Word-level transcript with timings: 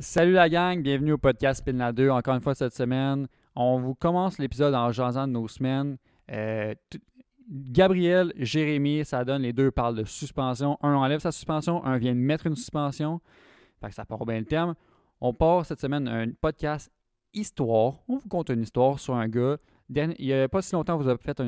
Salut 0.00 0.32
la 0.32 0.48
gang, 0.48 0.80
bienvenue 0.82 1.12
au 1.12 1.18
podcast 1.18 1.60
Spin 1.60 1.92
2. 1.92 2.08
Encore 2.08 2.34
une 2.34 2.40
fois 2.40 2.54
cette 2.54 2.72
semaine, 2.74 3.28
on 3.54 3.78
vous 3.80 3.94
commence 3.94 4.38
l'épisode 4.38 4.74
en 4.74 4.90
jasant 4.92 5.26
de 5.26 5.32
nos 5.32 5.46
semaines. 5.46 5.98
Euh, 6.32 6.74
Gabriel, 7.50 8.32
Jérémy, 8.36 9.04
ça 9.04 9.26
donne 9.26 9.42
les 9.42 9.52
deux 9.52 9.70
parlent 9.70 9.96
de 9.96 10.04
suspension. 10.04 10.78
Un 10.82 10.94
enlève 10.94 11.20
sa 11.20 11.32
suspension, 11.32 11.84
un 11.84 11.98
vient 11.98 12.14
de 12.14 12.18
mettre 12.18 12.46
une 12.46 12.56
suspension. 12.56 13.20
Fait 13.82 13.90
que 13.90 13.94
ça 13.94 14.06
part 14.06 14.24
bien 14.24 14.38
le 14.38 14.46
terme. 14.46 14.74
On 15.20 15.34
part 15.34 15.66
cette 15.66 15.80
semaine 15.80 16.08
un 16.08 16.30
podcast 16.40 16.90
histoire. 17.34 18.00
On 18.08 18.16
vous 18.16 18.28
conte 18.28 18.48
une 18.48 18.62
histoire 18.62 18.98
sur 18.98 19.14
un 19.16 19.28
gars. 19.28 19.58
Il 19.94 20.14
n'y 20.20 20.32
a 20.32 20.48
pas 20.48 20.62
si 20.62 20.72
longtemps, 20.74 20.96
vous 20.96 21.08
avez 21.08 21.18
fait 21.18 21.42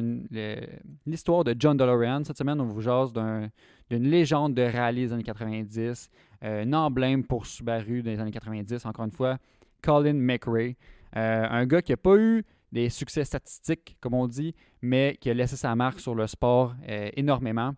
l'histoire 1.07 1.45
de 1.45 1.55
John 1.59 1.77
DeLorean. 1.77 2.25
Cette 2.25 2.37
semaine, 2.37 2.61
on 2.61 2.67
vous 2.67 2.81
jase 2.83 3.15
d'un- 3.15 3.49
d'une 3.93 4.09
légende 4.09 4.55
de 4.55 4.63
rallye 4.63 5.03
des 5.03 5.13
années 5.13 5.23
90 5.23 6.11
euh, 6.45 6.63
un 6.63 6.73
emblème 6.73 7.25
pour 7.25 7.45
Subaru 7.45 8.01
les 8.01 8.19
années 8.19 8.31
90, 8.31 8.87
encore 8.87 9.05
une 9.05 9.11
fois, 9.11 9.39
Colin 9.83 10.15
McRae. 10.15 10.77
Euh, 11.15 11.47
un 11.49 11.67
gars 11.67 11.83
qui 11.83 11.93
n'a 11.93 11.99
pas 11.99 12.17
eu 12.17 12.43
des 12.73 12.89
succès 12.89 13.25
statistiques, 13.25 13.99
comme 14.01 14.15
on 14.15 14.27
dit, 14.27 14.55
mais 14.81 15.19
qui 15.21 15.29
a 15.29 15.35
laissé 15.35 15.57
sa 15.57 15.75
marque 15.77 16.01
sur 16.01 16.15
le 16.15 16.27
sport 16.27 16.75
euh, 16.89 17.11
énormément, 17.17 17.75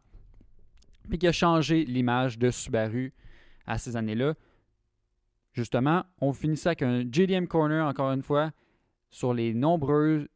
puis 1.09 1.19
qui 1.19 1.27
a 1.27 1.33
changé 1.33 1.85
l'image 1.85 2.39
de 2.39 2.51
Subaru 2.51 3.13
à 3.67 3.77
ces 3.77 3.97
années-là. 3.97 4.35
Justement, 5.53 6.05
on 6.21 6.33
finit 6.33 6.57
ça 6.57 6.71
avec 6.71 6.83
un 6.83 7.01
JDM 7.01 7.47
Corner, 7.47 7.85
encore 7.85 8.13
une 8.13 8.23
fois, 8.23 8.53
sur 9.11 9.35
les 9.35 9.53
nombreuses 9.53 10.29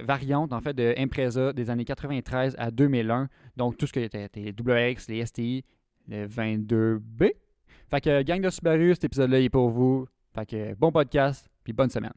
variantes 0.00 0.52
en 0.52 0.60
fait 0.60 0.74
de 0.74 0.94
Impreza 0.96 1.52
des 1.52 1.70
années 1.70 1.84
93 1.84 2.56
à 2.58 2.70
2001. 2.70 3.28
Donc 3.56 3.76
tout 3.76 3.86
ce 3.86 3.92
qui 3.92 4.00
était 4.00 4.28
les 4.34 4.52
WX, 4.52 5.08
les 5.08 5.24
STI, 5.26 5.64
le 6.08 6.26
22B. 6.26 7.32
Fait 7.90 8.00
que 8.00 8.22
gang 8.22 8.40
de 8.40 8.50
Subaru, 8.50 8.94
cet 8.94 9.04
épisode-là 9.04 9.40
est 9.40 9.50
pour 9.50 9.70
vous. 9.70 10.06
Fait 10.34 10.46
que 10.46 10.74
bon 10.74 10.90
podcast, 10.90 11.48
puis 11.62 11.72
bonne 11.72 11.90
semaine. 11.90 12.12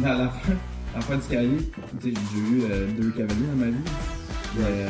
La 0.00 0.30
du 1.16 1.22
j'ai 2.02 2.10
eu 2.38 2.62
euh, 2.70 2.86
deux 2.98 3.10
cavaliers 3.10 3.46
dans 3.50 3.56
ma 3.64 3.66
vie. 3.66 3.72
Puis, 4.52 4.62
euh, 4.62 4.88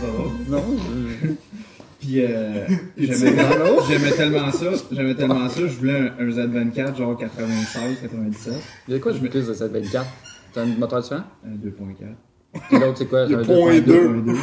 ça 0.00 0.06
va? 0.06 0.24
Non, 0.48 0.64
Puis 2.00 2.24
euh, 2.24 2.66
j'aimais 2.98 4.10
tellement 4.16 4.50
ça, 4.50 4.66
j'aimais 4.90 5.14
tellement 5.14 5.48
ça, 5.48 5.60
je 5.60 5.66
voulais 5.76 5.98
un, 5.98 6.06
un 6.18 6.28
Z24 6.30 6.96
genre 6.96 7.16
96, 7.16 8.00
97, 8.00 8.54
il 8.88 8.94
y 8.94 8.96
a 8.96 9.00
quoi, 9.00 9.12
je 9.12 9.18
maîtrise 9.18 9.46
de 9.46 9.54
cette 9.54 9.70
24 9.70 10.06
T'as 10.52 10.62
un 10.62 10.66
moteur 10.66 11.00
différent? 11.02 11.22
Un 11.46 11.50
2.4. 11.50 11.72
Et 12.72 12.78
l'autre, 12.80 12.98
c'est 12.98 13.06
quoi? 13.06 13.24
Le 13.26 13.38
un 13.38 13.44
point 13.44 13.74
2.2. 13.74 13.82
deux. 13.84 14.08
2.2. 14.32 14.36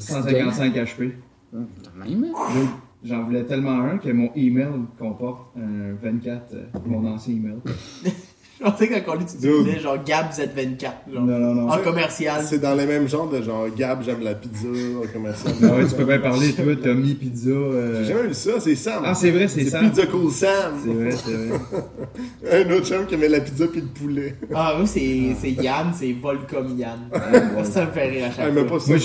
155 0.00 0.74
HP. 0.74 1.12
Hum, 1.54 1.66
Même. 1.96 2.26
J'en 3.04 3.22
voulais 3.22 3.44
tellement 3.44 3.80
un 3.82 3.98
que 3.98 4.08
mon 4.08 4.32
email 4.34 4.86
comporte 4.98 5.54
un 5.58 5.92
24, 5.92 6.54
euh, 6.54 6.64
mon 6.86 7.06
ancien 7.06 7.34
email. 7.34 7.58
Je 8.60 8.64
pensais 8.64 8.86
que 8.88 8.98
quand 9.04 9.16
tu 9.18 9.36
Dude. 9.40 9.64
disais 9.64 9.80
genre 9.80 9.98
Gab 10.04 10.30
Z24, 10.30 10.80
genre, 11.12 11.22
Non, 11.24 11.38
non, 11.38 11.54
non. 11.54 11.68
en 11.70 11.78
commercial. 11.78 12.42
C'est 12.46 12.60
dans 12.60 12.74
les 12.74 12.86
mêmes 12.86 13.08
genres 13.08 13.28
de 13.28 13.42
genre 13.42 13.66
Gab, 13.76 14.02
j'aime 14.04 14.20
la 14.22 14.34
pizza, 14.34 14.66
euh, 14.68 15.04
commercial. 15.12 15.54
Ah 15.62 15.66
ouais, 15.76 15.86
tu 15.88 15.94
peux 15.96 16.04
bien 16.04 16.18
parler, 16.20 16.52
toi, 16.52 16.64
Tommy 16.82 17.14
Pizza. 17.14 17.50
euh, 17.50 18.04
J'ai 18.04 18.12
jamais 18.12 18.28
vu 18.28 18.34
ça, 18.34 18.52
c'est 18.60 18.74
Sam. 18.76 19.02
Ah, 19.04 19.14
c'est 19.14 19.32
vrai, 19.32 19.48
c'est 19.48 19.64
C'est 19.64 19.70
Sam. 19.70 19.90
Pizza 19.90 20.06
Cool 20.06 20.30
Sam. 20.30 20.74
C'est 20.84 20.92
vrai, 20.92 21.10
c'est 21.10 21.32
vrai. 21.32 22.64
Un 22.68 22.70
autre 22.76 22.86
chum 22.86 23.06
qui 23.06 23.14
aimait 23.14 23.28
la 23.28 23.40
pizza 23.40 23.66
puis 23.66 23.80
le 23.80 23.86
poulet. 23.88 24.34
Ah, 24.54 24.76
oui, 24.80 24.86
c'est 24.86 25.34
c'est 25.40 25.50
Yann, 25.62 25.92
c'est 25.94 26.12
Volcom 26.12 26.78
Yann. 26.78 27.08
ouais. 27.12 27.64
ça 27.64 27.86
me 27.86 27.90
fait 27.90 28.08
rire 28.08 28.24
à 28.26 28.28
Ah, 28.28 28.32
chaque 28.36 28.54
mais 28.54 28.66
fois. 28.68 28.78
pas. 28.78 28.84
Moi, 28.86 28.98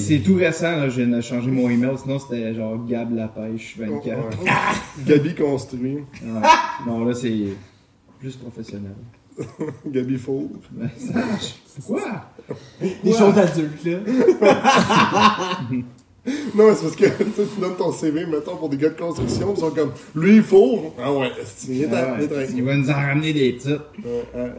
C'est 0.00 0.18
tout 0.18 0.34
récent, 0.36 0.76
là, 0.76 0.88
je 0.90 1.00
viens 1.02 1.16
de 1.16 1.20
changer 1.22 1.50
mon 1.50 1.68
email, 1.70 1.96
sinon 2.02 2.18
c'était 2.18 2.54
genre 2.54 2.78
Gab 2.86 3.14
la 3.14 3.28
pêche 3.28 3.76
24. 3.78 4.04
Ouais. 4.42 4.48
Gabi 5.06 5.34
construit. 5.34 5.98
Ah, 6.42 6.60
non, 6.86 7.04
là, 7.06 7.14
c'est 7.14 7.32
plus 8.20 8.36
professionnel. 8.36 8.94
Gabi 9.86 10.18
Faux. 10.18 10.50
Ben, 10.72 10.90
ça 10.98 11.14
marche. 11.14 11.54
Quoi? 11.86 12.02
Des 12.80 13.12
choses 13.12 13.38
adultes, 13.38 13.84
là. 13.84 13.98
Non, 16.54 16.68
mais 16.68 16.74
c'est 16.74 16.82
parce 16.82 16.96
que 16.96 17.06
tu 17.54 17.60
donnes 17.60 17.76
ton 17.78 17.90
CV, 17.92 18.26
mettons, 18.26 18.54
pour 18.56 18.68
des 18.68 18.76
gars 18.76 18.90
de 18.90 18.98
construction, 19.00 19.54
ils 19.56 19.58
sont 19.60 19.70
comme, 19.70 19.92
lui, 20.14 20.36
il 20.36 20.42
faut. 20.42 20.92
Ah 20.98 21.10
ouais, 21.14 21.30
c'est 21.46 21.72
Ah 21.90 22.18
il 22.20 22.30
ouais, 22.30 22.62
va 22.62 22.76
nous 22.76 22.90
en 22.90 22.94
ramener 22.94 23.32
des 23.32 23.56
titres. 23.56 23.90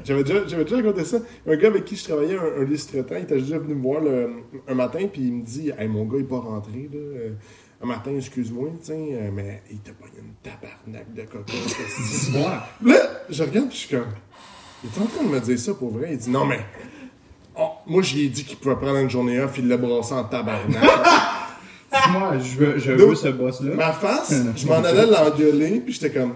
J'avais 0.03 0.23
déjà, 0.23 0.47
j'avais 0.47 0.63
déjà 0.63 0.77
raconté 0.77 1.05
ça. 1.05 1.19
Un 1.47 1.55
gars 1.55 1.67
avec 1.67 1.85
qui 1.85 1.95
je 1.95 2.03
travaillais, 2.05 2.35
un, 2.35 2.63
un 2.63 2.75
traitant, 2.75 3.15
il 3.15 3.23
était 3.23 3.37
déjà 3.37 3.59
venu 3.59 3.75
me 3.75 3.81
voir 3.83 4.01
le- 4.01 4.31
un 4.67 4.73
matin, 4.73 5.05
puis 5.13 5.21
il 5.21 5.33
me 5.33 5.43
dit 5.43 5.69
Hey, 5.77 5.87
mon 5.87 6.05
gars, 6.05 6.17
il 6.17 6.21
est 6.21 6.27
pas 6.27 6.39
rentré, 6.39 6.89
là. 6.91 6.99
Un 7.83 7.87
matin, 7.87 8.11
excuse-moi, 8.15 8.69
tu 8.79 8.87
sais, 8.87 8.93
euh, 8.93 9.29
mais 9.33 9.63
il 9.71 9.79
t'a 9.79 9.91
pogné 9.93 10.19
une 10.19 10.33
tabarnak 10.43 11.13
de 11.15 11.21
coca. 11.23 11.53
Là, 12.85 12.95
je 13.29 13.43
regarde, 13.43 13.69
puis 13.69 13.77
je 13.77 13.87
suis 13.87 13.95
comme 13.95 14.05
Il 14.83 14.89
est 14.89 15.03
en 15.03 15.07
train 15.07 15.23
de 15.23 15.29
me 15.29 15.39
dire 15.39 15.57
ça 15.59 15.73
pour 15.73 15.91
vrai. 15.91 16.09
Il 16.11 16.17
dit 16.17 16.29
Non, 16.29 16.45
mais. 16.45 16.59
oh, 17.57 17.69
moi, 17.87 18.03
j'y 18.03 18.25
ai 18.25 18.29
dit 18.29 18.43
qu'il 18.43 18.57
pouvait 18.57 18.75
prendre 18.75 18.97
une 18.97 19.09
journée 19.09 19.39
off, 19.39 19.55
il 19.57 19.67
l'a 19.67 19.77
brassé 19.77 20.13
en 20.13 20.23
tabarnak. 20.25 20.83
Moi, 22.13 22.37
je 22.39 22.55
veux, 22.57 22.79
je 22.79 22.93
Donc, 22.93 23.09
veux 23.09 23.15
ce 23.15 23.27
boss-là. 23.27 23.75
Ma 23.75 23.91
face, 23.91 24.33
je 24.55 24.65
m'en 24.65 24.75
allais 24.75 25.05
l'engueuler, 25.07 25.81
puis 25.81 25.93
j'étais 25.93 26.09
comme 26.11 26.35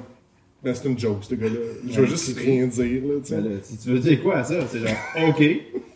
Ben, 0.61 0.75
c'est 0.75 0.85
une 0.89 0.99
joke, 0.99 1.19
ce 1.23 1.35
gars-là. 1.35 1.55
Je 1.89 2.01
veux 2.01 2.07
juste 2.07 2.37
rien 2.37 2.67
dire, 2.67 3.01
là, 3.05 3.13
tu 3.23 3.29
sais. 3.29 3.35
Ben 3.41 3.61
tu 3.81 3.89
veux 3.89 3.99
dire 3.99 4.21
quoi 4.21 4.39
à 4.39 4.43
ça, 4.43 4.55
c'est 4.69 4.79
genre, 4.79 4.97
ok. 5.29 5.43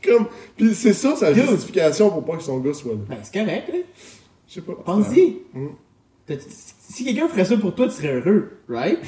Comme, 0.06 0.28
puis 0.56 0.74
c'est 0.74 0.94
ça 0.94 1.14
sa 1.18 1.34
justification 1.34 2.10
pour 2.10 2.24
pas 2.24 2.38
que 2.38 2.44
son 2.44 2.60
gars 2.60 2.74
soit 2.74 2.94
là. 2.94 3.00
Ben, 3.10 3.18
c'est 3.22 3.34
correct, 3.38 3.68
là. 3.68 3.80
Je 4.50 4.56
sais 4.56 4.62
pas. 4.62 4.74
Pense-y. 4.86 5.38
Mm. 5.54 5.68
T'as- 6.26 6.36
Si 6.90 7.06
quelqu'un 7.06 7.28
ferait 7.28 7.46
ça 7.46 7.56
pour 7.58 7.76
toi, 7.76 7.88
tu 7.88 7.94
serais 7.94 8.14
heureux, 8.16 8.52
right? 8.68 9.00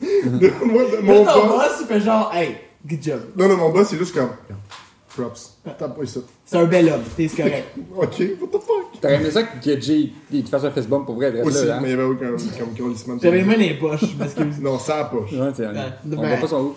De- 0.00 0.64
moi, 0.64 0.82
de- 0.84 0.96
Là, 0.96 1.02
mon 1.02 1.24
ton 1.24 1.46
boss? 1.48 1.48
boss, 1.48 1.72
il 1.80 1.86
fait 1.86 2.00
genre, 2.00 2.32
hey, 2.34 2.56
good 2.86 3.02
job. 3.02 3.20
Non, 3.36 3.48
non, 3.48 3.56
mon 3.56 3.70
boss, 3.70 3.88
c'est 3.88 3.98
juste 3.98 4.14
comme. 4.14 4.30
Props. 5.08 5.58
T'as 5.64 5.88
pas 5.88 6.06
ça. 6.06 6.20
C'est 6.44 6.56
un 6.56 6.64
bel 6.64 6.88
homme, 6.88 7.02
t'es 7.16 7.28
c'est 7.28 7.36
correct. 7.42 7.68
Ok, 7.96 8.20
what 8.40 8.48
the 8.48 8.62
fuck? 8.62 9.00
T'aurais 9.00 9.14
aimé 9.16 9.30
ça 9.30 9.42
que 9.44 9.80
Jay 9.80 10.12
il 10.32 10.42
te 10.44 10.48
fasse 10.48 10.64
un 10.64 10.70
fist 10.72 10.88
bump 10.88 11.06
pour 11.06 11.14
vrai, 11.16 11.40
Aussi, 11.42 11.66
là. 11.66 11.78
mais 11.80 11.90
il 11.90 11.94
Hein? 11.94 11.96
y 11.98 12.00
avait 12.00 12.02
aucun 12.04 12.30
comme 12.58 12.74
de 12.74 13.20
J'avais 13.22 13.38
les 13.38 13.44
mains 13.44 13.52
dans 13.54 13.58
les 13.60 13.74
poches, 13.74 14.00
je 14.12 14.16
m'excuse. 14.16 14.60
Non, 14.60 14.76
ça 14.78 14.98
a 15.00 15.04
poche. 15.04 15.30
Ouais, 15.32 15.50
c'est- 15.54 15.66
Ouais, 15.66 15.72
on 16.04 16.08
ben- 16.08 16.28
voit 16.28 16.36
pas 16.38 16.48
son 16.48 16.56
haut. 16.56 16.76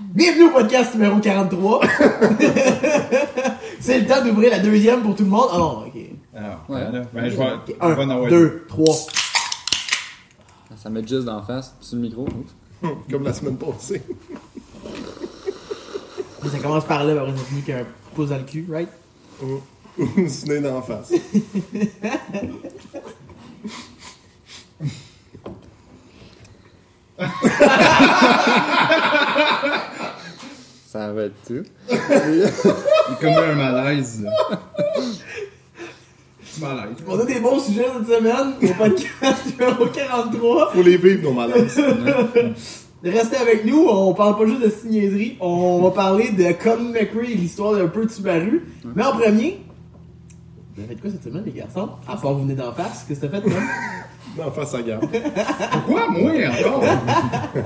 Bienvenue 0.00 0.44
au 0.44 0.50
podcast 0.50 0.94
numéro 0.94 1.18
43. 1.20 1.80
c'est 3.84 4.00
le 4.00 4.06
temps 4.06 4.24
d'ouvrir 4.24 4.50
la 4.50 4.58
deuxième 4.60 5.02
pour 5.02 5.14
tout 5.14 5.24
le 5.24 5.30
monde. 5.30 5.48
Ah 5.52 5.58
non, 5.58 5.84
ok. 5.86 5.92
Alors, 6.34 6.64
Ouais. 6.68 6.80
Ben, 6.90 7.06
je 7.14 7.20
vais, 7.20 7.30
je 7.30 7.36
vais 7.36 7.44
en 7.80 7.90
Un, 8.00 8.10
avoir 8.10 8.30
deux, 8.30 8.64
trois. 8.66 8.94
Ça 10.76 10.88
met 10.90 11.06
juste 11.06 11.26
d'en 11.26 11.42
face, 11.42 11.74
sur 11.80 11.96
le 11.96 12.02
micro. 12.02 12.26
Comme 13.10 13.24
la 13.24 13.32
semaine 13.34 13.56
passée. 13.58 14.02
Ça 16.50 16.58
commence 16.58 16.84
par 16.84 17.04
là, 17.04 17.20
après 17.20 17.36
ça 17.36 17.44
finit 17.44 17.62
qu'un 17.62 17.84
pouce 18.14 18.28
dans 18.30 18.36
le 18.38 18.42
cul, 18.44 18.66
right? 18.70 18.88
C'est 20.28 20.48
né 20.48 20.60
d'en 20.60 20.80
face. 20.82 21.12
Ça 30.94 31.12
va 31.12 31.24
être 31.24 31.34
tout. 31.44 31.64
Il 31.90 33.16
comme 33.20 33.32
un 33.32 33.54
malaise. 33.56 34.22
là. 34.22 34.30
malaise. 36.60 36.94
On 37.08 37.18
a 37.18 37.24
des 37.24 37.40
bons 37.40 37.58
sujets 37.58 37.86
cette 37.98 38.16
semaine 38.16 38.52
au 38.62 38.74
podcast 38.74 39.44
numéro 39.58 39.86
43. 39.86 40.70
Faut 40.70 40.82
les 40.82 40.96
vivre, 40.96 41.24
nos 41.24 41.32
malaises. 41.32 41.80
Restez 43.02 43.36
avec 43.38 43.64
nous, 43.64 43.88
on 43.88 44.14
parle 44.14 44.38
pas 44.38 44.46
juste 44.46 44.62
de 44.62 44.70
signéserie, 44.70 45.36
on 45.40 45.82
va 45.82 45.90
parler 45.90 46.30
de 46.30 46.52
Colin 46.52 46.92
McRae 46.92 47.24
et 47.24 47.34
l'histoire 47.34 47.72
d'un 47.74 47.88
peu 47.88 48.06
de 48.06 48.10
Subaru. 48.12 48.64
Mais 48.94 49.02
en 49.02 49.16
premier, 49.16 49.64
vous 50.76 50.84
avez 50.84 50.94
fait 50.94 51.00
quoi 51.00 51.10
cette 51.10 51.24
semaine, 51.24 51.42
les 51.44 51.50
garçons? 51.50 51.88
À 52.06 52.16
part 52.16 52.34
vous 52.34 52.42
venez 52.42 52.54
d'en 52.54 52.72
face, 52.72 53.04
qu'est-ce 53.08 53.18
que 53.18 53.26
t'as 53.26 53.40
fait, 53.40 53.50
toi? 53.50 53.60
D'en 54.36 54.52
face 54.52 54.74
à 54.74 54.82
garde. 54.82 55.08
Pourquoi, 55.72 56.08
moi, 56.10 56.30
encore? 56.50 56.84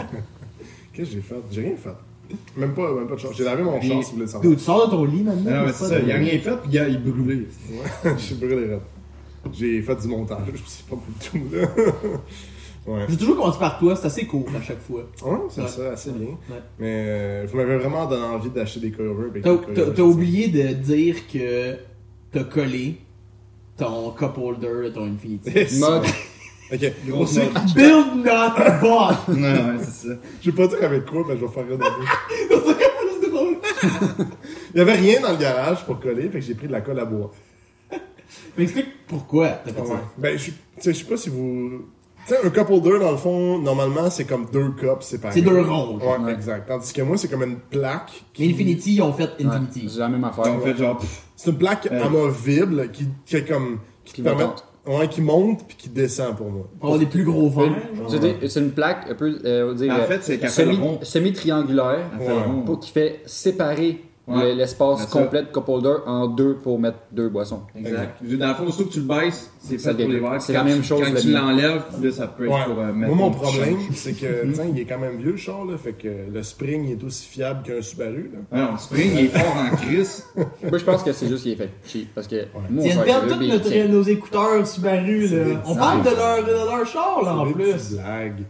Qu'est-ce 0.94 1.10
que 1.10 1.14
j'ai 1.16 1.20
fait? 1.20 1.36
J'ai 1.50 1.60
rien 1.60 1.76
fait. 1.76 2.07
Même 2.56 2.74
pas, 2.74 2.92
même 2.92 3.06
pas 3.08 3.14
de 3.14 3.20
chance. 3.20 3.34
J'ai 3.36 3.44
lavé 3.44 3.62
mon 3.62 3.80
char, 3.80 4.02
si 4.02 4.10
vous 4.10 4.16
voulez 4.16 4.26
savoir. 4.26 4.42
D'où 4.42 4.54
tu 4.54 4.60
sors 4.62 4.86
de 4.86 4.90
ton 4.90 5.04
lit 5.04 5.22
maintenant? 5.22 5.50
Non, 5.50 5.66
mais 5.66 5.72
c'est 5.72 5.84
ça, 5.86 5.98
il 5.98 6.10
a 6.12 6.16
rien 6.16 6.38
fait, 6.38 6.56
puis 6.62 6.70
il 6.72 6.78
a 6.78 6.88
brûlé. 6.98 7.46
Ouais, 7.70 8.14
j'ai 8.18 8.34
brûlé 8.34 8.56
les 8.56 8.66
rêves. 8.66 8.80
J'ai 9.52 9.82
fait 9.82 9.96
du 9.96 10.08
montage, 10.08 10.38
c'est 10.66 10.84
pas 10.86 10.96
pour 10.96 11.30
tout, 11.30 11.38
là. 11.52 11.66
Ouais. 12.86 13.04
J'ai 13.06 13.18
toujours 13.18 13.36
commencé 13.36 13.58
par 13.58 13.78
toi, 13.78 13.94
c'est 13.96 14.06
assez 14.06 14.24
court 14.24 14.46
à 14.58 14.62
chaque 14.62 14.80
fois. 14.80 15.00
Ouais, 15.22 15.38
c'est 15.50 15.60
Ouais. 15.60 15.68
ça, 15.68 15.90
assez 15.92 16.10
bien. 16.10 16.28
Ouais. 16.28 16.62
Mais 16.78 17.04
euh, 17.06 17.46
vous 17.46 17.58
m'avez 17.58 17.76
vraiment 17.76 18.06
donné 18.06 18.22
envie 18.24 18.48
d'acheter 18.48 18.80
des 18.80 18.90
covers. 18.92 19.26
avec 19.30 19.42
T'as 19.42 19.94
je 19.94 20.00
oublié 20.00 20.48
de 20.48 20.72
dire 20.72 21.16
que 21.30 21.76
t'as 22.32 22.44
collé 22.44 22.96
ton 23.76 24.10
cup 24.12 24.38
holder 24.38 24.84
de 24.84 24.88
ton 24.88 25.04
Infinity. 25.04 25.50
Ok, 26.72 26.92
Gros 27.06 27.22
aussi, 27.22 27.38
mode. 27.38 27.74
Build 27.74 28.24
not 28.26 28.80
bought! 28.82 29.28
Non, 29.28 29.48
ouais, 29.52 29.78
c'est 29.80 30.08
ça. 30.08 30.14
je 30.42 30.50
vais 30.50 30.56
pas 30.56 30.66
dire 30.76 30.84
avec 30.84 31.06
quoi, 31.06 31.24
mais 31.26 31.36
je 31.38 31.44
vais 31.46 31.52
faire 31.52 31.66
rire 31.66 31.78
de 31.78 31.84
vous. 31.84 32.72
C'est 33.22 33.30
drôle. 33.30 33.56
Il 34.74 34.78
y 34.78 34.80
avait 34.80 34.94
rien 34.94 35.20
dans 35.20 35.30
le 35.32 35.38
garage 35.38 35.84
pour 35.86 35.98
coller, 36.00 36.24
fait 36.28 36.40
que 36.40 36.44
j'ai 36.44 36.54
pris 36.54 36.66
de 36.66 36.72
la 36.72 36.80
colle 36.82 37.00
à 37.00 37.04
bois. 37.06 37.30
Mais 38.56 38.64
explique 38.64 39.06
pourquoi 39.06 39.48
t'as 39.64 39.72
fait 39.72 39.80
Ouais. 39.80 39.86
ça. 39.86 40.02
Ben, 40.18 40.38
je 40.38 40.44
tu 40.46 40.52
sais, 40.80 40.92
je 40.92 40.98
sais 40.98 41.04
pas 41.04 41.16
si 41.16 41.30
vous. 41.30 41.86
Tu 42.26 42.34
sais, 42.34 42.46
un 42.46 42.50
cup 42.50 42.68
holder, 42.68 42.98
dans 43.00 43.10
le 43.12 43.16
fond, 43.16 43.58
normalement, 43.58 44.10
c'est 44.10 44.26
comme 44.26 44.46
deux 44.52 44.70
cups 44.72 45.00
séparés. 45.06 45.32
C'est 45.34 45.40
deux 45.40 45.62
ronds. 45.62 45.96
Ouais, 45.98 46.18
Ouais. 46.22 46.32
exact. 46.34 46.68
Tandis 46.68 46.92
que 46.92 47.00
moi, 47.00 47.16
c'est 47.16 47.28
comme 47.28 47.42
une 47.44 47.56
plaque. 47.58 48.24
Mais 48.38 48.48
Infinity, 48.50 48.96
ils 48.96 49.02
ont 49.02 49.14
fait 49.14 49.30
Ouais, 49.40 49.46
Infinity. 49.46 49.88
C'est 49.90 50.00
la 50.00 50.08
même 50.08 50.24
affaire. 50.24 50.52
En 50.52 50.60
fait, 50.60 50.76
genre, 50.76 50.98
pff, 50.98 51.22
C'est 51.34 51.50
une 51.50 51.56
plaque 51.58 51.88
Ouais. 51.90 51.98
amovible 52.00 52.90
qui, 52.90 53.06
qui 53.24 53.36
est 53.36 53.44
comme. 53.48 53.78
Qui, 54.04 54.20
permet. 54.22 54.44
Ouais, 54.88 55.06
qui 55.08 55.20
monte 55.20 55.66
puis 55.66 55.76
qui 55.76 55.88
descend 55.90 56.34
pour 56.36 56.50
moi. 56.50 56.66
Avoir 56.82 56.98
des 56.98 57.06
plus 57.06 57.22
gros 57.24 57.50
dire, 58.18 58.34
C'est 58.48 58.60
une 58.60 58.70
plaque 58.70 59.06
un 59.10 59.14
peu, 59.14 59.38
euh, 59.44 59.70
on 59.70 59.74
dire, 59.74 59.92
En 59.92 59.98
euh, 59.98 60.06
fait, 60.06 60.22
c'est 60.22 60.42
le 60.42 60.48
semi, 60.48 60.78
semi-triangulaire 61.02 62.10
Ouais. 62.18 62.26
qui 62.80 62.90
fait 62.90 63.20
séparer 63.26 64.00
Ouais. 64.28 64.50
le- 64.50 64.58
l'espace 64.58 65.06
complet 65.06 65.42
de 65.42 65.46
cup 65.48 65.68
holder 65.68 65.94
en 66.06 66.26
deux 66.28 66.54
pour 66.56 66.78
mettre 66.78 66.98
deux 67.12 67.28
boissons. 67.28 67.62
Exact. 67.76 68.22
Dans 68.22 68.48
le 68.48 68.54
fond, 68.54 68.66
surtout 68.70 68.86
que 68.88 68.92
tu 68.94 69.00
le 69.00 69.06
baisses, 69.06 69.50
c'est 69.58 69.78
Ça 69.78 69.94
fait 69.94 70.02
pour 70.04 70.12
les 70.12 70.20
verres. 70.20 70.42
C'est 70.42 70.52
la 70.52 70.64
même 70.64 70.82
chose, 70.84 71.00
Quand 71.02 71.18
tu 71.20 71.30
l'enlèves, 71.32 71.82
là, 72.02 72.10
ça 72.12 72.26
peut 72.26 72.44
être 72.46 72.52
Ouais. 72.52 72.64
pour 72.66 72.78
euh, 72.78 72.92
mettre. 72.92 73.14
Moi, 73.14 73.26
mon 73.26 73.30
problème, 73.30 73.76
c'est 73.94 74.12
que, 74.12 74.52
sais, 74.54 74.68
il 74.72 74.78
est 74.80 74.84
quand 74.84 74.98
même 74.98 75.16
vieux, 75.16 75.30
le 75.32 75.36
char, 75.36 75.64
là. 75.64 75.76
Fait 75.76 75.92
que 75.92 76.08
le 76.32 76.42
spring 76.42 76.84
il 76.86 76.92
est 76.92 77.04
aussi 77.04 77.26
fiable 77.26 77.62
qu'un 77.64 77.80
Subaru, 77.80 78.30
là. 78.32 78.38
Ouais, 78.58 78.64
non, 78.66 78.72
le 78.72 78.78
spring, 78.78 79.10
il 79.14 79.24
est 79.24 79.28
fort 79.28 79.56
en 79.56 79.76
crise. 79.76 80.24
Moi, 80.36 80.78
je 80.78 80.84
pense 80.84 81.02
que 81.02 81.12
c'est 81.12 81.28
juste 81.28 81.42
qu'il 81.44 81.52
est 81.52 81.56
fait 81.56 81.70
cheap. 81.86 82.14
Parce 82.14 82.26
que 82.26 82.36
frère, 82.46 83.04
perdent 83.04 83.34
c'est 83.64 83.86
tous 83.86 83.92
nos 83.92 84.02
écouteurs 84.02 84.66
Subaru, 84.66 85.26
là. 85.28 85.62
On 85.66 85.74
parle 85.74 86.02
de 86.02 86.10
leur, 86.10 86.44
de 86.44 86.52
leur 86.52 86.86
char, 86.86 87.22
là, 87.24 87.34
en 87.36 87.50
plus. 87.50 87.92
blagues. 87.94 88.44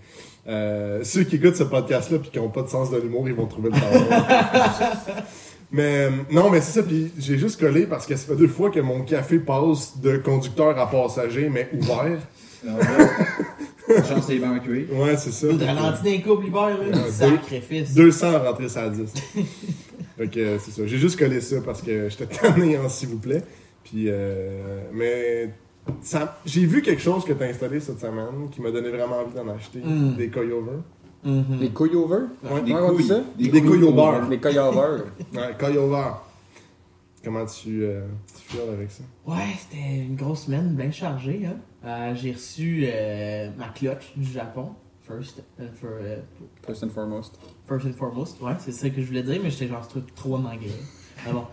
Euh, 0.51 1.01
ceux 1.05 1.25
qui 1.25 1.37
écoutent 1.37 1.57
ce 1.57 1.65
podcast-là 1.65 2.19
puis 2.21 2.31
qui 2.31 2.39
n'ont 2.39 2.49
pas 2.49 2.63
de 2.63 2.69
sens 2.69 2.91
de 2.91 2.97
l'humour, 2.97 3.29
ils 3.29 3.35
vont 3.35 3.45
trouver 3.47 3.69
le 3.69 3.75
temps. 3.79 5.19
Mais 5.71 6.07
euh, 6.07 6.11
non, 6.31 6.51
mais 6.51 6.61
c'est 6.61 6.81
ça. 6.81 6.83
Puis 6.83 7.11
j'ai 7.19 7.39
juste 7.39 7.59
collé 7.61 7.87
parce 7.87 8.07
que 8.07 8.17
ça 8.17 8.27
fait 8.27 8.37
deux 8.37 8.49
fois 8.49 8.71
que 8.71 8.81
mon 8.81 9.03
café 9.03 9.39
passe 9.39 9.99
de 10.01 10.17
conducteur 10.19 10.79
à 10.79 10.91
passager, 10.91 11.49
mais 11.49 11.69
ouvert. 11.73 12.19
La 12.65 14.05
chance, 14.05 14.25
c'est 14.27 14.37
évacué. 14.37 14.89
Ouais, 14.93 15.17
c'est 15.17 15.31
ça. 15.33 15.47
De 15.47 15.65
ralentir 15.65 16.03
d'un 16.05 16.19
couple 16.21 16.45
l'hiver, 16.47 16.79
là. 16.79 16.99
Ouais, 16.99 17.11
Sacrifice. 17.11 17.95
200 17.95 18.39
rentrés 18.45 18.69
ça 18.69 18.83
à 18.83 18.89
10. 18.89 19.13
fait 20.19 20.29
que 20.29 20.41
euh, 20.41 20.59
c'est 20.59 20.71
ça. 20.73 20.87
J'ai 20.87 20.99
juste 20.99 21.19
collé 21.19 21.41
ça 21.41 21.57
parce 21.65 21.83
que 21.83 22.09
j'étais 22.09 22.27
tanné 22.27 22.77
en 22.79 22.89
s'il 22.89 23.09
vous 23.11 23.19
plaît. 23.19 23.43
Puis, 23.85 24.07
euh, 24.09 24.81
mais 24.93 25.51
ça- 26.03 26.39
j'ai 26.45 26.67
vu 26.67 26.83
quelque 26.83 27.01
chose 27.01 27.25
que 27.25 27.33
tu 27.33 27.43
as 27.43 27.47
installé 27.47 27.81
cette 27.81 28.01
semaine 28.01 28.51
qui 28.51 28.61
m'a 28.61 28.71
donné 28.71 28.91
vraiment 28.91 29.21
envie 29.21 29.35
d'en 29.35 29.49
acheter. 29.55 29.79
Mm. 29.83 30.17
Des 30.17 30.29
coilovers. 30.29 30.83
Mhm. 31.25 31.59
Les 31.61 31.71
couilles 31.71 31.97
over? 31.97 32.27
Ouais, 32.45 32.63
Des 32.63 32.73
couilles. 32.73 33.05
ça? 33.05 33.21
Des 33.37 33.51
couilles 33.63 33.83
au 33.83 33.93
beurre. 33.93 34.29
Les 34.29 34.39
couilles 34.39 34.59
over. 34.59 35.03
Ouais. 35.35 36.15
Comment 37.25 37.45
tu, 37.47 37.83
euh, 37.83 38.07
tu 38.29 38.57
files 38.57 38.61
avec 38.73 38.91
ça? 38.91 39.03
Ouais, 39.27 39.37
c'était 39.59 40.05
une 40.05 40.15
grosse 40.15 40.45
semaine 40.45 40.75
bien 40.77 40.91
chargée. 40.93 41.43
Hein. 41.47 41.57
Euh, 41.85 42.15
j'ai 42.15 42.33
reçu 42.33 42.85
euh, 42.87 43.51
ma 43.59 43.69
clutch 43.69 44.13
du 44.17 44.25
Japon. 44.31 44.71
First 45.07 45.43
and, 45.61 45.65
for, 45.81 45.91
euh, 46.01 46.19
First 46.67 46.85
and 46.85 46.91
foremost. 46.91 47.39
first 47.67 47.87
and 47.87 47.95
foremost. 47.99 48.41
Ouais, 48.41 48.53
c'est 48.59 48.73
ça 48.73 48.89
que 48.91 49.01
je 49.03 49.07
voulais 49.07 49.23
dire, 49.25 49.41
mais 49.43 49.51
j'étais 49.51 49.67
genre 49.67 49.85
ce 49.85 49.91
truc 49.91 50.15
trop 50.15 50.37
en 50.37 50.45
anglais. 50.45 50.69
Mais 51.27 51.33
bon. 51.33 51.45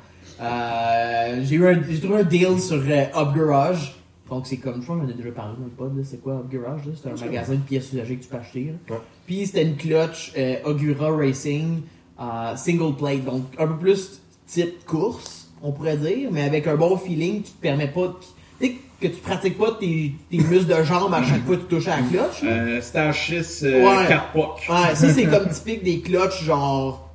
Euh, 0.42 1.40
j'ai 1.44 1.56
eu 1.56 1.68
un, 1.68 1.82
j'ai 1.90 2.00
trouvé 2.00 2.20
un 2.20 2.24
deal 2.24 2.60
sur 2.60 2.76
euh, 2.78 3.06
Up 3.16 3.36
Garage. 3.36 3.96
Donc 4.30 4.48
c'est 4.48 4.58
comme, 4.58 4.82
je 4.82 4.86
crois 4.86 4.98
j'en 5.02 5.08
ai 5.08 5.14
déjà 5.14 5.32
parlé 5.32 5.54
dans 5.60 5.66
le 5.66 5.72
pod, 5.72 6.04
c'est 6.04 6.22
quoi 6.22 6.44
Garage? 6.52 6.86
là? 6.86 6.92
C'est 7.02 7.10
un 7.10 7.26
magasin 7.26 7.54
de 7.54 7.60
pièces 7.60 7.94
usagées 7.94 8.16
que 8.18 8.24
tu 8.24 8.30
peux 8.30 8.38
acheter. 8.38 8.74
Ouais. 8.90 8.98
Puis 9.28 9.46
c'était 9.46 9.64
une 9.64 9.76
clutch 9.78 10.34
euh, 10.38 10.56
Ogura 10.66 11.16
Racing 11.16 11.82
euh, 12.20 12.56
single 12.56 12.96
plate, 12.96 13.24
donc 13.26 13.44
un 13.60 13.68
peu 13.68 13.78
plus 13.78 14.22
type 14.48 14.84
course, 14.86 15.52
on 15.62 15.72
pourrait 15.72 15.98
dire, 15.98 16.30
mais 16.32 16.42
avec 16.44 16.66
un 16.68 16.76
bon 16.76 16.98
feeling 16.98 17.44
qui 17.44 17.52
te 17.54 17.62
permet 17.62 17.88
pas, 17.88 18.08
de- 18.08 18.14
tu 18.60 18.66
sais, 18.68 18.76
que 19.02 19.08
tu 19.08 19.22
pratiques 19.22 19.58
pas 19.60 19.74
tes, 19.80 20.14
tes 20.32 20.38
muscles 20.50 20.66
de 20.76 20.84
jambes 20.84 21.14
à 21.14 21.22
chaque 21.22 21.46
fois 21.46 21.58
que 21.58 21.62
tu 21.62 21.68
touches 21.68 21.88
à 21.88 21.98
la 21.98 22.04
clutch. 22.08 22.42
Euh, 22.44 22.82
Stage 22.82 23.28
6, 23.28 23.64
euh, 23.64 23.86
Ouais. 23.86 24.08
4 24.08 24.32
pocs. 24.32 24.62
Ouais, 24.70 24.96
ça 24.96 25.10
c'est 25.14 25.26
comme 25.26 25.50
typique 25.50 25.84
des 25.84 26.00
clutches 26.00 26.44
genre 26.44 27.10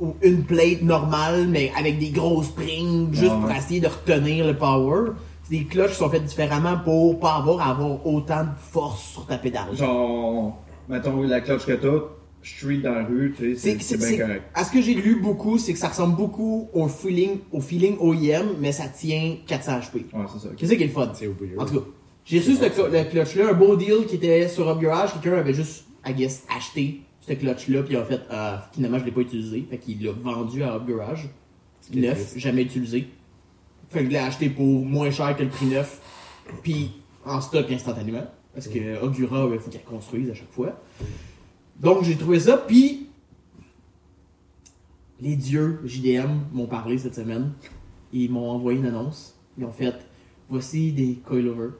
ou 0.00 0.14
une 0.22 0.42
plate 0.42 0.82
normale 0.82 1.46
mais 1.48 1.70
avec 1.78 1.98
des 1.98 2.10
gros 2.10 2.42
springs 2.42 3.12
juste 3.12 3.32
Ouais. 3.32 3.40
pour 3.40 3.50
essayer 3.50 3.80
de 3.80 3.88
retenir 3.88 4.46
le 4.46 4.54
power. 4.56 5.10
C'est 5.48 5.58
des 5.58 5.64
clutches 5.64 5.92
qui 5.92 5.96
sont 5.98 6.10
faites 6.10 6.24
différemment 6.24 6.78
pour 6.84 7.20
pas 7.20 7.36
avoir 7.36 7.60
à 7.60 7.70
avoir 7.70 8.04
autant 8.06 8.42
de 8.44 8.48
force 8.58 9.12
sur 9.12 9.26
ta 9.26 9.38
pédale. 9.38 9.74
Genre, 9.74 10.60
mettons 10.88 11.22
la 11.22 11.40
clutch 11.40 11.64
que 11.66 11.72
t'as, 11.72 12.04
street 12.42 12.78
dans 12.78 12.92
la 12.94 13.04
rue, 13.04 13.34
tu 13.36 13.54
sais, 13.56 13.78
c'est- 13.78 13.82
c'est 13.82 13.96
bien 13.96 14.06
c'est- 14.08 14.18
correct. 14.18 14.42
À 14.54 14.64
ce 14.64 14.72
que 14.72 14.80
j'ai 14.82 14.94
lu 14.94 15.20
beaucoup, 15.20 15.58
c'est 15.58 15.72
que 15.72 15.78
ça 15.78 15.88
ressemble 15.88 16.16
beaucoup 16.16 16.68
au 16.72 16.88
feeling, 16.88 17.38
au 17.52 17.60
feeling 17.60 17.96
OEM, 18.00 18.46
mais 18.60 18.72
ça 18.72 18.88
tient 18.88 19.36
400 19.46 19.78
HP. 19.80 19.94
Ouais, 20.12 20.24
c'est 20.32 20.38
ça. 20.40 20.48
ok. 20.48 20.56
Qu'est-ce 20.56 20.74
qui 20.74 20.82
est 20.82 20.86
le 20.86 20.92
fun? 20.92 21.10
C'est. 21.14 21.28
En 21.58 21.64
tout 21.64 21.74
cas, 21.80 21.86
j'ai 22.24 22.38
reçu 22.38 22.54
ce 22.56 22.64
cl- 22.64 23.08
clutch-là, 23.10 23.50
un 23.50 23.54
beau 23.54 23.76
deal 23.76 24.06
qui 24.08 24.16
était 24.16 24.48
sur 24.48 24.68
Up 24.68 24.80
Garage. 24.80 25.12
Quelqu'un 25.20 25.38
avait 25.38 25.54
juste, 25.54 25.84
I 26.06 26.12
guess, 26.12 26.44
acheté 26.56 27.02
ce 27.20 27.32
clutch-là, 27.34 27.82
puis 27.84 27.96
a 27.96 28.04
fait, 28.04 28.20
euh, 28.32 28.56
finalement, 28.72 28.98
je 28.98 29.04
l'ai 29.04 29.10
pas 29.12 29.20
utilisé. 29.22 29.64
Fait 29.68 29.78
qu'il 29.78 30.04
l'a 30.04 30.12
vendu 30.12 30.62
à 30.64 30.74
Up 30.74 30.82
Garage. 30.88 31.28
qui 31.90 31.98
est 31.98 32.08
Neuf, 32.08 32.32
jamais 32.36 32.62
utilisé. 32.62 33.06
Fait 33.96 34.02
que 34.02 34.08
je 34.08 34.12
l'ai 34.12 34.18
acheté 34.18 34.50
pour 34.50 34.84
moins 34.84 35.10
cher 35.10 35.34
que 35.34 35.42
le 35.42 35.48
prix 35.48 35.64
neuf, 35.64 36.02
puis 36.62 36.92
en 37.24 37.40
stock 37.40 37.72
instantanément. 37.72 38.26
Parce 38.52 38.68
que 38.68 39.02
Ogura, 39.02 39.48
il 39.50 39.58
faut 39.58 39.70
qu'elle 39.70 39.84
construise 39.84 40.28
à 40.28 40.34
chaque 40.34 40.50
fois. 40.50 40.78
Donc 41.80 42.04
j'ai 42.04 42.14
trouvé 42.14 42.40
ça, 42.40 42.58
puis 42.58 43.08
les 45.18 45.34
dieux 45.34 45.80
JDM 45.86 46.28
m'ont 46.52 46.66
parlé 46.66 46.98
cette 46.98 47.14
semaine. 47.14 47.52
Ils 48.12 48.30
m'ont 48.30 48.50
envoyé 48.50 48.78
une 48.78 48.84
annonce. 48.84 49.34
Ils 49.56 49.64
ont 49.64 49.72
fait 49.72 49.94
voici 50.50 50.92
des 50.92 51.14
coilovers 51.24 51.72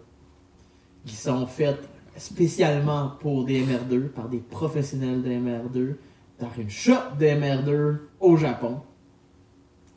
qui 1.05 1.17
sont 1.17 1.47
faites 1.47 1.87
spécialement 2.17 3.13
pour 3.21 3.45
des 3.45 3.63
MR2 3.63 4.09
par 4.09 4.31
des 4.31 4.41
professionnels 4.41 5.23
de 5.23 5.29
MR2 5.29 5.97
dans 6.41 6.51
une 6.57 6.71
shop 6.71 7.19
de 7.21 7.27
MR2 7.27 7.99
au 8.21 8.39
Japon. 8.39 8.81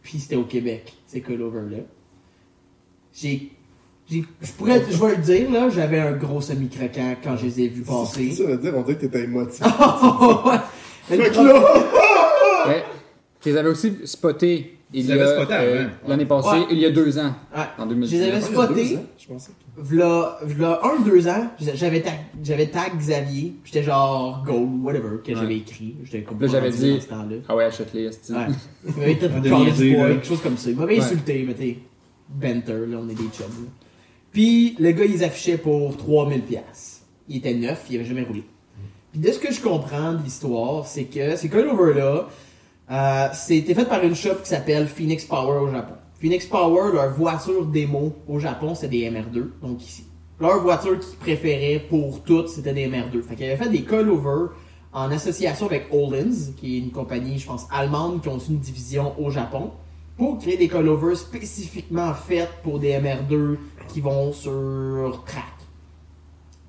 Puis 0.02 0.20
c'était 0.20 0.36
au 0.36 0.44
Québec, 0.44 0.98
ces 1.08 1.22
coilovers-là. 1.22 1.78
J'ai. 3.22 3.52
j'ai- 4.10 4.24
Je 4.42 4.52
pourrais, 4.54 4.82
je 4.90 4.98
vais 5.04 5.16
le 5.16 5.22
dire, 5.22 5.52
là, 5.52 5.70
j'avais 5.70 6.00
un 6.00 6.14
gros 6.14 6.42
semi-craquant 6.42 7.16
quand 7.24 7.38
je 7.38 7.46
les 7.46 7.62
ai 7.62 7.68
vus 7.68 7.82
passer. 7.84 8.32
Ça 8.32 8.44
veut 8.46 8.58
dire, 8.58 8.74
on 8.76 8.82
dirait 8.82 8.96
que 8.96 9.02
t'étais 9.02 9.24
émotif. 9.24 9.62
Le 11.12 11.18
Fait 11.18 11.30
que 11.32 11.36
là, 11.38 11.64
Ouais. 12.68 12.84
Tu 13.42 13.50
les 13.50 13.58
avais 13.58 13.70
aussi 13.70 13.94
spotés 14.04 14.76
euh, 14.94 15.88
l'année 16.08 16.26
passée, 16.26 16.50
Ouais. 16.50 16.66
il 16.72 16.80
y 16.80 16.86
a 16.86 16.90
deux 16.92 17.18
ans, 17.20 17.34
Ouais. 17.56 17.62
en 17.78 17.84
Je 17.84 17.90
2019. 17.90 18.22
les 18.22 18.32
avais 18.32 18.42
spotés. 18.42 18.98
je 19.18 19.28
pensais. 19.28 19.52
V'là, 19.78 20.40
v'là 20.44 20.82
un, 20.84 21.02
deux 21.04 21.26
ans, 21.30 21.48
j'avais 21.74 22.02
tag, 22.02 22.16
j'avais 22.44 22.68
tag 22.68 22.98
Xavier, 22.98 23.54
j'étais 23.64 23.84
genre 23.84 24.44
gold, 24.46 24.82
whatever, 24.84 25.18
que 25.26 25.34
j'avais 25.34 25.58
écrit. 25.58 25.96
J'étais 26.04 26.20
Là, 26.30 26.38
pas 26.38 26.48
j'avais 26.48 26.70
dit- 26.72 26.96
dans 26.96 27.02
ce 27.02 27.08
temps-là. 27.08 27.36
Ah 27.48 27.56
ouais, 27.56 27.64
achète-les. 27.66 28.08
Ouais. 28.08 28.12
Il 28.88 28.94
m'avait 28.98 29.16
peut-être 29.16 29.42
quelque 29.42 30.26
chose 30.26 30.42
comme 30.42 30.58
ça. 30.58 30.70
Il 30.72 30.76
m'avait 30.76 31.00
insulté, 31.00 31.46
mais 31.48 31.54
t'es 31.54 31.78
banter, 32.30 32.86
là, 32.88 32.98
on 33.02 33.10
est 33.10 33.16
des 33.16 33.30
chums. 33.36 33.70
Puis 34.32 34.76
le 34.80 34.92
gars, 34.92 35.06
il 35.06 35.24
affichait 35.24 35.58
pour 35.58 35.98
3000 35.98 36.42
pièces. 36.42 37.04
Il 37.28 37.38
était 37.38 37.54
neuf, 37.54 37.86
il 37.90 37.96
avait 37.98 38.06
jamais 38.06 38.24
roulé. 38.24 38.44
Puis 39.12 39.22
de 39.22 39.32
ce 39.32 39.40
que 39.40 39.52
je 39.52 39.62
comprends 39.62 40.14
de 40.14 40.24
l'histoire, 40.24 40.86
c'est 40.86 41.06
que 41.06 41.36
ces 41.36 41.50
coilovers-là, 41.50 42.28
euh, 42.92 43.28
c'était 43.34 43.74
fait 43.74 43.86
par 43.86 44.04
une 44.04 44.16
shop 44.16 44.36
qui 44.44 44.50
s'appelle 44.50 44.88
Phoenix 44.88 45.26
Power 45.26 45.60
au 45.60 45.72
Japon. 45.72 45.96
Phoenix 46.20 46.46
Power, 46.46 46.92
leur 46.94 47.14
voiture 47.14 47.66
démo 47.66 48.14
au 48.28 48.40
Japon, 48.40 48.76
c'est 48.76 48.90
des 48.90 49.10
MR2. 49.10 49.50
Donc 49.62 49.82
ici, 49.84 50.06
leur 50.40 50.62
voiture 50.62 51.00
qu'ils 51.00 51.18
préféraient 51.18 51.86
pour 51.90 52.24
toutes, 52.24 52.50
c'était 52.50 52.74
des 52.74 52.88
MR2. 52.88 53.22
Fait 53.24 53.36
qu'ils 53.36 53.46
avaient 53.46 53.64
fait 53.64 53.70
des 53.70 53.84
coilovers 53.84 54.50
en 54.92 55.12
association 55.12 55.68
avec 55.68 55.88
Olins, 55.92 56.54
qui 56.58 56.76
est 56.76 56.80
une 56.80 56.92
compagnie, 56.92 57.38
je 57.40 57.48
pense, 57.48 57.68
allemande, 57.72 58.22
qui 58.22 58.30
ont 58.30 58.40
une 58.40 58.60
division 58.60 59.14
au 59.20 59.30
Japon, 59.30 59.72
pour 60.20 60.38
créer 60.38 60.58
des 60.58 60.68
coilovers 60.68 61.16
spécifiquement 61.16 62.14
faits 62.14 62.50
pour 62.62 62.78
des 62.78 62.92
MR2 62.92 63.56
qui 63.88 64.02
vont 64.02 64.34
sur 64.34 65.24
track. 65.26 65.46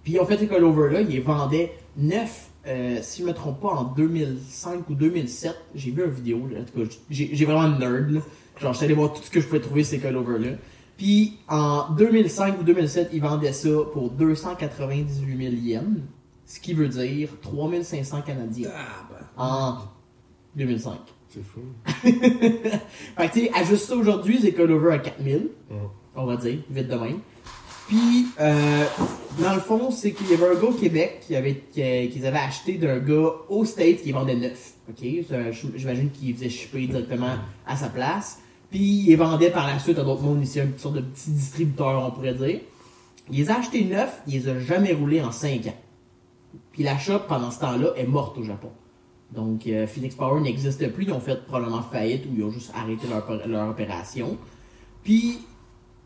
Puis 0.04 0.14
ils 0.14 0.20
ont 0.20 0.24
fait 0.24 0.38
ces 0.38 0.46
coilovers-là, 0.46 1.00
ils 1.00 1.08
les 1.08 1.20
vendaient 1.20 1.72
neuf, 1.96 2.50
euh, 2.66 3.00
si 3.02 3.22
je 3.22 3.26
me 3.26 3.34
trompe 3.34 3.60
pas, 3.60 3.70
en 3.70 3.84
2005 3.84 4.88
ou 4.88 4.94
2007. 4.94 5.56
J'ai 5.74 5.90
vu 5.90 6.04
une 6.04 6.10
vidéo, 6.12 6.46
là, 6.46 6.60
en 6.60 6.64
tout 6.64 6.80
cas, 6.80 6.96
j'ai 7.10 7.44
vraiment 7.44 7.62
un 7.62 7.78
nerd, 7.78 8.10
là. 8.12 8.20
Genre, 8.60 8.72
j'étais 8.72 8.84
allé 8.84 8.94
voir 8.94 9.12
tout 9.12 9.22
ce 9.22 9.30
que 9.30 9.40
je 9.40 9.46
pouvais 9.46 9.60
trouver 9.60 9.82
ces 9.82 9.98
coilovers-là. 9.98 10.50
Puis 10.96 11.38
en 11.48 11.90
2005 11.94 12.60
ou 12.60 12.62
2007, 12.62 13.10
ils 13.12 13.20
vendaient 13.20 13.52
ça 13.52 13.70
pour 13.92 14.10
298 14.10 15.50
000 15.50 15.54
yens, 15.54 16.00
ce 16.46 16.60
qui 16.60 16.72
veut 16.72 16.88
dire 16.88 17.30
3500 17.42 18.22
canadiens 18.22 18.70
en 19.36 19.78
2005. 20.54 20.98
C'est 21.32 21.44
fou. 21.44 21.60
Fait 21.86 23.28
que 23.28 23.32
tu 23.32 23.40
sais, 23.40 23.50
ajuste 23.54 23.86
ça 23.86 23.96
aujourd'hui, 23.96 24.38
c'est 24.42 24.52
coilovers 24.52 24.94
à 24.94 24.98
4000, 24.98 25.48
Ouais. 25.70 25.76
on 26.16 26.26
va 26.26 26.36
dire, 26.36 26.58
vite 26.70 26.88
de 26.88 26.94
même. 26.96 27.18
Puis, 27.88 28.26
euh, 28.40 28.84
dans 29.40 29.54
le 29.54 29.60
fond, 29.60 29.90
c'est 29.90 30.12
qu'il 30.12 30.28
y 30.30 30.34
avait 30.34 30.48
un 30.48 30.54
gars 30.60 30.68
au 30.68 30.72
Québec 30.72 31.20
qui 31.26 31.34
avait, 31.36 31.62
qui- 31.72 32.08
qu'ils 32.10 32.26
avaient 32.26 32.38
acheté 32.38 32.74
d'un 32.78 32.98
gars 32.98 33.30
au 33.48 33.64
States 33.64 34.02
qui 34.02 34.12
vendait 34.12 34.36
neuf. 34.36 34.74
OK? 34.88 35.04
J'imagine 35.76 36.10
qu'il 36.10 36.34
faisait 36.34 36.48
shipper 36.50 36.86
directement 36.86 37.34
à 37.66 37.76
sa 37.76 37.88
place. 37.88 38.40
Puis, 38.70 38.80
il 38.80 39.06
les 39.06 39.16
vendait 39.16 39.50
par 39.50 39.66
la 39.66 39.78
suite 39.80 39.98
à 39.98 40.04
d'autres 40.04 40.22
mondes 40.22 40.42
ici, 40.42 40.60
une 40.60 40.78
sorte 40.78 40.94
de 40.96 41.00
petit 41.00 41.30
distributeur, 41.30 42.04
on 42.06 42.10
pourrait 42.12 42.34
dire. 42.34 42.60
Il 43.30 43.38
les 43.38 43.50
a 43.50 43.58
achetés 43.58 43.84
neufs, 43.84 44.20
il 44.28 44.34
les 44.34 44.48
a 44.48 44.58
jamais 44.58 44.92
roulés 44.92 45.22
en 45.22 45.32
5 45.32 45.66
ans. 45.66 45.76
Puis 46.72 46.82
la 46.84 46.96
shop, 46.98 47.20
pendant 47.28 47.50
ce 47.50 47.60
temps-là, 47.60 47.88
est 47.96 48.06
morte 48.06 48.38
au 48.38 48.42
Japon. 48.44 48.70
Donc, 49.32 49.66
euh, 49.66 49.86
Phoenix 49.86 50.14
Power 50.14 50.40
n'existe 50.40 50.92
plus. 50.92 51.04
Ils 51.04 51.12
ont 51.12 51.20
fait 51.20 51.44
probablement 51.46 51.82
faillite 51.82 52.24
ou 52.26 52.30
ils 52.36 52.42
ont 52.44 52.50
juste 52.50 52.72
arrêté 52.74 53.06
leur, 53.08 53.46
leur 53.46 53.68
opération. 53.70 54.36
Puis, 55.04 55.38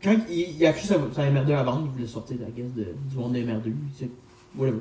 quand 0.03 0.15
il, 0.29 0.63
a 0.65 0.69
affiché 0.69 0.87
sa, 0.89 0.99
sa 1.13 1.29
MR2 1.29 1.51
à 1.53 1.63
vendre, 1.63 1.87
il 1.87 1.91
voulait 1.91 2.07
sortir, 2.07 2.37
la 2.39 2.51
guess, 2.51 2.71
du 2.73 3.17
monde 3.17 3.33
de 3.33 3.39
MR2. 3.39 3.73
c'est- 3.97 4.09
Whatever. 4.55 4.79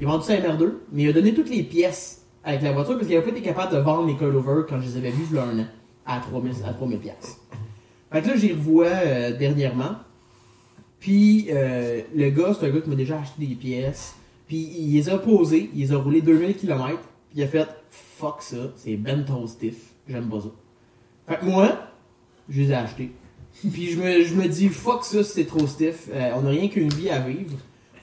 Il 0.00 0.06
a 0.06 0.10
vendu 0.10 0.24
sa 0.24 0.34
MR2, 0.36 0.80
mais 0.92 1.04
il 1.04 1.08
a 1.08 1.12
donné 1.12 1.32
toutes 1.34 1.50
les 1.50 1.62
pièces 1.62 2.22
avec 2.42 2.62
la 2.62 2.72
voiture 2.72 2.94
parce 2.96 3.06
qu'il 3.06 3.16
avait 3.16 3.24
pas 3.24 3.30
été 3.36 3.42
capable 3.42 3.72
de 3.74 3.78
vendre 3.78 4.06
les 4.06 4.16
coilovers 4.16 4.66
quand 4.68 4.80
je 4.80 4.86
les 4.88 4.96
avais 4.98 5.10
vus 5.10 5.24
il 5.30 5.36
y 5.36 5.38
a 5.38 5.44
un 5.44 5.58
an 5.60 5.66
à 6.04 6.20
3000 6.20 6.52
à 6.66 6.72
3000 6.74 6.98
pièces. 6.98 7.38
Fait 8.12 8.20
que 8.22 8.28
là, 8.28 8.36
j'y 8.36 8.52
revois 8.52 8.86
euh, 8.86 9.36
dernièrement. 9.36 9.96
Puis, 11.00 11.46
euh, 11.50 12.02
le 12.14 12.30
gars, 12.30 12.54
c'est 12.58 12.66
un 12.66 12.70
gars 12.70 12.80
qui 12.80 12.88
m'a 12.90 12.96
déjà 12.96 13.18
acheté 13.20 13.46
des 13.46 13.54
pièces. 13.54 14.14
Puis, 14.46 14.70
il 14.78 14.92
les 14.94 15.08
a 15.08 15.18
posées, 15.18 15.70
il 15.74 15.80
les 15.80 15.92
a 15.92 15.96
roulés 15.98 16.20
2000 16.22 16.56
km. 16.56 16.98
Puis, 17.30 17.38
il 17.38 17.42
a 17.42 17.48
fait 17.48 17.66
fuck 17.94 18.42
ça, 18.42 18.72
c'est 18.76 18.96
ben 18.96 19.24
stiff, 19.46 19.94
j'aime 20.08 20.28
pas 20.28 20.40
ça. 20.40 20.48
Fait 21.28 21.36
que 21.38 21.44
moi, 21.44 21.68
je 22.48 22.62
les 22.62 22.70
ai 22.70 22.74
achetés. 22.74 23.12
Puis, 23.72 23.92
je 23.92 24.00
me, 24.00 24.24
je 24.24 24.34
me 24.34 24.48
dis 24.48 24.68
fuck 24.68 25.04
ça, 25.04 25.22
c'est 25.22 25.44
trop 25.44 25.66
stiff. 25.66 26.08
Euh, 26.12 26.32
on 26.36 26.42
n'a 26.42 26.50
rien 26.50 26.68
qu'une 26.68 26.88
vie 26.88 27.08
à 27.08 27.20
vivre. 27.20 27.56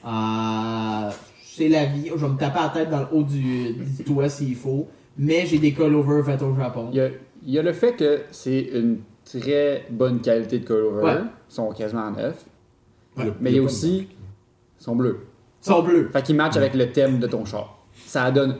Euh, 0.05 1.11
c'est 1.43 1.67
la 1.67 1.85
vie. 1.85 2.07
Je 2.07 2.25
vais 2.25 2.31
me 2.31 2.37
taper 2.37 2.59
la 2.59 2.69
tête 2.69 2.89
dans 2.89 3.01
le 3.01 3.07
haut 3.11 3.23
du, 3.23 3.73
du 3.73 4.03
toit 4.03 4.29
s'il 4.29 4.55
faut. 4.55 4.87
Mais 5.17 5.45
j'ai 5.45 5.59
des 5.59 5.73
coilovers 5.73 6.25
faits 6.25 6.41
au 6.41 6.55
Japon. 6.55 6.89
Il 6.91 6.97
y 6.97 7.01
a, 7.01 7.09
il 7.45 7.51
y 7.51 7.59
a 7.59 7.61
le 7.61 7.73
fait 7.73 7.95
que 7.95 8.21
c'est 8.31 8.61
une 8.73 8.99
très 9.25 9.85
bonne 9.89 10.21
qualité 10.21 10.59
de 10.59 10.65
coilover. 10.65 11.03
Ouais. 11.03 11.17
Ils 11.49 11.53
sont 11.53 11.71
quasiment 11.73 12.09
neufs. 12.11 12.45
Ouais. 13.17 13.31
Mais 13.41 13.51
il 13.51 13.57
y 13.57 13.59
a 13.59 13.63
aussi. 13.63 14.07
Ils 14.79 14.83
sont 14.83 14.95
bleus. 14.95 15.27
Ils 15.61 15.67
sont 15.67 15.83
bleus. 15.83 16.09
Fait 16.11 16.23
qu'ils 16.23 16.35
matchent 16.35 16.57
avec 16.57 16.73
le 16.73 16.91
thème 16.91 17.19
de 17.19 17.27
ton 17.27 17.45
char. 17.45 17.85
Ça 18.05 18.31
donne. 18.31 18.57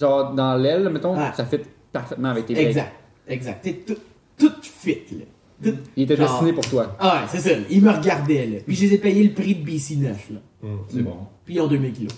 Genre, 0.00 0.34
dans 0.34 0.56
l'aile, 0.56 0.88
mettons, 0.90 1.16
Ouais. 1.16 1.30
ça 1.36 1.44
fit 1.44 1.58
parfaitement 1.92 2.30
avec 2.30 2.46
tes. 2.46 2.58
Exact. 2.58 2.92
Exact. 3.28 3.62
T'es 3.62 3.72
tout, 3.86 3.96
tout 4.38 4.52
fit, 4.62 4.98
là. 5.12 5.24
Tout- 5.62 5.76
Il 5.96 6.02
était 6.02 6.16
Genre- 6.16 6.28
destiné 6.28 6.52
pour 6.52 6.66
toi. 6.68 6.96
Ah 6.98 7.22
ouais, 7.22 7.28
c'est 7.28 7.38
ça. 7.38 7.56
Ils 7.70 7.80
me 7.82 7.90
regardaient, 7.90 8.46
là. 8.46 8.58
Puis 8.66 8.74
je 8.76 8.86
les 8.86 8.94
ai 8.94 8.98
payés 8.98 9.22
le 9.24 9.32
prix 9.32 9.54
de 9.54 9.64
BC9, 9.64 10.30
là. 10.32 10.40
C'est 10.88 11.02
bon. 11.02 11.16
Puis 11.44 11.54
ils 11.54 11.60
ont 11.60 11.68
2000 11.68 11.92
kilos. 11.92 12.12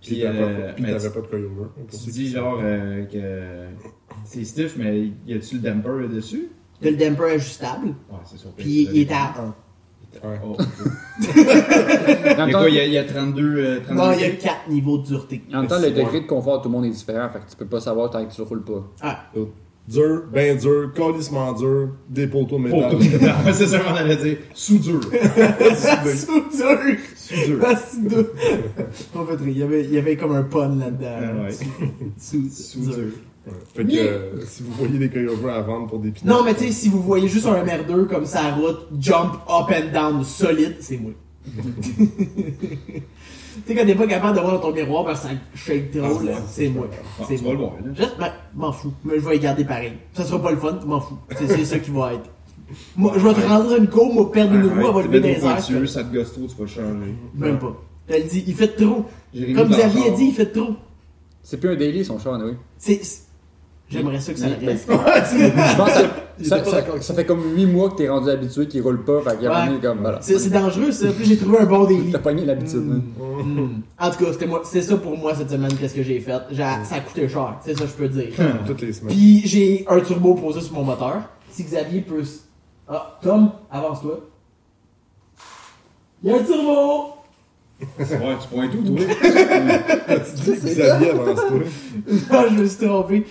Puis 0.00 0.24
euh, 0.24 0.72
puis 0.74 0.84
t'avais 0.84 0.98
tu- 0.98 1.10
pas 1.10 1.20
de 1.20 1.26
coilover. 1.26 1.54
pour 1.76 1.86
Tu 2.04 2.10
dis 2.10 2.28
genre 2.30 2.60
euh, 2.62 3.04
que 3.06 3.66
c'est 4.24 4.44
stiff, 4.44 4.76
mais 4.76 5.08
y 5.26 5.34
a-tu 5.34 5.56
le 5.56 5.60
damper 5.60 6.08
dessus? 6.08 6.50
T'as 6.80 6.90
le 6.90 6.96
damper 6.96 7.32
ajustable. 7.34 7.88
Ouais, 7.88 8.18
c'est 8.24 8.36
sûr. 8.38 8.50
Puis 8.56 8.88
il 8.92 9.00
est 9.00 9.12
à 9.12 9.34
1. 9.38 9.54
Ouais. 10.24 10.40
Oh, 10.44 10.56
Mais 12.46 12.52
quoi, 12.52 12.68
il 12.68 12.74
y, 12.74 12.80
a- 12.80 12.84
il 12.86 12.92
y 12.92 12.98
a 12.98 13.04
32. 13.04 13.42
euh, 13.58 13.80
32 13.84 13.94
Non, 13.94 14.12
il 14.12 14.20
y 14.20 14.24
a 14.24 14.30
4 14.30 14.68
niveaux 14.68 14.98
de 14.98 15.04
dureté. 15.06 15.42
en 15.52 15.58
même 15.60 15.66
temps, 15.68 15.78
le 15.80 15.90
degré 15.90 16.20
de 16.20 16.26
confort 16.26 16.58
de 16.58 16.62
tout 16.64 16.68
le 16.68 16.74
monde 16.76 16.84
est 16.86 16.90
différent. 16.90 17.28
Fait 17.32 17.40
que 17.40 17.50
tu 17.50 17.56
peux 17.56 17.66
pas 17.66 17.80
savoir 17.80 18.10
tant 18.10 18.24
que 18.24 18.32
tu 18.34 18.42
roules 18.42 18.64
pas. 18.64 18.84
Ah. 19.02 19.24
Dur, 19.86 20.24
ben 20.30 20.58
dur, 20.58 20.92
colissement 20.94 21.52
dur, 21.54 21.88
des 22.10 22.26
poteaux 22.26 22.58
de 22.58 22.68
Oh, 22.70 22.96
métal. 22.96 22.96
Ouais, 23.46 23.52
c'est 23.54 23.66
ça 23.66 23.78
qu'on 23.78 23.94
allait 23.94 24.16
dire. 24.16 24.36
Sous-dur. 24.52 25.00
Sous-dur! 25.74 26.96
Sous-dur. 27.16 27.58
Ah, 27.64 27.74
sous-dur! 27.76 28.26
En 29.14 29.24
fait, 29.24 29.36
il 29.46 29.56
y 29.58 29.62
avait, 29.62 29.84
il 29.84 29.94
y 29.94 29.98
avait 29.98 30.16
comme 30.16 30.32
un 30.32 30.42
pun 30.42 30.74
là-dedans. 30.76 31.06
Ah 31.22 31.42
ouais. 31.44 31.52
Sous-dur. 32.18 33.12
Fait 33.74 33.84
que 33.84 33.96
euh, 33.96 34.44
si 34.44 34.62
vous 34.62 34.72
voyez 34.72 34.98
des 34.98 35.08
coilovers 35.08 35.54
à 35.54 35.60
vendre 35.62 35.86
pour 35.88 35.98
des 35.98 36.10
pinots. 36.10 36.32
Non, 36.32 36.44
mais 36.44 36.54
tu 36.54 36.66
sais, 36.66 36.72
si 36.72 36.88
vous 36.88 37.02
voyez 37.02 37.28
juste 37.28 37.46
un 37.46 37.64
MR2 37.64 38.06
comme 38.06 38.26
ça 38.26 38.44
à 38.44 38.54
route, 38.54 38.86
jump 38.98 39.34
up 39.48 39.70
and 39.70 39.92
down 39.92 40.24
solide, 40.24 40.76
c'est 40.80 40.98
moi. 40.98 41.12
Tu 43.66 43.72
sais, 43.72 43.78
quand 43.80 43.86
t'es 43.86 43.94
pas 43.94 44.06
capable 44.06 44.36
de 44.36 44.40
voir 44.40 44.52
dans 44.54 44.68
ton 44.68 44.72
miroir 44.72 45.04
parce 45.04 45.22
que 45.22 45.28
ça 45.28 45.34
shake 45.56 45.90
trop, 45.90 46.22
là, 46.22 46.32
c'est 46.48 46.68
moi. 46.68 46.88
C'est 47.26 47.36
tu 47.36 47.42
moi. 47.42 47.76
Juste, 47.94 48.16
ben, 48.18 48.30
m'en 48.54 48.72
fous. 48.72 48.92
Mais 49.04 49.14
je 49.16 49.20
vais 49.20 49.32
les 49.32 49.40
garder 49.40 49.64
pareil. 49.64 49.94
Ça 50.12 50.24
sera 50.24 50.40
pas 50.40 50.52
le 50.52 50.58
fun, 50.58 50.78
m'en 50.86 51.00
fous. 51.00 51.18
C'est 51.36 51.64
ça 51.64 51.78
qui 51.78 51.90
va 51.90 52.14
être. 52.14 52.30
Moi, 52.96 53.14
je 53.16 53.26
vais 53.26 53.34
te 53.34 53.46
rendre 53.48 53.76
une 53.76 53.88
courbe, 53.88 54.14
moi, 54.14 54.30
perdre 54.30 54.54
une 54.54 54.66
roue, 54.66 54.86
elle 54.86 54.94
va 54.94 55.02
tu 55.02 55.08
lever 55.08 55.20
des 55.20 55.44
airs. 55.44 55.56
pointueux, 55.56 55.86
ça 55.86 56.04
te 56.04 56.14
gosse 56.14 56.32
trop, 56.32 56.46
tu 56.46 56.54
vas 56.54 56.60
le 56.60 56.66
changer. 56.66 57.14
Même 57.34 57.58
pas. 57.58 57.76
Elle 58.08 58.26
dit, 58.26 58.44
il 58.46 58.54
fait 58.54 58.68
trop. 58.68 59.06
Comme 59.54 59.68
Xavier 59.70 60.08
a 60.08 60.10
dit, 60.10 60.24
il 60.26 60.34
fait 60.34 60.52
trop. 60.52 60.74
C'est 61.42 61.58
plus 61.58 61.70
un 61.70 61.76
daily 61.76 62.04
son 62.04 62.18
char, 62.18 62.38
oui. 62.44 62.52
C'est. 62.76 63.00
J'aimerais 63.90 64.20
ça 64.20 64.32
que 64.34 64.38
ça 64.38 64.48
le 64.48 64.66
reste. 64.66 64.86
Je 64.90 65.76
pense 65.76 65.92
que 65.92 66.44
ça, 66.44 66.62
ça- 67.00 67.14
fait 67.14 67.24
comme 67.24 67.42
8 67.56 67.66
mois 67.66 67.88
que 67.90 67.96
t'es 67.96 68.08
rendu 68.08 68.28
habitué 68.30 68.68
qu'il 68.68 68.82
roule 68.82 69.02
pas. 69.02 69.22
Fait 69.22 69.38
qu'il 69.38 69.48
Ouais. 69.48 69.78
comme. 69.82 70.00
Voilà. 70.00 70.18
C'est 70.20 70.50
dangereux, 70.50 70.92
ça. 70.92 71.08
Puis 71.10 71.24
j'ai 71.24 71.36
trouvé 71.38 71.58
un 71.60 71.64
bon 71.66 71.84
délit. 71.84 72.12
T'as 72.12 72.18
pogné 72.18 72.44
l'habitude. 72.44 72.84
hein. 72.92 73.22
Hmm. 73.42 73.80
En 73.98 74.10
tout 74.10 74.24
cas, 74.24 74.32
c'était 74.32 74.46
moi- 74.46 74.62
c'est 74.64 74.82
ça 74.82 74.96
pour 74.98 75.16
moi 75.16 75.34
cette 75.34 75.50
semaine, 75.50 75.72
qu'est-ce 75.74 75.94
que 75.94 76.02
j'ai 76.02 76.20
fait. 76.20 76.32
Ça 76.54 76.94
a 76.96 77.00
coûté 77.00 77.28
cher, 77.28 77.56
c'est 77.64 77.74
ça 77.76 77.84
que 77.84 77.90
je 77.90 77.94
peux 77.94 78.08
dire. 78.08 78.28
Toutes 78.66 78.82
les 78.82 78.92
semaines. 78.92 79.14
Puis 79.14 79.42
j'ai 79.46 79.84
un 79.88 80.00
turbo 80.00 80.34
posé 80.34 80.60
sur 80.60 80.74
mon 80.74 80.84
moteur. 80.84 81.22
Si 81.50 81.64
Xavier 81.64 82.02
peut. 82.02 82.22
Ah, 82.86 83.18
Tom, 83.22 83.50
avance-toi. 83.70 84.20
Il 86.22 86.30
y 86.30 86.32
a 86.32 86.36
un 86.36 86.42
turbo! 86.44 87.14
Ouais, 87.80 88.36
tu 88.40 88.48
pointes 88.48 88.74
où, 88.74 88.82
toi? 88.82 89.06
tu 89.06 90.50
dis 90.52 90.52
Xavier 90.52 91.10
avance 91.10 91.36
toi. 91.36 91.60
Ah, 92.30 92.44
je 92.50 92.54
me 92.60 92.66
suis 92.66 92.86
trompé. 92.86 93.24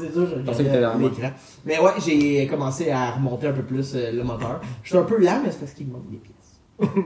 C'est 0.00 0.12
sûr, 0.12 0.28
je 0.28 0.42
pensais 0.42 0.64
que 0.64 0.70
l'écran. 0.70 1.30
Mais 1.64 1.78
ouais, 1.80 1.90
j'ai 2.06 2.46
commencé 2.46 2.90
à 2.90 3.10
remonter 3.12 3.48
un 3.48 3.52
peu 3.52 3.62
plus 3.62 3.92
euh, 3.96 4.12
le 4.12 4.22
moteur. 4.22 4.60
Je 4.84 4.90
suis 4.90 4.98
un 4.98 5.02
peu 5.02 5.18
lent, 5.18 5.40
mais 5.44 5.50
c'est 5.50 5.58
parce 5.60 5.72
qu'il 5.72 5.88
me 5.88 5.92
manque 5.94 6.08
des 6.10 6.18
pièces. 6.18 6.60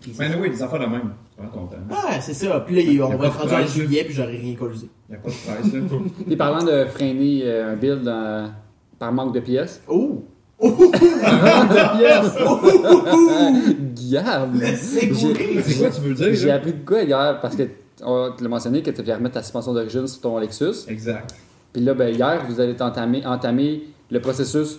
Puis 0.00 0.14
Ben 0.18 0.32
oui, 0.40 0.50
des 0.50 0.62
affaires 0.62 0.80
de 0.80 0.86
même. 0.86 1.12
Temps. 1.52 1.68
Ah, 1.90 2.20
c'est 2.20 2.34
ça. 2.34 2.60
Puis 2.60 2.96
là, 2.96 3.06
on 3.06 3.12
a 3.12 3.16
va 3.16 3.26
être 3.26 3.38
rendu 3.40 3.54
en 3.54 3.66
juillet, 3.66 4.04
puis 4.04 4.14
j'aurais 4.14 4.36
rien 4.36 4.54
causé. 4.56 4.88
Y'a 5.10 5.16
pas 5.18 5.28
de 5.30 5.34
presse, 5.34 5.72
là. 5.72 5.80
Et 6.30 6.36
parlant 6.36 6.64
de 6.64 6.84
freiner 6.86 7.42
euh, 7.44 7.72
un 7.72 7.76
build 7.76 8.02
dans- 8.02 8.50
par 8.98 9.12
manque 9.12 9.34
de 9.34 9.40
pièces. 9.40 9.82
Oh! 9.88 10.24
De 10.68 11.98
pièces! 11.98 12.36
Gab! 14.10 14.56
C'est 14.76 15.08
quoi 15.08 15.90
tu 15.90 16.00
veux 16.02 16.14
dire, 16.14 16.34
J'ai 16.34 16.50
appris 16.50 16.72
de 16.72 16.84
quoi 16.84 17.02
hier 17.02 17.38
parce 17.40 17.56
que 17.56 17.62
on 18.02 18.30
te 18.36 18.42
l'a 18.42 18.48
mentionné 18.48 18.82
que 18.82 18.90
tu 18.90 19.00
devais 19.02 19.14
remettre 19.14 19.34
ta 19.34 19.42
suspension 19.42 19.74
d'origine 19.74 20.06
sur 20.06 20.20
ton 20.22 20.38
Lexus. 20.38 20.86
Exact. 20.88 21.34
Puis 21.72 21.82
là, 21.82 21.92
ben, 21.94 22.14
hier, 22.14 22.42
vous 22.48 22.58
avez 22.60 22.80
entamé, 22.80 23.24
entamé 23.26 23.82
le 24.10 24.20
processus 24.20 24.78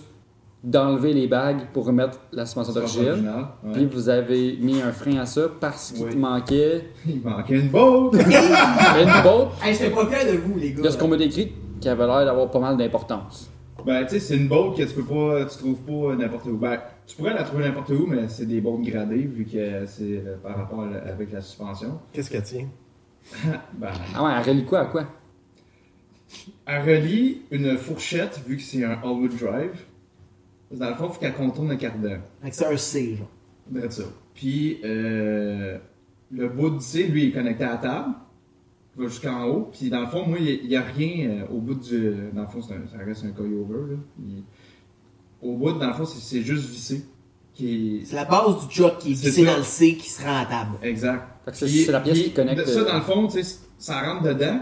d'enlever 0.64 1.12
les 1.12 1.26
bagues 1.26 1.62
pour 1.72 1.86
remettre 1.86 2.18
la 2.32 2.44
suspension 2.46 2.72
d'origine. 2.72 3.30
Ouais. 3.64 3.72
Puis 3.72 3.86
vous 3.86 4.08
avez 4.08 4.58
mis 4.60 4.80
un 4.82 4.92
frein 4.92 5.18
à 5.18 5.26
ça 5.26 5.42
parce 5.60 5.92
qu'il 5.92 6.04
Oui. 6.06 6.12
te 6.12 6.16
manquait 6.16 6.84
Il 7.06 7.20
manquait 7.22 7.58
une 7.60 7.68
botte! 7.68 8.14
une 8.14 9.22
botte 9.22 9.48
Hey, 9.64 9.74
j'étais 9.74 9.90
pas 9.90 10.06
fier 10.06 10.32
de 10.32 10.38
vous, 10.38 10.58
les 10.58 10.72
gars. 10.72 10.82
de 10.82 10.88
ce 10.90 10.96
qu'on 10.98 11.08
m'a 11.08 11.16
décrit 11.16 11.52
qui 11.80 11.88
avait 11.88 12.06
l'air 12.06 12.24
d'avoir 12.24 12.50
pas 12.50 12.60
mal 12.60 12.76
d'importance. 12.76 13.50
Ben, 13.84 14.04
tu 14.04 14.10
sais, 14.10 14.20
c'est 14.20 14.36
une 14.36 14.48
botte 14.48 14.76
que 14.76 14.82
tu 14.82 14.94
peux 14.94 15.04
pas, 15.04 15.44
tu 15.46 15.58
trouves 15.58 15.80
pas 15.80 16.14
n'importe 16.16 16.46
où. 16.46 16.56
Ben, 16.56 16.78
tu 17.06 17.16
pourrais 17.16 17.34
la 17.34 17.42
trouver 17.42 17.64
n'importe 17.64 17.90
où, 17.90 18.06
mais 18.06 18.28
c'est 18.28 18.46
des 18.46 18.60
bottes 18.60 18.82
gradées, 18.82 19.22
vu 19.24 19.44
que 19.44 19.86
c'est 19.86 20.22
euh, 20.24 20.36
par 20.42 20.56
rapport 20.56 20.82
à 20.82 20.90
la- 20.90 21.02
avec 21.12 21.32
la 21.32 21.40
suspension. 21.40 21.98
Qu'est-ce 22.12 22.30
qu'elle 22.30 22.42
tient? 22.44 22.68
Ben, 23.74 23.88
Ah 24.14 24.24
ouais, 24.24 24.32
elle 24.36 24.48
relie 24.48 24.64
quoi 24.64 24.80
à 24.80 24.86
quoi? 24.86 25.06
elle 26.66 26.82
relie 26.82 27.42
une 27.50 27.76
fourchette, 27.76 28.40
vu 28.46 28.56
que 28.56 28.62
c'est 28.62 28.84
un 28.84 28.92
all-wheel 29.02 29.36
drive. 29.36 29.84
Dans 30.70 30.88
le 30.88 30.94
fond, 30.94 31.08
il 31.08 31.12
faut 31.14 31.20
qu'elle 31.20 31.34
contourne 31.34 31.76
cardan. 31.76 32.20
Fait 32.42 32.50
que 32.50 32.56
c'est 32.56 32.66
un 32.66 32.76
C, 32.76 33.16
genre. 33.16 33.90
Ça. 33.90 34.04
Puis, 34.34 34.80
euh, 34.84 35.78
le 36.30 36.48
bout 36.48 36.70
du 36.70 36.80
C, 36.80 37.04
lui, 37.08 37.28
est 37.28 37.30
connecté 37.32 37.64
à 37.64 37.72
la 37.72 37.76
table. 37.76 38.14
Il 38.96 39.02
va 39.02 39.08
jusqu'en 39.08 39.44
haut. 39.46 39.70
Puis, 39.72 39.88
dans 39.88 40.00
le 40.00 40.06
fond, 40.06 40.26
moi, 40.26 40.38
il 40.38 40.68
n'y 40.68 40.76
a, 40.76 40.82
rien 40.82 41.30
euh, 41.30 41.54
au 41.54 41.58
bout 41.60 41.74
du. 41.74 42.14
Dans 42.34 42.42
le 42.42 42.48
fond, 42.48 42.60
c'est 42.60 42.74
un- 42.74 42.86
ça 42.86 43.02
reste 43.04 43.24
un 43.24 43.30
coil-over. 43.30 43.96
Au 45.40 45.56
bout, 45.56 45.72
dans 45.72 45.86
le 45.88 45.94
fond, 45.94 46.04
c'est 46.04 46.42
juste 46.42 46.68
vissé. 46.68 47.04
Qui. 47.54 48.02
C'est 48.06 48.16
la 48.16 48.24
base 48.24 48.66
du 48.66 48.74
choc 48.74 48.98
qui 48.98 49.12
est 49.12 49.14
C'est 49.14 49.26
vissée 49.28 49.44
dans 49.44 49.56
le 49.56 49.62
C 49.62 49.96
qui 49.96 50.08
se 50.10 50.22
rend 50.22 50.40
à 50.42 50.46
table. 50.46 50.76
Exact. 50.82 51.22
C'est- 51.52 51.90
la 51.90 52.00
pièce 52.00 52.18
qui 52.22 52.32
connecte, 52.32 52.66
Ça, 52.66 52.80
euh, 52.80 52.84
dans 52.84 52.94
le 52.96 53.02
fond, 53.02 53.26
tu 53.28 53.42
sais, 53.42 53.58
ça 53.78 54.00
rentre 54.00 54.22
dedans. 54.22 54.60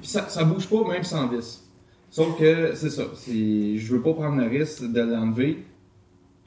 Puis, 0.00 0.08
ça, 0.10 0.28
ça 0.28 0.44
bouge 0.44 0.66
pas, 0.68 0.86
même 0.88 1.02
sans 1.02 1.26
vis. 1.28 1.64
Sauf 2.10 2.38
que, 2.38 2.72
c'est 2.74 2.90
ça. 2.90 3.04
c'est- 3.14 3.76
Je 3.76 3.92
veux 3.92 4.02
pas 4.02 4.12
prendre 4.14 4.40
le 4.40 4.48
risque 4.48 4.82
de 4.90 5.00
l'enlever. 5.00 5.64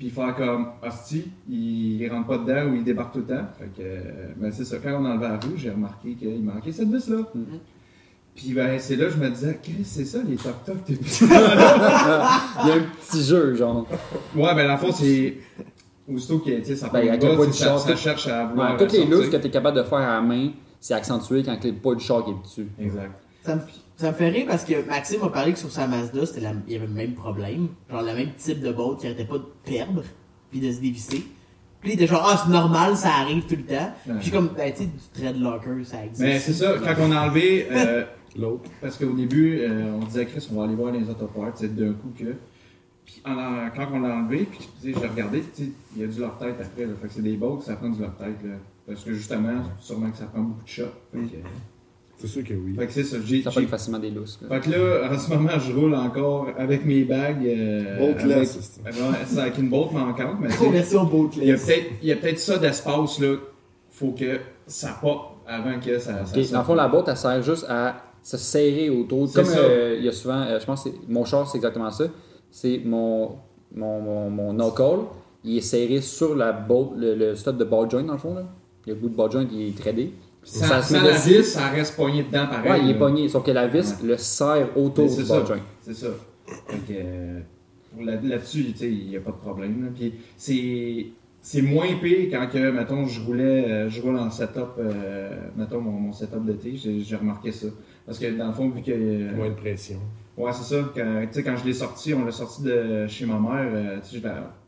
Puis 0.01 0.09
faire 0.09 0.35
comme 0.35 0.69
hostie, 0.81 1.25
il, 1.47 2.01
il 2.01 2.09
rentre 2.09 2.25
pas 2.25 2.39
dedans 2.39 2.71
ou 2.71 2.73
il 2.73 2.83
débarque 2.83 3.13
tout 3.13 3.19
le 3.19 3.25
temps. 3.25 3.45
Fait 3.59 3.69
que, 3.77 3.83
ben 4.35 4.51
c'est 4.51 4.65
ça. 4.65 4.77
Quand 4.83 4.99
on 4.99 5.05
enlevait 5.05 5.27
la 5.27 5.37
rue, 5.37 5.55
j'ai 5.57 5.69
remarqué 5.69 6.15
qu'il 6.15 6.41
manquait 6.41 6.71
cette 6.71 6.89
vis-là. 6.89 7.17
Mm-hmm. 7.17 7.59
Puis 8.33 8.53
ben, 8.53 8.79
c'est 8.79 8.95
là 8.95 9.05
que 9.05 9.11
je 9.11 9.17
me 9.17 9.29
disais, 9.29 9.59
Chris, 9.61 9.83
c'est 9.83 10.05
ça 10.05 10.17
les 10.27 10.37
toc-toc 10.37 10.77
depuis 10.89 11.17
Il 11.21 11.27
y 11.29 12.71
a 12.71 12.73
un 12.73 12.85
petit 12.99 13.23
jeu, 13.23 13.53
genre. 13.53 13.85
Ouais, 14.35 14.55
ben, 14.55 14.65
dans 14.65 14.73
le 14.73 14.79
fond, 14.79 14.91
c'est. 14.91 15.37
aussitôt 16.11 16.39
que 16.39 16.63
ça 16.75 16.89
Ben, 16.89 17.07
avec 17.07 17.21
le 17.21 17.35
poids 17.35 17.45
du 17.45 17.53
ça, 17.53 17.65
char, 17.65 17.79
ça 17.79 17.95
cherche 17.95 18.27
à 18.27 18.45
Ouais, 18.45 18.49
vouloir 18.49 18.77
toutes 18.77 18.93
les 18.93 19.07
sortir. 19.07 19.29
que 19.29 19.37
tu 19.37 19.47
es 19.47 19.51
capable 19.51 19.77
de 19.77 19.83
faire 19.83 19.99
à 19.99 20.15
la 20.15 20.21
main, 20.21 20.49
c'est 20.79 20.95
accentué 20.95 21.43
quand 21.43 21.63
le 21.63 21.73
poids 21.73 21.93
du 21.93 22.03
char 22.03 22.25
qui 22.25 22.31
est 22.31 22.41
dessus. 22.41 22.67
Exact. 22.79 23.11
Ça 23.43 23.55
me, 23.55 23.61
ça 24.01 24.11
me 24.11 24.15
fait 24.15 24.29
rire 24.29 24.45
parce 24.47 24.65
que 24.65 24.85
Maxime 24.87 25.21
a 25.23 25.29
parlé 25.29 25.53
que 25.53 25.59
sur 25.59 25.71
sa 25.71 25.87
Mazda, 25.87 26.25
c'était 26.25 26.41
la- 26.41 26.53
il 26.67 26.73
y 26.73 26.75
avait 26.75 26.87
le 26.87 26.93
même 26.93 27.13
problème. 27.13 27.69
Genre 27.89 28.01
le 28.01 28.13
même 28.13 28.33
type 28.37 28.59
de 28.59 28.71
boat 28.71 28.97
qui 28.99 29.07
arrêtait 29.07 29.25
pas 29.25 29.37
de 29.37 29.45
perdre, 29.63 30.03
puis 30.49 30.59
de 30.59 30.71
se 30.71 30.79
dévisser. 30.81 31.23
Puis 31.81 31.91
il 31.91 31.93
était 31.93 32.05
genre, 32.07 32.23
ah, 32.29 32.39
c'est 32.45 32.51
normal, 32.51 32.95
ça 32.95 33.09
arrive 33.21 33.43
tout 33.47 33.55
le 33.55 33.63
temps. 33.65 33.91
Puis 34.19 34.29
comme, 34.31 34.49
ben, 34.55 34.71
tu 34.71 34.79
sais, 34.79 34.85
du 34.85 34.91
threadlocker, 35.13 35.83
ça 35.83 36.03
existe. 36.05 36.21
Mais 36.21 36.37
c'est 36.39 36.53
ça, 36.53 36.75
quand 36.83 36.93
on 36.99 37.11
a 37.11 37.21
enlevé, 37.27 37.67
euh, 37.71 38.03
L'autre. 38.37 38.69
parce 38.81 38.97
qu'au 38.97 39.13
début, 39.13 39.59
euh, 39.61 39.91
on 39.99 40.05
disait, 40.05 40.25
Chris, 40.25 40.47
on 40.51 40.55
va 40.59 40.65
aller 40.65 40.75
voir 40.75 40.91
les 40.93 41.09
autoparts, 41.09 41.53
tu 41.53 41.61
sais, 41.61 41.67
d'un 41.69 41.93
coup 41.93 42.11
que. 42.17 42.35
Puis 43.03 43.21
en 43.25 43.35
quand 43.75 43.87
on 43.93 43.99
l'a 43.99 44.15
enlevé, 44.15 44.47
puis 44.49 44.59
j'ai 44.83 44.93
regardé, 44.93 45.41
tu 45.55 45.63
sais, 45.65 45.71
il 45.95 46.01
y 46.01 46.05
a 46.05 46.07
du 46.07 46.19
leur-tête 46.19 46.55
après, 46.61 46.85
là. 46.85 46.93
Fait 47.01 47.07
que 47.07 47.13
c'est 47.15 47.21
des 47.23 47.35
boats, 47.35 47.59
ça 47.65 47.75
prend 47.75 47.89
du 47.89 47.99
leur-tête, 47.99 48.37
là. 48.43 48.53
Parce 48.87 49.03
que 49.03 49.13
justement, 49.13 49.63
sûrement 49.79 50.11
que 50.11 50.17
ça 50.17 50.25
prend 50.25 50.41
beaucoup 50.43 50.63
de 50.63 50.69
chocs. 50.69 50.93
C'est 52.21 52.27
sûr 52.27 52.43
que 52.43 52.53
oui. 52.53 52.75
fait 52.77 52.87
que 52.87 52.93
c'est 52.93 53.03
ça, 53.03 53.17
j'ai. 53.25 53.41
Ça 53.41 53.49
j'ai- 53.49 53.61
fait 53.61 53.67
facilement 53.67 53.99
des 53.99 54.11
lousses. 54.11 54.39
là. 54.41 54.47
Fait 54.59 54.69
que 54.69 54.75
là, 54.75 55.09
en 55.11 55.17
ce 55.17 55.29
moment, 55.31 55.57
je 55.59 55.73
roule 55.73 55.95
encore 55.95 56.47
avec 56.57 56.85
mes 56.85 57.03
bagues. 57.03 57.45
Euh, 57.45 57.97
Boatless, 57.97 58.79
avec- 58.85 58.95
c'est 59.27 59.39
avec 59.39 59.57
une 59.57 59.69
boat 59.69 59.89
manquante, 59.91 60.35
mais 60.39 60.49
Conversion 60.49 61.09
il 61.37 61.45
y 61.45 61.51
a 61.51 61.55
peut-être 61.55 61.85
il 62.01 62.07
y 62.07 62.11
a 62.11 62.15
peut-être 62.15 62.39
ça 62.39 62.57
d'espace, 62.57 63.19
là. 63.19 63.35
Faut 63.89 64.11
que 64.11 64.39
ça 64.67 64.97
pop 65.01 65.19
avant 65.47 65.79
que 65.79 65.97
ça. 65.99 66.25
ça. 66.25 66.41
Dans 66.51 66.59
le 66.59 66.65
fond, 66.65 66.75
la 66.75 66.87
boîte, 66.87 67.07
elle 67.09 67.17
sert 67.17 67.41
juste 67.41 67.65
à 67.67 67.95
se 68.23 68.37
serrer 68.37 68.89
autour. 68.89 69.27
C'est 69.27 69.41
Comme 69.43 69.51
ça. 69.51 69.57
euh, 69.59 69.95
il 69.97 70.05
y 70.05 70.09
a 70.09 70.11
souvent, 70.11 70.41
euh, 70.41 70.59
je 70.59 70.65
pense 70.65 70.83
que 70.83 70.89
c'est- 70.89 70.95
mon 71.09 71.25
char, 71.25 71.47
c'est 71.49 71.57
exactement 71.57 71.89
ça. 71.91 72.05
C'est 72.51 72.81
mon, 72.85 73.31
mon, 73.73 73.99
mon, 74.01 74.29
mon 74.29 74.53
knuckle, 74.53 75.05
il 75.43 75.57
est 75.57 75.61
serré 75.61 76.01
sur 76.01 76.35
la 76.35 76.51
le, 76.97 77.15
le 77.15 77.35
stud 77.35 77.57
de 77.57 77.63
ball 77.63 77.89
joint, 77.89 78.03
dans 78.03 78.13
le 78.13 78.19
fond. 78.19 78.33
Là. 78.35 78.43
Le 78.87 78.95
bout 78.95 79.09
de 79.09 79.15
ball 79.15 79.31
joint, 79.31 79.47
il 79.51 79.69
est 79.69 79.77
tradé. 79.77 80.11
Sans, 80.43 80.65
ça 80.65 80.81
se 80.81 80.93
sans 80.95 81.01
met 81.03 81.11
la 81.11 81.17
vis, 81.17 81.43
ça 81.43 81.67
reste 81.67 81.95
pogné 81.95 82.23
dedans 82.23 82.47
pareil. 82.47 82.71
Ouais, 82.71 82.79
il 82.83 82.89
est 82.91 82.97
pogné, 82.97 83.29
sauf 83.29 83.43
que 83.45 83.51
la 83.51 83.67
vis 83.67 83.91
Ouais. 84.01 84.07
le 84.09 84.17
serre 84.17 84.75
autour 84.75 85.07
du 85.07 85.13
C'est 85.13 85.27
ball 85.27 85.41
ça. 85.41 85.45
joint. 85.53 85.63
C'est 85.81 85.93
ça. 85.93 86.07
Fait 86.67 86.77
que, 86.77 86.93
euh, 86.99 87.39
là- 87.99 88.19
là-dessus, 88.21 88.65
tu 88.71 88.77
sais, 88.77 88.91
il 88.91 89.09
n'y 89.09 89.17
a 89.17 89.19
pas 89.21 89.31
de 89.31 89.37
problème. 89.37 89.83
là. 89.85 89.89
Puis 89.95 90.13
c'est. 90.37 91.07
C'est 91.43 91.63
moins 91.63 91.87
pire 91.99 92.27
quand 92.31 92.47
que, 92.53 92.69
mettons, 92.69 93.07
je 93.07 93.19
roulais, 93.19 93.65
euh, 93.67 93.89
je 93.89 93.99
roule 93.99 94.15
en 94.15 94.29
setup, 94.29 94.77
euh, 94.77 95.31
mettons, 95.57 95.81
mon, 95.81 95.91
mon 95.93 96.13
setup 96.13 96.45
d'été, 96.45 96.75
j'ai 96.75 97.01
j'ai 97.01 97.15
remarqué 97.15 97.51
ça. 97.51 97.65
Parce 98.05 98.19
que 98.19 98.27
dans 98.37 98.45
le 98.47 98.53
fond, 98.53 98.69
vu 98.69 98.83
que. 98.83 98.91
euh, 98.91 99.35
Moins 99.35 99.49
de 99.49 99.55
pression. 99.55 99.97
Ouais, 100.37 100.51
c'est 100.53 100.63
ça. 100.75 100.89
Quand, 100.95 101.21
tu 101.27 101.33
sais, 101.33 101.43
quand 101.43 101.55
je 101.57 101.65
l'ai 101.65 101.73
sorti, 101.73 102.13
on 102.13 102.23
l'a 102.25 102.31
sorti 102.31 102.63
de 102.63 103.05
chez 103.07 103.25
ma 103.25 103.37
mère. 103.39 103.69
euh, 103.73 103.99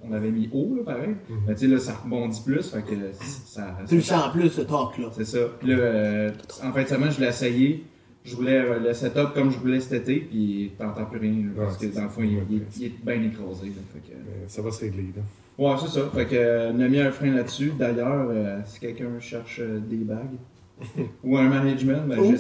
on 0.04 0.12
avait 0.14 0.30
mis 0.32 0.50
haut, 0.54 0.76
là, 0.76 0.84
pareil. 0.84 1.16
Mhm. 1.30 1.38
Mais 1.48 1.56
tu 1.56 1.62
sais, 1.62 1.68
là, 1.68 1.80
ça 1.80 1.94
rebondit 2.04 2.42
plus. 2.46 2.70
Fait 2.70 2.82
que 2.82 2.96
ça. 3.14 3.78
Tu 3.88 3.96
le 3.96 4.02
sens 4.02 4.32
plus, 4.34 4.50
ce 4.50 4.62
torque-là. 4.62 5.08
c'est 5.14 5.26
ça. 5.26 5.40
Puis 5.60 5.70
là, 5.70 5.78
euh, 5.78 6.32
en 6.64 6.72
fin 6.74 6.84
de 6.84 6.88
semaine, 6.88 7.12
je 7.12 7.22
l'ai 7.22 7.28
essayé. 7.28 7.86
Je 8.26 8.36
voulais 8.38 8.58
euh, 8.60 8.80
le 8.80 8.94
setup 8.94 9.34
comme 9.34 9.52
je 9.52 9.58
voulais 9.58 9.80
cet 9.82 9.94
été, 10.08 10.16
puis 10.22 10.72
t'entends 10.78 11.06
plus 11.06 11.20
rien. 11.20 11.32
là, 11.56 11.64
parce 11.66 11.78
que 11.78 11.88
dans 11.88 12.04
le 12.04 12.10
fond, 12.10 12.22
il, 12.24 12.38
est 12.38 12.90
bien 13.04 13.22
écrasé. 13.22 13.68
là, 13.68 13.82
fait 13.94 14.00
que, 14.00 14.16
Mais 14.16 14.48
ça 14.48 14.62
va 14.62 14.72
se 14.72 14.80
régler, 14.82 15.12
là. 15.16 15.22
ouais, 15.58 15.76
c'est 15.82 15.90
ça. 16.00 16.10
Fait 16.14 16.26
que, 16.26 16.36
euh, 16.36 16.72
on 16.74 16.80
a 16.82 16.88
mis 16.88 17.00
un 17.02 17.12
frein 17.12 17.32
là-dessus. 17.32 17.74
D'ailleurs, 17.78 18.28
euh, 18.30 18.60
si 18.66 18.80
quelqu'un 18.80 19.20
cherche 19.20 19.60
euh, 19.62 19.80
des 19.80 19.98
bagues 19.98 20.38
ou 21.24 21.38
un 21.38 21.50
management, 21.50 22.08
ben, 22.08 22.18
Oh. 22.20 22.32
j'ai- 22.32 22.38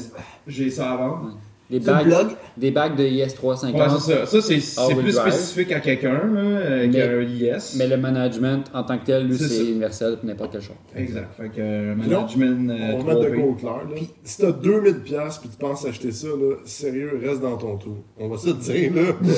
j'ai 0.48 0.70
ça 0.70 0.92
à 0.94 0.96
vendre. 0.98 1.38
Des 1.80 1.86
bagues, 1.86 2.06
blog. 2.06 2.27
des 2.58 2.72
bagues 2.72 2.96
de 2.96 3.03
IS 3.03 3.34
350. 3.34 3.80
Ouais, 3.82 3.88
c'est 4.00 4.12
ça. 4.13 4.25
Ça, 4.25 4.42
c'est 4.42 4.60
c'est 4.60 4.80
All-wheel 4.80 4.98
plus 5.03 5.15
drive. 5.15 5.34
spécifique 5.34 5.72
à 5.72 5.80
quelqu'un 5.80 6.13
là, 6.13 6.39
euh, 6.39 6.88
Mais- 6.88 6.92
qu'un 6.92 7.22
IS. 7.58 7.75
Mais 7.77 7.88
le 7.88 7.98
management, 7.98 8.63
en 8.74 8.84
tant 8.84 8.98
que 8.98 9.06
tel, 9.06 9.27
lui, 9.27 9.38
C'est 9.38 9.65
universel 9.65 10.18
pour 10.18 10.25
n'importe 10.25 10.51
quel 10.53 10.62
char. 10.62 10.75
Exact. 10.96 11.27
Fait 11.38 11.50
que 11.50 11.53
euh, 11.60 11.96
Puis 12.00 12.10
là, 12.10 12.20
management. 12.20 12.70
euh, 12.70 12.92
On 12.94 12.98
va 13.00 13.13
mettre 13.15 13.20
de 13.22 13.36
3P. 13.36 13.42
quoi 13.42 13.56
clair, 13.60 13.89
là. 13.89 14.01
Si 14.24 14.38
t'as 14.42 14.51
2000$ 14.51 15.01
piastres 15.03 15.42
puis 15.42 15.50
tu 15.50 15.58
penses 15.58 15.86
acheter 15.86 16.12
ça, 16.12 16.27
là, 16.27 16.56
sérieux, 16.65 17.19
reste 17.24 17.41
dans 17.41 17.58
ton 17.58 17.78
tour. 17.78 17.97
On 18.19 18.28
va 18.30 18.38
se 18.38 18.50
dire, 18.52 18.93
là. 18.95 19.02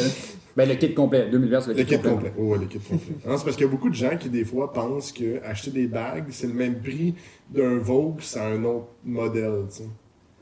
Ben, 0.57 0.69
le 0.69 0.75
kit 0.75 0.93
complet, 0.93 1.27
2000 1.29 1.49
vers, 1.49 1.61
c'est 1.63 1.71
le, 1.73 1.79
Le 1.79 1.83
kit, 1.83 1.97
kit 1.97 2.01
complet. 2.01 2.31
Oh, 2.39 2.43
ouais, 2.43 2.57
le 2.59 2.65
kit 2.67 2.79
complet. 2.79 3.13
C'est 3.23 3.27
parce 3.27 3.43
qu'il 3.57 3.65
y 3.65 3.67
a 3.67 3.71
beaucoup 3.71 3.89
de 3.89 3.93
gens 3.95 4.15
qui, 4.17 4.29
des 4.29 4.45
fois, 4.45 4.71
pensent 4.71 5.11
que 5.11 5.43
acheter 5.43 5.69
des 5.71 5.87
bagues, 5.87 6.27
c'est 6.29 6.47
le 6.47 6.53
même 6.53 6.75
prix 6.79 7.13
d'un 7.53 7.77
Vogue, 7.77 8.19
c'est 8.21 8.39
un 8.39 8.63
autre 8.63 8.87
modèle, 9.03 9.63
tu 9.69 9.79
sais. 9.79 9.89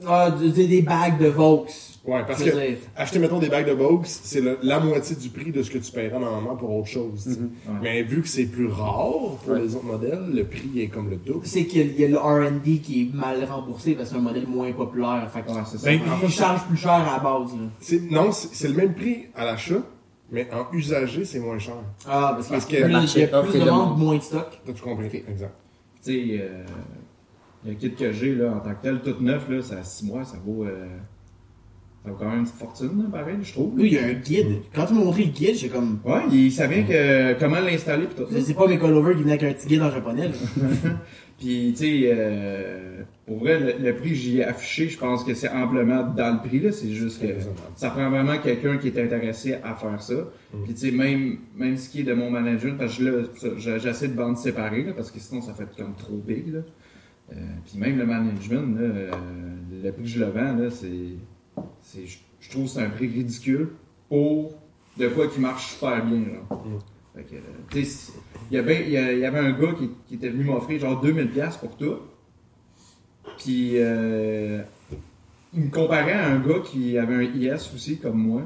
Ah, 0.05 0.29
des, 0.29 0.67
des 0.67 0.81
bagues 0.83 1.17
de 1.19 1.29
Vaux. 1.29 1.65
Ouais, 2.05 2.21
parce 2.27 2.43
que 2.43 2.49
dire. 2.49 2.77
acheter, 2.97 3.17
mettons, 3.19 3.39
des 3.39 3.47
bagues 3.47 3.65
de 3.67 3.71
Vogue, 3.71 4.01
c'est 4.03 4.41
la 4.61 4.79
moitié 4.81 5.15
du 5.15 5.29
prix 5.29 5.51
de 5.53 5.63
ce 5.63 5.71
que 5.71 5.77
tu 5.77 5.89
paieras 5.89 6.19
normalement 6.19 6.57
pour 6.57 6.75
autre 6.75 6.89
chose. 6.89 7.25
Ouais. 7.39 7.73
Mais 7.81 8.03
vu 8.03 8.21
que 8.21 8.27
c'est 8.27 8.45
plus 8.45 8.67
rare 8.67 9.37
pour 9.41 9.53
Ouais. 9.53 9.61
les 9.61 9.73
autres 9.75 9.85
modèles, 9.85 10.25
le 10.33 10.43
prix 10.43 10.81
est 10.81 10.87
comme 10.89 11.09
le 11.09 11.15
double. 11.15 11.45
C'est 11.45 11.65
qu'il 11.65 11.97
y 11.97 12.03
a 12.03 12.07
le 12.09 12.17
R&D 12.17 12.79
qui 12.79 13.03
est 13.03 13.15
mal 13.15 13.41
remboursé 13.45 13.93
parce 13.93 14.09
que 14.09 14.15
c'est 14.15 14.19
un 14.19 14.23
modèle 14.23 14.47
moins 14.47 14.69
populaire. 14.73 15.29
Fait 15.33 15.43
que 15.43 15.47
Ouais, 15.51 15.61
c'est 15.65 15.77
ça. 15.77 15.85
Ben, 15.89 16.01
il 16.23 16.29
charge 16.29 16.65
plus 16.67 16.75
cher 16.75 16.91
à 16.91 17.17
la 17.17 17.19
base. 17.23 17.51
Là. 17.53 17.97
Non, 18.11 18.31
c'est 18.33 18.67
le 18.67 18.73
même 18.73 18.93
prix 18.93 19.27
à 19.33 19.45
l'achat, 19.45 19.81
mais 20.29 20.49
en 20.51 20.75
usagé, 20.75 21.23
c'est 21.23 21.39
moins 21.39 21.57
cher. 21.59 21.75
Ah, 22.05 22.33
parce, 22.35 22.49
Parce 22.49 22.65
qu'il 22.65 22.75
que 22.79 22.81
y 22.81 22.83
a 22.83 22.87
plus, 22.87 22.93
marché 22.93 23.19
il 23.21 23.29
y 23.29 23.31
a 23.33 23.39
offre 23.39 23.49
plus 23.49 23.57
et 23.57 23.61
de 23.61 23.65
demande. 23.65 23.89
ventes, 23.91 23.97
moins 23.99 24.17
de 24.17 24.21
stock. 24.23 24.47
T'as 24.65 24.73
tout 24.73 24.83
compris? 24.83 25.23
Exact. 25.25 25.53
Tu 26.03 26.11
sais, 26.11 26.41
euh, 26.41 26.63
le 27.65 27.73
kit 27.75 27.91
que 27.93 28.11
j'ai 28.11 28.35
là, 28.35 28.51
en 28.51 28.59
tant 28.59 28.71
que 28.71 28.81
tel, 28.81 28.99
tout 29.01 29.15
neuf, 29.21 29.47
là, 29.47 29.61
ça 29.61 29.77
a 29.77 29.83
6 29.83 30.05
mois, 30.05 30.25
ça 30.25 30.35
vaut, 30.45 30.65
euh, 30.65 30.85
ça 32.03 32.11
vaut 32.11 32.17
quand 32.17 32.29
même 32.29 32.39
une 32.39 32.43
petite 32.43 32.57
fortune, 32.57 33.03
là, 33.03 33.09
pareil, 33.09 33.37
je 33.41 33.53
trouve. 33.53 33.77
Lui, 33.77 33.87
il 33.87 33.93
y 33.93 33.97
a 33.97 34.05
un 34.05 34.13
guide. 34.13 34.61
Quand 34.75 34.85
tu 34.85 34.93
m'as 34.93 35.03
montré 35.03 35.23
le 35.23 35.31
guide, 35.31 35.55
j'ai 35.55 35.69
comme. 35.69 35.99
Ouais, 36.03 36.21
il 36.31 36.51
savait 36.51 36.83
que, 36.83 37.39
comment 37.39 37.59
l'installer 37.61 38.07
pis 38.07 38.15
tout 38.15 38.29
ça. 38.29 38.41
C'est 38.41 38.53
pas 38.53 38.67
mes 38.67 38.77
colovers 38.77 39.15
qui 39.15 39.23
venaient 39.23 39.33
avec 39.33 39.43
un 39.43 39.53
petit 39.53 39.67
guide 39.67 39.81
en 39.81 39.91
japonais. 39.91 40.27
là. 40.27 40.33
Puis, 41.39 41.73
tu 41.75 41.83
sais, 41.83 42.01
euh, 42.05 43.01
pour 43.25 43.39
vrai, 43.39 43.59
le, 43.59 43.85
le 43.85 43.95
prix 43.95 44.09
que 44.09 44.15
j'y 44.15 44.39
ai 44.39 44.43
affiché, 44.43 44.87
je 44.87 44.97
pense 44.97 45.23
que 45.23 45.33
c'est 45.33 45.49
amplement 45.49 46.03
dans 46.03 46.33
le 46.33 46.47
prix, 46.47 46.59
là. 46.59 46.71
C'est 46.71 46.91
juste 46.91 47.21
que 47.21 47.27
ça 47.75 47.89
prend 47.89 48.09
vraiment 48.09 48.37
quelqu'un 48.37 48.77
qui 48.77 48.87
est 48.89 49.01
intéressé 49.01 49.55
à 49.63 49.73
faire 49.73 50.01
ça. 50.01 50.29
Puis, 50.65 50.73
tu 50.73 50.79
sais, 50.79 50.91
même, 50.91 51.37
même 51.55 51.77
ce 51.77 51.89
qui 51.89 52.01
est 52.01 52.03
de 52.03 52.13
mon 52.13 52.29
management, 52.29 52.77
parce 52.77 52.97
que 52.97 53.03
là, 53.03 53.77
j'essaie 53.77 54.09
de 54.09 54.15
vendre 54.15 54.37
séparé, 54.37 54.83
là, 54.83 54.93
parce 54.93 55.09
que 55.09 55.19
sinon, 55.19 55.41
ça 55.41 55.53
fait 55.53 55.67
comme 55.77 55.95
trop 55.95 56.17
big, 56.17 56.53
là. 56.53 56.59
Euh, 57.31 57.35
puis 57.65 57.79
même 57.79 57.97
le 57.97 58.05
management, 58.05 58.75
là, 58.77 58.81
euh, 58.81 59.11
le 59.83 59.91
prix 59.91 60.03
que 60.03 60.09
je 60.09 60.19
le 60.19 60.25
vends, 60.25 60.55
là, 60.55 60.69
c'est, 60.69 60.87
c'est, 61.81 62.05
je 62.05 62.17
je 62.39 62.49
trouve 62.49 62.65
que 62.65 62.71
c'est 62.71 62.81
un 62.81 62.89
prix 62.89 63.07
ridicule 63.07 63.69
pour 64.09 64.53
de 64.97 65.07
quoi 65.07 65.27
qui 65.27 65.39
marche 65.39 65.73
super 65.73 66.05
bien, 66.05 66.19
là. 66.19 66.57
Fait 67.15 67.23
que, 67.23 67.35
il 68.51 68.55
y, 68.55 68.57
avait, 68.57 68.85
il 68.87 68.91
y 69.19 69.25
un 69.25 69.51
gars 69.51 69.73
qui, 69.77 69.89
qui 70.07 70.15
était 70.15 70.29
venu 70.29 70.43
m'offrir 70.43 70.79
genre 70.79 71.03
2000$ 71.03 71.27
piastres 71.29 71.59
pour 71.61 71.77
tout. 71.77 71.95
Puis, 73.37 73.73
euh, 73.75 74.61
il 75.53 75.61
me 75.65 75.69
comparait 75.69 76.13
à 76.13 76.27
un 76.31 76.39
gars 76.39 76.59
qui 76.65 76.97
avait 76.97 77.15
un 77.15 77.21
IS 77.21 77.71
aussi, 77.73 77.97
comme 77.97 78.17
moi. 78.17 78.41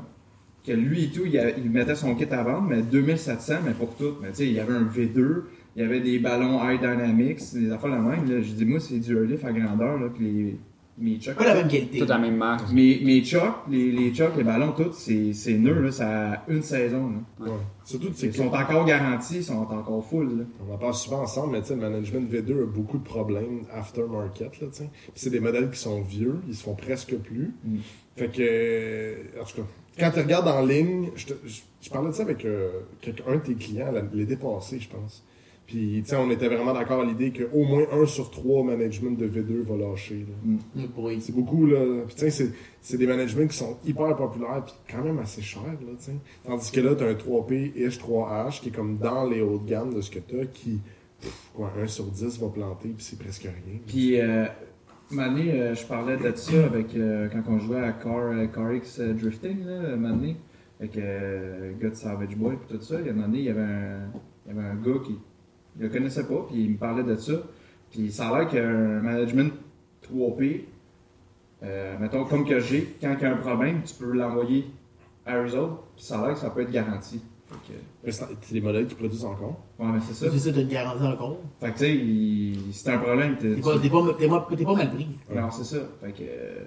Que 0.65 0.73
lui 0.73 1.05
et 1.05 1.09
tout, 1.11 1.23
il, 1.25 1.37
a- 1.39 1.57
il 1.57 1.69
mettait 1.71 1.95
son 1.95 2.13
kit 2.15 2.25
à 2.25 2.43
vendre, 2.43 2.67
mais 2.69 2.81
2700, 2.81 3.53
mais 3.65 3.71
pour 3.71 3.95
tout. 3.95 4.15
Mais 4.21 4.29
tu 4.29 4.35
sais, 4.35 4.47
il 4.47 4.53
y 4.53 4.59
avait 4.59 4.73
un 4.75 4.83
V2, 4.83 5.41
il 5.75 5.81
y 5.81 5.85
avait 5.85 6.01
des 6.01 6.19
ballons 6.19 6.59
High 6.63 6.79
Dynamics, 6.79 7.39
des 7.53 7.71
affaires 7.71 7.89
la 7.89 7.99
même. 7.99 8.29
Là. 8.29 8.41
Je 8.41 8.51
dis, 8.51 8.65
moi, 8.65 8.79
c'est 8.79 8.99
du 8.99 9.15
Earlift 9.15 9.45
à 9.45 9.53
grandeur, 9.53 9.97
là, 9.97 10.09
puis 10.13 10.25
les, 10.31 10.57
mes 10.97 11.17
chucks. 11.19 11.35
Pas 11.35 11.45
la 11.45 11.53
même 11.55 11.67
qualité. 11.67 11.99
Toute 11.99 12.09
la 12.09 12.17
même 12.17 12.37
marque. 12.37 12.71
Mes, 12.71 12.99
mes 13.03 13.23
chucks, 13.23 13.53
les, 13.69 13.91
les 13.91 14.13
chucks, 14.13 14.35
les 14.37 14.43
ballons, 14.43 14.71
tout, 14.71 14.91
c'est, 14.93 15.33
c'est 15.33 15.53
neuf, 15.53 15.77
là, 15.81 15.91
ça 15.91 16.31
a 16.33 16.43
une 16.49 16.61
saison. 16.63 17.11
Là. 17.39 17.45
Ouais. 17.45 17.57
Surtout, 17.85 18.07
c'est 18.15 18.27
Ils 18.27 18.33
sont 18.35 18.47
encore 18.47 18.85
garantis, 18.85 19.37
ils 19.37 19.43
sont 19.43 19.57
encore 19.57 20.03
full. 20.05 20.39
Là. 20.39 20.43
On 20.67 20.73
en 20.73 20.77
parle 20.77 20.93
souvent 20.93 21.21
ensemble, 21.21 21.53
mais 21.53 21.61
tu 21.61 21.67
sais, 21.67 21.75
le 21.75 21.81
management 21.81 22.31
V2 22.31 22.63
a 22.63 22.65
beaucoup 22.65 22.97
de 22.97 23.03
problèmes 23.03 23.61
aftermarket, 23.73 24.59
là, 24.61 24.67
tu 24.71 24.77
sais. 24.79 24.89
Puis 25.03 25.11
c'est 25.15 25.29
des 25.29 25.39
modèles 25.39 25.69
qui 25.69 25.79
sont 25.79 26.01
vieux, 26.01 26.35
ils 26.47 26.55
se 26.55 26.63
font 26.63 26.75
presque 26.75 27.15
plus. 27.15 27.53
Mm. 27.63 27.77
Fait 28.15 28.27
que, 28.31 29.39
en 29.41 29.45
tout 29.45 29.57
cas, 29.57 29.67
quand 29.99 30.11
tu 30.11 30.19
regardes 30.19 30.47
en 30.47 30.65
ligne, 30.65 31.09
je, 31.15 31.27
te- 31.27 31.33
je- 31.45 31.61
je 31.81 31.89
parlais 31.89 32.09
de 32.09 32.15
ça 32.15 32.23
avec 32.23 32.43
euh, 32.45 32.69
quelqu'un 33.01 33.23
un 33.27 33.35
de 33.35 33.41
tes 33.41 33.53
clients 33.55 33.91
la- 33.91 34.01
l'été 34.13 34.35
passé, 34.35 34.79
je 34.79 34.89
pense. 34.89 35.23
Puis, 35.67 36.01
tu 36.03 36.09
sais, 36.09 36.15
on 36.15 36.31
était 36.31 36.47
vraiment 36.47 36.73
d'accord 36.73 37.01
à 37.01 37.05
l'idée 37.05 37.33
qu'au 37.33 37.63
moins 37.65 37.83
un 37.91 38.05
sur 38.05 38.31
trois 38.31 38.63
management 38.63 39.17
de 39.19 39.27
V2 39.27 39.63
va 39.63 39.75
lâcher. 39.75 40.25
là. 40.27 40.81
Le 40.81 40.87
bruit. 40.87 41.19
C'est 41.19 41.35
beaucoup, 41.35 41.65
là. 41.65 42.03
Puis, 42.07 42.15
tu 42.15 42.21
sais, 42.21 42.29
c'est- 42.29 42.53
c'est 42.81 42.97
des 42.97 43.05
managements 43.05 43.45
qui 43.47 43.57
sont 43.57 43.75
hyper 43.85 44.15
populaires, 44.15 44.63
puis 44.65 44.73
quand 44.89 45.03
même 45.03 45.19
assez 45.19 45.41
chers, 45.41 45.61
là, 45.63 45.73
tu 45.99 46.05
sais. 46.05 46.13
Tandis 46.45 46.71
que 46.71 46.79
là, 46.79 46.95
t'as 46.95 47.09
un 47.09 47.15
3P 47.15 47.73
ish 47.75 47.99
3H 47.99 48.61
qui 48.61 48.69
est 48.69 48.71
comme 48.71 48.97
dans 48.97 49.25
les 49.29 49.41
hauts 49.41 49.57
de 49.57 49.69
gamme 49.69 49.93
de 49.93 49.99
ce 49.99 50.09
que 50.09 50.19
t'as, 50.19 50.45
qui, 50.45 50.79
pff, 51.19 51.51
quoi, 51.53 51.69
1 51.77 51.87
sur 51.87 52.05
10 52.05 52.39
va 52.39 52.47
planter, 52.47 52.87
puis 52.95 53.03
c'est 53.03 53.19
presque 53.19 53.43
rien. 53.43 53.79
Puis, 53.85 54.21
euh, 54.21 54.45
Mané, 55.11 55.51
euh, 55.51 55.75
je 55.75 55.85
parlais 55.85 56.15
de 56.15 56.33
ça 56.35 56.65
avec, 56.65 56.95
euh, 56.95 57.27
quand 57.29 57.43
on 57.51 57.59
jouait 57.59 57.81
à 57.81 57.91
Car, 57.91 58.17
euh, 58.31 58.45
Car 58.47 58.73
X 58.73 59.01
Drifting, 59.01 59.65
là, 59.65 59.97
Mané, 59.97 60.37
avec 60.79 60.95
euh, 60.97 61.71
le 61.73 61.81
gars 61.81 61.89
de 61.89 61.95
Savage 61.95 62.37
Boy 62.37 62.55
et 62.55 62.73
tout 62.73 62.81
ça. 62.81 63.01
Il 63.01 63.05
y 63.05 63.09
a 63.09 63.11
un 63.11 63.15
moment 63.15 63.27
donné, 63.27 63.39
il 63.39 63.45
y 63.45 63.49
avait 63.49 63.59
un, 63.61 63.99
il 64.45 64.55
y 64.55 64.57
avait 64.57 64.67
un 64.69 64.75
gars 64.75 64.99
qui 65.05 65.17
ne 65.77 65.83
le 65.83 65.89
connaissait 65.89 66.25
pas, 66.25 66.45
puis 66.49 66.63
il 66.63 66.71
me 66.71 66.77
parlait 66.77 67.03
de 67.03 67.15
ça. 67.15 67.33
Puis 67.91 68.11
ça 68.11 68.29
a 68.29 68.39
l'air 68.39 68.47
qu'un 68.49 69.01
management 69.01 69.53
3P, 70.03 70.65
euh, 71.63 71.97
mettons 71.99 72.25
comme 72.25 72.45
que 72.45 72.59
j'ai, 72.59 72.95
quand 73.01 73.15
il 73.17 73.21
y 73.21 73.25
a 73.25 73.33
un 73.33 73.37
problème, 73.37 73.81
tu 73.83 73.93
peux 73.95 74.11
l'envoyer 74.11 74.65
à 75.25 75.37
eux 75.41 75.55
autres, 75.57 75.83
puis 75.95 76.05
ça 76.05 76.19
a 76.19 76.25
l'air 76.27 76.33
que 76.35 76.39
ça 76.39 76.49
peut 76.49 76.61
être 76.61 76.71
garanti. 76.71 77.21
Fait 77.47 77.55
que- 77.73 77.79
Mais 78.03 78.11
C'est 78.11 78.53
les 78.55 78.61
modèles 78.61 78.87
qui 78.87 78.95
produisent 78.95 79.23
encore. 79.23 79.61
Ouais, 79.79 79.85
mais 79.93 79.99
c'est 80.05 80.13
ça. 80.13 80.29
C'est 80.31 80.39
ça, 80.39 80.51
t'as 80.53 80.61
une 80.61 80.67
garantie 80.67 81.03
encore. 81.05 81.37
Fait 81.61 81.71
que 81.71 81.77
tu 81.77 82.55
sais, 82.73 82.73
c'est 82.73 82.91
un 82.91 82.97
problème. 82.99 83.37
t'es- 83.37 83.55
T'es 83.55 83.61
pas, 83.61 83.79
pas, 84.65 84.75
mal 84.75 84.93
pris. 84.93 85.07
Non, 85.33 85.49
c'est 85.51 85.63
ça. 85.63 85.77
Fait 86.01 86.11
que. 86.11 86.23
euh, 86.23 86.63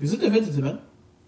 C'est 0.00 0.06
ça 0.08 0.16
que 0.16 0.22
t'as 0.22 0.30
fait 0.32 0.42
cette 0.44 0.54
semaine? 0.54 0.78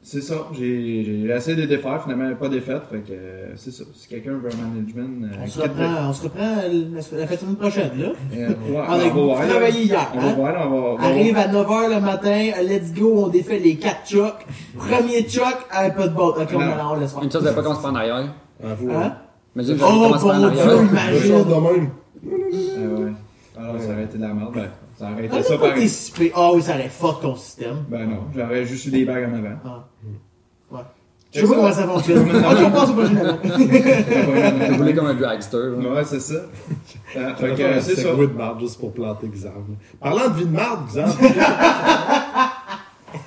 C'est 0.03 0.23
ça. 0.23 0.35
J'ai 0.55 1.05
j'ai 1.05 1.29
essayé 1.35 1.57
de 1.57 1.67
défaire, 1.67 2.03
finalement, 2.03 2.35
pas 2.35 2.49
défaite. 2.49 2.83
Fait 2.91 3.01
que 3.01 3.13
euh, 3.13 3.53
c'est 3.57 3.71
ça. 3.71 3.85
Si 3.95 4.09
quelqu'un 4.09 4.33
veut 4.33 4.49
un 4.51 4.69
management. 4.69 5.25
euh, 5.31 5.37
On 5.43 5.47
se 5.47 5.61
reprend, 5.61 6.09
on 6.09 6.13
se 6.15 6.23
reprend 6.23 6.57
la, 6.57 7.19
la 7.19 7.27
fête 7.27 7.41
semaine 7.41 7.57
prochaine, 7.57 7.91
là. 7.99 8.09
Euh, 8.35 8.49
ouais, 8.49 8.55
On 8.89 8.93
a 8.93 9.09
beaucoup 9.11 9.39
là. 9.41 9.47
travaillé 9.47 9.83
hier, 9.85 10.11
On 10.15 10.19
va 10.21 10.27
hein? 10.29 10.35
voir, 10.35 10.53
là, 10.55 10.67
on 10.67 10.71
va. 10.71 10.77
on 10.77 10.97
va- 10.97 11.05
Arrive 11.07 11.37
à 11.37 11.49
9h 11.49 11.95
le 11.95 12.01
matin, 12.01 12.51
let's 12.63 12.95
go, 12.95 13.25
on 13.27 13.29
défait 13.29 13.59
les 13.59 13.77
4 13.77 14.09
chocs. 14.09 14.47
Premier 14.79 15.29
choc, 15.29 15.55
un 15.71 15.91
peu 15.91 16.05
de 16.05 16.15
botte. 16.15 16.39
Ok, 16.41 16.49
on, 16.55 16.59
Non. 16.61 16.73
on 16.93 16.95
laisse 16.99 17.13
faire. 17.13 17.23
Une 17.23 17.31
chose 17.31 17.45
de 17.45 17.51
pas 17.51 17.63
commencer 17.63 17.83
par 17.83 17.93
en 17.93 17.97
arrière. 17.97 18.35
Ah, 18.65 18.67
faut, 18.77 18.91
Hein? 18.91 19.17
Imagine 19.55 19.77
que 19.77 19.83
Oh, 19.83 19.87
en 19.87 20.19
bon 20.19 20.31
arrière. 20.31 20.51
Dieu, 20.67 20.77
imagine! 20.91 21.45
de 21.45 21.55
même. 21.55 21.91
Ah 22.25 23.01
ouais. 23.01 23.13
Alors, 23.61 23.81
ça 23.81 23.93
aurait 23.93 24.05
été 24.05 24.17
de 24.17 24.23
la 24.23 24.33
merde. 24.35 24.55
Ben, 24.55 24.69
ça 24.99 25.11
aurait 25.13 25.27
été 25.27 25.37
Ah, 25.37 25.43
ça 25.43 25.49
t'as 25.51 25.55
pas 25.59 25.67
pareil. 25.69 25.83
anticipé. 25.85 26.33
Ah 26.35 26.51
oui, 26.55 26.63
ça 26.63 26.75
aurait 26.75 26.89
fuck 26.89 27.21
ton 27.21 27.37
système. 27.37 27.85
Ben 27.89 28.07
non, 28.09 28.25
j'aurais 28.35 28.65
juste 28.65 28.87
eu 28.87 28.91
des 28.91 29.05
bagues 29.05 29.29
en 29.31 29.35
avant. 29.35 29.57
Ah. 29.65 29.85
Ouais. 30.71 30.81
Je 31.33 31.41
sais 31.41 31.47
pas 31.47 31.55
comment 31.55 31.73
ça 31.73 31.85
fonctionne. 31.87 32.29
ok, 32.29 32.59
on 32.67 32.71
passe 32.73 32.91
au 32.91 32.93
prochain. 32.95 33.39
Vous 34.71 34.77
voulez 34.77 34.95
comme 34.95 35.07
un 35.07 35.15
dragster. 35.15 35.57
Ouais, 35.57 36.05
c'est 36.05 36.19
ça. 36.21 36.35
On 37.15 37.21
va 37.21 37.35
Fait 37.37 37.81
c'est 37.83 37.95
ça. 37.97 38.15
de 38.15 38.27
marde 38.27 38.59
juste 38.61 38.81
pour 38.81 38.93
planter 38.93 39.29
Xav. 39.29 39.53
Parlant 40.01 40.29
de 40.29 40.35
vie 40.39 40.47
de 40.47 40.51
marde, 40.51 40.87
Xav, 40.89 41.17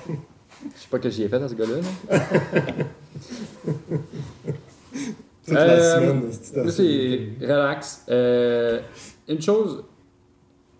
Je 0.06 0.80
sais 0.80 0.88
pas 0.90 0.98
que 0.98 1.08
j'y 1.10 1.22
ai 1.22 1.28
fait 1.28 1.36
à 1.42 1.48
ce 1.48 1.54
gars-là. 1.54 1.76
là. 2.10 2.20
toute 5.46 5.54
Euh, 5.56 5.66
la 5.66 5.80
semaine, 6.00 6.22
c'est 6.70 7.28
relax. 7.46 8.04
Euh, 8.10 8.80
une 9.28 9.40
chose, 9.42 9.84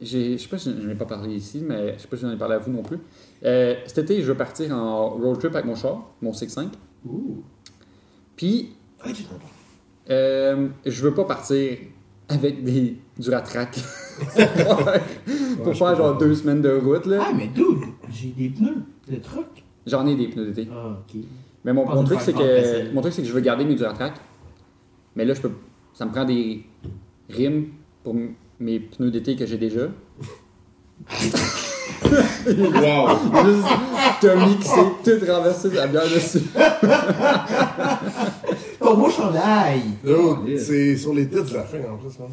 je 0.05 0.37
sais 0.37 0.49
pas 0.49 0.59
si 0.59 0.71
je 0.73 0.87
n'en 0.87 0.90
ai 0.90 0.95
pas 0.95 1.05
parlé 1.07 1.35
ici, 1.37 1.62
mais 1.67 1.95
je 1.97 2.03
sais 2.03 2.09
pas 2.09 2.17
si 2.17 2.23
j'en 2.23 2.31
ai 2.33 2.37
parlé 2.37 2.55
à 2.55 2.59
vous 2.59 2.71
non 2.71 2.83
plus. 2.83 2.99
Euh, 3.45 3.75
cet 3.87 3.99
été, 3.99 4.21
je 4.23 4.27
veux 4.27 4.37
partir 4.37 4.75
en 4.75 5.11
road 5.11 5.38
trip 5.38 5.55
avec 5.55 5.67
mon 5.67 5.75
char, 5.75 6.11
mon 6.23 6.31
CX-5. 6.33 6.69
Puis, 8.37 8.71
t'entends. 8.99 9.14
euh, 10.11 10.69
je 10.85 11.03
veux 11.03 11.14
pas 11.14 11.25
partir 11.25 11.79
avec 12.29 12.64
des, 12.64 12.97
du 13.19 13.31
ratrac. 13.31 13.79
pour 15.62 15.75
faire 15.77 15.97
genre 15.97 16.19
deux 16.19 16.35
semaines 16.35 16.62
de 16.62 16.71
route. 16.71 17.07
Là. 17.07 17.25
Ah, 17.29 17.33
mais 17.37 17.49
dude, 17.49 17.81
j'ai 18.11 18.29
des 18.29 18.49
pneus 18.51 18.83
de 19.09 19.17
truck. 19.17 19.47
J'en 19.87 20.07
ai 20.07 20.17
des 20.17 20.29
pneus 20.29 20.51
d'été. 20.51 20.69
Ah, 20.73 20.99
ok. 21.01 21.21
Mais 21.64 21.73
mon, 21.73 21.88
Ah, 21.88 21.95
mon 21.95 22.05
truc, 22.05 22.21
c'est 22.21 22.33
que, 22.33 22.93
mon 22.93 23.01
truc, 23.01 23.12
c'est 23.12 23.23
que 23.23 23.29
je 23.29 23.33
veux 23.33 23.40
garder 23.40 23.64
mes 23.64 23.75
Duratrack. 23.75 24.14
Mais 25.17 25.25
là, 25.25 25.35
je 25.35 25.40
peux, 25.40 25.51
ça 25.93 26.05
me 26.07 26.11
prend 26.11 26.25
des 26.25 26.64
rimes 27.29 27.69
pour 28.03 28.14
mes 28.61 28.81
pneus 28.81 29.11
d'été 29.11 29.37
que 29.37 29.47
j'ai 29.47 29.59
déjà. 29.59 29.88
Wow! 32.47 33.09
Juste 33.45 33.69
Tommy 34.21 34.57
qui 34.59 34.69
s'est 34.69 35.19
tout 35.19 35.33
renversé 35.33 35.71
de 35.71 35.77
la 35.77 35.87
bière 35.87 36.05
dessus. 36.05 36.40
Ton 38.79 38.95
beau 38.97 39.11
chandail. 39.11 39.81
C'est 40.59 40.97
sur 40.97 41.14
les 41.14 41.27
têtes 41.27 41.51
de 41.51 41.55
la 41.55 41.62
fin 41.64 41.79
en 41.79 41.97
plus. 41.97 42.19
Man. 42.19 42.29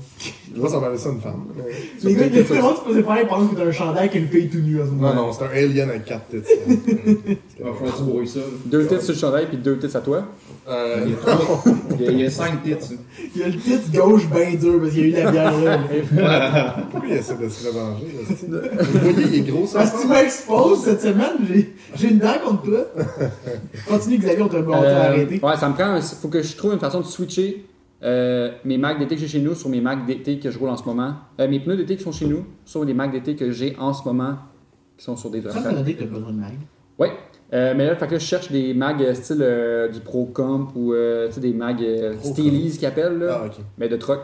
Là, 0.64 0.70
ça 0.70 0.80
m'avait 0.80 0.98
ça 0.98 1.10
une 1.10 1.22
femme. 1.22 1.46
mais- 1.56 1.64
Les 2.04 2.16
gars, 2.16 2.28
les 2.28 2.44
gens 2.44 2.76
se 2.76 2.82
posaient 2.82 3.04
pareil 3.04 3.26
pendant 3.28 3.48
que 3.48 3.56
t'as 3.56 3.66
un 3.66 3.72
chandail 3.72 4.10
qui 4.10 4.18
a 4.18 4.22
une 4.22 4.28
fille 4.28 4.50
tout 4.50 4.60
nue 4.60 4.82
à 4.82 4.86
ce 4.86 4.92
Non, 4.92 4.96
moment. 4.98 5.14
non, 5.28 5.34
c'est 5.34 5.44
un 5.44 5.50
alien 5.50 5.90
avec 5.90 6.06
quatre 6.06 6.28
têtes. 6.28 6.48
Il 6.68 7.66
va 7.66 7.74
falloir 7.74 7.94
que 7.94 7.98
tu 7.98 8.04
brouilles 8.04 8.28
ça. 8.28 8.40
Deux 8.66 8.86
têtes 8.86 9.02
sur 9.02 9.14
le 9.14 9.20
chandail 9.20 9.48
puis 9.48 9.58
deux 9.58 9.78
têtes 9.80 9.96
à 9.96 10.02
toi. 10.02 10.24
Euh, 10.72 11.04
Il 11.06 11.12
y 11.12 11.14
a 11.14 11.18
trois- 11.36 11.64
il 12.00 12.02
y 12.06 12.08
a- 12.08 12.12
il 12.12 12.20
y 12.22 12.26
a 12.26 12.30
cinq 12.30 12.64
tits. 12.64 12.74
hein. 12.74 12.96
Il 13.36 13.42
y 13.42 13.44
a 13.44 13.48
le 13.50 13.58
titre 13.58 13.92
gauche 13.94 14.28
bien 14.30 14.54
dur 14.60 14.80
parce 14.80 14.94
qu'il 14.94 15.10
y 15.10 15.16
a 15.16 15.20
eu 15.22 15.24
la 15.24 15.32
bière 15.32 15.58
là. 15.62 16.76
pourquoi 16.92 17.10
il 17.10 17.16
essaie 17.16 17.36
de 17.38 17.50
se 17.50 17.68
revenger? 17.68 18.06
là, 18.06 18.36
c'est- 18.38 18.48
Vous 18.48 19.00
voyez, 19.00 19.28
il 19.28 19.36
est 19.36 19.52
gros, 19.52 19.66
ça. 19.68 19.80
Parce 19.80 19.92
que 19.92 20.02
tu 20.02 20.08
m'exposes 20.08 20.84
cette 20.84 21.02
semaine, 21.02 21.38
j'ai 21.48 21.74
j'ai 21.96 22.10
une 22.12 22.20
dent 22.20 22.34
contre 22.46 22.64
toi. 22.64 22.86
Continue, 23.88 24.18
Xavier, 24.18 24.42
on 24.44 24.48
t'a 24.48 24.60
on 24.60 24.64
t'a 24.72 24.78
Euh, 24.84 25.10
arrêté. 25.10 25.40
ouais, 25.44 25.58
ça 25.58 25.70
me 25.70 25.74
prend. 25.74 25.96
Il 25.98 26.02
faut 26.02 26.28
que 26.30 26.42
je 26.42 26.56
trouve 26.56 26.74
une 26.74 26.80
façon 26.80 27.00
de 27.02 27.06
switcher 27.06 27.66
euh, 28.04 28.52
mes 28.66 28.78
Macs 28.78 28.98
d'été 29.00 29.16
que 29.16 29.22
j'ai 29.22 29.28
chez 29.28 29.40
nous 29.42 29.54
sur 29.56 29.70
mes 29.70 29.82
Macs 29.82 30.06
d'été 30.06 30.40
que 30.40 30.50
je 30.50 30.58
roule 30.58 30.70
en 30.70 30.78
ce 30.78 30.86
moment. 30.86 31.14
Euh, 31.40 31.48
mes 31.48 31.60
pneus 31.60 31.78
d'été 31.78 31.98
qui 31.98 32.04
sont 32.04 32.12
chez 32.12 32.26
nous 32.28 32.46
sur 32.66 32.84
les 32.86 32.94
Macs 32.94 33.12
d'été 33.12 33.36
que 33.36 33.52
j'ai 33.52 33.76
en 33.78 33.94
ce 33.94 34.04
moment 34.06 34.38
qui 34.98 35.04
sont 35.06 35.16
sur 35.18 35.30
des 35.30 35.42
Ça, 35.42 35.50
Duratrack. 35.50 35.74
t'as 35.74 35.80
noté 35.80 35.94
que 35.96 36.04
t'as 36.04 36.10
besoin 36.10 36.32
de 36.32 36.40
mag. 36.40 36.54
Oui. 36.98 37.08
Euh, 37.54 37.74
mais 37.76 37.86
là, 37.86 37.96
fait 37.98 38.08
que 38.08 38.14
là, 38.14 38.18
je 38.20 38.26
cherche 38.26 38.50
des 38.50 38.74
mags 38.74 39.02
euh, 39.04 39.14
style 39.14 39.40
euh, 39.42 39.90
du 39.90 40.00
ProComp 40.00 40.70
ou 40.76 40.94
euh, 40.94 41.28
tu 41.28 41.34
sais, 41.34 41.40
des 41.42 41.52
mags 41.54 41.84
euh, 41.84 42.14
Steelies 42.24 42.78
qu'ils 42.78 42.86
appellent, 42.86 43.18
là, 43.20 43.42
Ah, 43.46 43.50
mais 43.78 43.90
de 43.90 43.98
truck. 43.98 44.22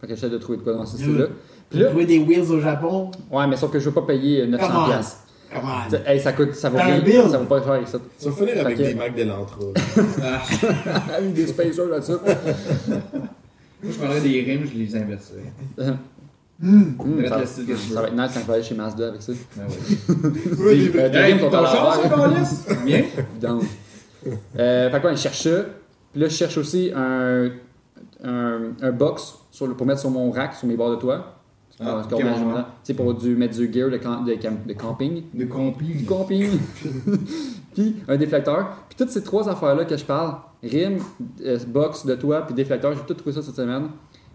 Fait 0.00 0.06
que 0.06 0.14
j'essaie 0.14 0.30
de 0.30 0.38
trouver 0.38 0.58
de 0.58 0.62
quoi 0.62 0.74
dans 0.74 0.86
ce 0.86 0.96
style-là. 0.96 1.26
Puis 1.68 1.78
là, 1.80 1.86
trouvé 1.88 2.06
des 2.06 2.18
wheels 2.20 2.50
au 2.52 2.60
Japon. 2.60 3.10
ouais, 3.32 3.46
mais 3.48 3.56
sauf 3.56 3.70
que 3.72 3.78
je 3.80 3.84
veux 3.88 3.94
pas 3.94 4.02
payer 4.02 4.42
euh, 4.42 4.46
900$. 4.46 4.58
Come 4.58 4.76
on. 4.76 4.86
piastres. 4.86 5.18
Come 5.52 5.62
on. 5.64 5.84
Tu 5.90 5.96
sais, 5.96 6.02
Hey, 6.06 6.20
ça 6.20 6.32
coûte, 6.32 6.54
ça 6.54 6.70
vaut 6.70 6.78
rien, 6.78 7.28
ça 7.28 7.38
vaut 7.38 7.44
pas 7.46 7.62
cher 7.62 7.88
ça. 7.88 7.98
Ça 8.16 8.30
va 8.30 8.36
finir 8.36 8.64
avec 8.64 8.76
des 8.78 8.94
Macs 8.94 9.14
d'Elantra. 9.16 9.58
Avec 11.16 11.32
des 11.34 11.46
spacers 11.48 11.86
là-dessus. 11.86 12.12
Moi, 12.22 13.92
je 13.92 13.98
prendrais 13.98 14.20
des 14.20 14.40
rimes, 14.42 14.66
je 14.72 14.78
les 14.78 14.96
inverserais. 14.96 15.52
Hum, 16.62 16.94
Direct 17.22 17.46
ça, 17.46 17.62
ça 17.94 18.00
va 18.02 18.08
être 18.08 18.14
nice 18.16 18.30
quand 18.34 18.40
je 18.40 18.46
vais 18.46 18.52
aller 18.54 18.62
chez 18.62 18.74
Mazda 18.74 19.08
avec 19.08 19.22
ça. 19.22 19.32
Ben 19.56 19.64
ouais. 19.64 20.30
Oui, 20.58 20.90
Euh? 22.68 22.84
Bien? 22.84 23.04
Donc. 23.40 23.62
Euh, 24.58 24.90
fait 24.90 25.00
quoi, 25.00 25.12
je 25.14 25.18
cherche 25.20 25.42
ça. 25.42 25.64
Puis 26.12 26.20
là, 26.20 26.28
je 26.28 26.34
cherche 26.34 26.58
aussi 26.58 26.90
un, 26.94 27.48
un, 28.22 28.58
un 28.82 28.92
box 28.92 29.36
sur 29.50 29.66
le- 29.66 29.74
pour 29.74 29.86
mettre 29.86 30.00
sur 30.00 30.10
mon 30.10 30.30
rack, 30.30 30.54
sur 30.54 30.68
mes 30.68 30.76
bords 30.76 30.90
de 30.90 30.96
toit. 30.96 31.36
Ah, 31.82 32.02
sais, 32.82 32.92
pour 32.94 33.14
du, 33.14 33.36
mettre 33.36 33.56
du 33.56 33.72
gear 33.72 33.88
de, 33.88 33.96
camp- 33.96 34.22
de, 34.22 34.34
camp- 34.34 34.66
de 34.66 34.72
camping. 34.74 35.22
De 35.32 35.46
compli. 35.46 35.94
Du 35.94 36.04
camping. 36.04 36.46
puis 37.74 37.96
un 38.06 38.16
déflecteur. 38.16 38.84
Puis 38.88 38.96
toutes 38.98 39.10
ces 39.10 39.22
trois 39.22 39.48
affaires-là 39.48 39.86
que 39.86 39.96
je 39.96 40.04
parle, 40.04 40.34
rim, 40.62 40.98
euh, 41.42 41.58
box 41.66 42.04
de 42.04 42.14
toit, 42.16 42.42
puis 42.44 42.54
déflecteur, 42.54 42.92
j'ai 42.94 43.00
tout 43.06 43.14
trouvé 43.14 43.34
ça 43.34 43.40
cette 43.40 43.56
semaine. 43.56 43.84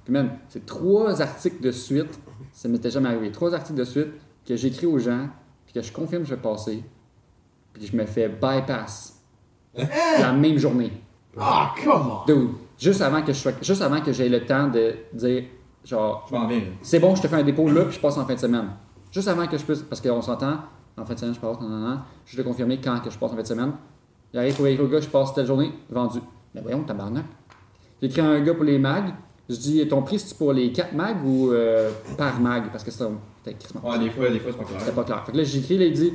Puis 0.06 0.14
man, 0.14 0.38
c'est 0.50 0.66
trois 0.66 1.22
articles 1.22 1.62
de 1.62 1.72
suite, 1.72 2.20
ça 2.54 2.70
m'était 2.70 2.92
jamais 2.92 3.10
arrivé, 3.10 3.32
trois 3.32 3.54
articles 3.54 3.78
de 3.78 3.84
suite 3.84 4.08
que 4.48 4.56
j'écris 4.56 4.86
aux 4.86 5.00
gens, 5.00 5.28
puis 5.66 5.74
que 5.74 5.82
je 5.82 5.92
confirme 5.92 6.24
que 6.24 6.30
je 6.30 6.36
vais 6.36 6.42
passer, 6.42 6.84
puis 7.74 7.84
que 7.84 7.92
je 7.92 7.98
me 7.98 8.06
fais 8.06 8.30
bypass 8.30 9.20
la 10.20 10.32
même 10.32 10.58
journée. 10.58 10.94
Ah, 11.38 11.74
come 11.84 12.12
on. 12.12 12.26
Dude, 12.26 12.50
juste 12.78 13.02
avant 13.02 13.24
que 13.24 13.34
je 13.34 13.40
sois, 13.40 13.54
juste 13.62 13.82
avant 13.82 14.00
que 14.00 14.14
j'aie 14.14 14.30
le 14.30 14.46
temps 14.46 14.68
de 14.68 14.96
dire 15.12 15.46
genre 15.84 16.30
c'est 16.82 17.00
bon, 17.00 17.16
je 17.16 17.24
te 17.24 17.28
fais 17.28 17.36
un 17.36 17.44
dépôt 17.44 17.68
là, 17.70 17.86
puis 17.86 17.96
je 17.96 18.00
passe 18.00 18.18
en 18.18 18.26
fin 18.26 18.36
de 18.36 18.40
semaine. 18.40 18.70
Juste 19.12 19.28
avant 19.28 19.48
que 19.48 19.58
je 19.58 19.64
puisse, 19.64 19.82
parce 19.82 20.02
qu'on 20.02 20.22
s'entend, 20.22 20.60
en 20.98 21.06
fin 21.06 21.14
de 21.14 21.20
semaine, 21.20 21.34
je 21.34 21.40
passe, 21.40 21.60
non, 21.60 21.68
non, 21.68 21.90
non, 21.90 22.00
je 22.26 22.38
te 22.38 22.42
confirmer 22.42 22.80
quand 22.80 23.00
que 23.00 23.10
je 23.10 23.18
passe 23.18 23.32
en 23.32 23.36
fin 23.36 23.42
de 23.42 23.48
semaine. 23.48 23.72
Il 24.34 24.40
arrive 24.40 24.56
pour 24.56 24.66
le 24.66 24.88
gars, 24.88 25.00
je 25.00 25.08
passe 25.08 25.34
telle 25.34 25.46
journée, 25.46 25.72
vendu. 25.90 26.20
Mais 26.54 26.62
voyons, 26.62 26.84
tabarnak. 26.84 27.26
À 28.04 28.22
un 28.22 28.42
gars 28.42 28.54
pour 28.54 28.66
les 28.66 28.78
mags, 28.78 29.14
je 29.50 29.56
dis, 29.56 29.88
ton 29.88 30.02
prix, 30.02 30.20
c'est 30.20 30.38
pour 30.38 30.54
les 30.54 30.72
4 30.72 30.94
mags 30.94 31.18
ou 31.26 31.52
euh, 31.52 31.92
par 32.18 32.40
mag? 32.40 32.70
Parce 32.72 32.84
que 32.84 32.92
c'était 32.92 33.06
c'était 33.44 33.58
Ouais, 33.84 34.00
des 34.00 34.10
fois, 34.10 34.30
des 34.30 34.40
fois, 34.40 34.52
c'est 34.52 34.58
pas 34.58 34.64
c'était 34.68 34.84
clair. 34.84 34.94
pas 34.96 35.04
clair. 35.04 35.24
Fait 35.26 35.32
que 35.32 35.38
là, 35.38 35.44
j'ai 35.44 35.60
écrit, 35.60 35.78
là, 35.78 35.86
il 35.86 35.94
dit, 35.94 36.14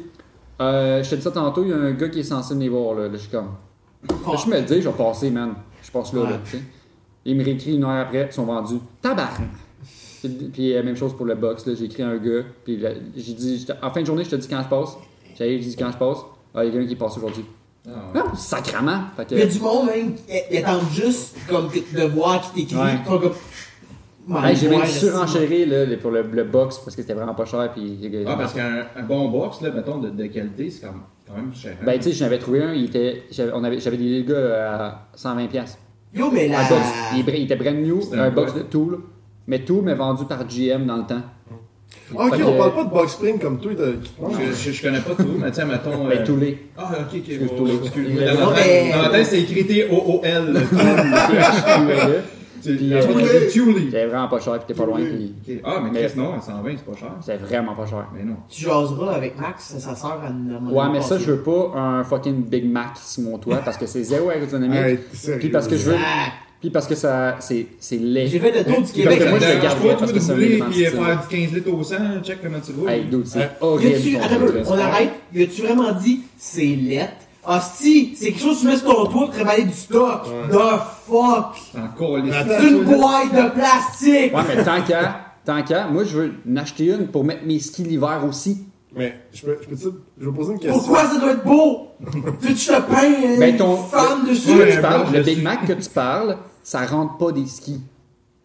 euh, 0.60 1.02
je 1.02 1.10
te 1.10 1.14
dis 1.14 1.22
ça 1.22 1.30
tantôt, 1.30 1.62
il 1.62 1.70
y 1.70 1.72
a 1.72 1.76
un 1.76 1.92
gars 1.92 2.08
qui 2.08 2.20
est 2.20 2.24
censé 2.24 2.54
venir 2.54 2.72
voir, 2.72 2.94
là. 2.96 3.04
Là, 3.06 3.12
je 3.14 3.18
suis 3.18 3.30
comme, 3.30 3.50
Là, 4.08 4.36
je 4.44 4.50
me 4.50 4.56
le 4.56 4.62
dis, 4.62 4.80
je 4.82 4.88
vais 4.88 4.96
passer, 4.96 5.30
man. 5.30 5.54
Je 5.82 5.90
passe 5.90 6.12
là, 6.12 6.22
Ouais. 6.22 6.30
là, 6.30 6.38
tu 6.44 6.50
sais. 6.52 6.62
Il 7.24 7.36
me 7.36 7.44
réécrit 7.44 7.74
une 7.76 7.84
heure 7.84 7.90
après, 8.06 8.26
ils 8.30 8.32
sont 8.32 8.44
vendus. 8.46 8.78
Tabarnak! 9.02 9.48
Puis, 10.22 10.28
puis, 10.52 10.74
euh, 10.74 10.82
même 10.82 10.96
chose 10.96 11.14
pour 11.14 11.26
le 11.26 11.34
box, 11.34 11.66
là, 11.66 11.74
j'ai 11.74 11.84
écrit 11.84 12.02
à 12.02 12.08
un 12.08 12.16
gars, 12.18 12.42
puis 12.64 12.76
là, 12.78 12.90
j'ai 13.16 13.32
dit, 13.34 13.58
je 13.66 13.72
en 13.86 13.90
fin 13.92 14.00
de 14.00 14.06
journée, 14.06 14.24
je 14.24 14.30
te 14.30 14.36
dis 14.36 14.48
quand 14.48 14.62
je 14.62 14.68
passe. 14.68 14.96
J'avais 15.38 15.58
dit 15.58 15.76
quand 15.76 15.90
je 15.92 15.96
passe. 15.98 16.18
Ah, 16.54 16.64
il 16.64 16.66
y 16.66 16.70
a 16.70 16.72
quelqu'un 16.72 16.88
qui 16.88 16.96
passe 16.96 17.16
aujourd'hui. 17.16 17.44
Ah! 17.88 18.12
Fait 19.16 19.24
que, 19.26 19.34
Il 19.34 19.38
y 19.38 19.42
a 19.42 19.46
du 19.46 19.58
monde, 19.60 19.86
même, 19.86 20.14
qui 20.14 20.58
attend 20.58 20.80
juste 20.92 21.36
comme 21.48 21.68
de 21.68 22.02
voir 22.04 22.40
qui 22.52 22.66
t'écrit. 22.66 22.76
Ouais. 22.82 22.98
Comme. 23.06 23.32
J'ai 24.54 24.68
même 24.68 24.80
Ouais, 24.80 24.86
surenchéré 24.86 25.64
là, 25.66 25.96
pour 25.96 26.10
le, 26.10 26.22
le 26.22 26.44
box 26.44 26.78
parce 26.78 26.94
que 26.94 27.02
c'était 27.02 27.14
vraiment 27.14 27.34
pas 27.34 27.46
cher. 27.46 27.72
Puis, 27.72 27.98
Ah, 28.26 28.36
parce 28.36 28.52
qu'un 28.52 28.86
un 28.96 29.02
bon 29.02 29.28
box, 29.28 29.60
là, 29.62 29.70
mettons, 29.70 29.98
de, 29.98 30.10
de 30.10 30.26
qualité, 30.26 30.70
c'est 30.70 30.86
quand 30.86 30.92
même, 30.92 31.02
quand 31.26 31.34
même 31.34 31.54
cher. 31.54 31.72
hein. 31.80 31.84
ben, 31.84 31.96
tu 31.98 32.04
sais, 32.04 32.12
j'en 32.12 32.26
avais 32.26 32.38
trouvé 32.38 32.62
un, 32.62 32.72
il 32.74 32.84
était, 32.84 33.24
j'avais, 33.30 33.52
on 33.54 33.64
avait, 33.64 33.80
j'avais 33.80 33.96
des 33.96 34.24
gars 34.24 34.76
à 34.76 35.16
120$. 35.16 35.48
piastres. 35.48 35.78
Yo, 36.14 36.30
mais 36.30 36.48
la. 36.48 36.60
Un 36.60 36.68
box, 36.68 36.82
il, 37.16 37.28
était 37.44 37.56
brand 37.56 37.76
new, 37.76 38.00
un, 38.12 38.18
un 38.18 38.30
box 38.30 38.54
de 38.54 38.60
Tool. 38.62 39.00
Mais 39.46 39.64
Tool 39.64 39.82
m'est 39.84 39.94
vendu 39.94 40.26
par 40.26 40.46
GM 40.46 40.84
dans 40.86 40.98
le 40.98 41.06
temps. 41.06 41.22
Ok, 42.14 42.34
on 42.46 42.56
parle 42.58 42.74
pas 42.74 42.84
de 42.84 42.90
box 42.90 43.12
spring 43.12 43.38
comme 43.38 43.58
toi. 43.60 43.72
manque. 44.20 44.32
je, 44.40 44.52
je, 44.52 44.72
je 44.72 44.82
connais 44.82 45.00
pas 45.00 45.14
tout, 45.14 45.28
mais 45.38 45.50
tiens, 45.50 45.64
mettons. 45.66 46.04
Ben, 46.08 46.18
euh, 46.20 46.26
Toolé. 46.26 46.58
Ah, 46.76 46.90
ok, 46.92 46.98
ok. 47.08 47.14
Excuse, 47.16 47.48
oh, 47.58 47.66
excuse-moi. 47.84 48.22
Dans 48.34 48.40
Non, 48.40 48.50
ma 48.50 48.56
mais- 48.56 48.62
tête- 48.62 48.92
dans 48.94 49.02
ma 49.02 49.08
tête, 49.10 49.26
c'est 49.26 49.40
écrit 49.40 49.66
T-O-O-L. 49.66 50.62
C'est 52.62 52.72
euh, 52.72 53.00
que 53.00 53.90
c'est 53.90 54.06
vraiment 54.06 54.28
pas 54.28 54.38
cher, 54.38 54.58
puis 54.58 54.64
t'es 54.68 54.74
pas 54.74 54.84
loin, 54.84 54.98
puis 54.98 55.34
Ok. 55.48 55.60
Ah, 55.64 55.80
mais 55.82 55.90
Mais- 55.92 56.06
Chris, 56.06 56.18
non, 56.18 56.34
à 56.34 56.40
120, 56.42 56.70
c'est 56.76 56.84
pas 56.84 56.98
cher. 56.98 57.08
c'était 57.22 57.38
vraiment 57.38 57.74
pas 57.74 57.86
cher. 57.86 58.06
Mais 58.14 58.22
non. 58.22 58.36
Tu 58.50 58.64
jaseras 58.64 59.14
avec 59.14 59.40
Max, 59.40 59.76
ça 59.78 59.94
sert 59.94 60.10
à 60.22 60.30
nous 60.30 60.70
Ouais, 60.70 60.84
mais 60.92 61.00
ça, 61.00 61.16
je 61.18 61.24
veux 61.32 61.38
pas 61.42 61.72
un 61.74 62.04
fucking 62.04 62.42
Big 62.44 62.70
Mac 62.70 62.98
sur 63.02 63.22
mon 63.22 63.38
toit 63.38 63.62
parce 63.64 63.78
que 63.78 63.86
c'est 63.86 64.02
zéro 64.04 64.28
aérodynamique. 64.28 65.00
Puis 65.38 65.48
parce 65.48 65.68
que 65.68 65.76
je 65.76 65.90
veux. 65.90 65.96
Ah, 66.60 66.62
Puis 66.62 66.70
parce 66.70 66.86
que 66.86 66.94
ça. 66.94 67.36
C'est 67.40 67.66
c'est 67.78 67.96
laid. 67.96 68.26
J'ai 68.28 68.38
fait 68.38 68.52
le 68.52 68.64
tour 68.70 68.82
du 68.82 68.92
Québec. 68.92 69.22
moi, 69.30 69.38
je 69.38 69.54
le 69.56 69.62
garderais 69.62 69.96
parce 69.98 70.12
que 70.12 70.20
c'est 70.20 70.32
un 70.32 70.36
élément 70.38 70.66
puis 70.66 70.84
style. 70.84 70.90
faire 70.90 71.20
du 71.28 71.36
15 71.46 71.52
litres 71.54 71.72
au 71.72 71.82
100, 71.82 71.96
check 72.22 72.38
comment 72.42 72.58
tu 72.60 72.72
roules. 72.78 72.90
Hey, 72.90 73.04
dude, 73.04 73.26
c'est 73.26 73.50
horrible. 73.60 74.62
On 74.66 74.78
arrête. 74.78 75.10
Y 75.34 75.42
a-tu 75.44 75.62
vraiment 75.62 75.92
dit 75.92 76.20
c'est 76.36 76.66
lettre? 76.66 77.12
Hostie, 77.46 78.12
c'est 78.16 78.26
quelque 78.32 78.40
chose 78.42 78.56
que 78.58 78.60
tu 78.60 78.66
mets 78.66 78.76
sur 78.76 78.86
ton 78.94 79.06
toit 79.06 79.26
pour 79.26 79.30
travailler 79.30 79.64
du 79.64 79.72
stock. 79.72 80.24
The 80.50 80.56
fuck? 81.06 81.56
C'est 81.72 81.80
encore 81.80 82.18
une 82.18 82.84
boîte 82.84 83.32
de 83.32 83.50
plastique! 83.54 84.34
Ouais, 84.36 84.42
mais 84.54 84.62
tant 84.62 84.82
qu'à. 84.82 85.20
Tant 85.46 85.62
qu'à, 85.62 85.86
moi, 85.86 86.04
je 86.04 86.18
veux 86.18 86.32
en 86.46 86.56
acheter 86.58 86.88
une 86.88 87.06
pour 87.06 87.24
mettre 87.24 87.46
mes 87.46 87.58
skis 87.58 87.82
l'hiver 87.82 88.22
aussi. 88.28 88.66
Mais 88.94 89.14
je 89.32 89.40
peux, 89.42 89.56
je 89.62 89.68
peux, 89.68 89.76
te- 89.76 89.96
je 90.20 90.28
vais 90.28 90.36
poser 90.36 90.52
une 90.52 90.58
question. 90.58 90.78
Pourquoi 90.78 91.04
ça 91.06 91.18
doit 91.18 91.32
être 91.32 91.44
beau? 91.44 91.86
tu 92.46 92.54
te 92.54 92.72
peins 92.72 93.38
Ben, 93.38 93.50
une 93.52 93.56
ton- 93.56 93.76
femme 93.76 94.26
dessus? 94.28 94.50
Ouais, 94.52 94.74
tu 94.74 94.80
parles, 94.82 95.06
le 95.14 95.22
Big 95.22 95.42
Mac 95.42 95.66
que 95.66 95.72
tu 95.72 95.88
parles, 95.88 96.36
ça 96.62 96.84
rentre 96.86 97.16
pas 97.18 97.32
des 97.32 97.46
skis. 97.46 97.80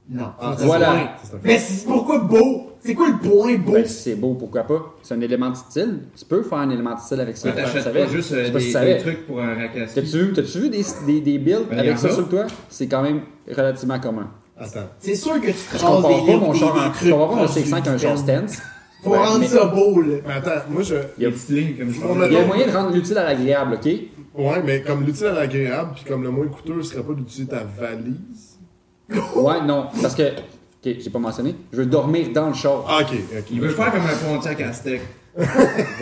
Non. 0.10 0.26
Ah, 0.40 0.56
voilà. 0.60 1.18
Mais 1.44 1.58
c'est 1.58 1.86
pourquoi 1.88 2.20
beau? 2.20 2.72
C'est 2.80 2.94
quoi 2.94 3.08
le 3.10 3.18
point 3.18 3.56
beau? 3.58 3.72
Ben, 3.72 3.86
c'est 3.88 4.14
beau, 4.14 4.36
pourquoi 4.36 4.62
pas? 4.64 4.94
C'est 5.02 5.16
un 5.16 5.22
élément 5.22 5.50
de 5.50 5.56
style. 5.56 6.02
Tu 6.16 6.24
peux 6.26 6.44
faire 6.44 6.60
un 6.60 6.70
élément 6.70 6.94
de 6.94 7.00
style 7.00 7.20
avec 7.20 7.36
ça. 7.36 7.50
Tu 7.50 7.56
T'achètes 7.56 7.82
savais? 7.84 8.04
pas 8.06 8.12
juste 8.12 8.30
Je 8.30 8.36
euh, 8.36 8.46
sais 8.46 8.52
pas 8.52 8.60
si 8.60 8.66
des, 8.66 8.72
tu 8.72 8.74
savais. 8.74 8.94
des 8.96 9.00
trucs 9.02 9.26
pour 9.26 9.42
un 9.42 9.56
rack 9.56 9.76
à 9.76 9.88
ski. 9.88 9.96
T'as-tu 10.02 10.18
vu, 10.20 10.34
t'as-tu 10.34 10.60
vu 10.60 10.70
des, 10.70 10.86
des, 11.08 11.22
des 11.22 11.38
builds 11.40 11.66
Ben, 11.72 11.80
avec 11.80 11.98
ça 11.98 12.12
sur 12.12 12.22
le 12.22 12.28
toit? 12.28 12.46
C'est 12.70 12.86
quand 12.88 13.02
même 13.02 13.22
relativement 13.50 14.00
commun. 14.00 14.30
Attends. 14.60 14.82
C'est 15.00 15.16
sûr 15.16 15.42
que 15.42 15.48
tu 15.48 15.54
te 15.54 15.58
Je 15.74 15.78
des 15.78 15.82
pas 15.82 16.38
mon 16.38 16.54
char 16.54 16.74
des 16.74 16.80
en, 16.80 16.94
je 16.94 17.10
compare 17.12 17.28
pas 17.30 17.36
mon 17.36 17.46
proches 17.46 17.58
CX5 17.58 17.82
du 17.82 17.90
à 17.90 17.92
un 17.94 17.98
char 17.98 18.18
stance. 18.20 18.58
Faut 19.04 19.10
Ouais, 19.12 19.18
rendre 19.18 19.40
mais- 19.40 19.48
ça 19.48 19.66
beau, 19.66 20.02
là. 20.02 20.16
Mais 20.28 20.34
attends, 20.34 20.52
moi 20.70 20.82
je. 20.84 20.96
Il 21.18 21.24
y 21.24 21.26
a- 21.26 21.30
Des 21.30 21.36
petites 21.36 21.50
lignes 21.50 21.78
comme 21.78 21.90
je 21.92 22.00
On 22.04 22.08
parlais. 22.10 22.28
Il 22.28 22.34
y 22.34 22.38
a 22.38 22.46
moyen 22.46 22.68
de 22.68 22.72
rendre 22.72 22.92
l'utile 22.92 23.18
à 23.18 23.24
l'agréable, 23.24 23.74
ok? 23.84 23.92
Ouais, 24.38 24.62
mais 24.64 24.82
comme 24.82 25.04
l'utile 25.06 25.28
à 25.28 25.34
l'agréable, 25.34 25.92
puis 25.96 26.04
comme 26.06 26.24
le 26.24 26.30
moins 26.32 26.48
coûteux 26.48 26.82
serait 26.84 27.04
pas 27.04 27.14
d'utiliser 27.14 27.50
ta 27.50 27.64
valise. 27.64 28.60
Ouais, 29.36 29.62
non, 29.66 29.88
parce 30.02 30.16
que, 30.16 30.24
ok, 30.30 30.96
j'ai 31.00 31.10
pas 31.10 31.20
mentionné, 31.20 31.56
je 31.72 31.78
veux 31.78 31.86
dormir 31.86 32.28
dans 32.34 32.48
le 32.48 32.54
char. 32.54 32.84
Ah, 32.88 33.00
ok, 33.02 33.18
ok. 33.38 33.46
Il 33.52 33.62
veut 33.62 33.70
faire 33.70 33.92
comme 33.92 34.02
un 34.02 34.36
Pontiac 34.36 34.60
Aztec. 34.62 35.02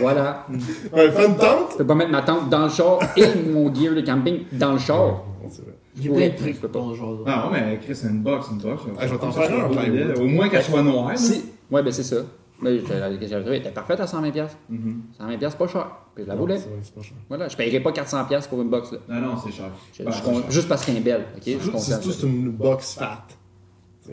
Voilà. 0.00 0.46
Ouais, 0.92 1.10
fais 1.10 1.26
une 1.26 1.36
tente? 1.36 1.72
Je 1.72 1.76
peux 1.78 1.86
pas 1.86 1.94
mettre 1.94 2.10
ma 2.12 2.22
tente 2.22 2.48
dans 2.48 2.64
le 2.64 2.70
char 2.70 2.98
et 3.16 3.26
mon 3.50 3.72
gear 3.74 3.94
de 3.94 4.00
camping 4.00 4.44
dans 4.52 4.72
le 4.72 4.78
char. 4.78 5.06
Ouais, 5.42 5.48
c'est 5.50 5.62
vrai. 5.62 5.74
J'ai 6.00 6.08
Ouais, 6.08 6.30
plein 6.30 6.48
de 6.48 6.56
trucs 6.56 6.96
genre. 6.96 7.18
Ah, 7.26 7.50
ouais, 7.52 7.60
mais 7.60 7.78
Chris, 7.78 7.94
c'est 7.94 8.08
une 8.08 8.22
box, 8.22 8.48
une 8.50 8.58
box. 8.58 8.82
Ah, 8.98 9.06
je 9.06 9.12
vais 9.12 9.18
t'en 9.18 9.30
faire 9.30 9.64
un, 9.64 10.20
Au 10.20 10.26
moins 10.26 10.48
qu'elle 10.48 10.64
soit 10.64 10.82
noire. 10.82 11.12
Si, 11.16 11.44
ouais, 11.70 11.82
ben 11.82 11.92
c'est 11.92 12.02
ça. 12.02 12.16
J'avais 12.62 13.40
trouvée 13.40 13.58
était 13.58 13.70
parfaite 13.70 14.00
à 14.00 14.06
120$. 14.06 14.32
piastres. 14.32 14.56
Mhm. 14.68 15.02
120$, 15.20 15.36
c'est 15.40 15.58
pas 15.58 15.68
cher. 15.68 15.86
Je 16.16 16.22
la 16.22 16.34
voulais. 16.36 16.56
c'est 16.58 16.68
vrai, 16.68 16.78
c'est 16.82 16.94
pas 16.94 17.02
cher. 17.02 17.14
Voilà, 17.28 17.48
je 17.48 17.56
paierais 17.56 17.80
pas 17.80 17.90
400$ 17.92 18.48
pour 18.48 18.62
une 18.62 18.68
box 18.70 18.92
là. 18.92 18.98
Non, 19.08 19.20
non, 19.28 19.36
c'est 19.44 19.50
cher. 19.52 19.70
Je- 19.92 20.04
je 20.04 20.10
c'est 20.10 20.22
con- 20.22 20.40
cher. 20.40 20.50
juste 20.50 20.68
parce 20.68 20.84
qu'elle 20.84 20.96
est 20.96 21.00
belle, 21.00 21.26
ok? 21.36 21.42
Je 21.44 21.50
suis 21.50 21.78
C'est 21.78 22.02
c'est 22.02 22.26
une 22.26 22.50
box 22.50 22.94
fat. 22.94 23.24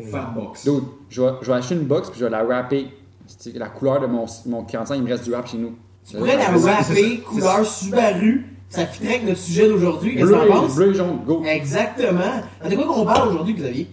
Fat 0.10 0.32
box. 0.36 0.64
Dude, 0.66 0.84
je 1.10 1.22
vais, 1.22 1.32
je 1.42 1.48
vais 1.48 1.54
acheter 1.58 1.76
une 1.76 1.84
box 1.86 2.10
puis 2.10 2.20
je 2.20 2.26
vais 2.26 2.32
la 2.32 2.44
rapper. 2.44 2.88
C'est 3.28 3.54
La 3.58 3.70
couleur 3.70 4.00
de 4.02 4.08
mon, 4.08 4.26
mon 4.48 4.64
45, 4.64 4.96
il 4.96 5.04
me 5.04 5.10
reste 5.10 5.24
du 5.26 5.34
rap 5.34 5.48
chez 5.48 5.58
nous. 5.58 5.74
Tu 6.10 6.18
pourrais 6.18 6.36
la 6.38 6.48
c'est 6.48 6.60
ça, 6.60 6.84
c'est 6.84 6.94
rapper 6.94 7.16
ça. 7.18 7.22
couleur 7.30 7.66
Subaru. 7.66 8.46
Ça 8.70 8.86
fitterait 8.88 9.16
avec 9.16 9.28
notre 9.28 9.40
sujet 9.40 9.68
d'aujourd'hui. 9.68 10.16
Qu'est-ce 10.16 10.26
que 10.26 10.32
Bleu, 10.34 10.48
t'en 10.48 10.62
penses? 10.62 10.76
bleu 10.76 10.92
et 10.92 10.94
jaune, 10.96 11.20
go. 11.26 11.44
Exactement. 11.46 12.22
Ah, 12.62 12.70
De 12.70 12.76
quoi 12.76 12.86
qu'on 12.88 13.06
parle 13.06 13.30
aujourd'hui, 13.30 13.54
Xavier? 13.54 13.88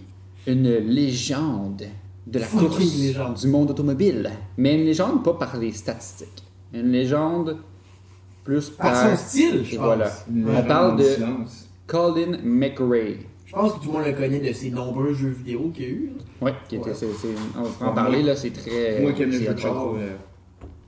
Une 0.47 0.69
légende 0.69 1.83
de 2.25 2.39
la 2.39 2.45
course 2.47 2.79
légende. 2.79 3.33
du 3.35 3.47
monde 3.47 3.71
automobile. 3.71 4.29
Mais 4.57 4.75
une 4.75 4.85
légende 4.85 5.21
pas 5.23 5.33
par 5.33 5.57
les 5.57 5.71
statistiques. 5.73 6.43
Une 6.73 6.91
légende 6.91 7.57
plus 8.49 8.69
Par 8.71 8.91
par... 8.91 9.09
son 9.11 9.17
style, 9.17 9.63
je 9.63 9.75
pense. 9.75 9.85
voilà. 9.85 10.11
On 10.57 10.63
parle 10.67 10.97
de. 10.97 11.05
Colin 11.87 12.37
McRae. 12.43 13.17
Je 13.45 13.53
pense 13.53 13.73
que 13.73 13.79
tout 13.79 13.87
le 13.87 13.93
monde 13.97 14.05
le 14.07 14.13
connaît 14.13 14.39
de 14.39 14.53
ses 14.53 14.69
nombreux 14.71 15.13
jeux 15.13 15.29
vidéo 15.29 15.71
qu'il 15.73 15.83
y 15.83 15.87
a 15.87 15.89
eu. 15.89 16.11
qui 16.67 16.75
était, 16.75 16.89
Ouais. 16.89 16.93
c'est- 16.95 17.05
on 17.57 17.61
va 17.63 17.85
en 17.85 17.89
Ouais, 17.89 17.95
parler 17.95 18.17
moi- 18.19 18.27
là, 18.29 18.35
c'est 18.35 18.51
très. 18.51 19.01
Moi 19.01 19.11
qui 19.13 19.23
aime 19.23 19.29
les 19.31 19.43
jeux 19.43 19.53
de 19.53 19.59
char. 19.59 19.75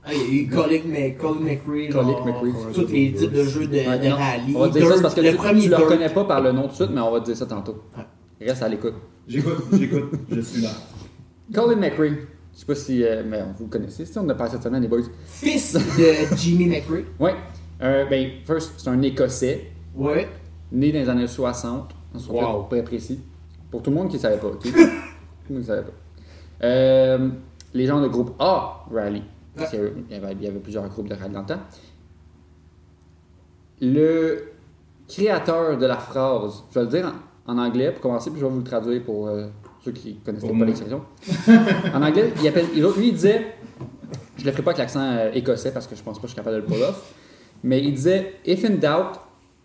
Ah, 0.04 0.10
il 0.12 0.18
y 0.34 0.38
a 0.40 0.42
eu 0.42 0.48
Colin, 0.48 0.78
Mc- 0.88 1.16
Colin 1.16 1.40
McRae, 1.40 1.88
Colin 1.92 2.02
genre, 2.10 2.26
McRae. 2.26 2.72
tous 2.74 2.86
les 2.92 3.12
types 3.12 3.32
de 3.32 3.44
jeux 3.44 3.66
de, 3.68 3.78
rallye. 3.78 4.52
On 4.56 4.60
va 4.60 4.68
dire 4.68 4.82
Dirt, 4.82 4.96
ça 4.96 5.02
parce 5.02 5.14
que 5.14 5.20
le 5.20 5.30
tu, 5.30 5.36
premier 5.36 5.60
tu 5.62 5.68
le 5.68 5.76
reconnais 5.76 6.08
pas 6.08 6.24
par 6.24 6.40
le 6.40 6.50
nom 6.52 6.62
tout 6.62 6.68
de 6.70 6.74
suite, 6.74 6.90
mais 6.92 7.00
on 7.00 7.12
va 7.12 7.20
te 7.20 7.26
dire 7.26 7.36
ça 7.36 7.46
tantôt. 7.46 7.82
Reste 8.40 8.62
à 8.64 8.68
l'écoute. 8.68 8.94
J'écoute, 9.28 9.64
j'écoute, 9.72 10.10
je 10.30 10.40
suis 10.40 10.62
là. 10.62 10.70
Colin 11.54 11.76
McRae. 11.76 12.16
Je 12.54 12.58
sais 12.60 12.66
pas 12.66 12.74
si. 12.74 13.02
euh, 13.04 13.22
mais 13.26 13.40
vous 13.56 13.64
le 13.64 13.70
connaissez, 13.70 14.04
si 14.04 14.18
on 14.18 14.28
a 14.28 14.34
parlé 14.34 14.52
cette 14.52 14.62
semaine, 14.64 14.82
les 14.82 14.88
boys. 14.88 15.00
Fils 15.26 15.72
de 15.74 16.36
Jimmy 16.36 16.66
McRae. 16.66 17.04
Ouais. 17.18 17.34
Euh, 17.82 18.04
ben, 18.06 18.30
first, 18.46 18.74
c'est 18.78 18.88
un 18.88 19.00
Écossais, 19.02 19.66
Ouais. 19.94 20.28
né 20.70 20.92
dans 20.92 20.98
les 21.00 21.08
années 21.08 21.26
60. 21.26 21.90
On 22.14 22.18
se 22.18 22.28
rappelle 22.30 22.44
Wow. 22.44 22.66
très 22.70 22.82
précis. 22.82 23.20
Pour 23.70 23.82
tout 23.82 23.90
le 23.90 23.96
monde 23.96 24.08
qui 24.08 24.16
ne 24.16 24.20
savait 24.20 24.38
pas, 24.38 24.48
ok? 24.48 24.60
tout 24.62 24.68
le 24.70 24.74
monde 24.80 24.92
qui 25.46 25.52
ne 25.54 25.62
savait 25.62 25.82
pas. 25.82 25.92
Euh, 26.66 27.28
les 27.74 27.86
gens 27.86 28.00
de 28.00 28.08
groupe 28.08 28.34
A 28.38 28.84
Rally. 28.92 29.22
Parce 29.56 29.70
qu'il 29.70 29.80
y 30.10 30.14
avait- 30.14 30.34
il 30.40 30.44
y 30.44 30.50
plusieurs 30.60 30.88
groupes 30.88 31.08
de 31.08 31.14
rallye 31.14 31.32
dans 31.34 31.40
le 31.40 31.46
temps. 31.46 31.60
Le 33.80 34.44
créateur 35.08 35.76
de 35.76 35.86
la 35.86 35.96
phrase, 35.96 36.62
je 36.70 36.78
vais 36.78 36.84
le 36.84 36.90
dire 36.90 37.12
en, 37.46 37.52
en 37.54 37.58
anglais 37.58 37.90
pour 37.92 38.00
commencer, 38.00 38.30
puis 38.30 38.40
je 38.40 38.44
vais 38.46 38.50
vous 38.52 38.58
le 38.58 38.64
traduire 38.64 39.02
pour 39.02 39.26
euh, 39.28 39.46
ceux 39.84 39.92
qui 39.92 40.14
ne 40.14 40.24
connaissent 40.24 40.44
pas 40.58 40.64
l'expression. 40.64 41.02
en 41.94 42.02
anglais, 42.02 42.32
il 42.40 42.48
appelle, 42.48 42.66
lui, 42.74 43.08
il 43.08 43.12
disait, 43.14 43.46
je 44.38 44.44
le 44.44 44.52
ferai 44.52 44.62
pas 44.62 44.70
avec 44.70 44.78
l'accent 44.78 45.00
euh, 45.02 45.30
écossais 45.34 45.72
parce 45.72 45.86
que 45.86 45.96
je 45.96 46.02
pense 46.02 46.16
pas 46.18 46.22
que 46.22 46.28
je 46.28 46.32
suis 46.34 46.36
capable 46.36 46.56
de 46.56 46.60
le 46.62 46.66
pull 46.66 46.82
off, 46.82 47.14
mais 47.62 47.82
il 47.82 47.94
disait 47.94 48.34
If 48.46 48.64
in 48.64 48.74
doubt, 48.74 49.18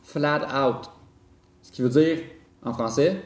flat 0.03 0.41
out. 0.65 0.89
Ce 1.61 1.71
qui 1.71 1.81
veut 1.81 1.89
dire, 1.89 2.17
en 2.63 2.73
français, 2.73 3.17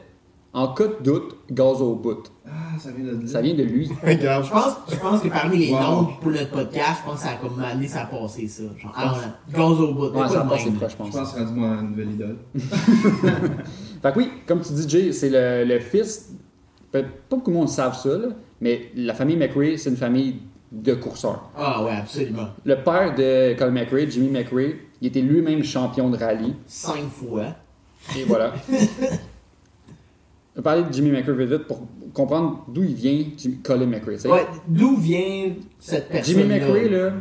en 0.54 0.74
cas 0.74 0.86
de 0.86 1.02
doute, 1.02 1.36
gaz 1.50 1.80
au 1.80 1.94
bout. 1.94 2.24
Ah, 2.46 2.78
ça 2.78 2.90
vient 2.90 3.06
de 3.06 3.22
là. 3.22 3.26
Ça 3.26 3.40
vient 3.40 3.54
de 3.54 3.62
lui. 3.62 3.88
Regarde. 4.02 4.44
Je 4.44 4.50
pense, 4.50 4.74
je 4.90 4.96
pense 4.96 5.20
que 5.22 5.28
parmi 5.28 5.56
les 5.58 5.72
Wow. 5.72 5.80
noms 5.80 6.04
pour 6.20 6.30
notre 6.30 6.50
podcast, 6.50 7.00
je 7.02 7.10
pense 7.10 7.20
que 7.20 7.26
ça 7.26 7.30
a 7.32 7.36
comme 7.36 7.58
année 7.62 7.86
ça 7.88 8.02
a 8.02 8.06
passé 8.06 8.46
ça. 8.48 8.64
Genre, 8.78 8.92
ah, 8.94 9.14
gaz 9.50 9.80
au 9.80 9.94
bout. 9.94 10.08
Ouais, 10.10 10.28
ça 10.28 10.40
pas 10.40 10.44
de 10.44 10.48
passe 10.50 10.64
même. 10.66 10.74
proche, 10.74 10.90
je 10.90 10.92
Je 10.92 10.96
pense. 10.96 11.10
pense 11.10 11.32
que 11.32 11.38
c'est 11.38 11.44
rendu 11.44 11.60
ma 11.60 11.82
nouvelle 11.82 12.10
idole. 12.10 12.36
Fait 14.02 14.12
que 14.12 14.18
oui, 14.18 14.28
comme 14.46 14.60
tu 14.60 14.72
dis, 14.72 14.88
Jay, 14.88 15.12
c'est 15.12 15.30
le, 15.30 15.64
le 15.72 15.80
fils. 15.80 16.32
Pas 16.90 17.00
beaucoup 17.30 17.50
de 17.50 17.56
monde 17.56 17.68
savent 17.70 17.96
ça, 17.96 18.10
là, 18.18 18.28
mais 18.60 18.90
la 18.94 19.14
famille 19.14 19.36
McRae, 19.36 19.78
c'est 19.78 19.88
une 19.88 19.96
famille 19.96 20.36
de 20.72 20.94
courseurs. 20.94 21.50
Ah 21.56 21.84
ouais, 21.84 21.92
absolument. 21.92 22.48
Le 22.64 22.76
père 22.82 23.14
de 23.14 23.54
Colin 23.58 23.70
McRae, 23.72 24.08
Jimmy 24.10 24.28
McRae, 24.30 24.74
il 25.00 25.08
était 25.08 25.20
lui-même 25.20 25.62
champion 25.62 26.08
de 26.10 26.16
rallye. 26.16 26.54
Cinq 26.66 27.04
fois. 27.10 27.44
Et 28.18 28.24
voilà. 28.24 28.54
Je 30.54 30.60
vais 30.60 30.62
parler 30.62 30.82
de 30.82 30.92
Jimmy 30.92 31.10
McRae 31.10 31.32
vite 31.32 31.50
vite 31.50 31.66
pour 31.66 31.82
comprendre 32.12 32.64
d'où 32.68 32.82
il 32.82 32.94
vient, 32.94 33.24
Jimmy- 33.36 33.58
Colin 33.62 33.86
McRae. 33.86 34.26
Ouais, 34.30 34.46
d'où 34.68 34.96
vient 34.96 35.52
cette 35.78 36.08
personne 36.08 36.34
Jimmy 36.34 36.48
McRae, 36.48 36.88
là, 36.90 37.12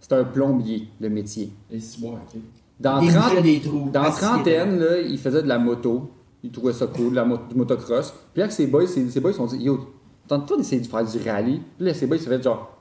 c'est 0.00 0.12
un 0.12 0.24
plombier, 0.24 0.88
le 1.00 1.08
métier. 1.08 1.52
Et 1.70 1.78
si, 1.78 2.02
ouais, 2.02 2.10
ok. 2.10 2.40
Dans, 2.80 3.00
Il 3.00 3.12
30 3.12 3.28
bouchait 3.30 3.42
des 3.42 3.60
trous. 3.60 3.90
dans 3.92 4.10
trentaine, 4.10 4.78
là, 4.80 4.98
il 5.00 5.18
faisait 5.18 5.42
de 5.42 5.48
la 5.48 5.58
moto. 5.58 6.10
Il 6.42 6.50
trouvait 6.50 6.72
ça 6.72 6.86
cool, 6.86 7.10
de 7.10 7.16
la 7.16 7.24
mo- 7.26 7.38
du 7.48 7.54
motocross. 7.54 8.10
Puis 8.32 8.38
là, 8.40 8.44
avec 8.44 8.52
ses 8.52 8.66
boys, 8.66 8.86
ses, 8.86 9.08
ses 9.10 9.20
boys 9.20 9.32
se 9.32 9.36
sont 9.36 9.46
dit 9.46 9.58
Yo, 9.58 9.78
tente-toi 10.26 10.56
d'essayer 10.56 10.80
de 10.80 10.86
faire 10.86 11.04
du 11.04 11.18
rallye. 11.28 11.60
Puis 11.76 11.86
là, 11.86 11.92
ses 11.94 12.06
boys, 12.06 12.16
il 12.16 12.22
s'est 12.22 12.30
fait 12.30 12.42
genre 12.42 12.76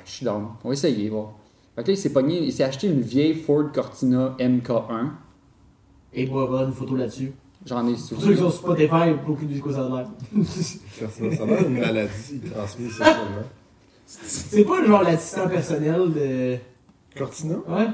Ah, 0.00 0.02
Je 0.04 0.10
suis 0.10 0.24
down, 0.24 0.48
on 0.64 0.68
va 0.68 0.72
essayer, 0.74 1.08
voir. 1.08 1.32
Fait 1.76 1.82
que 1.82 1.88
là, 1.88 1.94
il 1.94 1.96
s'est 1.98 2.12
pogné, 2.12 2.42
il 2.42 2.52
s'est 2.52 2.64
acheté 2.64 2.88
une 2.88 3.00
vieille 3.00 3.34
Ford 3.34 3.70
Cortina 3.72 4.34
MK1. 4.38 5.10
Et 6.12 6.26
pour 6.26 6.42
avoir 6.42 6.64
une 6.66 6.72
photo 6.72 6.96
là-dessus. 6.96 7.32
J'en 7.66 7.86
ai. 7.86 7.92
Pour 7.92 8.20
ceux 8.20 8.32
qui 8.32 8.38
sont 8.38 8.50
sur 8.50 8.52
Spotify, 8.52 9.12
beaucoup 9.24 9.44
de 9.44 9.58
quoi 9.60 9.72
ça 9.72 9.86
a 9.86 9.88
l'air. 9.88 10.10
Ça, 10.44 11.08
ça, 11.08 11.36
ça 11.36 11.42
a 11.42 11.46
l'air 11.46 11.64
d'une 11.64 11.78
maladie 11.78 12.40
transmise 12.52 12.88
sexuellement. 12.88 13.44
C'est 14.06 14.64
pas 14.64 14.80
le 14.80 14.86
genre 14.88 15.02
l'assistant 15.02 15.48
personnel 15.48 16.12
de. 16.12 16.56
Cortina? 17.16 17.56
Ouais. 17.68 17.86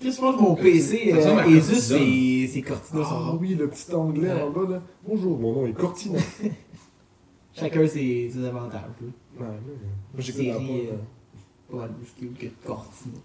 Qu'est-ce 0.00 0.20
que 0.20 0.26
je 0.26 0.30
pense 0.30 0.36
que 0.36 0.42
mon 0.42 0.54
PC, 0.54 1.12
ressemble 1.12 1.40
à 1.40 1.46
euh, 1.46 1.58
Asus, 1.58 2.48
c'est 2.52 2.62
Cortina 2.62 3.02
Ah 3.04 3.34
oui, 3.40 3.54
le 3.54 3.68
petit 3.68 3.92
onglet 3.92 4.30
en 4.30 4.50
bas 4.50 4.68
là. 4.70 4.82
Bonjour, 5.06 5.38
mon 5.38 5.52
nom 5.54 5.66
est 5.66 5.72
Cortina. 5.72 6.18
Chacun 7.54 7.86
ses, 7.88 8.30
ses 8.30 8.44
avantages. 8.44 8.82
Ouais, 9.00 9.08
ouais, 9.40 9.46
ouais. 9.46 9.50
Moi 10.14 10.20
j'écoute 10.20 10.46
la 10.46 10.58
Cortina. 12.66 13.18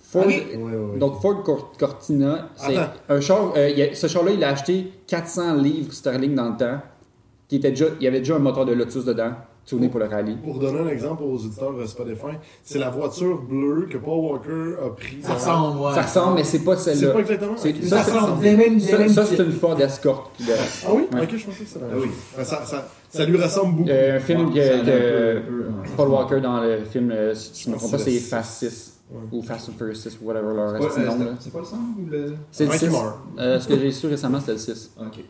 Ford-. 0.00 0.26
Ouais, 0.26 0.56
ouais. 0.56 0.98
Donc, 0.98 1.20
Ford 1.22 1.42
Cor- 1.42 1.72
Cortina, 1.78 2.48
c'est 2.56 2.76
un 3.08 3.20
char. 3.20 3.52
euh, 3.56 3.90
a- 3.90 3.94
ce 3.94 4.06
char-là, 4.06 4.32
il 4.32 4.44
a 4.44 4.48
acheté 4.50 4.92
400 5.06 5.54
livres 5.54 5.92
sterling 5.92 6.34
dans 6.34 6.50
le 6.50 6.56
temps. 6.56 6.80
Qui 7.48 7.56
était 7.56 7.70
déjà, 7.70 7.86
il 8.00 8.04
y 8.04 8.06
avait 8.08 8.20
déjà 8.20 8.36
un 8.36 8.38
moteur 8.40 8.64
de 8.64 8.72
Lotus 8.72 9.04
dedans. 9.04 9.32
tourné 9.64 9.88
pour 9.88 10.00
le 10.00 10.06
rallye. 10.06 10.36
Pour 10.42 10.58
donner 10.58 10.80
un 10.80 10.88
exemple 10.88 11.22
aux 11.22 11.34
auditeurs 11.36 11.72
de 11.72 11.86
Spotify, 11.86 12.34
c'est 12.64 12.80
la 12.80 12.90
voiture 12.90 13.40
bleue 13.42 13.86
que 13.88 13.96
Paul 13.96 14.18
Walker 14.32 14.74
a 14.84 14.90
prise. 14.90 15.24
Ça 15.24 15.34
ressemble, 15.34 15.78
ouais. 15.78 15.94
Ça 15.94 16.02
ressemble, 16.02 16.34
mais 16.34 16.42
c'est 16.44 16.64
pas 16.64 16.76
C'est 16.76 16.96
celle-là. 16.96 17.12
pas 17.12 17.20
exactement. 17.20 17.56
C'est-. 17.56 17.82
Ça 17.84 18.02
Ça, 18.02 19.08
Ça, 19.08 19.24
c'est 19.24 19.36
une 19.44 19.52
Ford 19.52 19.80
Escort. 19.80 20.32
Ah 20.40 20.90
oui? 20.92 21.06
Ouais. 21.14 21.22
Ok, 21.22 21.36
je 21.36 21.44
pensais 21.46 21.62
que 21.62 21.70
c'était 21.70 21.78
la 21.78 21.86
Ah 21.92 21.96
oui. 21.96 22.44
Ça, 22.44 22.88
ça, 23.18 23.24
lui 23.26 23.42
ressemble 23.42 23.76
beaucoup. 23.76 23.88
Euh, 23.90 24.16
un 24.16 24.20
film 24.20 24.46
Ouais, 24.48 24.54
que, 24.54 24.84
que 24.84 25.38
un 25.38 25.40
peu-. 25.42 25.90
Paul 25.96 26.08
Walker 26.08 26.40
dans 26.40 26.60
le 26.60 26.84
film, 26.84 27.10
euh, 27.10 27.34
si 27.34 27.64
je 27.64 27.70
me 27.70 27.76
trompe 27.76 27.90
pas, 27.92 27.98
C'est 27.98 28.18
Fast 28.18 28.52
6 28.68 28.88
Ouais. 29.10 29.18
ou 29.30 29.42
Fast 29.42 29.68
and 29.68 29.72
Furious 29.76 29.94
6, 29.96 30.18
whatever 30.22 30.54
leur 30.54 30.72
reste 30.72 30.84
euh, 30.98 31.34
c'est- 31.38 31.50
pas 31.50 31.58
le 31.58 31.64
sang 31.66 31.76
ou 31.98 32.06
le. 32.10 32.34
C'est 32.50 32.64
le 32.64 32.70
Ouais, 32.70 32.78
qui 32.78 32.86
6. 32.86 32.90
meurt. 32.90 33.16
Euh, 33.38 33.60
ce 33.60 33.68
que 33.68 33.78
j'ai 33.78 33.90
su 33.92 34.06
récemment, 34.06 34.40
c'était 34.40 34.52
le 34.52 34.58
6. 34.58 34.90
Ok. 34.98 35.22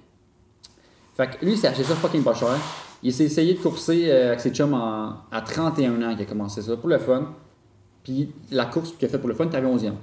Fait 1.16 1.26
que 1.38 1.44
lui, 1.44 1.52
il 1.52 1.58
s'est 1.58 1.66
acheté 1.68 1.82
ça 1.84 1.94
fucking 1.96 2.22
pas 2.22 2.34
cher. 2.34 2.56
Il 3.02 3.12
s'est 3.12 3.24
essayé 3.24 3.54
de 3.54 3.58
courser 3.58 4.04
euh, 4.10 4.28
avec 4.28 4.40
ses 4.40 4.50
chums 4.50 4.72
en- 4.74 5.14
à 5.32 5.40
31 5.40 6.00
ans 6.02 6.12
qu'il 6.14 6.22
a 6.22 6.26
commencé 6.26 6.62
ça, 6.62 6.76
pour 6.76 6.88
le 6.88 6.98
fun. 6.98 7.26
Puis 8.04 8.32
la 8.52 8.66
course 8.66 8.92
qu'il 8.92 9.06
a 9.06 9.10
fait 9.10 9.18
pour 9.18 9.28
le 9.28 9.34
fun, 9.34 9.46
t'avais 9.48 9.66
11e. 9.66 9.94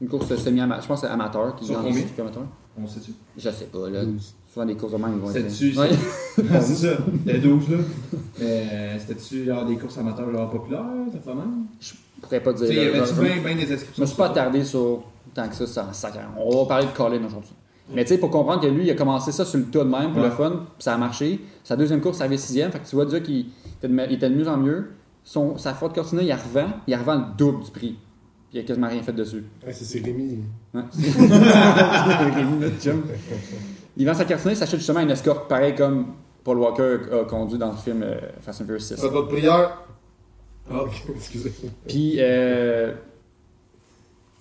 Une 0.00 0.08
course 0.08 0.34
semi-amateur, 0.36 0.82
je 0.82 0.88
pense 0.88 1.00
que 1.00 1.06
c'est 1.08 1.12
amateur. 1.12 1.54
Qui 1.56 1.64
Sur 1.66 1.74
gagne 1.74 1.84
combien? 1.86 2.00
ici, 2.00 2.12
qui 2.14 2.20
est 2.20 2.22
amateur. 2.22 2.44
On 2.80 2.86
sait-tu? 2.86 3.12
Je 3.36 3.50
sais 3.50 3.64
pas, 3.66 3.90
là. 3.90 4.02
Souvent 4.52 4.66
des 4.66 4.74
courses 4.74 4.92
de 4.92 4.96
même, 4.98 5.12
ils 5.14 5.20
vont 5.20 5.30
être. 5.30 5.48
C'était-tu. 5.50 5.78
Ouais. 5.78 5.88
C'est 6.60 6.74
ça. 6.74 6.88
Le 7.26 7.38
12 7.38 7.68
là. 7.70 7.76
Euh, 8.42 8.96
C'était-tu 8.98 9.44
genre 9.44 9.64
des 9.64 9.76
courses 9.76 9.96
amateurs 9.98 10.30
genre 10.32 10.50
populaires, 10.50 10.82
ça 11.12 11.18
fait 11.20 11.34
même? 11.36 11.66
Je 11.80 11.92
pourrais 12.20 12.40
pas 12.40 12.52
Tu 12.54 12.58
sais, 12.60 12.66
dire. 12.66 12.82
y 12.82 12.84
là, 12.86 12.90
avait-tu 13.02 13.14
je- 13.14 13.20
bien 13.22 13.36
ben 13.44 13.56
des 13.56 13.66
Je 13.66 13.72
inscriptions? 13.74 14.02
me 14.02 14.06
suis 14.06 14.16
pas 14.16 14.26
attardé 14.26 14.64
sur 14.64 15.02
tant 15.34 15.48
que 15.48 15.54
ça, 15.54 15.66
ça 15.66 15.88
sac. 15.92 16.14
On 16.36 16.62
va 16.62 16.66
parler 16.68 16.86
de 16.86 16.90
Colin 16.92 17.24
aujourd'hui. 17.24 17.52
Mais 17.94 18.04
tu 18.04 18.08
sais, 18.10 18.18
pour 18.18 18.30
comprendre 18.30 18.60
que 18.60 18.66
lui, 18.68 18.84
il 18.86 18.90
a 18.90 18.94
commencé 18.94 19.30
ça 19.32 19.44
sur 19.44 19.58
le 19.58 19.64
tas 19.66 19.84
de 19.84 19.88
même 19.88 20.12
pour 20.12 20.22
Ouais. 20.22 20.28
le 20.28 20.34
fun, 20.34 20.50
puis 20.50 20.64
ça 20.84 20.94
a 20.94 20.98
marché. 20.98 21.40
Sa 21.64 21.76
deuxième 21.76 22.00
course, 22.00 22.18
ça 22.18 22.24
avait 22.24 22.36
sixième. 22.36 22.70
Fait 22.72 22.78
que 22.80 22.86
tu 22.88 22.94
vois 22.96 23.04
déjà 23.04 23.20
qu'il 23.20 23.46
était 23.80 23.88
de, 23.88 24.34
mieux 24.34 24.48
en 24.48 24.56
mieux. 24.56 24.90
Son, 25.24 25.58
sa 25.58 25.74
Ford 25.74 25.92
Cortina, 25.92 26.22
il 26.22 26.32
revend, 26.32 26.68
il 26.88 26.94
revend 26.96 27.14
le 27.16 27.24
double 27.36 27.64
du 27.64 27.70
prix. 27.70 27.96
Puis 28.50 28.58
il 28.58 28.60
a 28.60 28.62
quasiment 28.62 28.88
rien 28.88 29.02
fait 29.02 29.12
dessus. 29.12 29.44
Ouais, 29.66 29.72
c'est- 29.72 29.84
c'est 29.84 30.00
Rémi. 30.04 30.38
Ouais. 30.74 30.82
Rémi, 30.94 32.58
notre 32.60 32.80
chum. 32.80 33.02
Il 34.00 34.06
vend 34.06 34.14
sa 34.14 34.24
Cortina, 34.24 34.52
il 34.52 34.56
s'achète 34.56 34.78
justement 34.80 35.00
une 35.00 35.10
escorte 35.10 35.48
pareil 35.48 35.74
comme 35.74 36.06
Paul 36.44 36.58
Walker 36.58 36.98
a 37.12 37.24
conduit 37.24 37.58
dans 37.58 37.70
le 37.72 37.76
film 37.76 38.02
euh, 38.02 38.18
Fast 38.40 38.62
and 38.62 38.64
Furious 38.64 38.80
6. 38.80 39.00
Faites 39.00 39.10
votre 39.10 39.28
prière. 39.28 39.78
Ah. 40.70 40.84
Excusez. 41.16 41.52
Puis, 41.86 42.14
euh, 42.18 42.94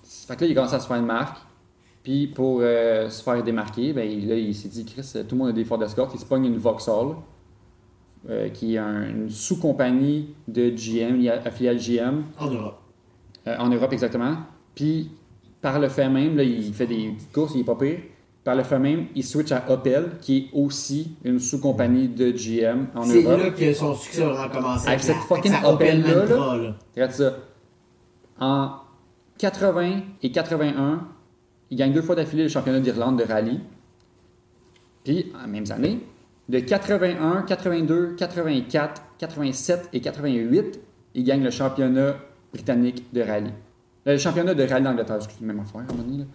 fait 0.03 0.35
que 0.35 0.41
là, 0.41 0.47
il 0.47 0.51
a 0.51 0.55
commencé 0.55 0.75
à 0.75 0.79
se 0.79 0.87
faire 0.87 0.97
une 0.97 1.05
marque. 1.05 1.37
Puis, 2.03 2.27
pour 2.27 2.59
euh, 2.61 3.09
se 3.09 3.21
faire 3.21 3.43
démarquer, 3.43 3.93
ben, 3.93 4.09
il- 4.09 4.27
là, 4.29 4.35
il 4.35 4.55
s'est 4.55 4.69
dit, 4.69 4.85
Chris, 4.85 5.11
tout 5.27 5.35
le 5.35 5.37
monde 5.37 5.49
a 5.49 5.51
des 5.51 5.65
Ford 5.65 5.81
Escort. 5.83 6.09
Il 6.13 6.19
se 6.19 6.25
pogne 6.25 6.45
une 6.45 6.57
Vauxhall, 6.57 7.15
euh, 8.29 8.49
qui 8.49 8.75
est 8.75 8.77
un- 8.77 9.09
une 9.09 9.29
sous-compagnie 9.29 10.33
de 10.47 10.69
GM, 10.69 11.15
il 11.17 11.23
y 11.23 11.29
a 11.29 11.41
affiliée 11.43 11.69
à 11.69 11.75
GM, 11.75 12.23
En 12.39 12.49
Europe. 12.49 12.79
euh, 13.47 13.57
en 13.57 13.69
Europe 13.69 13.91
exactement. 13.91 14.37
Puis, 14.75 15.11
par 15.61 15.79
le 15.79 15.89
fait 15.89 16.07
même, 16.09 16.37
là, 16.37 16.43
il 16.43 16.73
fait 16.73 16.87
des 16.87 17.09
petites 17.11 17.31
courses, 17.33 17.51
il 17.55 17.61
est 17.61 17.65
pas 17.65 17.75
pire. 17.75 17.99
Par 18.49 18.55
le 18.55 18.63
fait 18.63 18.79
même, 18.79 19.05
il 19.13 19.23
switch 19.23 19.51
à 19.51 19.63
Opel, 19.69 20.13
qui 20.21 20.37
est 20.37 20.45
aussi 20.57 21.15
une 21.23 21.37
sous-compagnie 21.39 22.07
de 22.07 22.31
GM 22.31 22.87
en 22.95 23.03
C'est 23.03 23.21
Europe. 23.21 23.39
là 23.43 23.49
que 23.51 23.73
son 23.75 23.93
succès 23.93 24.23
a 24.23 24.49
commencé. 24.49 24.87
Avec 24.87 25.01
cette 25.01 25.17
fucking 25.17 25.53
Opel-là, 25.63 26.25
là. 26.25 26.75
Regarde 26.95 27.11
ça. 27.11 27.35
En 28.39 28.71
80 29.37 29.99
et 30.23 30.31
81, 30.31 31.01
il 31.69 31.77
gagne 31.77 31.93
deux 31.93 32.01
fois 32.01 32.15
d'affilée 32.15 32.41
le 32.41 32.49
championnat 32.49 32.79
d'Irlande 32.79 33.19
de 33.19 33.23
rallye. 33.23 33.59
Puis, 35.03 35.31
en 35.43 35.47
mêmes 35.47 35.69
années, 35.71 35.99
de 36.49 36.57
81, 36.59 37.43
82, 37.43 38.15
84, 38.17 39.03
87 39.19 39.89
et 39.93 40.01
88, 40.01 40.79
il 41.13 41.23
gagne 41.23 41.43
le 41.43 41.51
championnat 41.51 42.15
britannique 42.51 43.13
de 43.13 43.21
rallye. 43.21 43.51
Euh, 44.07 44.13
Le 44.13 44.17
championnat 44.17 44.55
de 44.55 44.63
rallye 44.63 44.83
d'Angleterre, 44.85 45.17
excusez 45.17 45.45
même 45.45 45.59
affaire 45.59 45.81
à 45.81 45.83
un 45.83 45.87
moment 45.95 46.01
donné, 46.03 46.17
là. 46.17 46.25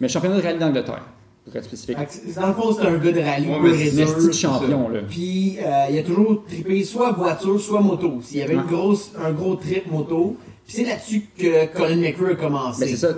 Mais 0.00 0.08
le 0.08 0.12
championnat 0.12 0.36
de 0.36 0.42
rallye 0.42 0.58
d'Angleterre, 0.58 1.04
pour 1.44 1.56
être 1.56 1.64
spécifique. 1.64 1.96
Dans 2.36 2.46
le 2.48 2.52
fond, 2.54 2.72
c'est 2.72 2.86
un 2.86 2.98
gars 2.98 3.12
de 3.12 3.20
rallye 3.20 3.48
Ouais, 3.48 3.58
mais 3.62 3.90
c'est 3.90 4.02
Un 4.28 4.32
champion, 4.32 4.88
là. 4.88 5.00
Puis 5.08 5.58
euh, 5.58 5.86
il 5.90 5.98
a 5.98 6.02
toujours 6.02 6.44
trippé 6.46 6.84
soit 6.84 7.12
voiture, 7.12 7.60
soit 7.60 7.80
moto. 7.80 8.20
S'il 8.22 8.38
y 8.38 8.42
avait 8.42 8.54
une 8.54 8.62
grosse, 8.66 9.12
un 9.18 9.32
gros 9.32 9.56
trip 9.56 9.90
moto, 9.90 10.36
puis 10.66 10.74
c'est 10.76 10.84
là-dessus 10.84 11.22
que 11.36 11.66
Colin 11.76 11.96
McRae 11.96 12.32
a 12.32 12.34
commencé. 12.36 12.80
Ben, 12.84 12.88
c'est 12.90 12.96
ça. 13.06 13.14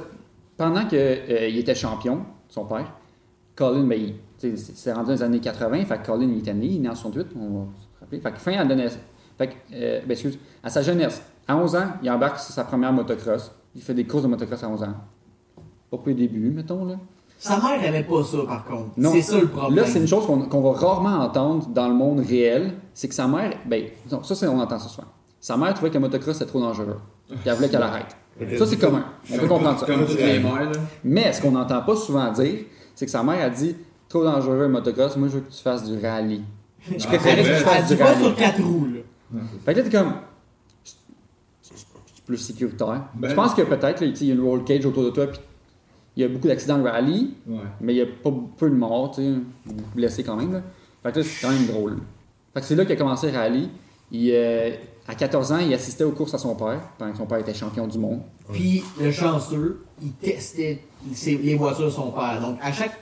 Pendant 0.57 0.87
qu'il 0.87 0.99
était 1.59 1.75
champion, 1.75 2.21
son 2.49 2.65
père, 2.65 2.93
Colin, 3.57 3.85
ben, 3.85 4.01
il- 4.01 4.15
c'est 4.39 4.57
c'est 4.57 4.93
rendu 4.93 5.07
dans 5.09 5.13
les 5.15 5.23
années 5.23 5.41
80, 5.41 5.85
fait 5.85 5.99
que 5.99 6.07
Colin 6.07 6.29
il 6.33 6.39
était 6.39 6.55
né, 6.55 6.67
il 6.67 6.77
est 6.77 6.81
né 6.81 6.89
en 6.89 6.95
68, 6.95 7.27
on 7.37 7.41
va 7.61 7.65
se 7.77 8.01
rappeler. 8.01 8.21
Fait 8.21 8.33
que 8.33 8.39
fin 8.39 8.53
à 8.55 8.65
la 8.65 8.75
naissance- 8.75 8.99
fait 9.39 9.49
que, 9.49 9.53
euh, 9.75 10.01
ben, 10.07 10.13
excuse, 10.13 10.39
à 10.63 10.71
sa 10.71 10.83
jeunesse, 10.83 11.23
à 11.49 11.57
11 11.57 11.75
ans, 11.77 11.87
il 12.03 12.11
embarque 12.11 12.39
sur 12.39 12.55
sa 12.55 12.65
première 12.65 12.93
motocross. 12.93 13.51
Il 13.75 13.83
fait 13.83 13.95
des 13.95 14.05
courses 14.05 14.23
de 14.23 14.29
motocross 14.29 14.63
à 14.63 14.69
11 14.69 14.83
ans. 14.83 14.95
Pas 15.91 15.97
pour 15.99 16.07
les 16.07 16.15
débuts, 16.15 16.51
mettons, 16.51 16.85
là. 16.85 16.97
Sa 17.45 17.57
mère 17.61 17.85
aimait 17.85 18.05
pas 18.05 18.23
ça, 18.23 18.39
par 18.47 18.65
contre. 18.65 18.91
Non. 18.97 19.11
C'est 19.13 19.23
ça 19.23 19.41
le 19.41 19.49
problème. 19.49 19.85
Là, 19.85 19.91
c'est 19.91 19.99
une 19.99 20.07
chose 20.07 20.27
qu'on 20.27 20.43
qu'on 20.43 20.61
va 20.61 20.79
rarement 20.79 21.19
entendre 21.25 21.67
dans 21.69 21.89
le 21.89 21.95
monde 21.95 22.21
réel, 22.21 22.75
c'est 22.95 23.09
que 23.09 23.15
sa 23.15 23.27
mère, 23.27 23.53
ben, 23.67 23.85
non, 24.11 24.23
ça, 24.23 24.35
c'est- 24.37 24.47
on 24.47 24.61
entend 24.61 24.79
ça 24.79 24.89
souvent. 24.89 25.09
Sa 25.41 25.57
mère 25.57 25.75
trouvait 25.75 25.89
que 25.91 25.95
le 25.95 26.01
motocross 26.01 26.37
c'était 26.39 26.49
trop 26.49 26.61
dangereux. 26.61 26.99
Puis 27.29 27.39
elle 27.47 27.55
voulait 27.55 27.69
qu'elle 27.69 27.83
arrête. 27.83 28.17
Ça, 28.59 28.67
c'est 28.67 28.77
commun. 28.77 29.05
On 29.33 29.39
peut 29.39 29.47
comprendre 29.49 29.79
ça. 29.81 29.87
Comme 29.87 30.07
toutes 30.07 30.19
les 30.21 30.39
mères, 30.39 30.71
là. 30.71 30.79
Mais 31.05 31.33
ce 31.33 31.43
qu'on 31.43 31.51
n'entend 31.51 31.83
pas 31.83 31.97
souvent 31.97 32.31
dire, 32.31 32.61
c'est 32.95 33.07
que 33.07 33.11
sa 33.13 33.23
mère 33.23 33.45
a 33.45 33.51
dit 33.51 33.75
Trop 34.09 34.23
dangereux 34.25 34.59
le 34.59 34.69
motocross, 34.69 35.17
moi 35.17 35.27
je 35.29 35.35
veux 35.37 35.41
que 35.41 35.51
tu 35.51 35.63
fasses 35.63 35.85
du 35.91 35.99
rallye. 35.99 36.43
Je 36.87 37.05
Ah, 37.05 37.09
préférais 37.09 37.43
que 37.43 37.49
tu 37.59 37.65
fasses 37.65 37.89
du 37.89 37.97
pas 37.97 38.05
rallye. 38.05 38.23
sur 38.25 38.37
quatre 38.37 38.63
roues, 38.63 38.87
là. 38.95 39.41
Fait 39.65 39.73
que 39.75 39.79
là, 39.81 39.85
t'es 39.89 39.99
comme. 39.99 40.13
plus 42.27 42.37
sécuritaire. 42.37 43.03
Ben- 43.15 43.31
je 43.31 43.35
pense 43.35 43.55
que 43.55 43.63
peut-être, 43.63 44.03
il 44.03 44.27
y 44.27 44.31
a 44.31 44.35
une 44.35 44.41
roll 44.43 44.63
cage 44.65 44.87
autour 44.87 45.05
de 45.05 45.11
toi, 45.11 45.27
puis 45.27 45.41
il 46.17 46.23
y 46.23 46.25
a 46.25 46.29
beaucoup 46.29 46.49
d'accidents 46.49 46.79
de 46.79 46.89
rallye, 46.89 47.35
Ouais. 47.47 47.59
mais 47.81 47.95
il 47.95 47.97
y 47.99 48.03
a 48.03 48.07
pas 48.07 48.31
peu 48.59 48.69
de 48.71 48.75
morts, 48.75 49.13
tu 49.15 49.23
sais, 49.23 49.33
blessés 49.95 50.23
quand 50.25 50.37
même. 50.37 50.53
Là. 50.53 50.63
Fait 51.03 51.13
que 51.13 51.19
là, 51.21 51.25
c'est 51.25 51.47
quand 51.47 51.53
même 51.53 51.67
drôle. 51.67 51.99
Fait 52.55 52.61
que 52.61 52.67
c'est 52.67 52.77
là 52.77 52.85
qu'il 52.85 52.93
a 52.95 52.97
commencé 52.97 53.31
le 53.31 53.37
rallye. 53.39 53.69
Il, 54.11 54.31
euh, 54.33 54.71
à 55.09 55.15
14 55.15 55.53
ans, 55.53 55.59
il 55.59 55.73
assistait 55.73 56.05
aux 56.05 56.13
courses 56.13 56.35
à 56.35 56.39
son 56.39 56.55
père, 56.55 56.81
pendant 56.99 57.13
que 57.13 57.17
son 57.19 57.27
père 57.27 57.39
était 57.39 57.55
champion 57.55 57.87
du 57.87 57.99
monde. 57.99 58.21
Puis 58.53 58.83
le 59.01 59.11
chanceux, 59.11 59.83
il 60.03 60.13
testait 60.13 60.81
ses- 61.15 61.39
les 61.39 61.55
voitures 61.57 61.87
de 61.87 61.91
son 61.91 62.11
père. 62.11 62.41
Donc 62.43 62.59
à 62.63 62.73
chaque 62.73 62.93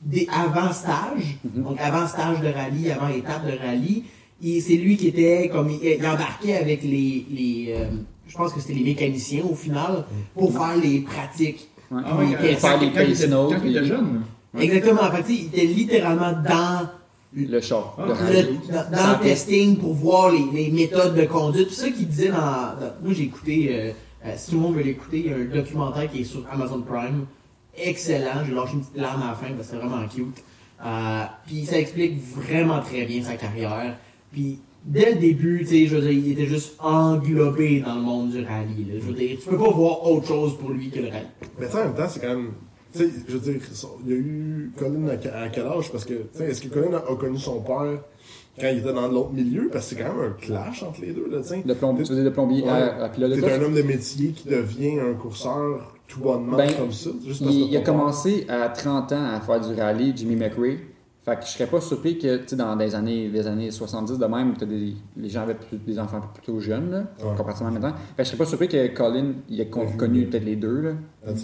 des 0.00 0.28
avant 0.32 0.72
stage, 0.72 1.38
Mhm. 1.44 1.62
donc 1.64 1.80
avant 1.80 2.06
stage 2.06 2.40
de 2.40 2.48
rallye, 2.48 2.90
avant 2.92 3.08
étape 3.08 3.44
de 3.44 3.58
rallye, 3.58 4.04
il- 4.40 4.62
c'est 4.62 4.76
lui 4.76 4.96
qui 4.96 5.08
était 5.08 5.48
comme 5.52 5.68
il, 5.68 5.80
il 5.82 6.06
embarquait 6.06 6.56
avec 6.56 6.82
les, 6.84 7.26
les 7.30 7.74
euh, 7.76 7.86
je 8.26 8.36
pense 8.36 8.52
que 8.52 8.60
c'était 8.60 8.74
les 8.74 8.84
mécaniciens 8.84 9.42
au 9.44 9.54
final 9.54 10.04
pour 10.34 10.52
faire 10.52 10.76
les 10.76 11.00
pratiques. 11.00 11.68
Ouais. 11.92 12.02
Ah 12.06 12.16
ouais, 12.16 12.26
Il 12.30 12.56
faire 12.56 12.78
il 12.82 12.92
pace 12.92 13.04
était- 13.20 13.26
notes, 13.28 13.50
Quand 13.52 13.60
il 13.64 13.70
était 13.70 13.80
puis- 13.80 13.88
jeune. 13.88 14.22
Exactement. 14.58 15.02
En 15.02 15.10
fait, 15.12 15.24
il 15.32 15.46
était 15.46 15.66
littéralement 15.66 16.32
dans 16.32 16.88
Le 17.34 17.60
char. 17.60 17.96
Ah, 17.98 18.04
le- 18.06 18.94
dans, 18.96 19.18
le 19.18 19.22
testing 19.22 19.76
pour 19.78 19.94
voir 19.94 20.30
les, 20.30 20.44
les 20.52 20.70
méthodes 20.70 21.14
de 21.14 21.24
conduite. 21.24 21.68
Puis 21.68 21.76
ça 21.76 21.90
qu'il 21.90 22.06
disait 22.08 22.28
dans, 22.28 22.36
dans- 22.36 22.92
Moi, 23.02 23.12
j'ai 23.14 23.24
écouté, 23.24 23.68
euh, 23.70 23.92
euh, 24.26 24.32
si 24.36 24.50
tout 24.50 24.56
le 24.56 24.62
monde 24.62 24.74
veut 24.74 24.82
l'écouter, 24.82 25.18
il 25.20 25.26
y 25.26 25.32
a 25.32 25.36
un 25.36 25.44
documentaire 25.44 26.10
qui 26.10 26.20
est 26.22 26.24
sur 26.24 26.44
Amazon 26.52 26.80
Prime. 26.82 27.24
Excellent. 27.76 28.44
J'ai 28.46 28.54
lâché 28.54 28.74
une 28.74 28.80
petite 28.80 28.96
larme 29.00 29.22
à 29.22 29.28
la 29.28 29.34
fin 29.34 29.46
parce 29.54 29.68
que 29.68 29.74
c'est 29.74 29.76
vraiment 29.76 30.06
cute. 30.08 30.44
Euh, 30.84 31.22
puis 31.46 31.64
ça 31.64 31.78
explique 31.78 32.20
vraiment 32.34 32.80
très 32.80 33.04
bien 33.06 33.22
sa 33.22 33.34
carrière. 33.36 33.96
Puis 34.32 34.58
dès 34.84 35.14
le 35.14 35.20
début, 35.20 35.60
tu 35.60 35.66
sais, 35.66 35.86
je 35.86 35.96
veux 35.96 36.02
dire, 36.02 36.10
il 36.12 36.32
était 36.32 36.46
juste 36.46 36.74
englobé 36.80 37.80
dans 37.80 37.94
le 37.96 38.00
monde 38.02 38.30
du 38.30 38.44
rallye. 38.44 38.84
là. 38.84 38.94
Je 39.00 39.06
veux 39.06 39.12
dire, 39.14 39.38
tu 39.42 39.48
peux 39.48 39.58
pas 39.58 39.70
voir 39.70 40.10
autre 40.10 40.26
chose 40.26 40.56
pour 40.58 40.70
lui 40.70 40.90
que 40.90 41.00
le 41.00 41.08
rallye. 41.08 41.26
Mais 41.58 41.66
tu 41.66 41.72
sais, 41.72 41.78
en 41.80 41.84
même 41.86 41.94
temps, 41.94 42.08
c'est 42.08 42.20
quand 42.20 42.28
même. 42.28 42.50
Tu 42.94 42.98
sais, 42.98 43.10
je 43.26 43.32
veux 43.36 43.52
dire, 43.52 43.60
il 44.04 44.10
y 44.10 44.12
a 44.12 44.16
eu 44.18 44.72
Colin 44.78 45.08
à, 45.08 45.16
que- 45.16 45.28
à 45.28 45.48
quel 45.48 45.64
âge? 45.66 45.90
Parce 45.90 46.04
que, 46.04 46.12
tu 46.14 46.20
sais, 46.34 46.44
est-ce 46.50 46.60
que 46.60 46.68
Colin 46.68 46.92
a, 46.98 47.10
a 47.10 47.16
connu 47.16 47.38
son 47.38 47.60
père 47.60 48.00
quand 48.60 48.68
il 48.70 48.78
était 48.80 48.92
dans 48.92 49.08
l'autre 49.08 49.32
milieu? 49.32 49.70
Parce 49.72 49.88
que 49.88 49.96
c'est 49.96 50.02
quand 50.02 50.14
même 50.14 50.30
un 50.30 50.32
clash 50.38 50.82
entre 50.82 51.00
les 51.00 51.12
deux, 51.12 51.26
là, 51.30 51.40
tu 51.40 51.48
sais. 51.48 51.62
De 51.64 51.72
plombier, 51.74 52.04
tu 52.04 52.10
veux 52.10 52.16
dire 52.16 52.24
de 52.26 52.34
plombier 52.34 52.62
Ouais. 52.64 52.68
à, 52.68 53.04
à 53.04 53.08
pilote 53.08 53.30
de 53.30 53.34
T'es 53.36 53.40
course? 53.40 53.52
un 53.54 53.62
homme 53.62 53.74
de 53.74 53.82
métier 53.82 54.28
qui 54.32 54.46
devient 54.48 54.98
un 55.00 55.14
courseur 55.14 55.94
tout 56.06 56.20
bonnement 56.20 56.58
Ben, 56.58 56.70
comme 56.76 56.92
ça. 56.92 57.08
Juste 57.26 57.42
parce 57.42 57.54
Il, 57.56 57.74
a 57.74 57.80
commencé 57.80 58.44
à 58.50 58.68
30 58.68 59.12
ans 59.12 59.24
à 59.36 59.40
faire 59.40 59.60
du 59.66 59.80
rallye, 59.80 60.12
Jimmy 60.14 60.36
McRae. 60.36 60.76
Fait 61.24 61.36
que 61.38 61.42
je 61.44 61.50
serais 61.50 61.68
pas 61.68 61.80
surpris 61.80 62.18
que, 62.18 62.38
tu 62.38 62.48
sais, 62.48 62.56
dans 62.56 62.74
des 62.74 62.96
années, 62.96 63.28
des 63.28 63.46
années 63.46 63.70
70 63.70 64.18
de 64.18 64.24
même, 64.26 64.56
t'as 64.56 64.66
des, 64.66 64.94
les 65.16 65.28
gens 65.28 65.42
avaient 65.42 65.54
plus- 65.54 65.78
des 65.78 65.98
enfants 66.00 66.20
plutôt 66.34 66.58
jeunes, 66.58 66.90
là, 66.90 67.04
Ouais. 67.22 67.36
comparativement 67.36 67.68
à 67.68 67.72
maintenant. 67.72 67.92
Fait 68.16 68.16
que 68.18 68.24
je 68.24 68.28
serais 68.30 68.38
pas 68.38 68.46
surpris 68.46 68.66
que 68.66 68.88
Colin, 68.88 69.34
il 69.48 69.60
a 69.60 69.66
con- 69.66 69.84
Mhm. 69.88 69.96
connu 69.96 70.26
peut-être 70.26 70.44
les 70.44 70.56
deux, 70.56 70.80
là. 70.80 70.90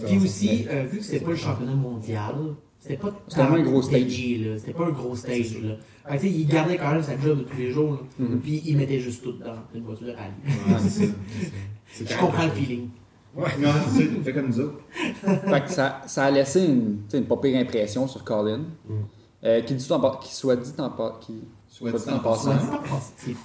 Puis 0.04 0.18
aussi, 0.18 0.66
euh, 0.68 0.84
vu 0.90 0.98
que 0.98 1.04
c'était 1.04 1.24
pas 1.24 1.30
le 1.30 1.36
championnat 1.36 1.74
mondial, 1.76 2.34
c'était 2.80 2.96
pas 2.96 3.12
vraiment 3.36 3.54
un 3.56 3.62
gros 3.62 3.82
stage. 3.82 4.10
C'était 4.58 4.72
pas 4.72 4.86
un 4.86 4.90
gros 4.90 5.14
stage, 5.14 5.62
là. 5.62 5.74
Fait 6.08 6.16
que, 6.16 6.22
tu 6.22 6.28
sais, 6.28 6.34
il 6.34 6.46
gardait 6.48 6.76
quand 6.76 6.90
même 6.92 7.02
sa 7.02 7.16
job 7.16 7.38
de 7.38 7.44
tous 7.44 7.56
les 7.58 7.70
jours, 7.70 7.92
là. 7.92 7.98
Mhm. 8.18 8.40
Puis 8.40 8.62
il 8.66 8.76
mettait 8.78 8.98
juste 8.98 9.22
tout 9.22 9.32
dans 9.34 9.54
une 9.74 9.84
voiture 9.84 10.08
ça. 10.08 10.88
C'est 10.88 12.08
Je 12.10 12.18
comprends 12.18 12.46
le 12.46 12.50
feeling. 12.50 12.88
Ouais, 13.36 13.44
non, 13.60 13.68
c'est. 13.94 14.06
Fait 14.24 14.32
comme 14.32 14.48
nous 14.48 14.58
autres. 14.60 14.80
fait 14.92 15.64
que 15.64 15.70
ça, 15.70 16.00
ça 16.06 16.24
a 16.24 16.30
laissé 16.32 16.64
une, 16.64 16.96
tu 17.08 17.10
sais, 17.10 17.18
une 17.18 17.26
pas 17.26 17.36
pire 17.36 17.60
impression 17.60 18.08
sur 18.08 18.24
Colin. 18.24 18.58
Mhm. 18.88 18.96
Euh, 19.44 19.60
qui, 19.60 19.74
dit 19.74 19.92
en 19.92 20.00
par- 20.00 20.18
qui 20.18 20.34
soit 20.34 20.56
dit 20.56 20.72
en 20.78 20.90
par- 20.90 21.20
qui 21.20 21.34
Soit 21.68 21.92
dit 21.92 22.10
en 22.10 22.16
en 22.16 22.18
passant. 22.18 22.52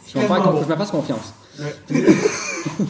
Je 0.08 0.18
vais 0.20 0.28
me 0.28 0.76
fasse 0.76 0.90
confiance. 0.92 1.34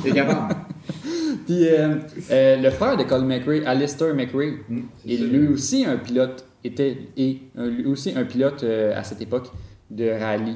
T'es 0.03 0.11
capable. 0.11 0.55
Puis 1.45 1.67
euh, 1.67 1.95
euh, 2.31 2.55
le 2.57 2.69
frère 2.69 2.95
de 2.95 3.03
Colin 3.03 3.25
McRae, 3.25 3.65
Alistair 3.65 4.13
McRae, 4.15 4.59
Mm, 4.69 4.79
ça. 5.05 5.13
lui 5.25 5.47
aussi 5.49 5.85
un 5.85 5.97
pilote, 5.97 6.45
était 6.63 6.97
et 7.17 7.41
lui 7.55 7.85
aussi 7.87 8.13
un 8.15 8.23
pilote 8.23 8.63
euh, 8.63 8.97
à 8.97 9.03
cette 9.03 9.21
époque 9.21 9.47
de 9.91 10.09
rallye. 10.09 10.55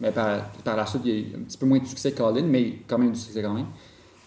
Mais 0.00 0.10
par, 0.10 0.50
par 0.64 0.76
la 0.76 0.86
suite, 0.86 1.02
il 1.04 1.10
y 1.10 1.14
a 1.14 1.20
eu 1.20 1.26
un 1.36 1.42
petit 1.44 1.58
peu 1.58 1.66
moins 1.66 1.78
de 1.78 1.86
succès 1.86 2.12
que 2.12 2.18
Colin, 2.22 2.46
mais 2.46 2.78
quand 2.88 2.96
même 2.98 3.12
du 3.12 3.18
succès 3.18 3.42
quand 3.42 3.52
même. 3.52 3.66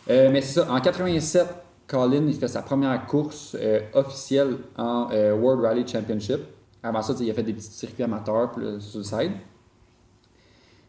Euh, 0.09 0.29
mais 0.31 0.41
c'est 0.41 0.59
ça, 0.59 0.71
en 0.71 0.79
87, 0.79 1.47
Colin 1.87 2.25
il 2.27 2.35
fait 2.35 2.47
sa 2.47 2.61
première 2.61 3.05
course 3.07 3.57
euh, 3.59 3.79
officielle 3.93 4.57
en 4.77 5.07
euh, 5.11 5.33
World 5.35 5.63
Rally 5.65 5.87
Championship. 5.87 6.39
Avant 6.85 7.01
ça, 7.01 7.13
il 7.19 7.29
a 7.31 7.33
fait 7.33 7.43
des 7.43 7.53
petits 7.53 7.67
circuits 7.71 8.03
amateurs 8.03 8.51
puis, 8.51 8.63
sur 8.79 8.99
le 8.99 9.03
side. 9.03 9.31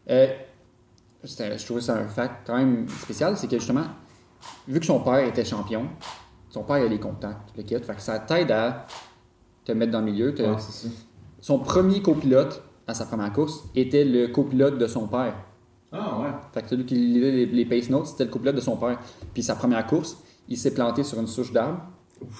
Euh, 0.09 0.27
je 1.23 1.65
trouvais 1.65 1.81
ça 1.81 1.95
un 1.97 2.07
fact 2.07 2.45
quand 2.45 2.55
même 2.57 2.87
spécial, 2.87 3.35
c'est 3.37 3.47
que 3.47 3.57
justement, 3.57 3.85
vu 4.67 4.79
que 4.79 4.85
son 4.85 4.99
père 4.99 5.19
était 5.27 5.43
champion, 5.43 5.87
son 6.49 6.63
père 6.63 6.75
a 6.77 6.87
les 6.87 6.99
contacts, 6.99 7.49
le 7.57 7.63
kit, 7.63 7.77
fait 7.79 7.95
que 7.95 8.01
ça 8.01 8.19
t'aide 8.19 8.51
à 8.51 8.85
te 9.65 9.71
mettre 9.71 9.91
dans 9.91 9.99
le 9.99 10.05
milieu. 10.05 10.33
te- 10.33 10.43
Ouais. 10.43 10.55
Son 11.41 11.59
premier 11.59 12.01
copilote 12.01 12.61
à 12.87 12.93
sa 12.93 13.05
première 13.05 13.33
course 13.33 13.63
était 13.75 14.05
le 14.05 14.27
copilote 14.27 14.77
de 14.77 14.87
son 14.87 15.07
père. 15.07 15.33
Ah 15.91 16.19
ouais. 16.19 16.29
Fait 16.53 16.61
que 16.61 16.69
celui 16.69 16.85
qui 16.85 16.95
lisait 16.95 17.31
les, 17.31 17.45
les 17.45 17.65
pace 17.65 17.89
notes, 17.89 18.07
c'était 18.07 18.25
le 18.25 18.29
copilote 18.31 18.55
de 18.55 18.61
son 18.61 18.77
père. 18.77 18.99
Puis 19.33 19.43
sa 19.43 19.55
première 19.55 19.85
course, 19.87 20.17
il 20.47 20.57
s'est 20.57 20.73
planté 20.73 21.03
sur 21.03 21.19
une 21.19 21.27
souche 21.27 21.51
d'arbre. 21.51 21.81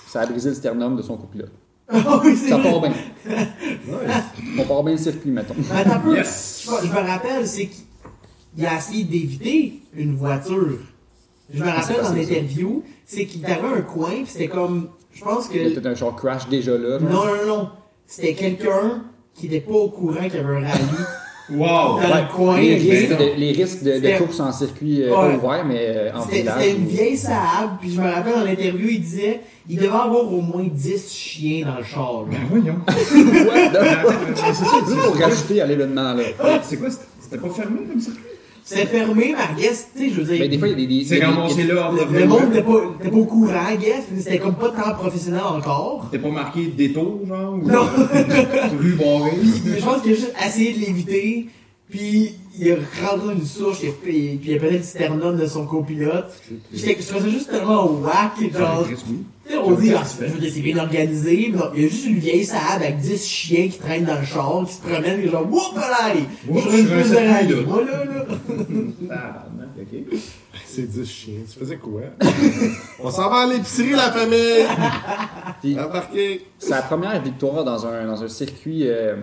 Ça 0.08 0.22
a 0.22 0.26
brisé 0.26 0.50
le 0.50 0.56
sternum 0.56 0.96
de 0.96 1.02
son 1.02 1.18
copilote. 1.18 1.52
Ah 1.90 2.22
oui, 2.24 2.36
Ça 2.36 2.58
vrai. 2.58 2.70
part 2.72 2.82
bien. 2.82 2.94
On 4.60 4.64
part 4.64 4.84
bien 4.84 4.94
le 4.94 5.00
circuit, 5.00 5.32
mettons. 5.32 5.56
Mais 5.58 5.80
attends 5.82 5.92
un 5.96 6.00
peu. 6.00 6.16
Yes. 6.16 6.64
Je, 6.66 6.72
me- 6.72 6.82
je 6.88 6.92
me 7.02 7.08
rappelle, 7.08 7.48
c'est 7.48 7.68
qu'il 7.68 8.66
a 8.66 8.78
essayé 8.78 9.04
d'éviter 9.04 9.82
une 9.96 10.16
voiture. 10.16 10.80
Je 11.54 11.64
me 11.64 11.70
rappelle 11.70 12.04
ça. 12.06 12.14
l'interview, 12.14 12.84
c'est 13.06 13.26
qu'il 13.26 13.46
avait 13.46 13.68
un 13.78 13.82
coin, 13.82 14.10
puis 14.12 14.26
c'était 14.28 14.48
comme. 14.50 14.90
Je 15.14 15.24
pense 15.24 15.48
que. 15.48 15.56
Il 15.56 15.64
y 15.64 15.66
a 15.68 15.70
peut-être 15.72 15.86
un 15.86 15.96
genre 15.96 16.16
crash 16.16 16.48
déjà 16.50 16.78
là. 16.78 17.00
genre. 17.00 17.10
Non, 17.10 17.26
non, 17.26 17.46
non. 17.48 17.70
C'était 18.06 18.34
quelqu'un 18.34 19.04
qui 19.34 19.48
n'était 19.48 19.62
pas 19.66 19.74
au 19.74 19.90
courant 19.90 20.24
qu'il 20.24 20.36
y 20.36 20.38
avait 20.38 20.58
un 20.58 20.68
rallye 20.68 20.84
Wow. 21.50 22.00
dans 22.02 22.02
le 22.02 22.34
coin. 22.36 22.60
les, 22.60 22.76
risques 22.76 23.18
de, 23.18 23.40
les 23.40 23.52
risques 23.54 23.84
de, 23.84 23.92
de 23.92 23.96
C'était- 23.96 24.18
course 24.18 24.40
en 24.42 24.52
circuit 24.52 25.04
euh, 25.04 25.10
Ouais. 25.10 25.38
pas 25.38 25.48
ouvert, 25.48 25.66
mais 25.66 25.80
euh, 25.80 26.12
en 26.14 26.22
C'était 26.24 26.38
village. 26.42 26.56
c'était 26.62 26.76
une 26.76 26.86
vieille 26.88 27.18
Saab, 27.18 27.70
puis 27.80 27.92
je 27.94 28.02
me 28.02 28.10
rappelle 28.10 28.34
dans 28.34 28.44
l'interview, 28.44 28.88
il 28.90 29.00
disait 29.02 29.40
il 29.70 29.78
devait 29.78 29.88
avoir 29.88 30.32
au 30.34 30.42
moins 30.42 30.66
10 30.70 31.10
chiens 31.12 31.66
dans 31.66 31.78
le 31.78 31.84
char. 31.84 32.24
là. 32.24 32.28
Ben 32.32 32.38
voyons. 32.50 32.76
Ouais, 32.88 33.70
c'est 34.36 34.54
ça, 34.54 34.66
c'est 34.88 34.96
pour 34.96 35.16
rajouter 35.18 35.62
à 35.62 35.66
l'événement. 35.68 36.14
là. 36.14 36.24
C'est 36.64 36.78
quoi? 36.78 36.90
c'était- 36.90 37.06
C'était 37.22 37.38
pas 37.38 37.50
fermé 37.54 37.80
comme 37.90 38.00
ça? 38.00 38.12
C'était 38.70 38.86
fermé, 38.86 39.34
mais 39.38 39.44
I 39.44 39.62
guess, 39.62 39.88
tu 39.96 40.10
sais, 40.10 40.10
je 40.14 40.22
veux 40.22 40.26
dire. 40.26 40.40
Mais 40.42 40.50
des 40.50 40.58
fois, 40.58 40.68
il 40.68 40.72
y 40.72 40.74
a 40.74 40.78
des. 40.78 40.88
des- 40.88 41.06
C'est 41.06 41.22
a- 41.22 41.32
là. 41.32 41.90
le, 42.12 42.20
le 42.20 42.26
monde 42.26 42.50
n'était 42.50 42.64
pas, 42.64 43.10
pas 43.10 43.16
au 43.16 43.24
courant, 43.26 43.70
I 43.72 43.78
guess, 43.78 44.04
mais 44.12 44.20
c'était 44.22 44.40
comme 44.40 44.56
pas 44.56 44.72
tant 44.72 44.92
professionnel 44.94 45.42
encore. 45.42 46.10
T'es 46.12 46.20
pas 46.20 46.30
marqué 46.30 46.68
détour, 46.68 47.22
genre? 47.26 47.54
Ou 47.54 47.66
Non. 47.66 47.86
Rue 48.80 48.94
barrée? 48.94 49.38
Mais 49.66 49.80
je 49.80 49.84
pense 49.86 50.02
qu'il 50.02 50.12
a 50.12 50.16
juste 50.16 50.34
essayé 50.46 50.74
de 50.74 50.80
l'éviter, 50.80 51.48
puis 51.90 52.36
il 52.60 52.78
dans 53.18 53.32
une 53.32 53.46
souche, 53.46 53.84
et 53.84 53.92
puis 53.92 54.40
il 54.44 54.54
a 54.56 54.60
pété 54.60 54.78
le 54.78 54.84
sternum 54.84 55.38
de 55.38 55.46
son 55.48 55.66
copilote. 55.66 56.26
J'étais- 56.74 56.98
Je 57.00 57.02
ça 57.02 57.20
juste 57.30 57.50
tellement 57.52 57.86
whack, 57.92 58.34
genre. 58.58 58.86
Tu 58.88 58.96
sais, 59.54 59.58
on 59.58 59.72
dit, 59.72 59.94
ah, 59.96 60.04
c'est 60.06 60.28
je 60.28 60.34
veux 60.34 60.40
dire, 60.40 60.52
c'est 60.54 60.60
bien 60.62 60.78
organisé, 60.78 61.50
mais 61.52 61.58
non, 61.58 61.66
il 61.76 61.84
y 61.84 61.86
a 61.86 61.88
juste 61.90 62.06
une 62.06 62.20
vieille 62.20 62.44
Saab 62.46 62.82
avec 62.82 62.98
10 62.98 63.26
chiens 63.26 63.68
qui 63.70 63.78
traînent 63.80 64.04
dans 64.06 64.20
le 64.20 64.26
char, 64.26 64.64
qui 64.68 64.74
se 64.74 64.82
promènent, 64.82 65.22
et 65.22 65.30
genre, 65.30 65.48
whoop, 65.50 65.76
là! 65.76 66.14
Je 66.14 66.60
suis 66.60 66.84
plus 66.84 67.12
de. 67.12 67.66
Moi, 67.66 67.84
là, 67.86 68.04
là. 68.06 68.26
Ok. 69.80 70.20
C'est 70.66 70.90
10 70.90 71.06
chiens. 71.06 71.34
Tu 71.52 71.60
faisais 71.60 71.78
quoi? 71.78 72.02
On 73.04 73.12
s'en 73.12 73.30
va 73.30 73.42
à 73.42 73.46
l'épicerie, 73.46 73.92
la 73.92 74.12
famille! 74.12 74.66
Embarqué! 75.80 76.46
Sa 76.60 76.82
première 76.82 77.22
victoire 77.22 77.64
dans 77.64 77.86
un, 77.86 78.06
dans 78.08 78.24
un 78.24 78.28
circuit. 78.28 78.88
euh, 78.88 79.16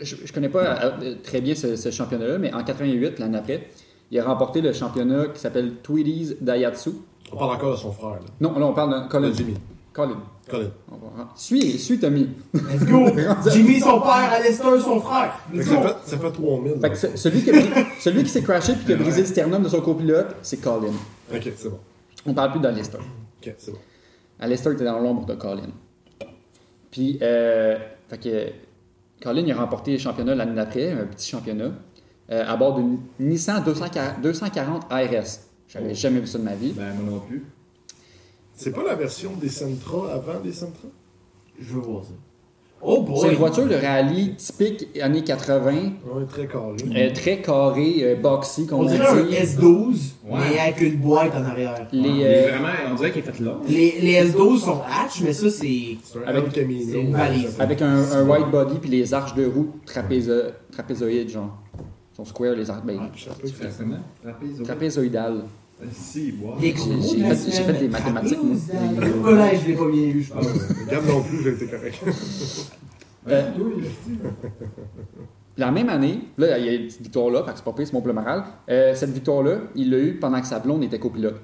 je, 0.00 0.16
je 0.24 0.32
connais 0.32 0.48
pas 0.48 0.84
euh, 0.84 1.14
très 1.22 1.40
bien 1.40 1.54
ce, 1.54 1.76
ce 1.76 1.90
championnat-là, 1.90 2.38
mais 2.38 2.52
en 2.52 2.62
88, 2.64 3.18
l'année 3.18 3.38
après, 3.38 3.68
il 4.10 4.18
a 4.18 4.24
remporté 4.24 4.60
le 4.60 4.72
championnat 4.72 5.26
qui 5.34 5.40
s'appelle 5.40 5.74
Tweedies 5.82 6.36
Daihatsu. 6.40 6.90
On 7.32 7.36
parle 7.36 7.56
encore 7.56 7.72
de 7.72 7.76
son 7.76 7.92
frère, 7.92 8.10
là. 8.14 8.20
Non, 8.40 8.58
là, 8.58 8.66
on 8.66 8.72
parle 8.74 9.04
de 9.04 9.08
Colin. 9.08 9.28
De 9.30 9.34
Jimmy. 9.34 9.54
Colin. 9.92 10.22
Colin. 10.48 10.70
Va- 10.90 11.28
Suis, 11.34 11.78
suis 11.78 11.98
Tommy. 11.98 12.28
Let's 12.54 12.84
go! 12.84 13.06
Jimmy, 13.50 13.80
son 13.80 14.00
père, 14.00 14.32
Alistair, 14.32 14.80
son 14.80 15.00
frère. 15.00 15.38
Fait 15.50 15.56
Let's 15.58 15.68
que 15.68 15.74
go! 15.74 15.82
ça, 15.82 15.88
fait, 15.88 16.10
ça 16.10 16.18
fait 16.18 16.32
3000. 16.32 16.72
Fait 16.80 16.90
que 16.90 16.96
ce- 16.96 17.16
celui, 17.16 17.42
qui 17.42 17.50
a, 17.50 17.54
celui 18.00 18.22
qui 18.24 18.28
s'est 18.30 18.42
crashé 18.42 18.74
puis 18.74 18.84
qui 18.86 18.92
a 18.92 18.96
brisé 18.96 19.20
le 19.22 19.26
sternum 19.26 19.62
de 19.62 19.68
son 19.68 19.80
copilote, 19.80 20.34
c'est 20.42 20.58
Colin. 20.60 20.92
Ok, 21.34 21.50
c'est 21.56 21.68
bon. 21.70 21.78
On 22.26 22.34
parle 22.34 22.52
plus 22.52 22.60
d'Alistair. 22.60 23.00
Ok, 23.00 23.54
c'est 23.58 23.70
bon. 23.72 23.78
Alistair 24.40 24.72
était 24.72 24.84
dans 24.84 24.98
l'ombre 24.98 25.24
de 25.26 25.34
Colin. 25.34 25.68
Puis, 26.90 27.18
euh, 27.22 27.78
fait 28.08 28.18
que 28.18 28.46
Colin 29.22 29.42
il 29.42 29.52
a 29.52 29.56
remporté 29.56 29.92
le 29.92 29.98
championnat 29.98 30.34
l'année 30.34 30.54
d'après, 30.54 30.92
un 30.92 31.06
petit 31.06 31.30
championnat, 31.30 31.72
euh, 32.30 32.44
à 32.46 32.56
bord 32.56 32.74
d'une 32.76 32.98
Nissan 33.20 33.62
240, 33.62 34.20
240 34.20 34.86
ARS. 34.90 35.40
J'avais 35.68 35.94
jamais 35.94 36.20
vu 36.20 36.26
ça 36.26 36.38
de 36.38 36.44
ma 36.44 36.54
vie. 36.54 36.72
Ben, 36.72 36.92
moi 36.94 37.12
non 37.12 37.20
plus. 37.20 37.44
C'est 38.54 38.72
pas 38.72 38.82
la 38.82 38.94
version 38.94 39.32
des 39.36 39.48
Sentra 39.48 40.12
avant 40.12 40.40
les 40.44 40.52
Sentra? 40.52 40.88
Je 41.58 41.72
veux 41.72 41.80
voir 41.80 42.04
ça. 42.04 42.12
Oh 42.84 43.06
C'est 43.20 43.28
une 43.30 43.36
voiture 43.36 43.66
de 43.68 43.76
rallye 43.76 44.34
typique 44.34 44.88
années 45.00 45.22
80, 45.22 45.70
Ouais, 45.72 46.24
très 46.28 46.46
carré. 46.48 46.74
euh, 46.96 47.12
très 47.14 47.40
carré, 47.40 47.94
euh, 48.00 48.16
boxy, 48.16 48.66
comme 48.66 48.80
On 48.80 48.82
on 48.82 48.86
dirait 48.86 49.06
un 49.06 49.22
dit. 49.22 49.34
S12, 49.36 50.14
Ouais. 50.26 50.40
mais 50.50 50.58
avec 50.58 50.80
une 50.80 50.96
boîte 50.96 51.32
en 51.36 51.44
arrière. 51.44 51.86
Les, 51.92 51.98
Il 52.08 52.20
est 52.22 52.46
euh, 52.46 52.50
vraiment, 52.50 52.68
on 52.90 52.94
dirait 52.96 53.12
qu'il 53.12 53.22
est 53.22 53.30
fait 53.32 53.40
là. 53.44 53.56
Les, 53.68 54.00
les 54.00 54.14
S12 54.30 54.58
sont 54.58 54.80
hatch, 54.82 55.20
mais 55.22 55.32
ça, 55.32 55.48
c'est. 55.48 55.96
Avec- 56.26 56.56
une 56.56 57.12
valise. 57.12 57.60
avec 57.60 57.82
un, 57.82 58.02
un 58.12 58.28
wide 58.28 58.50
body 58.50 58.74
puis 58.80 58.90
les 58.90 59.14
arches 59.14 59.34
de 59.34 59.46
roue 59.46 59.68
trapézo- 59.86 60.50
trapézoïdes, 60.72 61.28
genre. 61.30 61.56
Ils 62.12 62.16
sont 62.16 62.24
square, 62.24 62.54
les 62.56 62.68
arches. 62.68 62.84
Ben, 62.84 62.98
Ah? 63.00 63.10
Trapèze. 64.24 64.62
trapézoïdales. 64.64 65.44
Si. 65.92 66.34
Les 66.60 66.74
J'ai- 66.74 66.74
fait- 67.64 67.72
des 67.80 67.88
mathématiques, 67.88 68.38
moi. 68.42 68.56
Au 69.18 69.22
collège, 69.22 69.60
je 69.62 69.68
l'ai 69.68 69.74
pas 69.74 69.88
bien 69.90 70.02
eu, 70.06 70.22
je 70.22 70.32
pense. 70.32 70.46
Regarde 70.86 71.06
non 71.06 71.22
plus, 71.22 71.42
j'ai 71.42 71.50
été 71.52 71.66
correct. 71.66 72.04
Euh, 73.28 73.50
La 75.58 75.70
même 75.70 75.88
année, 75.90 76.20
là, 76.38 76.58
il 76.58 76.64
y 76.66 76.68
a 76.68 76.72
une 76.72 76.86
petite 76.86 77.02
victoire-là, 77.02 77.44
fait 77.44 77.50
que 77.52 77.56
c'est 77.58 77.64
pas 77.64 77.72
pire, 77.72 77.86
c'est 77.86 77.92
mon 77.92 78.00
bleu 78.00 78.12
moral. 78.14 78.44
Euh, 78.70 78.94
cette 78.94 79.10
victoire-là, 79.10 79.58
il 79.74 79.90
l'a 79.90 79.98
eu 79.98 80.14
pendant 80.18 80.40
que 80.40 80.46
sa 80.46 80.58
blonde 80.58 80.82
était 80.82 80.98
copilote. 80.98 81.40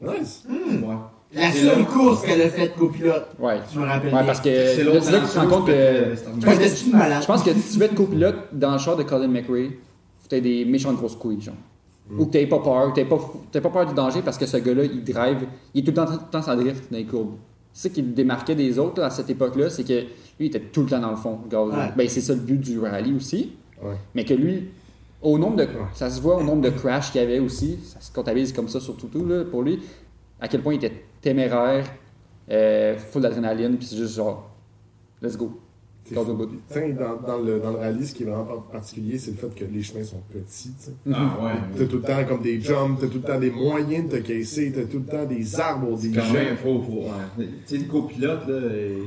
Nice. 0.00 0.44
Ouais. 0.48 0.94
La 1.34 1.50
seule 1.52 1.84
course 1.84 2.22
qu'elle 2.24 2.42
a 2.42 2.48
faite 2.48 2.74
copilote, 2.76 3.28
Ouais. 3.38 3.58
je 3.72 3.78
me 3.78 3.84
rappelle 3.86 4.12
Ouais, 4.12 4.24
parce 4.26 4.40
que 4.40 4.48
C'est 4.50 4.84
là, 4.84 4.92
l'autre 4.92 5.04
c'est 5.04 5.12
là 5.12 5.18
que 5.20 5.26
tu 5.26 5.32
te 5.32 5.38
rends 5.38 5.46
compte 5.48 5.66
que. 5.66 5.70
euh, 5.72 6.14
Je 6.16 6.20
pense 6.46 6.58
que, 6.58 6.64
C'est 6.68 6.86
une 6.86 6.92
malade. 6.92 7.22
je 7.22 7.26
pense 7.26 7.42
que 7.42 7.52
si 7.54 7.72
tu 7.72 7.78
veux 7.78 7.84
être 7.86 7.94
copilote 7.94 8.36
dans 8.52 8.72
le 8.72 8.78
char 8.78 8.96
de 8.96 9.02
Colin 9.02 9.28
McRae, 9.28 9.68
faut 10.22 10.28
t'aies 10.28 10.40
des 10.40 10.64
méchantes 10.64 10.96
grosses 10.96 11.16
couilles, 11.16 11.40
genre. 11.40 11.54
Ou 12.18 12.26
que 12.26 12.32
t'aies 12.32 12.46
pas 12.46 12.58
peur, 12.58 12.90
que 12.90 12.94
t'aies 12.96 13.04
pas, 13.04 13.18
pas 13.52 13.70
peur 13.70 13.86
du 13.86 13.94
danger 13.94 14.22
parce 14.22 14.36
que 14.38 14.46
ce 14.46 14.56
gars-là, 14.58 14.84
il 14.84 15.02
drive, 15.02 15.46
il 15.74 15.80
est 15.80 15.84
tout 15.84 15.90
le 15.90 15.94
temps, 15.94 16.06
tout 16.06 16.24
le 16.24 16.30
temps 16.30 16.42
sans 16.42 16.56
drift 16.56 16.90
dans 16.90 16.98
les 16.98 17.04
courbes. 17.04 17.36
C'est 17.72 17.88
ça 17.88 17.94
qui 17.94 18.02
le 18.02 18.12
démarquait 18.12 18.54
des 18.54 18.78
autres 18.78 19.00
là, 19.00 19.06
à 19.06 19.10
cette 19.10 19.30
époque-là, 19.30 19.70
c'est 19.70 19.84
que 19.84 20.00
lui, 20.00 20.06
il 20.40 20.46
était 20.46 20.60
tout 20.60 20.82
le 20.82 20.88
temps 20.88 21.00
dans 21.00 21.10
le 21.10 21.16
fond. 21.16 21.38
gaz. 21.48 21.70
Ouais. 21.70 21.92
Ben, 21.96 22.08
c'est 22.08 22.20
ça 22.20 22.34
le 22.34 22.40
but 22.40 22.58
du 22.58 22.78
rallye 22.78 23.14
aussi. 23.14 23.52
Ouais. 23.82 23.96
Mais 24.14 24.24
que 24.24 24.34
lui, 24.34 24.68
au 25.22 25.38
nombre 25.38 25.56
de, 25.56 25.68
ça 25.94 26.10
se 26.10 26.20
voit 26.20 26.36
au 26.36 26.42
nombre 26.42 26.62
de 26.62 26.70
crashs 26.70 27.12
qu'il 27.12 27.20
y 27.20 27.24
avait 27.24 27.38
aussi, 27.38 27.78
ça 27.84 28.00
se 28.00 28.12
comptabilise 28.12 28.52
comme 28.52 28.68
ça 28.68 28.80
sur 28.80 28.96
tout, 28.96 29.06
tout 29.06 29.24
là, 29.24 29.44
pour 29.44 29.62
lui, 29.62 29.80
à 30.40 30.48
quel 30.48 30.60
point 30.60 30.74
il 30.74 30.84
était 30.84 31.04
téméraire, 31.20 31.86
euh, 32.50 32.98
full 32.98 33.22
d'adrénaline, 33.22 33.76
puis 33.76 33.86
c'est 33.86 33.96
juste 33.96 34.16
genre, 34.16 34.50
let's 35.22 35.36
go. 35.36 35.58
Au 36.16 36.24
bout. 36.34 36.48
Tiens, 36.70 36.90
dans, 36.90 37.26
dans, 37.26 37.38
le, 37.38 37.58
dans 37.60 37.70
le 37.70 37.78
rallye, 37.78 38.06
ce 38.06 38.12
qui 38.14 38.24
est 38.24 38.26
vraiment 38.26 38.44
par- 38.44 38.62
particulier, 38.64 39.18
c'est 39.18 39.30
le 39.30 39.36
fait 39.36 39.54
que 39.54 39.64
les 39.64 39.82
chemins 39.82 40.04
sont 40.04 40.20
petits. 40.30 40.72
Ah 41.10 41.38
ouais. 41.42 41.50
T'as 41.78 41.84
tout 41.86 41.96
le 41.96 42.02
temps 42.02 42.24
comme 42.28 42.42
des 42.42 42.60
jumps, 42.60 42.98
t'as 43.00 43.06
tout 43.06 43.18
le 43.18 43.22
temps 43.22 43.38
des 43.40 43.50
moyens 43.50 44.08
de 44.10 44.18
te 44.18 44.22
caisser, 44.22 44.72
t'as 44.74 44.84
tout 44.84 44.98
le 44.98 45.04
temps 45.06 45.24
des 45.24 45.58
arbres, 45.60 45.96
des 45.96 46.10
Quand 46.10 46.24
même, 46.32 46.32
jets. 46.32 46.56
faut, 46.56 46.82
faut, 46.82 46.92
ouais. 47.04 47.46
Tu 47.66 47.76
sais, 47.76 47.78
le 47.78 47.84
copilote, 47.90 48.46
là, 48.48 48.60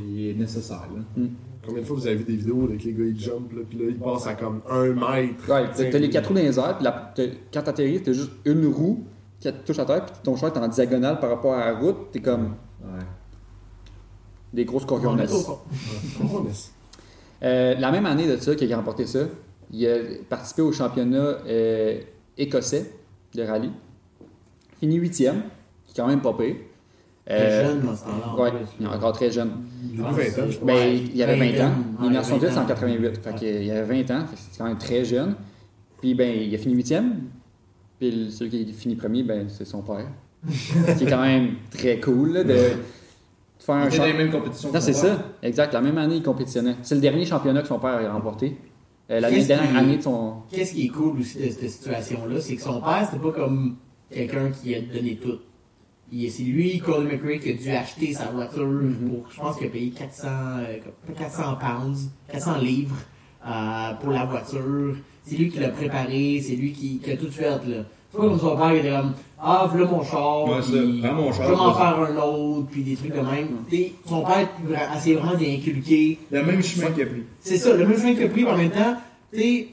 il 0.10 0.30
est 0.30 0.34
nécessaire, 0.34 0.88
là. 0.96 1.24
Combien 1.68 1.82
de 1.82 1.88
fois 1.88 1.96
vous 1.98 2.06
avez 2.08 2.16
vu 2.18 2.24
des 2.26 2.36
vidéos 2.38 2.64
avec 2.64 2.84
les 2.84 2.94
gars 2.94 3.04
ils 3.06 3.20
jumpent, 3.20 3.52
là, 3.54 3.62
puis 3.68 3.78
là 3.80 3.86
ils 3.90 3.98
passent 4.00 4.28
à 4.28 4.36
comme 4.36 4.62
un 4.70 4.88
mètre? 4.94 5.50
Ouais, 5.50 5.66
t'as 5.76 5.98
les 6.00 6.10
quatre 6.10 6.28
roues 6.28 6.34
dans 6.36 6.42
les 6.42 6.58
airs, 6.60 6.76
puis 6.78 6.84
la- 6.86 7.12
t'as- 7.16 7.24
quand 7.54 7.62
t'atterris, 7.64 8.02
t'as 8.04 8.14
juste 8.14 8.32
une 8.46 8.68
roue 8.68 9.04
qui 9.40 9.52
te 9.52 9.58
touche 9.66 9.80
à 9.80 9.86
terre, 9.86 10.06
puis 10.06 10.14
ton 10.24 10.36
char 10.36 10.56
est 10.56 10.60
en 10.60 10.68
diagonale 10.68 11.20
par 11.20 11.30
rapport 11.30 11.54
à 11.56 11.66
la 11.72 11.78
route, 11.78 12.12
t'es 12.12 12.20
comme 12.22 12.54
Ouais. 12.84 13.04
des 14.54 14.64
grosses 14.66 14.86
On 14.90 16.46
Euh, 17.46 17.76
la 17.78 17.92
même 17.92 18.06
année 18.06 18.28
de 18.28 18.38
ça, 18.38 18.56
qu'il 18.56 18.72
a 18.74 18.78
remporté 18.78 19.06
ça, 19.06 19.20
il 19.72 19.88
a 19.88 19.98
participé 20.28 20.62
au 20.62 20.72
championnat 20.72 21.38
euh, 21.48 22.00
écossais 22.38 22.92
de 23.34 23.44
rallye. 23.44 23.72
Fini 24.80 24.96
huitième, 24.96 25.44
qui 25.86 25.92
est 25.92 26.02
quand 26.02 26.08
même 26.08 26.22
pas 26.22 26.34
pire. 26.34 26.56
Euh, 27.30 27.66
jeune 27.66 27.82
dans 27.82 27.96
ce 27.96 28.04
temps-là. 28.04 28.34
en 28.34 28.42
Ouais, 28.42 28.52
il 28.80 28.86
est 28.86 28.90
encore 28.90 29.14
très 29.14 29.32
jeune. 29.32 29.52
Il 29.94 30.02
a 30.02 30.12
20 30.12 30.12
ans, 30.12 30.16
je 30.50 30.58
pense. 30.58 30.60
Ben, 30.62 30.76
Ouais, 30.76 30.98
il 31.14 31.24
avait 31.24 31.38
20 31.38 31.66
ans. 31.66 31.72
Il 32.02 32.06
est 32.06 32.10
né 32.10 32.18
en 32.18 32.22
20 32.22 32.24
78, 32.24 32.58
ans. 32.58 32.62
en 32.62 32.66
88. 32.66 33.18
Fait 33.18 33.36
qu'il 33.36 33.72
avait 33.72 34.04
20 34.04 34.16
ans, 34.16 34.26
c'était 34.36 34.58
quand 34.58 34.66
même 34.66 34.78
très 34.78 35.06
jeune. 35.06 35.36
Puis 36.00 36.14
ben, 36.14 36.32
il 36.36 36.54
a 36.54 36.58
fini 36.58 36.76
huitième. 36.76 37.22
Puis 38.00 38.32
celui 38.32 38.52
qui 38.52 38.70
a 38.70 38.74
fini 38.74 38.96
premier, 38.96 39.24
ben, 39.24 39.48
c'est 39.50 39.66
son 39.66 39.82
père. 39.82 40.08
Ce 40.52 40.98
qui 40.98 41.06
est 41.06 41.10
quand 41.10 41.22
même 41.22 41.56
très 41.72 42.00
cool 42.00 42.34
là, 42.34 42.44
de 42.44 42.56
faire 43.66 43.76
un 43.76 43.88
était 43.88 43.98
dans 43.98 44.04
champ- 44.04 44.12
les 44.12 44.18
mêmes 44.18 44.32
compétitions. 44.32 44.72
Non, 44.74 44.80
c'est 44.82 44.94
ça, 44.94 45.18
exact. 45.44 45.74
La 45.74 45.82
même 45.82 45.98
année, 45.98 46.16
il 46.18 46.24
compétitionnait. 46.24 46.76
C'est 46.84 46.96
le 46.96 47.02
dernier 47.02 47.26
championnat 47.26 47.62
que 47.62 47.68
son 47.68 47.80
père 47.80 47.92
a 47.98 48.12
remporté. 48.14 48.58
Euh, 49.12 49.20
la 49.20 49.30
Qu'est-ce 49.30 49.48
dernière 49.48 49.72
qui- 49.72 49.78
année 49.78 49.98
de 49.98 50.02
son. 50.02 50.34
Qu'est-ce 50.52 50.74
qui 50.74 50.86
est 50.86 50.90
cool 50.90 51.20
aussi 51.20 51.38
de 51.38 51.50
cette 51.50 51.70
situation-là, 51.70 52.42
c'est 52.42 52.56
que 52.56 52.62
son 52.62 52.82
père, 52.82 53.08
c'était 53.10 53.22
pas 53.24 53.32
comme 53.32 53.76
quelqu'un 54.12 54.50
qui 54.52 54.74
a 54.76 54.82
donné 54.82 55.18
tout. 55.18 55.38
C'est 56.12 56.44
lui, 56.44 56.80
Colin 56.80 57.06
McRae, 57.10 57.40
qui 57.40 57.50
a 57.52 57.54
dû 57.54 57.70
acheter 57.72 58.14
sa 58.14 58.26
voiture 58.28 58.66
Mhm. 58.66 59.10
pour, 59.10 59.32
je 59.32 59.38
pense 59.40 59.58
qu'il 59.58 59.68
a 59.68 59.70
payé 59.70 59.90
400, 59.92 60.28
euh, 60.28 60.78
comme 61.06 61.16
400 61.16 61.56
pounds, 61.60 62.10
400 62.32 62.58
livres 62.60 62.96
euh, 63.46 63.94
pour 64.02 64.12
la 64.12 64.26
voiture. 64.26 64.96
C'est 65.24 65.36
lui 65.36 65.50
qui 65.50 65.60
l'a 65.60 65.70
préparé, 65.70 66.40
c'est 66.42 66.56
lui 66.56 66.72
qui, 66.72 67.00
qui 67.00 67.12
a 67.12 67.18
tout 67.18 67.30
fait. 67.32 67.50
C'est 67.66 68.18
pas 68.18 68.24
comme 68.28 68.40
son 68.40 68.56
père 68.56 68.72
qui 68.72 68.78
était 68.78 68.92
comme, 68.92 69.14
ah, 69.46 69.68
voilà 69.72 69.86
mon 69.90 70.04
char, 70.04 70.46
Ouais, 70.50 70.62
ça, 70.62 70.72
puis 70.72 71.02
prends 71.02 71.14
mon 71.14 71.32
char, 71.32 71.46
je 71.46 71.50
vais 71.52 71.56
m'en 71.56 71.72
vas-y. 71.72 71.78
faire 71.78 72.00
un 72.00 72.18
autre, 72.28 72.68
puis 72.72 72.84
des 72.84 72.96
trucs 72.96 73.14
de 73.16 73.22
même. 73.22 73.48
T'sais, 73.68 73.94
son 74.08 74.22
père 74.24 74.50
a 74.92 74.98
essayé 74.98 75.16
vraiment 75.16 75.38
d'inculquer 75.38 76.20
Le 76.32 76.44
même 76.44 76.62
chemin 76.64 76.92
qu'il 76.92 77.04
a 77.04 77.06
pris. 77.06 77.24
c'est 77.42 77.58
ça, 77.58 77.74
le 77.76 77.86
même 77.88 77.98
chemin 77.98 78.14
qu'il 78.14 78.24
a 78.24 78.30
pris, 78.30 78.44
mais 78.44 78.52
en 78.52 78.58
même 78.58 78.72
temps, 78.72 78.96
tu 79.32 79.40
sais, 79.40 79.68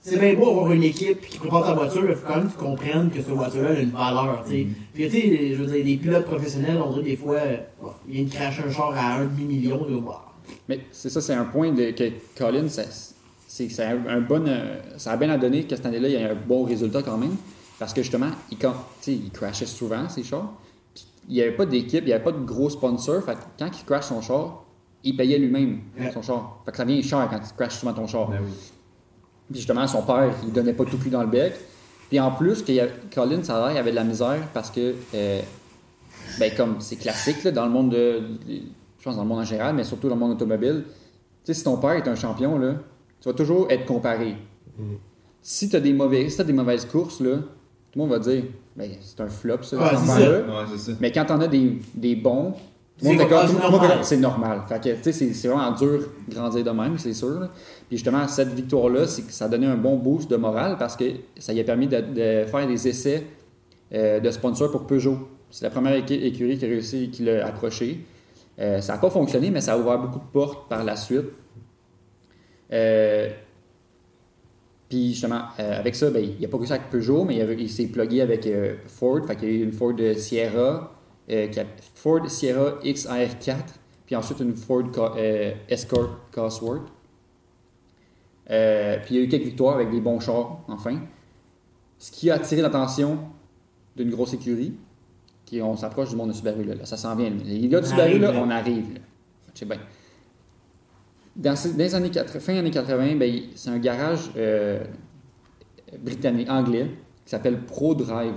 c'est 0.00 0.20
bien 0.20 0.34
beau 0.34 0.50
avoir 0.50 0.70
une 0.72 0.84
équipe 0.84 1.20
qui 1.26 1.38
prépare 1.38 1.64
ta 1.66 1.74
voiture, 1.74 2.02
mais 2.02 2.10
il 2.12 2.16
faut 2.16 2.26
quand 2.28 2.36
même 2.36 2.46
que 2.46 2.52
tu 2.52 2.58
comprennes 2.58 3.10
que 3.10 3.16
cette 3.16 3.28
voiture-là 3.28 3.70
a 3.70 3.80
une 3.80 3.90
valeur, 3.90 4.44
tu 4.46 4.52
sais. 4.52 4.66
Puis, 4.94 5.04
tu 5.08 5.10
sais, 5.10 5.48
je 5.54 5.62
veux 5.62 5.66
dire, 5.66 5.84
les 5.84 5.96
pilotes 5.96 6.26
professionnels, 6.26 6.78
on 6.84 6.90
dirait 6.92 7.04
des 7.04 7.16
fois, 7.16 7.40
bon, 7.82 7.88
ils 8.08 8.14
viennent 8.14 8.28
cracher 8.28 8.62
un 8.68 8.70
char 8.70 8.92
à 8.96 9.14
un 9.16 9.24
demi-million, 9.24 9.84
de 9.84 9.96
bah, 9.96 10.24
Mais 10.68 10.80
c'est 10.92 11.08
ça, 11.10 11.20
c'est 11.20 11.34
un 11.34 11.44
point 11.44 11.72
de, 11.72 11.90
que 11.90 12.04
Colin, 12.38 12.68
ça, 12.68 12.82
c'est, 13.48 13.68
c'est 13.68 13.82
un, 13.84 13.98
un 14.08 14.20
bon. 14.20 14.46
euh, 14.46 14.76
ça 14.96 15.12
a 15.12 15.16
bien 15.16 15.30
à 15.30 15.38
donner 15.38 15.64
que 15.64 15.74
cette 15.74 15.86
année-là, 15.86 16.08
il 16.08 16.14
y 16.14 16.18
a 16.22 16.30
un 16.30 16.34
bon 16.36 16.62
résultat 16.64 17.02
quand 17.02 17.16
même. 17.18 17.34
Parce 17.78 17.92
que 17.92 18.02
justement, 18.02 18.30
il, 18.50 19.30
crashait 19.30 19.66
souvent 19.66 20.08
ses 20.08 20.22
chars. 20.22 20.52
Il 21.28 21.34
n'y 21.34 21.42
avait 21.42 21.52
pas 21.56 21.66
d'équipe, 21.66 22.02
il 22.04 22.06
n'y 22.06 22.12
avait 22.12 22.24
pas 22.24 22.32
de 22.32 22.44
gros 22.44 22.70
sponsor. 22.70 23.22
Fait 23.22 23.34
que 23.34 23.40
quand 23.58 23.68
il 23.78 23.84
crash 23.84 24.04
son 24.06 24.22
char, 24.22 24.64
il 25.04 25.16
payait 25.16 25.38
lui-même 25.38 25.80
Ouais. 25.98 26.10
son 26.12 26.22
char. 26.22 26.62
Fait 26.64 26.70
que 26.70 26.76
ça 26.76 26.84
vient 26.84 27.02
cher 27.02 27.26
quand 27.30 27.38
tu 27.38 27.52
crashes 27.56 27.78
souvent 27.78 27.92
ton 27.92 28.06
char. 28.06 28.30
Ben 28.30 28.38
oui. 28.42 28.50
Puis 29.50 29.58
justement, 29.60 29.86
son 29.86 30.02
père, 30.02 30.32
il 30.44 30.52
donnait 30.52 30.72
pas 30.72 30.84
tout 30.84 30.98
cuit 30.98 31.10
dans 31.10 31.22
le 31.22 31.28
bec. 31.28 31.54
Puis 32.08 32.18
en 32.20 32.30
plus, 32.32 32.62
a- 32.68 32.86
Colin, 33.14 33.42
ça 33.42 33.56
a 33.62 33.66
l'air, 33.68 33.76
il 33.76 33.78
avait 33.78 33.90
de 33.90 33.96
la 33.96 34.04
misère 34.04 34.40
parce 34.54 34.70
que, 34.70 34.94
euh, 35.14 35.40
ben 36.38 36.52
comme 36.56 36.80
c'est 36.80 36.96
classique 36.96 37.44
là, 37.44 37.50
dans 37.50 37.66
le 37.66 37.72
monde 37.72 37.90
de. 37.90 38.22
Je 38.48 39.04
pense 39.04 39.16
dans 39.16 39.22
le 39.22 39.28
monde 39.28 39.40
en 39.40 39.44
général, 39.44 39.74
mais 39.74 39.84
surtout 39.84 40.08
dans 40.08 40.14
le 40.14 40.20
monde 40.20 40.32
automobile. 40.32 40.84
Tu 41.44 41.52
sais, 41.52 41.54
si 41.54 41.64
ton 41.64 41.76
père 41.76 41.92
est 41.92 42.08
un 42.08 42.16
champion, 42.16 42.58
là, 42.58 42.74
tu 43.20 43.28
vas 43.28 43.34
toujours 43.34 43.70
être 43.70 43.84
comparé. 43.86 44.36
Si 45.42 45.68
tu 45.68 45.76
as 45.76 45.80
des, 45.80 45.92
mauvais, 45.92 46.28
si 46.28 46.36
t'as 46.36 46.44
des 46.44 46.52
mauvaises 46.52 46.84
courses, 46.84 47.20
là, 47.20 47.36
le 47.96 48.02
monde 48.02 48.10
va 48.10 48.18
dire 48.18 48.44
ben, 48.76 48.90
c'est 49.00 49.20
un 49.20 49.28
flop, 49.28 49.62
ça, 49.62 49.76
Ouais, 49.76 49.82
c'est 49.90 49.96
enfant-là. 49.96 50.38
Ouais, 50.40 50.66
c'est 50.76 50.92
ça. 50.92 50.98
Mais 51.00 51.10
quand 51.10 51.24
t'en 51.24 51.40
as 51.40 51.48
des, 51.48 51.78
des 51.94 52.14
bons, 52.14 52.52
tout 52.98 53.04
le 53.04 53.10
C'est 53.10 53.16
monde 53.16 53.30
normal. 53.30 53.90
comme, 53.90 54.02
c'est 54.02 54.16
normal. 54.18 54.62
Fait 54.68 54.80
que, 54.82 54.94
tu 54.96 55.02
sais, 55.02 55.12
c'est, 55.12 55.32
c'est 55.34 55.48
vraiment 55.48 55.70
dur 55.72 56.00
de 56.28 56.34
grandir 56.34 56.64
de 56.64 56.70
même, 56.70 56.96
c'est 56.98 57.12
sûr. 57.14 57.40
là. 57.40 57.48
Puis 57.88 57.98
justement, 57.98 58.26
cette 58.28 58.52
victoire-là, 58.54 59.06
c'est 59.06 59.22
que 59.22 59.32
ça 59.32 59.46
a 59.46 59.48
donné 59.48 59.66
un 59.66 59.76
bon 59.76 59.96
boost 59.96 60.30
de 60.30 60.36
morale 60.36 60.76
parce 60.78 60.96
que 60.96 61.04
ça 61.38 61.52
lui 61.52 61.60
a 61.60 61.64
permis 61.64 61.88
de, 61.88 62.00
de 62.00 62.44
faire 62.46 62.66
des 62.66 62.88
essais 62.88 63.24
euh, 63.94 64.20
de 64.20 64.30
sponsor 64.30 64.70
pour 64.70 64.86
Peugeot. 64.86 65.18
C'est 65.50 65.64
la 65.64 65.70
première 65.70 65.94
écurie 65.94 66.58
qui 66.58 66.64
a 66.64 66.68
réussi, 66.68 67.10
qui 67.10 67.22
l'a 67.24 67.46
approché. 67.46 68.04
Euh, 68.58 68.80
ça 68.80 68.94
n'a 68.94 68.98
pas 68.98 69.10
fonctionné, 69.10 69.50
mais 69.50 69.60
ça 69.60 69.74
a 69.74 69.78
ouvert 69.78 69.98
beaucoup 69.98 70.18
de 70.18 70.32
portes 70.32 70.68
par 70.68 70.82
la 70.82 70.96
suite. 70.96 71.26
Euh, 72.72 73.28
puis 74.88 75.12
justement, 75.12 75.42
euh, 75.58 75.78
avec 75.80 75.94
ça, 75.96 76.10
ben, 76.10 76.22
il 76.24 76.40
n'a 76.40 76.48
pas 76.48 76.56
réussi 76.58 76.72
avec 76.72 76.90
Peugeot, 76.90 77.24
mais 77.24 77.36
il, 77.58 77.68
s'est 77.70 77.86
plugué 77.86 78.20
avec 78.20 78.46
euh, 78.46 78.76
Ford. 78.86 79.20
Fait 79.26 79.36
qu'il 79.36 79.48
y 79.48 79.52
a 79.52 79.54
eu 79.54 79.62
une 79.64 79.72
Ford 79.72 79.94
Sierra, 80.16 80.94
euh, 81.30 81.48
a- 81.56 81.64
Ford 81.94 82.28
Sierra 82.30 82.78
XR4, 82.84 83.56
puis 84.06 84.14
ensuite 84.16 84.40
une 84.40 84.54
Ford 84.54 84.84
Co- 84.92 85.14
Escort 85.68 86.18
Cosworth. 86.32 86.88
Puis 88.46 88.54
il 89.14 89.16
y 89.16 89.18
a 89.18 89.22
eu 89.22 89.28
quelques 89.28 89.44
victoires 89.44 89.74
avec 89.74 89.90
des 89.90 90.00
bons 90.00 90.20
chars, 90.20 90.60
enfin. 90.68 91.00
Ce 91.98 92.12
qui 92.12 92.30
a 92.30 92.34
attiré 92.34 92.60
l'attention 92.62 93.18
d'une 93.96 94.10
grosse 94.10 94.34
écurie, 94.34 94.74
qui 95.46 95.62
on 95.62 95.76
s'approche 95.76 96.10
du 96.10 96.16
monde 96.16 96.28
de 96.28 96.34
Subaru. 96.34 96.62
Là, 96.64 96.74
Là, 96.74 96.84
ça 96.84 96.96
s'en 96.96 97.16
vient. 97.16 97.30
Les 97.30 97.66
gars 97.68 97.80
de 97.80 97.86
Subaru, 97.86 98.18
là, 98.18 98.32
on 98.36 98.50
arrive. 98.50 98.94
Là. 98.94 99.00
Sais 99.54 99.64
bien. 99.64 99.78
Dans, 101.36 101.52
dans 101.52 101.76
les 101.76 101.94
années 101.94 102.10
80, 102.10 102.40
fin 102.40 102.56
années 102.56 102.70
80, 102.70 103.16
ben, 103.16 103.40
c'est 103.54 103.68
un 103.68 103.78
garage 103.78 104.30
euh, 104.36 104.82
britannique, 105.98 106.48
anglais, 106.48 106.90
qui 107.24 107.30
s'appelle 107.30 107.60
ProDrive. 107.60 108.36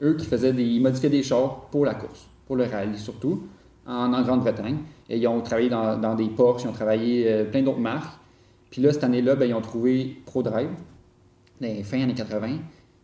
Eux 0.00 0.14
qui 0.14 0.26
faisaient 0.26 0.52
des, 0.52 0.62
ils 0.62 0.80
modifiaient 0.80 1.10
des 1.10 1.24
chars 1.24 1.66
pour 1.72 1.84
la 1.84 1.94
course, 1.94 2.28
pour 2.46 2.54
le 2.54 2.64
rallye 2.64 2.96
surtout, 2.96 3.48
en, 3.84 4.22
Grande-Bretagne. 4.22 4.78
Et 5.10 5.18
ils 5.18 5.26
ont 5.26 5.40
travaillé 5.40 5.68
dans, 5.68 6.14
des 6.14 6.28
Porsche, 6.28 6.64
ils 6.64 6.68
ont 6.68 6.72
travaillé 6.72 7.26
euh, 7.26 7.44
plein 7.44 7.62
d'autres 7.62 7.80
marques. 7.80 8.16
Puis 8.70 8.80
là, 8.80 8.92
cette 8.92 9.02
année-là, 9.02 9.34
ben, 9.34 9.48
ils 9.48 9.54
ont 9.54 9.60
trouvé 9.60 10.18
ProDrive, 10.24 10.70
dans 11.60 11.66
les 11.66 11.82
fin 11.82 12.00
années 12.00 12.14
80. 12.14 12.58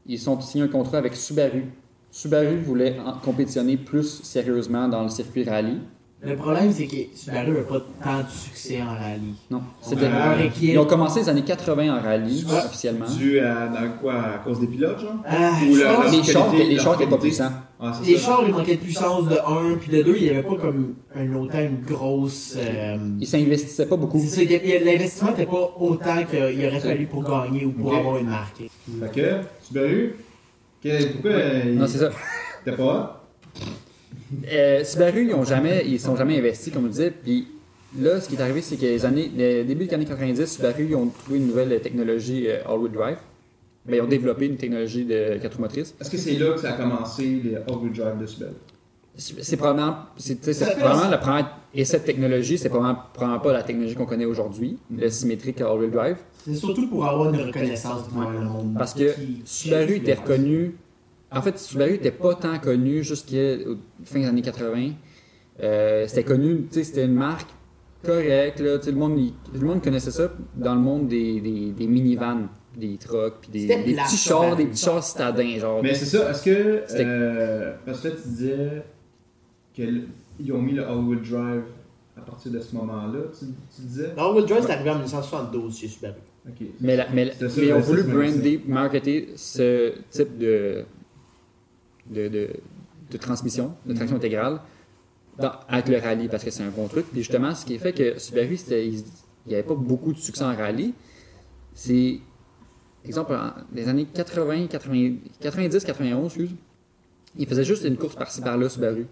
Ils 0.06 0.20
sont 0.20 0.40
signé 0.40 0.64
un 0.64 0.68
contrat 0.68 0.98
avec 0.98 1.16
Subaru. 1.16 1.64
Subaru 2.12 2.58
voulait 2.58 2.96
compétitionner 3.24 3.76
plus 3.76 4.22
sérieusement 4.22 4.86
dans 4.86 5.02
le 5.02 5.08
circuit 5.08 5.42
rallye. 5.42 5.80
Le 6.26 6.36
problème, 6.36 6.72
c'est 6.72 6.86
que 6.86 6.96
Subaru 7.14 7.52
n'a 7.52 7.60
pas 7.62 7.80
tant 8.02 8.18
de 8.20 8.30
succès 8.30 8.80
en 8.82 8.94
rallye. 8.94 9.34
Non, 9.50 9.62
leur 10.00 10.40
équipe. 10.40 10.62
Ils 10.62 10.78
ont 10.78 10.86
commencé 10.86 11.20
les 11.20 11.28
années 11.28 11.42
80 11.44 11.98
en 11.98 12.00
rallye, 12.02 12.44
officiellement. 12.48 13.06
Dû 13.18 13.38
à, 13.40 13.68
dans 13.68 13.90
quoi, 14.00 14.14
à 14.14 14.38
cause 14.38 14.60
des 14.60 14.66
pilotes, 14.66 15.00
genre? 15.00 15.16
Ah, 15.26 15.50
Ou 15.68 15.74
le- 15.74 15.84
pense- 15.84 16.12
Les 16.16 16.22
chars, 16.32 16.46
qualité, 16.50 16.68
les 16.68 16.74
leur 16.76 16.84
chars 16.84 16.94
étaient 17.00 17.10
pas 17.10 17.18
puissants. 17.18 17.50
Ah, 17.80 17.92
c'est 18.00 18.10
Les 18.10 18.16
ça. 18.16 18.26
chars, 18.26 18.42
il 18.46 18.54
manquait 18.54 18.76
de 18.76 18.80
puissance 18.80 19.28
de 19.28 19.34
1, 19.36 19.76
puis 19.80 19.90
de 19.96 20.02
2, 20.02 20.14
il 20.16 20.22
n'y 20.22 20.30
avait 20.30 20.42
pas 20.42 20.56
comme 20.56 20.94
un 21.14 21.34
autant 21.34 21.58
une 21.60 21.80
grosse. 21.82 22.54
euh, 22.56 22.96
Ils 23.20 23.26
s'investissaient 23.26 23.86
pas 23.86 23.96
beaucoup. 23.96 24.18
c'est 24.26 24.44
L'investissement 24.44 25.30
n'était 25.30 25.46
pas 25.46 25.74
autant 25.78 26.24
qu'il 26.30 26.66
aurait 26.66 26.80
fallu 26.80 27.06
pour 27.06 27.22
gagner 27.24 27.66
ou 27.66 27.72
pour 27.72 27.94
avoir 27.94 28.16
une 28.18 28.28
marque. 28.28 28.62
Fait 29.00 29.10
que, 29.12 29.30
Subaru, 29.62 30.14
quel- 30.82 31.12
pourquoi 31.12 31.30
euh, 31.32 31.74
Non, 31.74 31.86
c'est 31.86 31.98
ça. 31.98 32.10
t'es 32.64 32.72
pas 32.72 33.20
Euh, 34.52 34.84
Subaru, 34.84 35.26
ils 35.26 35.34
ont 35.34 35.44
jamais, 35.44 35.84
ils 35.86 36.00
sont 36.00 36.16
jamais 36.16 36.38
investis, 36.38 36.72
comme 36.72 36.84
je 36.84 36.90
disais. 36.90 37.10
Puis 37.10 37.48
là, 37.98 38.20
ce 38.20 38.28
qui 38.28 38.34
est 38.34 38.40
arrivé, 38.40 38.62
c'est 38.62 38.76
que 38.76 38.82
les 38.82 39.04
années, 39.04 39.30
le 39.36 39.64
début 39.64 39.86
des 39.86 39.94
années 39.94 40.04
90, 40.04 40.46
Subaru, 40.46 40.86
ils 40.90 40.96
ont 40.96 41.06
trouvé 41.06 41.38
une 41.38 41.46
nouvelle 41.46 41.80
technologie 41.80 42.46
euh, 42.48 42.62
all-wheel 42.66 42.92
drive. 42.92 43.16
Ben, 43.86 43.96
ils 43.96 44.00
ont 44.00 44.06
développé 44.06 44.46
une 44.46 44.56
technologie 44.56 45.04
de 45.04 45.36
quatre 45.42 45.56
roues 45.56 45.62
motrices. 45.62 45.94
Est-ce 46.00 46.10
que 46.10 46.16
c'est 46.16 46.38
là 46.38 46.52
que 46.52 46.60
ça 46.60 46.70
a 46.70 46.76
commencé, 46.76 47.40
les 47.44 47.56
all-wheel 47.56 47.92
drive 47.92 48.18
de 48.20 48.26
Subaru? 48.26 48.52
C'est 49.16 49.56
probablement, 49.56 49.96
c'est, 50.16 50.40
probablement 50.76 51.08
la 51.08 51.18
première, 51.18 51.58
et 51.72 51.84
cette 51.84 52.04
technologie, 52.04 52.58
c'est 52.58 52.68
probablement, 52.68 53.00
probablement 53.12 53.40
pas 53.40 53.52
la 53.52 53.62
technologie 53.62 53.94
qu'on 53.94 54.06
connaît 54.06 54.24
aujourd'hui, 54.24 54.76
le 54.90 55.08
symétrique 55.08 55.60
all-wheel 55.60 55.90
drive. 55.90 56.16
C'est 56.44 56.54
surtout 56.56 56.88
pour 56.88 57.06
avoir 57.06 57.32
une 57.32 57.40
reconnaissance 57.40 58.12
dans 58.12 58.28
le 58.28 58.40
monde. 58.40 58.74
Parce 58.76 58.92
que 58.92 59.14
Subaru 59.44 59.96
était 59.96 60.14
reconnu. 60.14 60.74
En 61.36 61.42
fait, 61.42 61.58
Subaru 61.58 61.92
n'était 61.92 62.10
pas 62.10 62.34
tant 62.34 62.58
connu 62.58 63.02
jusqu'à 63.02 63.56
fin 64.04 64.20
des 64.20 64.26
années 64.26 64.42
80. 64.42 64.90
Euh, 65.62 66.04
c'était 66.08 66.24
connu, 66.24 66.66
tu 66.68 66.74
sais, 66.74 66.84
c'était 66.84 67.04
une 67.04 67.14
marque 67.14 67.48
correcte. 68.04 68.60
Là, 68.60 68.78
tu 68.78 68.84
sais, 68.86 68.90
le, 68.90 68.96
monde, 68.98 69.18
il- 69.18 69.34
le 69.58 69.66
monde 69.66 69.82
connaissait 69.82 70.10
ça 70.10 70.30
dans 70.56 70.74
le 70.74 70.80
monde 70.80 71.08
des, 71.08 71.40
des, 71.40 71.70
des 71.72 71.86
minivans, 71.86 72.48
des 72.76 72.96
trucks, 72.98 73.34
puis 73.42 73.50
des, 73.50 73.66
petits 73.68 74.16
chars, 74.16 74.56
des 74.56 74.64
petits 74.66 74.82
chars 74.84 75.02
citadins. 75.02 75.58
Genre. 75.58 75.80
Mais 75.82 75.94
c'est 75.94 76.06
ça, 76.06 76.30
est-ce 76.30 76.42
que. 76.42 76.82
Euh, 76.90 77.72
parce 77.86 78.00
que 78.00 78.08
là, 78.08 78.14
tu 78.20 78.28
disais 78.28 78.82
qu'ils 79.72 80.52
ont 80.52 80.60
mis 80.62 80.72
le 80.72 80.84
all-wheel 80.86 81.20
drive 81.22 81.62
à 82.16 82.20
partir 82.20 82.52
de 82.52 82.60
ce 82.60 82.74
moment-là, 82.76 83.20
tu, 83.38 83.46
tu 83.74 83.82
disais? 83.82 84.12
L'All-Wheel 84.16 84.46
Drive, 84.46 84.62
c'est 84.66 84.72
arrivé 84.72 84.90
en 84.90 84.94
1972 84.94 85.76
chez 85.78 85.88
Subaru. 85.88 86.14
Ok. 86.48 86.66
Mais, 86.80 86.96
la- 86.96 87.08
mais, 87.12 87.32
mais 87.40 87.48
ils 87.66 87.72
ont 87.72 87.80
voulu 87.80 88.02
brander, 88.04 88.60
marketer 88.68 89.30
ce 89.34 89.94
type 90.10 90.38
de, 90.38 90.84
de, 92.10 92.28
de, 92.28 92.48
de 93.10 93.16
transmission, 93.16 93.74
de 93.86 93.94
traction 93.94 94.16
intégrale 94.16 94.60
dans- 95.38 95.52
avec 95.68 95.88
le 95.88 95.98
rallye 95.98 96.28
parce 96.28 96.44
que 96.44 96.50
c'est 96.50 96.62
un 96.62 96.70
bon 96.70 96.86
truc. 96.88 97.06
Puis 97.10 97.20
justement, 97.20 97.54
ce 97.54 97.64
qui 97.64 97.78
fait 97.78 97.92
que 97.92 98.18
Subaru, 98.18 98.56
il 98.70 99.02
n'y 99.46 99.54
avait 99.54 99.62
pas 99.62 99.74
beaucoup 99.74 100.12
de 100.12 100.18
succès 100.18 100.44
en 100.44 100.54
rallye, 100.54 100.94
c'est, 101.74 102.18
exemple, 103.04 103.36
les 103.74 103.88
années 103.88 104.06
80, 104.12 104.66
80 104.68 105.14
90, 105.40 105.84
91, 105.84 106.24
excuse, 106.26 106.50
il 107.36 107.46
faisait 107.46 107.64
juste 107.64 107.84
une 107.84 107.96
course 107.96 108.14
par-ci 108.14 108.40
par-là, 108.40 108.68
Subaru. 108.68 109.06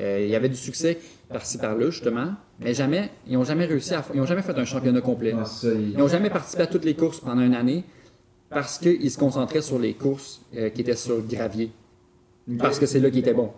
Euh, 0.00 0.20
il 0.24 0.30
y 0.30 0.36
avait 0.36 0.48
du 0.50 0.56
succès 0.56 0.98
par-ci 1.28 1.56
par-là, 1.58 1.90
justement, 1.90 2.34
mais 2.60 2.74
jamais, 2.74 3.10
ils 3.26 3.34
n'ont 3.34 3.44
jamais 3.44 3.64
réussi 3.64 3.94
à, 3.94 4.04
ils 4.14 4.20
ont 4.20 4.26
jamais 4.26 4.42
fait 4.42 4.56
un 4.58 4.64
championnat 4.64 5.00
complet. 5.00 5.32
Ah, 5.36 5.44
Ils 5.64 5.96
n'ont 5.96 6.08
jamais 6.08 6.30
participé 6.30 6.62
à 6.64 6.66
toutes 6.66 6.84
les 6.84 6.94
courses 6.94 7.20
pendant 7.20 7.42
une 7.42 7.54
année 7.54 7.84
parce 8.50 8.78
qu'ils 8.78 9.10
se 9.10 9.18
concentraient 9.18 9.62
sur 9.62 9.78
les 9.78 9.94
courses 9.94 10.42
euh, 10.56 10.68
qui 10.70 10.82
étaient 10.82 10.96
sur 10.96 11.20
gravier. 11.22 11.70
Parce 12.58 12.78
que 12.78 12.86
c'est 12.86 13.00
là 13.00 13.10
qu'ils 13.10 13.20
étaient 13.20 13.34
bons. 13.34 13.50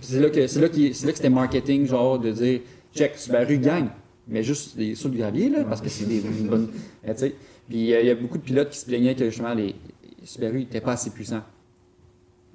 C'est 0.00 0.20
là 0.20 0.28
que 0.30 0.46
c'est 0.46 0.60
là, 0.60 0.68
qu'il- 0.68 0.94
c'est 0.94 1.06
là 1.06 1.12
que 1.12 1.16
c'était 1.18 1.30
marketing, 1.30 1.86
genre 1.86 2.18
de 2.18 2.30
dire 2.30 2.60
check, 2.94 3.16
Subaru 3.16 3.58
gagne, 3.58 3.88
mais 4.28 4.42
juste 4.42 4.76
des- 4.76 4.94
sur 4.94 5.08
le 5.08 5.16
gravier, 5.16 5.48
là, 5.48 5.64
parce 5.64 5.80
que 5.80 5.88
c'est 5.88 6.04
des 6.06 6.20
une 6.20 6.48
bonne. 6.48 6.68
euh, 7.08 7.12
tu 7.14 7.18
sais. 7.20 7.34
Puis 7.68 7.94
euh, 7.94 8.00
il 8.02 8.06
y 8.06 8.10
a 8.10 8.14
beaucoup 8.14 8.36
de 8.38 8.42
pilotes 8.42 8.70
qui 8.70 8.78
se 8.78 8.84
plaignaient 8.86 9.14
que 9.14 9.24
justement 9.30 9.54
les 9.54 9.74
Subaru 10.24 10.58
n'étaient 10.60 10.80
pas 10.80 10.92
assez 10.92 11.10
puissants 11.10 11.42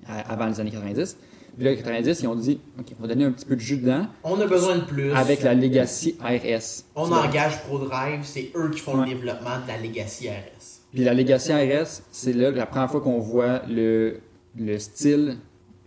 avant 0.07 0.45
les 0.47 0.59
années 0.59 0.71
90. 0.71 1.17
Puis 1.55 1.65
là, 1.65 1.71
les 1.71 1.77
90, 1.77 2.21
ils 2.21 2.27
ont 2.27 2.35
dit 2.35 2.59
OK, 2.79 2.85
on 2.97 3.01
va 3.01 3.07
donner 3.09 3.25
un 3.25 3.31
petit 3.31 3.45
peu 3.45 3.55
de 3.55 3.59
jus 3.61 3.77
dedans 3.77 4.05
On 4.23 4.39
a 4.39 4.47
besoin 4.47 4.77
de 4.77 4.81
plus. 4.83 5.11
avec 5.11 5.41
la 5.43 5.53
Legacy 5.53 6.15
RS. 6.21 6.85
On 6.95 7.11
engage 7.11 7.61
ProDrive, 7.63 8.21
c'est 8.23 8.51
eux 8.55 8.69
qui 8.69 8.79
font 8.79 8.97
Ouais. 8.99 9.07
le 9.09 9.13
développement 9.15 9.57
de 9.63 9.67
la 9.67 9.77
Legacy 9.77 10.29
RS. 10.29 10.81
Puis 10.93 11.03
la 11.03 11.13
Legacy 11.13 11.51
RS, 11.51 12.03
c'est 12.11 12.33
là 12.33 12.51
la 12.51 12.65
première 12.65 12.89
fois 12.89 13.01
qu'on 13.01 13.19
voit 13.19 13.61
le, 13.67 14.19
le 14.57 14.79
style 14.79 15.37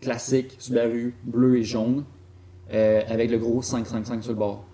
classique 0.03 0.57
Subaru 0.59 1.15
bleu 1.23 1.57
et 1.57 1.63
jaune 1.63 2.05
euh, 2.75 3.01
avec 3.09 3.31
le 3.31 3.39
gros 3.39 3.63
555 3.63 4.23
sur 4.23 4.33
le 4.33 4.39
bord. 4.39 4.65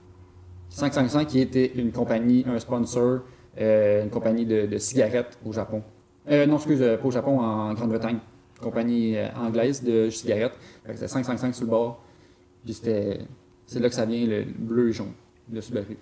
555 0.70 1.26
qui 1.26 1.40
était 1.40 1.72
une 1.76 1.92
compagnie, 1.92 2.44
un 2.46 2.58
sponsor, 2.58 3.20
euh, 3.60 4.04
une 4.04 4.10
compagnie 4.10 4.46
de, 4.46 4.66
de 4.66 4.78
cigarettes 4.78 5.38
au 5.44 5.52
Japon. 5.52 5.82
Euh, 6.30 6.46
non, 6.46 6.56
excuse, 6.56 6.80
pas 6.80 7.06
au 7.06 7.10
Japon, 7.10 7.38
en 7.38 7.72
Grande-Bretagne. 7.74 8.18
Compagnie 8.60 9.16
anglaise 9.36 9.84
de 9.84 10.10
cigarettes. 10.10 10.54
C'était 10.84 11.08
555 11.08 11.54
sur 11.54 11.64
le 11.64 11.70
bord. 11.70 12.02
Puis 12.64 12.74
c'était, 12.74 13.20
c'est 13.66 13.78
là 13.78 13.88
que 13.88 13.94
ça 13.94 14.04
vient 14.04 14.26
le 14.26 14.44
bleu 14.44 14.88
et 14.88 14.92
jaune 14.92 15.12
de 15.48 15.60
Subaru. 15.60 15.96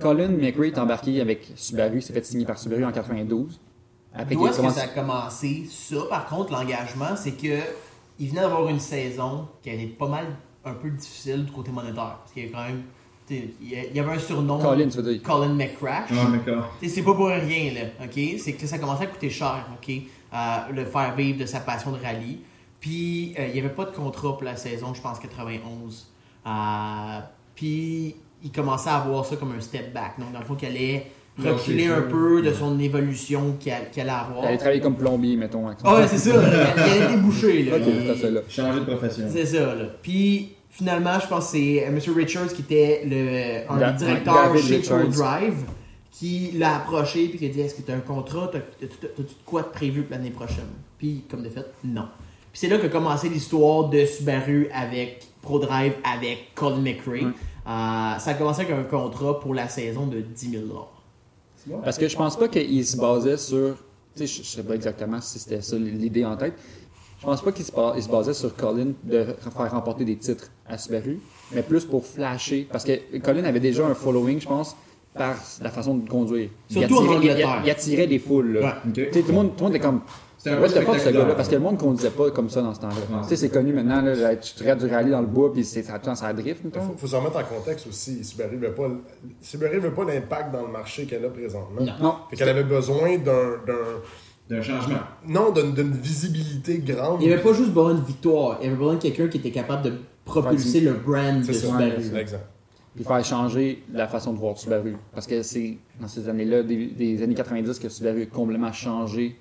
Colin 0.00 0.28
McRae 0.28 0.66
est 0.66 0.78
embarqué 0.78 1.20
avec 1.20 1.52
Subaru, 1.54 2.00
s'est 2.00 2.12
fait 2.12 2.24
signer 2.24 2.44
par 2.44 2.58
Subaru 2.58 2.84
en 2.84 2.92
92. 2.92 3.60
Après 4.14 4.34
D'où 4.34 4.46
est-ce 4.46 4.60
que 4.60 4.70
ça 4.70 4.82
a 4.82 4.88
commencé? 4.88 5.66
Ça, 5.70 5.96
par 6.08 6.26
contre, 6.26 6.52
l'engagement, 6.52 7.16
c'est 7.16 7.32
que 7.32 7.60
il 8.18 8.28
venait 8.28 8.42
d'avoir 8.42 8.68
une 8.68 8.80
saison 8.80 9.48
qui 9.62 9.70
était 9.70 9.86
pas 9.86 10.08
mal 10.08 10.26
un 10.64 10.74
peu 10.74 10.90
difficile 10.90 11.44
du 11.44 11.52
côté 11.52 11.70
monétaire. 11.70 12.18
Parce 12.20 12.32
qu'il 12.32 12.44
y 12.44 12.48
a 12.48 12.50
quand 12.52 12.64
même. 12.64 12.82
Il 13.30 13.94
y 13.94 14.00
avait 14.00 14.12
un 14.12 14.18
surnom. 14.18 14.58
Colin, 14.58 14.88
tu 14.88 14.98
veux 14.98 15.12
dire? 15.14 15.22
Colin 15.22 15.54
McCrash. 15.54 16.10
Ah, 16.10 16.26
d'accord. 16.30 16.70
T'sais, 16.78 16.88
C'est 16.88 17.02
pas 17.02 17.14
pour 17.14 17.28
rien, 17.28 17.72
là, 17.72 18.04
ok? 18.04 18.38
C'est 18.38 18.52
que 18.52 18.66
ça 18.66 18.78
commençait 18.78 19.04
à 19.04 19.06
coûter 19.06 19.30
cher, 19.30 19.66
ok? 19.74 19.94
Euh, 20.34 20.72
le 20.72 20.84
faire 20.84 21.14
vivre 21.14 21.38
de 21.38 21.46
sa 21.46 21.60
passion 21.60 21.92
de 21.92 21.98
rallye. 21.98 22.40
Puis, 22.80 23.34
euh, 23.38 23.46
il 23.46 23.54
n'y 23.54 23.60
avait 23.60 23.74
pas 23.74 23.84
de 23.86 23.90
contrat 23.92 24.32
pour 24.32 24.42
la 24.42 24.56
saison, 24.56 24.92
je 24.92 25.00
pense, 25.00 25.18
91. 25.18 26.08
Euh, 26.46 27.20
puis, 27.54 28.16
il 28.42 28.52
commençait 28.52 28.90
à 28.90 29.00
voir 29.00 29.24
ça 29.24 29.36
comme 29.36 29.52
un 29.52 29.60
step 29.60 29.94
back. 29.94 30.18
Donc, 30.18 30.32
dans 30.32 30.40
le 30.40 30.44
fond, 30.44 30.56
qu'il 30.56 30.68
allait 30.68 31.10
reculer 31.38 31.86
un 31.86 32.02
peu 32.02 32.42
de 32.42 32.52
son 32.52 32.78
évolution 32.78 33.56
qu'il 33.58 33.72
a- 33.72 33.76
allait 33.96 34.10
avoir. 34.10 34.44
Elle 34.46 34.58
travaillé 34.58 34.80
comme 34.80 34.96
plombier, 34.96 35.36
mettons. 35.36 35.66
avec 35.66 35.80
son- 35.80 35.86
Ah 35.86 35.96
ouais, 35.96 36.08
c'est 36.08 36.18
ça. 36.18 36.36
Là. 36.36 36.74
Ok, 37.76 37.82
Il- 37.86 38.14
c'est 38.14 38.22
ça, 38.22 38.30
là. 38.30 38.40
Changer 38.48 38.80
de 38.80 38.84
profession. 38.84 39.24
c'est 39.30 39.46
ça, 39.46 39.74
là. 39.74 39.84
Puis, 40.02 40.52
finalement, 40.70 41.18
je 41.20 41.26
pense 41.26 41.46
que 41.46 41.50
c'est 41.58 41.84
euh, 41.84 41.88
M. 41.88 41.98
Richards 42.16 42.52
qui 42.52 42.62
était 42.62 43.02
le, 43.06 43.72
un 43.72 43.78
David 44.24 44.62
chez 44.62 44.76
Richards. 44.76 44.98
ProDrive 45.10 45.64
qui 46.10 46.50
l'a 46.54 46.76
approché 46.76 47.28
puis 47.28 47.38
qui 47.38 47.46
a 47.46 47.48
dit 47.48 47.60
Est-ce 47.60 47.74
que 47.76 47.82
tu 47.82 47.90
as 47.90 47.94
un 47.96 48.00
contrat? 48.00 48.48
T'as- 48.52 48.58
t'as- 48.60 48.86
T'as-tu 48.86 49.22
de 49.22 49.28
quoi 49.46 49.62
de 49.62 49.68
prévu 49.68 50.02
pour 50.02 50.16
l'année 50.16 50.30
prochaine? 50.30 50.68
Puis, 50.98 51.24
comme 51.30 51.42
de 51.42 51.48
fait, 51.48 51.66
non. 51.84 52.04
Puis 52.52 52.60
c'est 52.60 52.68
là 52.68 52.76
qu'a 52.78 52.88
commencé 52.90 53.28
l'histoire 53.30 53.88
de 53.88 54.04
Subaru 54.04 54.68
avec 54.74 55.26
ProDrive, 55.40 55.94
avec 56.04 56.54
Colin 56.54 56.82
McRae. 56.82 57.24
Euh, 57.66 58.18
ça 58.18 58.30
a 58.32 58.34
commencé 58.34 58.60
avec 58.62 58.74
un 58.76 58.82
contrat 58.82 59.40
pour 59.40 59.54
la 59.54 59.68
saison 59.68 60.06
de 60.06 60.20
10 60.20 60.50
000 60.50 60.64
Parce 61.84 61.98
que 61.98 62.08
je 62.08 62.16
pense 62.16 62.36
pas 62.38 62.48
qu'il 62.48 62.84
se 62.86 62.96
basait 62.96 63.36
sur. 63.36 63.76
Tu 64.16 64.26
sais, 64.26 64.26
je 64.26 64.42
je 64.42 64.48
sais 64.48 64.62
pas 64.62 64.74
exactement 64.74 65.20
si 65.20 65.38
c'était 65.38 65.62
ça 65.62 65.76
l'idée 65.76 66.24
en 66.24 66.36
tête. 66.36 66.54
Je 67.20 67.24
pense 67.24 67.40
pas 67.40 67.52
qu'il 67.52 67.64
se, 67.64 67.72
basait 68.10 68.34
sur 68.34 68.54
Colin 68.56 68.92
de 69.04 69.24
faire 69.54 69.70
remporter 69.70 70.04
des 70.04 70.16
titres 70.16 70.50
à 70.68 70.76
Subaru, 70.76 71.20
mais 71.52 71.62
plus 71.62 71.84
pour 71.84 72.04
flasher. 72.04 72.66
Parce 72.70 72.84
que 72.84 73.18
Colin 73.18 73.44
avait 73.44 73.60
déjà 73.60 73.86
un 73.86 73.94
following, 73.94 74.40
je 74.40 74.48
pense, 74.48 74.76
par 75.14 75.36
la 75.60 75.70
façon 75.70 75.94
de 75.94 76.08
conduire. 76.08 76.48
Il 76.70 76.78
Surtout 76.78 76.98
attirait- 76.98 77.04
il- 77.14 77.16
Angleterre. 77.30 77.58
Il, 77.62 77.66
il 77.66 77.70
attirait 77.70 78.06
les 78.06 78.18
foules. 78.18 78.54
là. 78.58 78.82
Tout 78.92 79.00
le 79.28 79.32
monde, 79.32 79.50
tout 79.50 79.58
le 79.58 79.62
monde 79.62 79.76
était 79.76 79.84
comme. 79.84 80.00
C'était 80.42 80.56
un 80.56 80.60
Ouais, 80.60 80.68
peu 80.68 80.84
pas 80.84 80.98
ce 80.98 81.08
gars-là, 81.10 81.34
parce 81.36 81.48
que 81.48 81.54
le 81.54 81.60
monde 81.60 81.74
ne 81.74 81.78
conduisait 81.78 82.10
pas 82.10 82.32
comme 82.32 82.50
ça 82.50 82.62
dans 82.62 82.74
ce 82.74 82.80
temps-là. 82.80 82.96
Ouais. 82.96 83.22
Tu 83.22 83.28
sais, 83.28 83.36
c'est 83.36 83.48
connu 83.48 83.72
maintenant, 83.72 84.02
là, 84.02 84.12
là, 84.12 84.34
tu 84.34 84.54
traites 84.56 84.76
du 84.76 84.86
rallye 84.92 85.12
dans 85.12 85.20
le 85.20 85.28
bois, 85.28 85.52
puis 85.52 85.64
c'est 85.64 85.84
ça 85.84 86.00
ça 86.16 86.32
drift, 86.32 86.62
Il 86.64 86.66
mettons. 86.66 86.80
faut, 86.80 86.94
faut 86.98 87.06
se 87.06 87.14
remettre 87.14 87.36
en 87.36 87.44
contexte 87.44 87.86
aussi. 87.86 88.24
Subaru 88.24 88.56
veut 88.56 88.72
pas, 88.72 88.88
Subaru 89.40 89.78
veut 89.78 89.92
pas 89.92 90.04
l'impact 90.04 90.52
dans 90.52 90.62
le 90.66 90.72
marché 90.72 91.06
qu'elle 91.06 91.24
a 91.24 91.28
présentement. 91.28 91.80
Non. 91.80 91.92
Non. 92.00 92.14
Fait 92.28 92.34
qu'elle 92.34 92.48
avait 92.48 92.64
besoin 92.64 93.18
d'un, 93.18 94.62
changement. 94.62 94.98
non, 95.28 95.52
d'une, 95.52 95.92
visibilité 95.92 96.78
grande. 96.78 97.22
Il 97.22 97.28
n'y 97.28 97.32
avait 97.32 97.40
pas 97.42 97.52
juste 97.52 97.70
besoin 97.70 97.94
de 97.94 98.04
victoire, 98.04 98.58
il 98.60 98.64
y 98.64 98.66
avait 98.66 98.76
besoin 98.76 98.94
de 98.94 99.00
quelqu'un 99.00 99.28
qui 99.28 99.38
était 99.38 99.52
capable 99.52 99.84
de 99.84 99.92
propulser 100.24 100.80
le 100.80 100.94
brand 100.94 101.38
de 101.38 101.52
ça. 101.52 101.68
Subaru. 101.68 102.16
Exact. 102.18 102.40
Puis 102.96 103.04
faire 103.04 103.24
changer 103.24 103.84
la 103.92 104.08
façon 104.08 104.32
de 104.32 104.38
voir 104.38 104.58
Subaru. 104.58 104.96
Parce 105.14 105.28
que 105.28 105.42
c'est 105.44 105.78
dans 106.00 106.08
ces 106.08 106.28
années-là, 106.28 106.64
des, 106.64 106.88
des 106.88 107.22
années 107.22 107.36
90, 107.36 107.78
que 107.78 107.88
Subaru 107.88 108.22
a 108.22 108.26
complètement 108.26 108.72
changé 108.72 109.36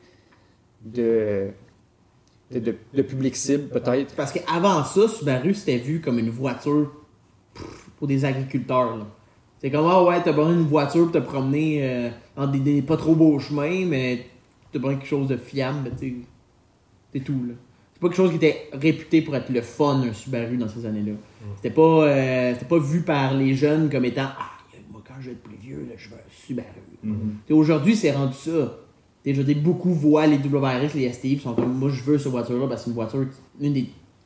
de, 0.85 1.47
de, 2.51 2.59
de- 2.59 2.75
de 2.93 3.01
public 3.01 3.35
cible, 3.35 3.67
peut-être. 3.69 4.15
Parce 4.15 4.31
qu'avant 4.31 4.83
ça, 4.83 5.07
Subaru 5.07 5.53
c'était 5.53 5.77
vu 5.77 6.01
comme 6.01 6.19
une 6.19 6.29
voiture 6.29 6.91
pff, 7.53 7.89
pour 7.97 8.07
des 8.07 8.25
agriculteurs. 8.25 8.97
là. 8.97 9.07
C'est 9.61 9.69
comme, 9.69 9.85
ah 9.87 10.03
ouais, 10.03 10.21
t'as 10.23 10.31
besoin 10.31 10.53
d'une 10.53 10.65
voiture 10.67 11.03
pour 11.03 11.11
te 11.11 11.19
promener 11.19 11.79
euh, 11.83 12.09
dans 12.35 12.47
des, 12.47 12.59
des 12.59 12.81
pas 12.81 12.97
trop 12.97 13.13
beaux 13.13 13.37
chemins, 13.39 13.85
mais 13.85 14.25
t'as 14.71 14.79
besoin 14.79 14.93
de 14.95 14.99
quelque 14.99 15.07
chose 15.09 15.27
de 15.27 15.37
fiable, 15.37 15.79
mais 15.83 15.91
tu 15.91 15.97
sais, 16.09 16.15
c'est 17.13 17.19
tout. 17.19 17.43
là. 17.47 17.53
C'est 17.93 17.99
pas 17.99 18.07
quelque 18.07 18.17
chose 18.17 18.29
qui 18.31 18.37
était 18.37 18.69
réputé 18.73 19.21
pour 19.21 19.35
être 19.35 19.49
le 19.49 19.61
fun, 19.61 20.01
un 20.01 20.13
Subaru, 20.13 20.57
dans 20.57 20.67
ces 20.67 20.83
années-là. 20.87 21.11
C'était 21.57 21.69
pas, 21.69 21.81
euh, 22.07 22.53
c'était 22.55 22.65
pas 22.65 22.79
vu 22.79 23.01
par 23.01 23.35
les 23.35 23.53
jeunes 23.53 23.89
comme 23.91 24.05
étant, 24.05 24.29
ah, 24.39 24.49
moi 24.91 25.03
quand 25.07 25.13
je 25.19 25.27
vais 25.27 25.31
être 25.33 25.43
plus 25.43 25.57
vieux, 25.57 25.85
là, 25.87 25.93
je 25.95 26.09
veux 26.09 26.15
un 26.15 26.45
Subaru. 26.47 26.67
Mhm. 27.03 27.35
T'sais, 27.45 27.53
Aujourd'hui, 27.53 27.95
c'est 27.95 28.11
rendu 28.11 28.33
ça. 28.33 28.79
Je 29.25 29.33
veux 29.33 29.43
dire, 29.43 29.57
beaucoup 29.61 29.93
voient 29.93 30.25
les 30.27 30.37
WRX, 30.37 30.93
les 30.95 31.11
STI, 31.13 31.35
puis 31.35 31.43
sont 31.43 31.53
comme, 31.53 31.77
moi 31.77 31.89
je 31.89 32.01
veux 32.03 32.17
cette 32.17 32.31
voiture-là 32.31 32.67
parce 32.67 32.81
que 32.81 32.85
c'est 32.85 32.89
une 32.89 32.95
voiture, 32.95 33.25
qui- 33.59 33.65
une 33.67 33.73
des 33.73 33.85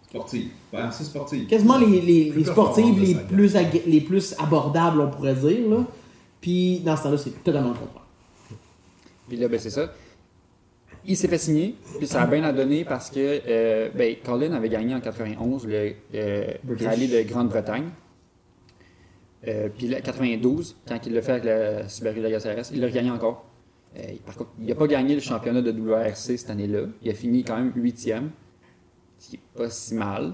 Sportive. 0.09 0.47
Pas 0.71 0.85
assez 0.85 1.03
sportive. 1.03 1.45
quasiment 1.47 1.77
les, 1.77 1.99
les, 1.99 2.29
Plus 2.29 2.39
les 2.39 2.45
sportives 2.45 2.99
les 3.01 3.15
plus, 3.15 3.55
ag- 3.57 3.81
les 3.85 3.99
plus 3.99 4.33
abordables, 4.39 5.01
on 5.01 5.09
pourrait 5.09 5.35
dire. 5.35 5.67
Là. 5.69 5.83
Puis 6.39 6.79
dans 6.79 6.95
ce 6.95 7.03
temps-là, 7.03 7.17
c'est 7.17 7.43
totalement 7.43 7.69
le 7.71 7.75
contraire. 7.75 8.03
Puis 9.27 9.35
là, 9.35 9.49
ben, 9.49 9.59
c'est 9.59 9.71
ça. 9.71 9.91
Il 11.07 11.17
s'est 11.17 11.27
fait 11.27 11.37
signer, 11.37 11.75
puis 11.97 12.07
ça 12.07 12.21
a 12.21 12.27
bien 12.27 12.43
à 12.43 12.53
donner 12.53 12.85
parce 12.85 13.09
que 13.11 13.41
euh, 13.47 13.89
ben, 13.93 14.15
Colin 14.23 14.53
avait 14.53 14.69
gagné 14.69 14.95
en 14.95 15.01
91 15.01 15.67
le 15.67 15.91
euh, 16.15 16.47
rallye 16.81 17.07
de 17.09 17.21
Grande-Bretagne. 17.23 17.89
Euh, 19.47 19.69
puis 19.75 19.87
là, 19.87 20.01
92, 20.01 20.77
quand 20.87 20.99
il 21.05 21.13
l'a 21.13 21.21
fait 21.21 21.31
avec 21.33 21.43
la 21.43 21.87
Subaru 21.89 22.21
Legacy 22.21 22.47
RS, 22.47 22.71
il 22.73 22.79
l'a 22.81 22.89
gagné 22.89 23.11
encore. 23.11 23.45
Euh, 23.97 24.01
par 24.25 24.35
contre, 24.35 24.49
il 24.59 24.67
n'a 24.67 24.75
pas 24.75 24.87
gagné 24.87 25.15
le 25.15 25.21
championnat 25.21 25.61
de 25.61 25.71
WRC 25.71 26.37
cette 26.37 26.49
année-là. 26.49 26.81
Il 27.01 27.09
a 27.09 27.13
fini 27.13 27.43
quand 27.43 27.55
même 27.57 27.71
huitième, 27.75 28.31
ce 29.19 29.29
qui 29.29 29.35
n'est 29.37 29.41
pas 29.63 29.69
si 29.69 29.95
mal. 29.95 30.33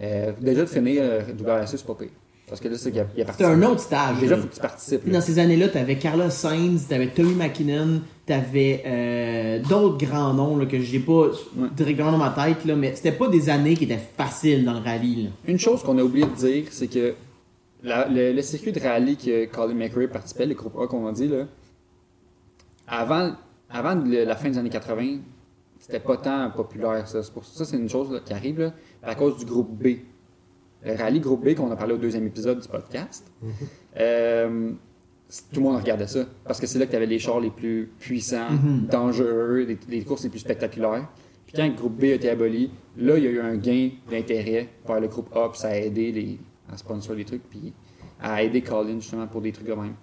Euh, 0.00 0.32
déjà 0.40 0.62
de 0.62 0.66
finir 0.66 1.02
euh, 1.04 1.20
WRC, 1.38 1.76
c'est 1.76 1.86
pas 1.86 1.94
pire. 1.94 2.08
Parce 2.46 2.60
que 2.60 2.68
là, 2.68 2.76
c'est 2.76 2.90
qu'il 2.92 3.00
a, 3.00 3.04
a 3.04 3.32
C'était 3.32 3.44
un 3.44 3.62
autre 3.62 3.80
stage. 3.80 4.18
Déjà, 4.20 4.36
il 4.36 4.42
faut 4.42 4.48
que 4.48 4.54
tu 4.54 4.60
participes. 4.60 5.06
Là. 5.06 5.12
dans 5.14 5.20
ces 5.22 5.38
années-là, 5.38 5.68
t'avais 5.68 5.96
Carlos 5.96 6.28
Sainz, 6.28 6.86
t'avais 6.86 7.08
Tommy 7.08 7.34
McKinnon, 7.34 8.02
t'avais 8.26 8.82
euh, 8.86 9.58
d'autres 9.66 9.96
grands 10.06 10.34
noms 10.34 10.56
là, 10.58 10.66
que 10.66 10.78
j'ai 10.78 10.98
pas 11.00 11.30
directement 11.74 12.12
dans 12.12 12.18
ma 12.18 12.30
tête, 12.30 12.64
là, 12.66 12.76
mais 12.76 12.94
c'était 12.94 13.12
pas 13.12 13.28
des 13.28 13.48
années 13.48 13.74
qui 13.74 13.84
étaient 13.84 13.98
faciles 14.16 14.62
dans 14.64 14.74
le 14.74 14.80
rallye. 14.80 15.24
là. 15.24 15.30
Une 15.48 15.58
chose 15.58 15.82
qu'on 15.82 15.96
a 15.98 16.02
oublié 16.02 16.26
de 16.26 16.34
dire, 16.36 16.64
c'est 16.70 16.88
que 16.88 17.14
la- 17.82 18.08
le, 18.08 18.32
le 18.32 18.42
circuit 18.42 18.72
de 18.72 18.80
rallye 18.80 19.16
que 19.16 19.46
Colin 19.46 19.74
McRae 19.74 20.06
participait, 20.08 20.44
le 20.46 20.54
groupe 20.54 20.76
A 20.78 20.86
qu'on 20.86 21.06
a 21.06 21.12
dit, 21.12 21.28
là, 21.28 21.46
avant, 22.86 23.32
avant 23.70 23.94
le- 23.94 24.24
la 24.24 24.36
fin 24.36 24.48
des 24.50 24.58
années 24.58 24.70
80, 24.70 25.18
c'était 25.78 26.00
pas 26.00 26.16
tant 26.16 26.50
populaire. 26.50 27.06
Ça, 27.08 27.22
c'est 27.22 27.32
pour 27.32 27.44
ça 27.44 27.64
c'est 27.64 27.76
une 27.76 27.88
chose 27.88 28.10
là, 28.12 28.20
qui 28.24 28.32
arrive 28.32 28.60
là, 28.60 28.72
à 29.02 29.14
cause 29.14 29.36
du 29.38 29.44
groupe 29.44 29.70
B. 29.82 29.98
Le 30.84 30.94
rallye 30.96 31.20
groupe 31.20 31.44
B 31.44 31.54
qu'on 31.54 31.70
a 31.70 31.76
parlé 31.76 31.94
au 31.94 31.98
deuxième 31.98 32.26
épisode 32.26 32.60
du 32.60 32.68
podcast. 32.68 33.30
Euh, 33.98 34.72
c- 35.28 35.42
tout 35.52 35.60
le 35.60 35.66
monde 35.66 35.76
regardait 35.76 36.06
ça 36.06 36.26
parce 36.44 36.60
que 36.60 36.66
c'est 36.66 36.78
là 36.78 36.84
que 36.86 36.90
tu 36.90 36.96
avais 36.96 37.06
les 37.06 37.18
chars 37.18 37.40
les 37.40 37.50
plus 37.50 37.90
puissants, 37.98 38.48
dangereux, 38.90 39.64
les, 39.66 39.78
les 39.88 40.04
courses 40.04 40.24
les 40.24 40.30
plus 40.30 40.40
spectaculaires. 40.40 41.08
Puis 41.46 41.54
quand 41.56 41.66
le 41.66 41.72
groupe 41.74 41.98
B 41.98 42.04
a 42.04 42.14
été 42.14 42.28
aboli, 42.28 42.70
là, 42.98 43.16
il 43.16 43.24
y 43.24 43.26
a 43.26 43.30
eu 43.30 43.40
un 43.40 43.56
gain 43.56 43.90
d'intérêt 44.10 44.68
vers 44.86 45.00
le 45.00 45.08
groupe 45.08 45.34
A, 45.34 45.48
puis 45.50 45.58
ça 45.60 45.68
a 45.68 45.76
aidé 45.76 46.12
les, 46.12 46.38
à 46.72 46.76
sponsor 46.76 47.14
les 47.14 47.24
trucs, 47.24 47.48
puis 47.48 47.72
à 48.20 48.42
aider 48.42 48.60
Colin 48.62 49.00
justement 49.00 49.26
pour 49.26 49.40
des 49.40 49.52
trucs 49.52 49.66
de 49.66 49.74
même. 49.74 49.94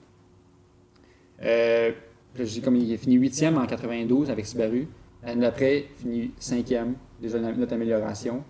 Euh, 1.44 1.92
puis 2.34 2.44
là, 2.44 2.50
je 2.50 2.54
dis 2.54 2.62
comme 2.62 2.76
il 2.78 2.94
a 2.94 2.98
fini 2.98 3.18
8e 3.18 3.58
en 3.58 3.66
92 3.66 4.30
avec 4.30 4.46
Subaru. 4.46 4.88
L'année 5.24 5.42
d'après, 5.42 5.86
il 6.00 6.02
finit 6.02 6.32
5e, 6.40 6.94
déjà 7.22 7.38
une 7.38 7.52
notre 7.60 7.74
amélioration. 7.74 8.44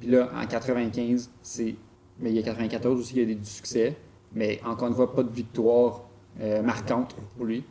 Puis 0.00 0.08
là, 0.10 0.30
en 0.34 0.46
95, 0.46 1.30
c'est. 1.42 1.74
Mais 2.20 2.30
il 2.30 2.36
y 2.36 2.38
a 2.38 2.42
94 2.42 2.98
aussi, 3.00 3.14
il 3.16 3.20
y 3.20 3.22
a 3.22 3.26
des, 3.26 3.34
du 3.34 3.48
succès. 3.48 3.96
Mais 4.34 4.60
encore 4.66 4.88
une 4.88 4.94
fois, 4.94 5.14
pas 5.14 5.22
de 5.22 5.30
victoire 5.32 6.02
euh, 6.40 6.60
marquante 6.62 7.14
pour 7.36 7.46
lui. 7.46 7.64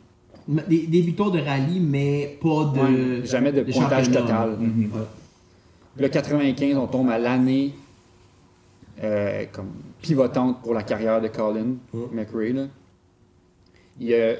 Des, 0.48 0.86
des 0.86 1.00
victoires 1.00 1.30
de 1.30 1.38
rallye, 1.40 1.80
mais 1.80 2.38
pas 2.42 2.72
de. 2.74 2.80
Ouais, 3.20 3.26
jamais 3.26 3.52
de 3.52 3.62
de 3.62 3.72
pointage 3.72 4.10
total. 4.10 4.56
Mhm. 4.58 4.90
Le 5.96 6.08
95, 6.08 6.76
on 6.76 6.86
tombe 6.86 7.08
à 7.10 7.18
l'année 7.18 7.72
euh, 9.02 9.44
comme 9.52 9.70
pivotante 10.02 10.60
pour 10.62 10.74
la 10.74 10.82
carrière 10.82 11.20
de 11.20 11.28
Colin 11.28 11.76
Mhm. 11.92 12.08
McRae. 12.12 12.52
là. 12.52 12.66
Il 14.00 14.08
y 14.08 14.14
a- 14.14 14.36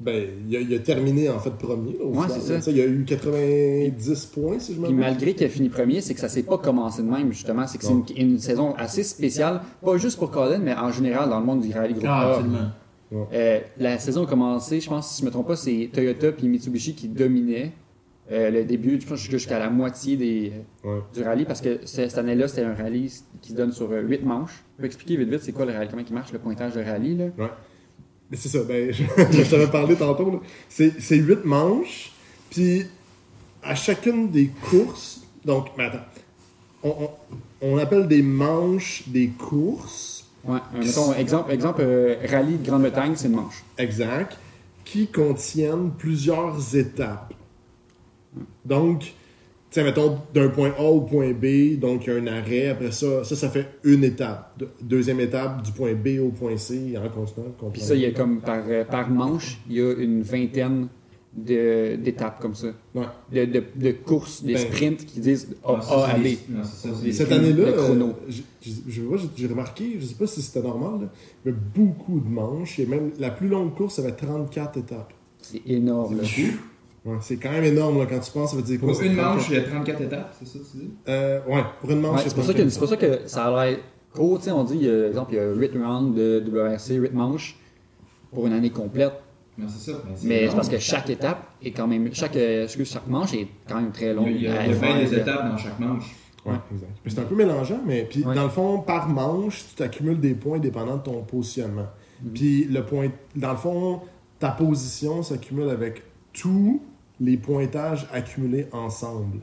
Ben, 0.00 0.26
il 0.48 0.56
a, 0.56 0.60
il 0.60 0.74
a 0.74 0.78
terminé 0.80 1.28
en 1.30 1.38
fait 1.38 1.50
premier. 1.52 1.92
là, 1.98 2.04
au 2.04 2.08
Ouais, 2.08 2.24
final. 2.26 2.40
c'est 2.40 2.60
ça. 2.60 2.70
Il 2.70 2.80
a 2.80 2.84
eu 2.86 3.04
90 3.04 4.26
points, 4.26 4.58
si 4.58 4.74
je 4.74 4.80
me 4.80 4.86
Puis 4.86 4.94
malgré 4.94 5.34
qu'il 5.34 5.46
a 5.46 5.48
fini 5.48 5.68
premier, 5.68 6.00
c'est 6.00 6.14
que 6.14 6.20
ça 6.20 6.28
s'est 6.28 6.42
pas 6.42 6.58
commencé 6.58 7.02
de 7.02 7.08
même, 7.08 7.32
justement. 7.32 7.66
C'est 7.66 7.78
que 7.78 7.84
c'est 7.84 7.92
une, 7.92 8.04
une 8.32 8.38
saison 8.38 8.74
assez 8.74 9.02
spéciale, 9.04 9.60
pas 9.84 9.96
juste 9.96 10.18
pour 10.18 10.30
Colin, 10.30 10.58
mais 10.58 10.74
en 10.74 10.90
général 10.90 11.30
dans 11.30 11.38
le 11.38 11.46
monde 11.46 11.60
du 11.60 11.72
rallye 11.72 11.94
groupe 11.94 12.06
Ah, 12.08 12.34
absolument. 12.34 12.70
Euh, 13.32 13.60
la 13.78 13.98
saison 14.00 14.24
a 14.24 14.26
commencé, 14.26 14.80
je 14.80 14.88
pense, 14.88 15.08
si 15.14 15.20
je 15.20 15.26
me 15.26 15.30
trompe 15.30 15.46
pas, 15.46 15.56
c'est 15.56 15.88
Toyota 15.92 16.32
puis 16.32 16.48
Mitsubishi 16.48 16.94
qui 16.94 17.06
dominaient 17.08 17.70
euh, 18.32 18.50
le 18.50 18.64
début, 18.64 18.98
je 19.00 19.06
pense 19.06 19.20
jusqu'à 19.20 19.58
la 19.58 19.68
moitié 19.70 20.16
des, 20.16 20.52
Ouais. 20.82 20.98
du 21.14 21.22
rallye, 21.22 21.44
parce 21.44 21.60
que 21.60 21.80
ce- 21.84 22.08
cette 22.08 22.18
année-là, 22.18 22.48
c'était 22.48 22.62
un 22.62 22.74
rallye 22.74 23.12
qui 23.42 23.50
se 23.52 23.54
donne 23.54 23.70
sur 23.70 23.90
8 23.90 24.24
manches. 24.24 24.64
Je 24.76 24.80
peux 24.80 24.86
expliquer 24.86 25.16
vite 25.18 25.28
vite 25.28 25.42
c'est 25.42 25.52
quoi 25.52 25.66
le 25.66 25.72
rallye, 25.72 25.88
comment 25.90 26.02
il 26.08 26.14
marche 26.14 26.32
le 26.32 26.38
pointage 26.40 26.72
de 26.74 26.80
rallye, 26.82 27.16
là? 27.16 27.26
C'est 28.36 28.48
ça, 28.48 28.62
ben, 28.62 28.92
je, 28.92 29.02
je 29.32 29.50
t'avais 29.50 29.66
parlé 29.68 29.94
tantôt. 29.96 30.40
C'est 30.68 31.16
huit 31.16 31.44
manches, 31.44 32.12
puis 32.50 32.84
à 33.62 33.74
chacune 33.74 34.30
des 34.30 34.50
courses, 34.70 35.22
donc, 35.44 35.68
mais 35.78 35.84
attends, 35.84 36.04
on, 36.82 36.88
on- 36.90 37.10
on 37.66 37.78
appelle 37.78 38.06
des 38.08 38.22
manches 38.22 39.04
des 39.06 39.28
courses, 39.28 40.26
Ouais, 40.44 40.58
euh, 40.74 40.78
mettons, 40.84 41.14
exemple, 41.14 41.50
exemple 41.50 41.80
euh, 41.82 42.16
rallye 42.28 42.58
de 42.58 42.66
Grande-Bretagne, 42.66 43.14
c'est 43.16 43.28
une 43.28 43.36
manche. 43.36 43.64
exact, 43.78 44.36
qui 44.84 45.06
contiennent 45.06 45.90
plusieurs 45.96 46.76
étapes. 46.76 47.32
Donc, 48.66 49.14
sais, 49.74 49.84
mettons, 49.84 50.18
d'un 50.34 50.48
point 50.48 50.72
A 50.78 50.82
au 50.84 51.00
point 51.00 51.32
B, 51.32 51.78
donc 51.78 52.06
il 52.06 52.12
y 52.12 52.16
a 52.16 52.20
un 52.20 52.26
arrêt, 52.26 52.68
après 52.68 52.92
ça, 52.92 53.24
ça, 53.24 53.34
ça 53.36 53.48
fait 53.50 53.66
une 53.84 54.04
étape. 54.04 54.56
De- 54.58 54.68
deuxième 54.82 55.20
étape, 55.20 55.62
du 55.62 55.72
point 55.72 55.94
B 55.94 56.18
au 56.20 56.28
point 56.30 56.56
C, 56.56 56.94
en 56.96 57.08
constant. 57.08 57.42
Puis 57.72 57.80
ça, 57.80 57.94
il 57.94 58.00
y 58.02 58.06
a 58.06 58.12
comme 58.12 58.40
par, 58.40 58.62
euh, 58.68 58.84
par 58.84 59.10
manche, 59.10 59.58
il 59.68 59.76
y 59.76 59.80
a 59.80 59.92
une 59.92 60.22
vingtaine 60.22 60.88
de- 61.36 61.96
d'étapes 61.96 62.38
comme 62.40 62.54
ça. 62.54 62.68
Ouais. 62.94 63.06
De, 63.32 63.44
de, 63.46 63.64
de 63.74 63.90
courses, 63.92 64.44
des 64.44 64.52
Ben, 64.54 64.60
sprints 64.60 65.04
qui 65.06 65.18
disent 65.18 65.48
A, 65.64 65.76
Ah, 65.78 65.80
ça, 65.82 65.94
A 66.04 66.06
c'est 66.06 66.88
à 66.88 66.92
B. 66.92 67.10
Cette 67.12 67.32
année-là, 67.32 67.64
euh, 67.64 68.12
j'ai- 68.28 68.44
j'ai- 68.62 68.72
je 68.86 69.02
vois, 69.02 69.16
j'ai- 69.16 69.28
j'ai 69.36 69.46
remarqué, 69.48 69.96
je 69.98 70.06
sais 70.06 70.14
pas 70.14 70.28
si 70.28 70.40
c'était 70.42 70.62
normal, 70.66 71.00
là, 71.00 71.08
il 71.44 71.48
y 71.48 71.52
avait 71.52 71.58
beaucoup 71.74 72.20
de 72.20 72.28
manches. 72.28 72.78
Et 72.78 72.86
même 72.86 73.10
la 73.18 73.30
plus 73.30 73.48
longue 73.48 73.74
course 73.74 73.98
avait 73.98 74.12
34 74.12 74.78
étapes. 74.78 75.12
C'est 75.42 75.60
énorme. 75.66 76.18
là. 76.18 76.22
Ouais, 77.04 77.16
c'est 77.20 77.36
quand 77.36 77.50
même 77.50 77.64
énorme 77.64 77.98
là, 77.98 78.06
quand 78.06 78.18
tu 78.18 78.30
penses, 78.30 78.50
ça 78.52 78.56
veut 78.56 78.62
dire 78.62 78.80
quoi 78.80 78.92
Pour 78.92 79.02
une 79.02 79.14
34? 79.16 79.34
manche, 79.36 79.48
il 79.50 79.54
y 79.54 79.58
a 79.58 79.62
34 79.62 80.00
étapes, 80.00 80.34
c'est 80.38 80.46
ça 80.46 80.58
que 80.58 80.64
tu 80.64 80.76
dis? 80.78 80.90
Euh, 81.08 81.40
ouais, 81.46 81.62
pour 81.80 81.90
une 81.90 82.00
manche, 82.00 82.16
Ouais, 82.16 82.28
c'est 82.28 82.34
pour, 82.34 82.44
ça 82.44 82.54
que- 82.54 82.68
c'est 82.68 82.78
pour 82.78 82.88
ça 82.88 82.96
que 82.96 83.20
ça 83.26 83.44
a 83.46 83.66
l'air 83.66 83.78
court. 84.14 84.38
Tu 84.38 84.44
sais, 84.44 84.50
on 84.52 84.64
dit, 84.64 84.86
euh, 84.88 85.08
exemple, 85.08 85.32
il 85.34 85.36
y 85.36 85.38
a 85.40 85.52
8 85.52 85.72
rounds 85.76 86.14
de 86.16 86.42
WRC, 86.46 86.94
8 86.94 87.12
manches 87.12 87.56
pour 88.32 88.46
une 88.46 88.52
année 88.54 88.70
complète. 88.70 89.12
Non, 89.58 89.66
c'est 89.68 89.92
ça. 89.92 89.98
Mais 90.24 90.48
c'est 90.48 90.56
parce 90.56 90.68
que 90.68 90.78
chaque 90.78 91.10
étape 91.10 91.46
est 91.62 91.70
quand 91.72 91.86
même. 91.86 92.12
Chaque, 92.14 92.36
euh, 92.36 92.64
excuse, 92.64 92.90
chaque 92.90 93.06
manche 93.06 93.34
est 93.34 93.46
quand 93.68 93.76
même 93.76 93.92
très 93.92 94.12
longue. 94.14 94.28
Il 94.30 94.42
y 94.42 94.48
a, 94.48 94.66
il 94.66 94.72
y 94.72 94.84
a 94.84 95.04
des 95.04 95.14
étapes 95.14 95.48
dans 95.50 95.56
chaque 95.58 95.78
manche. 95.78 96.16
Ouais, 96.46 96.54
exact. 96.72 96.90
Mais 97.04 97.10
C'est 97.10 97.20
un 97.20 97.24
peu 97.24 97.36
mélangeant, 97.36 97.80
mais 97.86 98.04
puis 98.10 98.24
Ouais. 98.24 98.34
dans 98.34 98.42
le 98.44 98.48
fond, 98.50 98.80
par 98.80 99.08
manche, 99.08 99.64
tu 99.68 99.74
t'accumules 99.76 100.20
des 100.20 100.34
points 100.34 100.58
dépendant 100.58 100.96
de 100.96 101.02
ton 101.02 101.22
positionnement. 101.22 101.86
Mhm. 102.22 102.30
Puis 102.32 102.64
le 102.64 102.84
point, 102.84 103.08
dans 103.36 103.52
le 103.52 103.56
fond, 103.56 104.00
ta 104.38 104.50
position 104.50 105.22
s'accumule 105.22 105.68
avec 105.70 106.02
tous 106.32 106.82
les 107.20 107.36
pointages 107.36 108.06
accumulés 108.12 108.66
ensemble. 108.72 109.40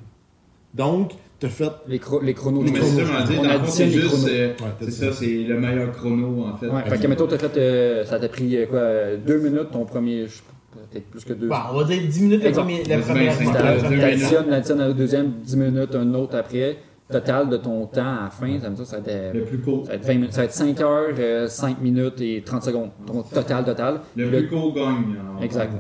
Donc, 0.73 1.11
tu 1.39 1.45
as 1.47 1.49
fait 1.49 1.69
Les, 1.87 1.99
chro- 1.99 2.23
les 2.23 2.33
chronos. 2.33 2.61
Mais 2.61 2.71
chronos. 2.71 2.99
ça, 2.99 3.03
on 3.21 3.25
dit, 3.25 3.33
c'est 3.41 3.49
additionne 3.49 3.89
les 3.89 3.99
chronos. 4.07 4.25
Ouais, 4.25 4.55
c'est 4.79 4.85
dit 4.85 4.91
ça, 4.91 5.11
c'est 5.11 5.43
le 5.43 5.59
meilleur 5.59 5.91
chrono, 5.91 6.45
en 6.45 6.55
fait. 6.55 6.67
Ouais, 6.67 6.81
fait 6.85 6.97
que, 6.99 7.07
mettons, 7.07 7.27
t'as 7.27 7.37
fait, 7.37 7.57
euh, 7.57 8.05
ça 8.05 8.19
t'a 8.19 8.29
pris 8.29 8.55
euh, 8.57 8.65
quoi, 8.67 9.17
deux 9.17 9.39
minutes 9.41 9.71
ton 9.71 9.85
premier, 9.85 10.25
peut-être 10.71 11.07
plus 11.09 11.25
que 11.25 11.33
deux. 11.33 11.47
Bon, 11.49 11.55
on 11.73 11.77
va 11.79 11.83
dire 11.85 12.01
10 12.07 12.21
minutes 12.23 12.43
la 12.43 12.51
première 12.51 12.79
La 12.87 12.97
première. 12.99 13.99
T'additionnes, 13.99 14.53
un 14.81 14.91
deuxième, 14.93 15.31
10 15.43 15.57
minutes, 15.57 15.95
un 15.95 16.13
autre 16.13 16.37
après. 16.37 16.77
Total 17.11 17.49
de 17.49 17.57
ton 17.57 17.87
temps 17.87 17.99
à 18.05 18.23
la 18.23 18.29
fin, 18.29 18.57
ça 18.57 18.69
que 18.69 18.85
ça 18.85 18.99
va 19.01 19.11
être, 19.11 19.33
Le 19.33 19.43
plus 19.43 19.57
court. 19.59 19.83
ça 19.85 19.89
va 19.91 19.95
être 19.97 20.05
20 20.05 20.13
minutes- 20.13 20.31
ça 20.31 20.37
va 20.41 20.45
être 20.45 20.53
5 20.53 20.79
heures, 20.79 21.09
euh, 21.19 21.45
5 21.45 21.81
minutes 21.81 22.21
et 22.21 22.41
30 22.41 22.63
secondes. 22.63 22.91
Ton 23.05 23.21
total, 23.23 23.65
total. 23.65 23.99
Le 24.15 24.29
Le- 24.29 24.37
plus 24.37 24.47
court 24.47 24.73
gagne. 24.73 25.17
Exact. 25.41 25.73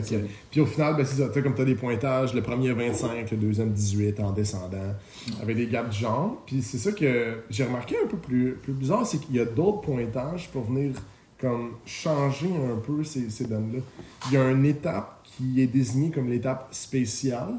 Que- 0.00 0.26
Puis 0.50 0.60
au 0.60 0.66
final, 0.66 0.96
ben, 0.96 1.04
c'est 1.04 1.22
ça. 1.22 1.28
Comme 1.42 1.54
tu 1.54 1.62
as 1.62 1.64
des 1.64 1.74
pointages, 1.74 2.34
le 2.34 2.42
premier 2.42 2.72
25, 2.72 3.30
le 3.30 3.36
deuxième 3.36 3.70
18 3.70 4.20
en 4.20 4.32
descendant, 4.32 4.94
avec 5.42 5.56
des 5.56 5.66
gaps 5.66 5.90
du 5.90 5.98
genre. 6.02 6.42
Puis 6.46 6.62
c'est 6.62 6.78
ça 6.78 6.92
que 6.92 7.38
j'ai 7.50 7.64
remarqué 7.64 7.96
un 8.02 8.06
peu 8.06 8.16
plus, 8.16 8.54
plus 8.62 8.72
bizarre, 8.72 9.06
c'est 9.06 9.18
qu'il 9.18 9.36
y 9.36 9.40
a 9.40 9.44
d'autres 9.44 9.80
pointages 9.82 10.48
pour 10.50 10.64
venir 10.64 10.92
comme 11.40 11.72
changer 11.84 12.48
un 12.48 12.76
peu 12.78 13.04
ces, 13.04 13.28
ces 13.30 13.44
donnes-là. 13.44 13.80
Il 14.28 14.34
y 14.34 14.36
a 14.36 14.50
une 14.50 14.64
étape 14.64 15.20
qui 15.24 15.60
est 15.60 15.66
désignée 15.66 16.10
comme 16.10 16.28
l'étape 16.28 16.68
spéciale, 16.70 17.54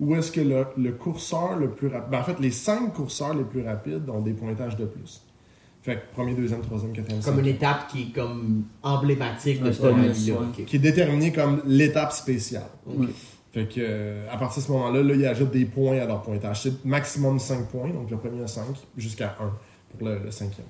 où 0.00 0.14
est-ce 0.16 0.32
que 0.32 0.40
le, 0.40 0.64
le 0.76 0.92
courseur 0.92 1.56
le 1.56 1.70
plus 1.70 1.86
rapide... 1.86 2.14
en 2.14 2.24
fait, 2.24 2.40
les 2.40 2.50
cinq 2.50 2.92
courseurs 2.94 3.34
les 3.34 3.44
plus 3.44 3.62
rapides 3.62 4.08
ont 4.10 4.20
des 4.20 4.32
pointages 4.32 4.76
de 4.76 4.84
plus. 4.84 5.22
Fait 5.82 5.96
que 5.96 6.14
premier, 6.14 6.34
deuxième, 6.34 6.60
troisième, 6.62 6.92
quatrième, 6.92 7.22
Comme 7.22 7.40
une 7.40 7.46
étape 7.46 7.88
qui 7.88 8.02
est 8.02 8.14
comme 8.14 8.64
emblématique 8.84 9.60
de 9.60 9.66
Ouais, 9.66 9.72
ce 9.72 9.82
rallye-là. 9.82 10.34
ouais. 10.40 10.46
ok. 10.60 10.64
Qui 10.64 10.76
est 10.76 10.78
déterminée 10.78 11.32
comme 11.32 11.60
l'étape 11.66 12.12
spéciale. 12.12 12.68
Ok. 12.86 13.08
Fait 13.52 13.66
que, 13.68 13.74
euh, 13.80 14.24
à 14.30 14.38
partir 14.38 14.62
de 14.62 14.66
ce 14.68 14.72
moment-là, 14.72 15.02
là, 15.02 15.14
ils 15.14 15.26
ajoutent 15.26 15.50
des 15.50 15.64
points 15.66 15.98
à 15.98 16.06
leur 16.06 16.22
pointage. 16.22 16.62
C'est 16.62 16.84
maximum 16.84 17.38
5 17.38 17.68
points, 17.68 17.90
donc 17.90 18.10
le 18.10 18.16
premier 18.16 18.42
a 18.42 18.46
5, 18.46 18.64
jusqu'à 18.96 19.36
1 19.40 19.52
pour 19.98 20.08
le, 20.08 20.20
le 20.24 20.30
cinquième. 20.30 20.66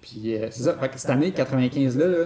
Puis 0.00 0.34
euh, 0.36 0.48
c'est 0.50 0.62
ça. 0.64 0.76
Fait 0.78 0.88
que 0.88 0.98
cette 0.98 1.10
année, 1.10 1.30
95 1.32 1.96
là, 1.98 2.06
là, 2.06 2.24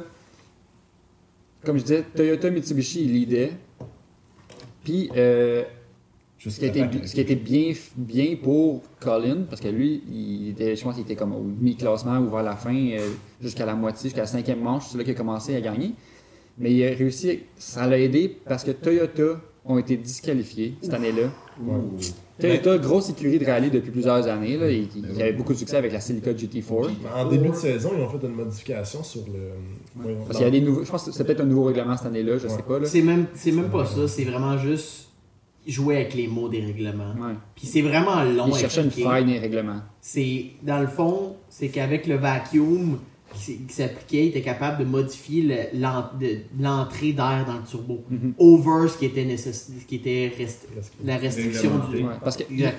comme 1.65 1.77
je 1.79 1.83
disais, 1.83 2.03
Toyota 2.15 2.49
Mitsubishi, 2.51 3.05
il 3.05 3.13
leadait. 3.13 3.53
Puis 4.85 5.11
euh, 5.17 5.65
ce 6.51 6.59
qui 6.61 6.67
été, 6.67 6.85
ce 7.07 7.15
qui 7.15 7.21
été 7.21 7.35
bien, 7.37 7.73
bien 7.97 8.37
pour 8.43 8.83
Colin, 9.01 9.43
parce 9.49 9.61
que 9.61 9.69
lui, 9.69 10.03
il 10.11 10.49
était, 10.51 10.75
je 10.77 10.83
pense 10.83 10.95
qu'il 10.95 11.05
était 11.05 11.15
comme 11.17 11.35
au 11.35 11.43
mi-classement 11.43 12.19
ou 12.19 12.31
vers 12.31 12.43
la 12.43 12.57
fin, 12.57 12.75
euh, 12.75 12.99
jusqu'à 13.41 13.65
la 13.67 13.75
moitié, 13.75 14.09
jusqu'à 14.11 14.23
la 14.23 14.27
cinquième 14.27 14.61
manche, 14.61 14.85
c'est 14.91 14.99
là 14.99 15.05
qu'il 15.05 15.13
a 15.13 15.17
commencé 15.17 15.55
à 15.55 15.61
gagner. 15.61 15.93
Mais 16.59 16.73
il 16.73 16.85
a 16.85 16.89
réussi, 16.95 17.41
ça 17.57 17.87
l'a 17.87 17.99
aidé 17.99 18.37
parce 18.47 18.65
que 18.65 18.73
Toyota 18.73 19.41
ont 19.65 19.79
été 19.79 19.97
disqualifiés 19.97 20.75
cette 20.83 20.93
année-là. 20.95 21.31
Toyota, 22.41 22.79
grosse 22.79 23.11
écurie 23.11 23.39
de 23.39 23.45
rallye 23.45 23.71
depuis 23.71 23.91
plusieurs 23.91 24.27
années, 24.27 24.57
là, 24.57 24.69
et 24.69 24.83
qui, 24.87 25.01
qui 25.03 25.23
avait 25.23 25.33
beaucoup 25.33 25.53
de 25.53 25.59
succès 25.59 25.77
avec 25.77 25.93
la 25.93 26.01
Celica 26.01 26.33
GT4. 26.33 26.91
En 27.15 27.29
début 27.29 27.51
de 27.51 27.55
saison, 27.55 27.91
ils 27.97 28.03
ont 28.03 28.09
fait 28.09 28.27
une 28.27 28.35
modification 28.35 29.03
sur 29.05 29.23
le. 29.27 29.53
voyons, 29.95 30.19
Parce 30.25 30.39
qu'il 30.39 30.45
y 30.47 30.49
a 30.49 30.51
des 30.51 30.61
nouveaux, 30.61 30.83
je 30.85 30.91
pense 30.91 31.05
que 31.05 31.13
c'est 31.13 31.25
peut-être 31.25 31.43
un 31.43 31.45
nouveau 31.47 31.65
règlement 31.65 31.97
cette 31.97 32.07
année-là, 32.07 32.39
je 32.39 32.49
sais 32.49 32.55
Ouais. 32.57 32.63
pas. 32.67 32.79
Là. 32.81 32.87
C'est 32.87 33.03
même, 33.03 33.27
c'est 33.35 33.53
même 33.53 33.69
pas 33.71 33.87
ça, 33.87 34.09
c'est 34.09 34.25
vraiment 34.25 34.59
juste 34.59 35.09
jouer 35.67 35.97
avec 35.97 36.15
les 36.15 36.27
mots 36.29 36.49
des 36.49 36.61
règlements. 36.65 37.13
Ouais. 37.19 37.35
Puis 37.55 37.67
c'est 37.67 37.83
vraiment 37.83 38.23
long 38.25 38.47
Il 38.49 38.55
cherchait 38.55 38.83
une 38.83 38.91
faille 38.91 39.25
dans 39.25 39.31
les 39.31 39.39
règlements. 39.39 39.81
C'est, 40.01 40.47
dans 40.63 40.81
le 40.81 40.87
fond, 40.89 41.37
c'est 41.49 41.69
qu'avec 41.69 42.07
le 42.07 42.17
vacuum 42.17 42.99
qui, 43.35 43.61
s'appliquait, 43.69 44.27
il 44.27 44.29
était 44.29 44.43
capable 44.43 44.85
de 44.85 44.91
modifier 44.91 45.43
le- 45.43 45.81
l'en- 45.81 46.11
de- 46.21 46.39
l'entrée 46.61 47.13
d'air 47.13 47.45
dans 47.47 47.55
le 47.59 47.63
turbo. 47.65 48.01
Mhm. 48.11 48.35
Over 48.39 48.89
ce 48.89 48.99
qui 48.99 49.07
était, 49.07 49.25
nécess- 49.25 49.71
ce 49.81 49.87
qui 49.87 49.95
était 49.97 50.31
rest- 50.37 50.69
la 51.05 51.17
restriction 51.17 51.71
du. 51.91 52.03
Ouais, 52.05 52.13
parce 52.23 52.37
que 52.37 52.43
la, 52.51 52.73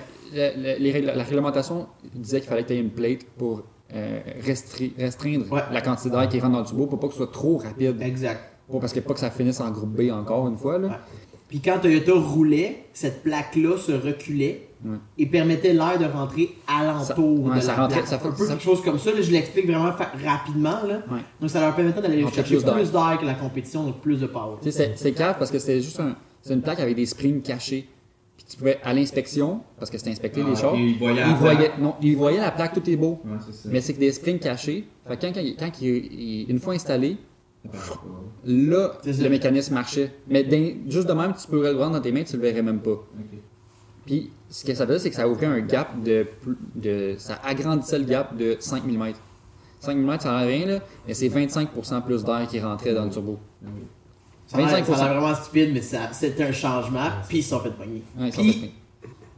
la- 0.56 0.78
les 0.78 0.92
règles- 0.92 1.12
la 1.16 1.24
réglementation 1.24 1.86
disait 2.14 2.40
qu'il 2.40 2.48
fallait 2.48 2.62
que 2.62 2.68
tu 2.68 2.74
aies 2.74 2.80
une 2.80 2.90
plate 2.90 3.24
pour 3.36 3.62
euh, 3.92 4.20
restri- 4.44 4.92
restreindre 4.98 5.50
Ouais. 5.52 5.60
la 5.72 5.80
quantité 5.80 6.10
d'air 6.10 6.28
qui 6.28 6.38
rentre 6.40 6.52
dans 6.52 6.60
le 6.60 6.66
turbo 6.66 6.86
pour 6.86 6.98
pas 7.00 7.06
que 7.08 7.12
ce 7.14 7.18
soit 7.18 7.32
trop 7.32 7.58
rapide. 7.58 8.00
Exact. 8.00 8.40
Pour- 8.68 8.80
parce 8.80 8.92
que 8.92 9.00
pas 9.00 9.12
que 9.14 9.20
ça 9.20 9.30
finisse 9.30 9.60
en 9.60 9.70
groupe 9.70 9.90
B 9.90 10.10
encore 10.10 10.48
une 10.48 10.56
fois. 10.56 10.78
Là. 10.78 11.00
Puis 11.48 11.60
quand 11.60 11.78
Toyota 11.80 12.12
roulait, 12.14 12.84
cette 12.92 13.22
plaque-là 13.22 13.76
se 13.78 13.92
reculait 13.92 14.68
Ouais. 14.84 14.96
et 15.18 15.24
permettait 15.26 15.72
l'air 15.72 15.98
de 15.98 16.04
rentrer 16.04 16.50
alentour 16.66 17.06
Ça- 17.46 17.50
ouais, 17.50 17.56
de 17.56 17.60
ça 17.60 17.66
la 17.68 17.74
rentrait- 17.82 17.96
plaque. 18.00 18.06
ça 18.08 18.18
fait- 18.18 18.28
un 18.28 18.32
peu 18.32 18.44
ça- 18.44 18.52
quelque 18.52 18.62
chose 18.62 18.82
comme 18.82 18.98
ça. 18.98 19.12
là, 19.12 19.22
je 19.22 19.30
l'explique 19.30 19.66
vraiment 19.66 19.90
rapidement. 20.24 20.82
Là. 20.86 21.02
Ouais. 21.10 21.20
Donc 21.40 21.48
ça 21.50 21.60
leur 21.60 21.74
permettait 21.74 22.02
d'aller 22.02 22.22
chercher 22.22 22.42
plus 22.56 22.64
d'air. 22.64 22.74
plus 22.74 22.92
d'air 22.92 23.18
que 23.20 23.24
la 23.24 23.34
compétition, 23.34 23.84
donc 23.84 24.00
plus 24.00 24.20
de 24.20 24.26
power. 24.26 24.56
Tu 24.62 24.70
sais, 24.70 24.76
c'est- 24.76 24.92
c'est 24.96 25.12
calme 25.12 25.36
parce 25.38 25.50
que 25.50 25.58
c'était 25.58 25.80
juste 25.80 26.00
un- 26.00 26.16
c'est 26.42 26.52
une 26.54 26.60
plaque 26.62 26.80
avec 26.80 26.96
des 26.96 27.06
springs 27.06 27.40
cachés. 27.40 27.88
Puis 28.36 28.44
tu 28.50 28.56
pouvais, 28.58 28.78
à 28.82 28.92
l'inspection, 28.92 29.60
parce 29.78 29.90
que 29.90 29.96
c'était 29.96 30.10
inspecté 30.10 30.42
Ah, 30.44 30.50
les 30.50 30.56
chars, 30.56 30.72
ok, 30.74 30.78
il 30.78 30.98
voyait 30.98 31.20
la 31.20 31.28
il 31.28 31.34
voyait, 31.36 31.56
plaque. 31.56 31.78
non, 31.78 31.94
il 32.02 32.16
voyait 32.16 32.40
la 32.40 32.50
plaque, 32.50 32.74
tout 32.74 32.90
est 32.90 32.96
beau. 32.96 33.20
Ouais, 33.24 33.38
c'est 33.46 33.54
ça. 33.54 33.68
Mais 33.72 33.80
c'est 33.80 33.94
que 33.94 34.00
des 34.00 34.12
springs 34.12 34.38
cachés. 34.40 34.84
Fait 35.08 35.16
que 35.16 35.20
quand, 35.22 35.32
quand, 35.34 35.40
il- 35.40 35.56
quand 35.56 35.70
il- 35.80 35.86
il- 36.12 36.50
une 36.50 36.58
fois 36.58 36.74
installé. 36.74 37.16
Là, 38.44 38.92
le 39.04 39.28
mécanisme 39.28 39.74
marchait. 39.74 40.12
Mais 40.28 40.44
juste 40.88 41.08
de 41.08 41.12
même, 41.12 41.34
tu 41.34 41.46
pourrais 41.46 41.70
le 41.70 41.76
voir 41.76 41.90
dans 41.90 42.00
tes 42.00 42.12
mains, 42.12 42.24
tu 42.24 42.36
le 42.36 42.42
verrais 42.42 42.62
même 42.62 42.80
pas. 42.80 43.02
Puis, 44.06 44.30
ce 44.50 44.64
que 44.64 44.74
ça 44.74 44.86
faisait, 44.86 44.98
c'est 44.98 45.10
que 45.10 45.16
ça 45.16 45.28
ouvrait 45.28 45.46
un 45.46 45.60
gap 45.60 46.02
de, 46.02 46.26
de. 46.74 47.14
Ça 47.18 47.40
agrandissait 47.42 47.98
le 47.98 48.04
gap 48.04 48.36
de 48.36 48.56
5 48.60 48.84
mm. 48.84 49.12
5 49.80 49.96
mm, 49.96 50.20
ça 50.20 50.30
n'a 50.32 50.38
rien, 50.40 50.66
là, 50.66 50.80
mais 51.06 51.14
c'est 51.14 51.28
25% 51.28 52.02
plus 52.02 52.24
d'air 52.24 52.46
qui 52.48 52.60
rentrait 52.60 52.94
dans 52.94 53.04
le 53.04 53.10
turbo. 53.10 53.38
Ça 54.46 54.58
a 54.58 54.60
l'air- 54.60 54.84
25%. 54.84 54.94
ça 54.96 55.04
a 55.06 55.14
vraiment 55.14 55.34
stupide, 55.34 55.70
mais 55.72 55.80
c'était 56.12 56.44
un 56.44 56.52
changement, 56.52 57.08
puis 57.28 57.38
ils 57.38 57.42
se 57.42 57.50
sont 57.50 57.60
fait 57.60 57.70
pogner. 57.70 58.02
Ouais, 58.18 58.30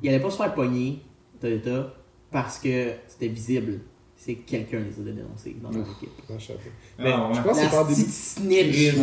ils 0.03 0.09
allait 0.09 0.21
pas 0.21 0.31
se 0.31 0.37
faire 0.37 0.53
pogner, 0.55 1.01
Toyota, 1.41 1.95
parce 2.31 2.59
que 2.59 2.91
c'était 3.07 3.29
visible. 3.29 3.81
C'est 4.27 4.35
que 4.35 4.51
quelqu'un 4.51 4.79
les 4.81 5.01
a 5.01 5.15
dénoncés 5.15 5.57
dans 5.63 5.71
leur 5.71 5.87
équipe. 5.89 6.11
Non, 6.29 6.37
je 6.39 6.53
pas. 6.53 6.59
Mais 6.99 7.11
je 7.35 7.41
pense 7.43 7.59
que 7.61 7.69
c'est 7.69 7.77
en 7.77 7.85
début. 7.85 7.95
petite 8.03 8.11
snitch. 8.13 8.95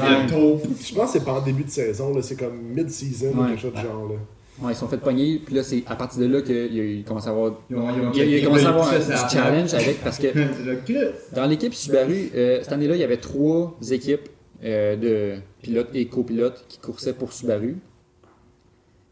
Je 0.89 0.95
pense 0.95 1.13
que 1.13 1.19
c'est 1.19 1.25
pas 1.25 1.31
en 1.33 1.41
début 1.41 1.63
de 1.63 1.69
saison, 1.69 2.13
là. 2.13 2.21
C'est 2.21 2.35
comme 2.35 2.57
mid-season 2.75 3.29
ou 3.29 3.45
quelque 3.45 3.61
chose 3.61 3.71
de 3.73 3.77
genre, 3.79 4.09
là. 4.09 4.15
Ouais, 4.61 4.71
ils 4.71 4.75
se 4.75 4.81
sont 4.81 4.87
fait 4.87 4.97
pogner, 4.97 5.39
puis 5.43 5.55
là, 5.55 5.63
c'est 5.63 5.83
à 5.87 5.95
partir 5.95 6.19
de 6.21 6.25
là 6.27 6.41
qu'il 6.41 6.75
il 6.77 7.03
commence 7.03 7.25
à 7.25 7.31
avoir. 7.31 7.53
Ils 7.71 7.75
ont- 7.75 8.11
ils 8.13 8.21
Il, 8.21 8.29
il 8.39 8.45
à 8.45 8.69
avoir 8.69 8.87
un 8.93 8.99
petit 8.99 9.35
challenge 9.35 9.73
avec 9.73 10.01
parce 10.03 10.19
que 10.19 10.27
dans 11.35 11.45
l'équipe 11.47 11.73
Subaru, 11.73 12.29
euh, 12.35 12.59
cette 12.61 12.71
année-là, 12.71 12.95
il 12.95 12.99
y 13.01 13.03
avait 13.03 13.17
trois 13.17 13.75
équipes 13.89 14.29
euh, 14.63 14.95
de 14.95 15.41
pilotes 15.63 15.89
et 15.95 16.05
copilotes 16.05 16.65
qui 16.67 16.77
coursaient 16.79 17.13
pour 17.13 17.33
Subaru. 17.33 17.77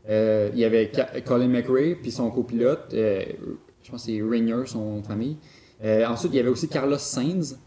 Euh, 0.10 0.50
il 0.54 0.60
y 0.60 0.66
avait 0.66 0.92
Colin 1.26 1.48
McRae, 1.48 1.96
puis 2.02 2.12
son 2.12 2.30
copilote, 2.32 2.90
euh, 2.94 3.24
je 3.84 3.92
pense 3.92 4.06
que 4.06 4.12
c'est 4.12 4.22
Rainier, 4.22 4.66
son 4.66 5.02
famille. 5.04 5.38
Euh, 5.84 6.06
ensuite, 6.08 6.32
il 6.34 6.38
y 6.38 6.40
avait 6.40 6.50
aussi 6.50 6.68
Carlos 6.68 6.98
Sainz, 6.98 7.58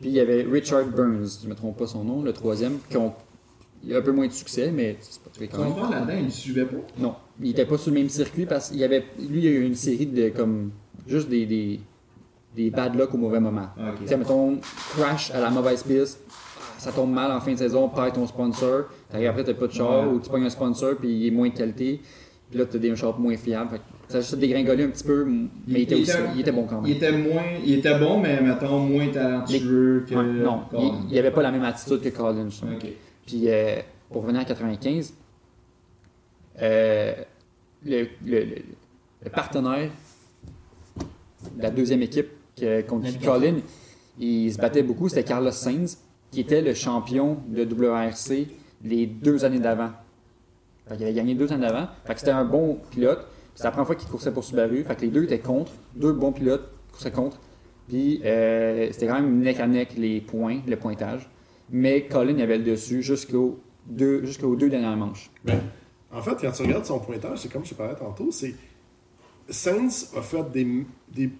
puis 0.00 0.08
il 0.08 0.12
y 0.12 0.20
avait 0.20 0.42
Richard 0.42 0.86
Burns, 0.86 1.38
je 1.40 1.46
ne 1.46 1.50
me 1.50 1.54
trompe 1.56 1.76
pas 1.76 1.86
son 1.86 2.04
nom, 2.04 2.22
le 2.22 2.32
troisième, 2.32 2.78
qui 2.88 2.96
ont 2.96 3.12
il 3.82 3.90
y 3.90 3.94
a 3.94 3.98
un 3.98 4.02
peu 4.02 4.12
moins 4.12 4.26
de 4.26 4.32
succès, 4.32 4.70
mais 4.70 4.96
c'est 5.00 5.22
pas 5.22 5.30
très 5.30 5.48
quand 5.48 5.56
Son 5.56 5.64
même. 5.64 5.72
frère 5.72 5.90
là-dedans, 5.90 6.18
il 6.18 6.24
ne 6.26 6.30
suivait 6.30 6.66
pas. 6.66 6.76
Non, 6.98 7.14
il 7.40 7.50
était 7.50 7.64
pas 7.64 7.78
sur 7.78 7.90
le 7.92 7.98
même 7.98 8.10
circuit 8.10 8.44
parce 8.44 8.68
qu'il 8.68 8.78
y 8.78 8.84
avait. 8.84 9.04
Lui, 9.18 9.38
il 9.38 9.44
y 9.44 9.48
a 9.48 9.50
eu 9.52 9.64
une 9.64 9.74
série 9.74 10.04
de 10.06 10.28
comme. 10.28 10.70
Juste 11.06 11.28
des. 11.30 11.46
des, 11.46 11.80
des 12.54 12.70
bad 12.70 12.94
luck 12.94 13.14
au 13.14 13.16
mauvais 13.16 13.40
moment. 13.40 13.68
Ah, 13.78 13.92
Tu 13.98 14.06
sais, 14.06 14.16
mettons, 14.18 14.58
crash 14.94 15.30
à 15.30 15.40
la 15.40 15.48
mauvaise 15.50 15.82
piste, 15.82 16.20
ça 16.78 16.92
tombe 16.92 17.10
mal 17.10 17.32
en 17.32 17.40
fin 17.40 17.52
de 17.52 17.56
saison, 17.58 17.88
perds 17.88 18.12
ton 18.12 18.26
sponsor, 18.26 18.84
t'arrives 19.10 19.28
après, 19.28 19.44
t'as 19.44 19.54
pas 19.54 19.66
de 19.66 19.72
char, 19.72 20.06
Ouais. 20.06 20.12
ou 20.14 20.20
tu 20.20 20.28
pognes 20.28 20.44
un 20.44 20.50
sponsor, 20.50 20.96
puis 20.96 21.08
il 21.08 21.26
est 21.28 21.30
moins 21.30 21.48
de 21.48 21.54
qualité, 21.54 22.00
puis 22.50 22.58
là, 22.58 22.66
t'as 22.66 22.78
des 22.78 22.94
chars 22.96 23.18
moins 23.18 23.36
fiables. 23.36 23.70
Fait 23.70 23.80
ça 24.10 24.18
a 24.18 24.20
juste 24.20 24.36
dégringolé 24.36 24.84
un 24.84 24.88
petit 24.90 25.04
peu, 25.04 25.24
mais 25.24 25.48
il, 25.68 25.76
était, 25.80 25.96
Il 25.96 26.02
aussi, 26.02 26.10
était- 26.10 26.20
il 26.34 26.40
était 26.40 26.52
bon 26.52 26.64
quand 26.66 26.82
Il 26.84 26.88
même. 26.88 26.96
était 26.96 27.12
moins. 27.12 27.42
Il 27.64 27.72
était 27.78 27.98
bon, 27.98 28.20
mais 28.20 28.40
mettons 28.40 28.78
moins 28.80 29.08
talentueux 29.08 30.04
que. 30.08 30.14
Ouais, 30.14 30.22
non, 30.44 30.62
Colin. 30.70 31.00
il, 31.08 31.12
il 31.14 31.18
avait 31.18 31.30
pas 31.30 31.42
la 31.42 31.50
même 31.52 31.64
attitude 31.64 32.00
que 32.00 32.08
Collins. 32.10 32.50
je 32.50 32.56
trouve. 32.58 32.72
Ok. 32.74 32.86
Puis 33.26 33.48
euh, 33.48 33.76
pour 34.10 34.22
revenir 34.22 34.42
en 34.42 34.44
95, 34.44 35.14
euh, 36.62 37.14
le, 37.84 38.02
le- 38.26 38.44
le- 38.44 38.54
le 39.24 39.30
partenaire 39.30 39.90
de 41.56 41.62
la 41.62 41.70
deuxième 41.70 42.02
équipe 42.02 42.28
que- 42.58 42.82
contre 42.82 43.06
qui. 43.08 43.18
Colin, 43.18 43.56
il 44.18 44.52
se 44.52 44.58
battait 44.58 44.82
beaucoup, 44.82 45.08
c'était 45.08 45.24
Carlos 45.24 45.50
Sainz, 45.52 45.98
qui 46.30 46.40
était 46.40 46.60
le 46.62 46.74
champion 46.74 47.38
de 47.48 47.64
WRC 47.64 48.48
les 48.84 49.06
deux 49.06 49.44
années 49.44 49.60
d'avant. 49.60 49.90
Fait 50.88 50.96
qu'il 50.96 51.04
avait 51.04 51.14
gagné 51.14 51.34
deux 51.34 51.52
années 51.52 51.66
d'avant. 51.66 51.86
Fait 52.04 52.14
que 52.14 52.18
c'était 52.20 52.32
un 52.32 52.44
bon 52.44 52.78
pilote. 52.90 53.26
C'était 53.54 53.68
la 53.68 53.72
première 53.72 53.86
fois 53.86 53.96
qu'il 53.96 54.08
coursait 54.08 54.32
pour 54.32 54.44
Subaru. 54.44 54.84
Fait 54.84 54.96
que 54.96 55.02
les 55.02 55.08
deux 55.08 55.24
étaient 55.24 55.38
contre. 55.38 55.72
Deux 55.94 56.12
bons 56.12 56.32
pilotes 56.32 56.70
coursaient 56.92 57.10
contre. 57.10 57.40
Puis 57.88 58.20
euh, 58.24 58.88
c'était 58.92 59.06
quand 59.06 59.14
même 59.14 59.40
neck 59.40 59.58
à 59.58 59.66
neck 59.66 59.94
les 59.96 60.20
points, 60.20 60.60
le 60.66 60.76
pointage. 60.76 61.28
Mais 61.70 62.06
Colin 62.06 62.38
avait 62.38 62.58
le 62.58 62.64
dessus 62.64 63.02
jusqu'aux 63.02 63.58
deux, 63.86 64.24
jusqu'aux 64.24 64.56
deux 64.56 64.68
dernières 64.68 64.96
manches. 64.96 65.30
En 66.12 66.22
fait, 66.22 66.36
quand 66.40 66.50
tu 66.52 66.62
regardes 66.62 66.84
son 66.84 66.98
pointage, 66.98 67.40
c'est 67.40 67.52
comme 67.52 67.64
je 67.64 67.74
parlais 67.74 67.94
tantôt, 67.94 68.30
c'est. 68.30 68.54
Sainz 69.48 70.12
a 70.16 70.22
fait 70.22 70.48
des, 70.52 70.86
des, 71.12 71.30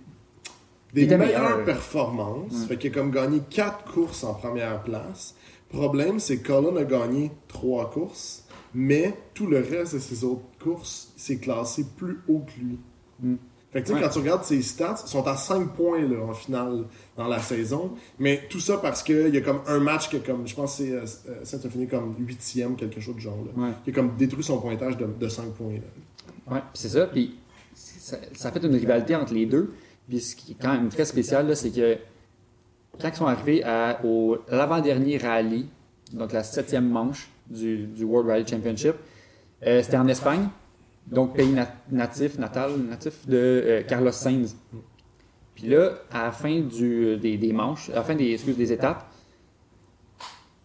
meilleures 0.92 1.18
meilleur. 1.18 1.64
performances. 1.64 2.64
Fait 2.66 2.76
qu'il 2.76 2.90
a 2.90 2.94
comme 2.94 3.12
gagné 3.12 3.40
4 3.48 3.84
courses 3.84 4.24
en 4.24 4.34
première 4.34 4.82
place. 4.82 5.36
Problème, 5.68 6.18
c'est 6.18 6.38
que 6.38 6.48
Colin 6.48 6.76
a 6.76 6.84
gagné 6.84 7.30
3 7.46 7.90
courses, 7.90 8.39
mais 8.74 9.14
tout 9.34 9.46
le 9.46 9.58
reste 9.58 9.94
de 9.94 9.98
ses 9.98 10.24
autres 10.24 10.42
courses, 10.62 11.12
il 11.16 11.20
s'est 11.22 11.38
classé 11.38 11.86
plus 11.96 12.20
haut 12.28 12.40
que 12.46 12.60
lui. 12.60 12.78
Mm. 13.20 13.34
Fait 13.72 13.82
que 13.82 13.92
Ouais. 13.92 14.00
quand 14.00 14.08
tu 14.08 14.18
regardes 14.18 14.42
ses 14.42 14.62
stats, 14.62 15.00
ils 15.06 15.08
sont 15.08 15.24
à 15.28 15.36
5 15.36 15.74
points 15.74 16.00
là, 16.02 16.24
en 16.24 16.32
finale 16.34 16.86
dans 17.16 17.28
la 17.28 17.38
saison. 17.38 17.92
Mais 18.18 18.42
tout 18.50 18.58
ça 18.58 18.78
parce 18.78 19.02
qu'il 19.04 19.32
y 19.32 19.36
a 19.36 19.40
comme 19.42 19.60
un 19.68 19.78
match 19.78 20.08
que, 20.10 20.16
comme, 20.16 20.46
je 20.48 20.56
pense 20.56 20.78
que 20.78 20.84
c'est, 20.84 20.92
euh, 20.92 21.04
euh, 21.28 21.44
Sainz 21.44 21.64
a 21.64 21.70
fini 21.70 21.86
comme 21.86 22.16
8e, 22.18 22.74
quelque 22.74 23.00
chose 23.00 23.14
de 23.14 23.20
genre. 23.20 23.38
Là. 23.44 23.62
Ouais. 23.62 23.72
Il 23.86 23.92
a 23.92 23.94
comme 23.94 24.16
détruit 24.16 24.42
son 24.42 24.60
pointage 24.60 24.96
de, 24.96 25.06
de 25.06 25.28
5 25.28 25.52
points. 25.52 25.74
Là. 25.74 26.54
Ouais, 26.54 26.62
c'est 26.74 26.88
ça. 26.88 27.06
Puis 27.06 27.36
ça, 27.74 28.16
ça 28.34 28.50
fait 28.50 28.64
une 28.64 28.74
rivalité 28.74 29.14
entre 29.14 29.34
les 29.34 29.46
deux. 29.46 29.72
Puis 30.08 30.20
ce 30.20 30.34
qui 30.34 30.52
est 30.52 30.56
quand 30.60 30.72
même 30.72 30.88
très 30.88 31.04
spécial, 31.04 31.46
là, 31.46 31.54
c'est 31.54 31.70
que 31.70 31.96
quand 33.00 33.08
ils 33.08 33.14
sont 33.14 33.26
arrivés 33.26 33.62
à, 33.62 34.00
au 34.04 34.38
l'avant-dernier 34.48 35.16
rallye, 35.18 35.68
donc 36.12 36.32
la 36.32 36.42
septième 36.42 36.88
manche 36.88 37.30
du, 37.50 37.86
du 37.86 38.04
World 38.04 38.28
Rally 38.30 38.46
Championship, 38.46 38.94
euh, 39.66 39.82
c'était 39.82 39.96
en 39.96 40.08
Espagne, 40.08 40.48
donc 41.06 41.34
pays 41.36 41.48
nat- 41.52 41.74
natif, 41.90 42.38
natal, 42.38 42.72
natif 42.88 43.26
de 43.26 43.36
euh, 43.36 43.82
Carlos 43.82 44.12
Sainz. 44.12 44.56
Puis 45.54 45.68
là, 45.68 45.90
à 46.10 46.24
la 46.24 46.32
fin 46.32 46.60
du, 46.60 47.16
des, 47.18 47.36
des 47.36 47.52
manches, 47.52 47.90
à 47.90 47.96
la 47.96 48.02
fin 48.02 48.14
des, 48.14 48.32
excuse, 48.32 48.56
des 48.56 48.72
étapes, 48.72 49.06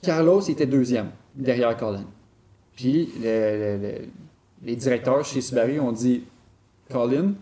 Carlos 0.01 0.41
était 0.41 0.65
deuxième, 0.67 1.09
derrière 1.33 1.75
Colin. 1.75 2.05
Puis 2.75 3.09
le- 3.21 3.23
le- 3.23 3.81
le- 3.81 4.05
les 4.63 4.75
directeurs 4.75 5.25
chez 5.25 5.41
Subaru 5.41 5.79
ont 5.79 5.91
dit 5.91 6.23
Colin, 6.91 7.33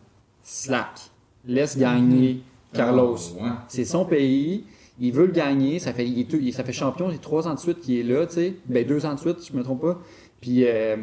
slack, 0.41 0.99
laisse 1.45 1.77
gagner 1.77 2.41
Carlos. 2.73 3.17
Ah, 3.39 3.43
ouais. 3.43 3.49
C'est 3.67 3.85
son 3.85 4.05
pays, 4.05 4.65
il 4.99 5.11
veut 5.11 5.25
le 5.25 5.31
gagner, 5.31 5.79
ça 5.79 5.93
fait, 5.93 6.07
il 6.07 6.19
est 6.19 6.51
ça 6.51 6.63
fait 6.63 6.73
champion, 6.73 7.09
c'est 7.11 7.21
trois 7.21 7.47
ans 7.47 7.53
de 7.53 7.59
suite 7.59 7.79
qu'il 7.81 7.97
est 7.99 8.03
là, 8.03 8.25
tu 8.27 8.33
sais. 8.35 8.53
Ben 8.67 8.85
deux 8.85 9.05
ans 9.05 9.13
de 9.15 9.19
suite, 9.19 9.39
si 9.39 9.51
je 9.51 9.57
me 9.57 9.63
trompe 9.63 9.81
pas. 9.81 9.99
Puis 10.41 10.65
euh, 10.65 10.97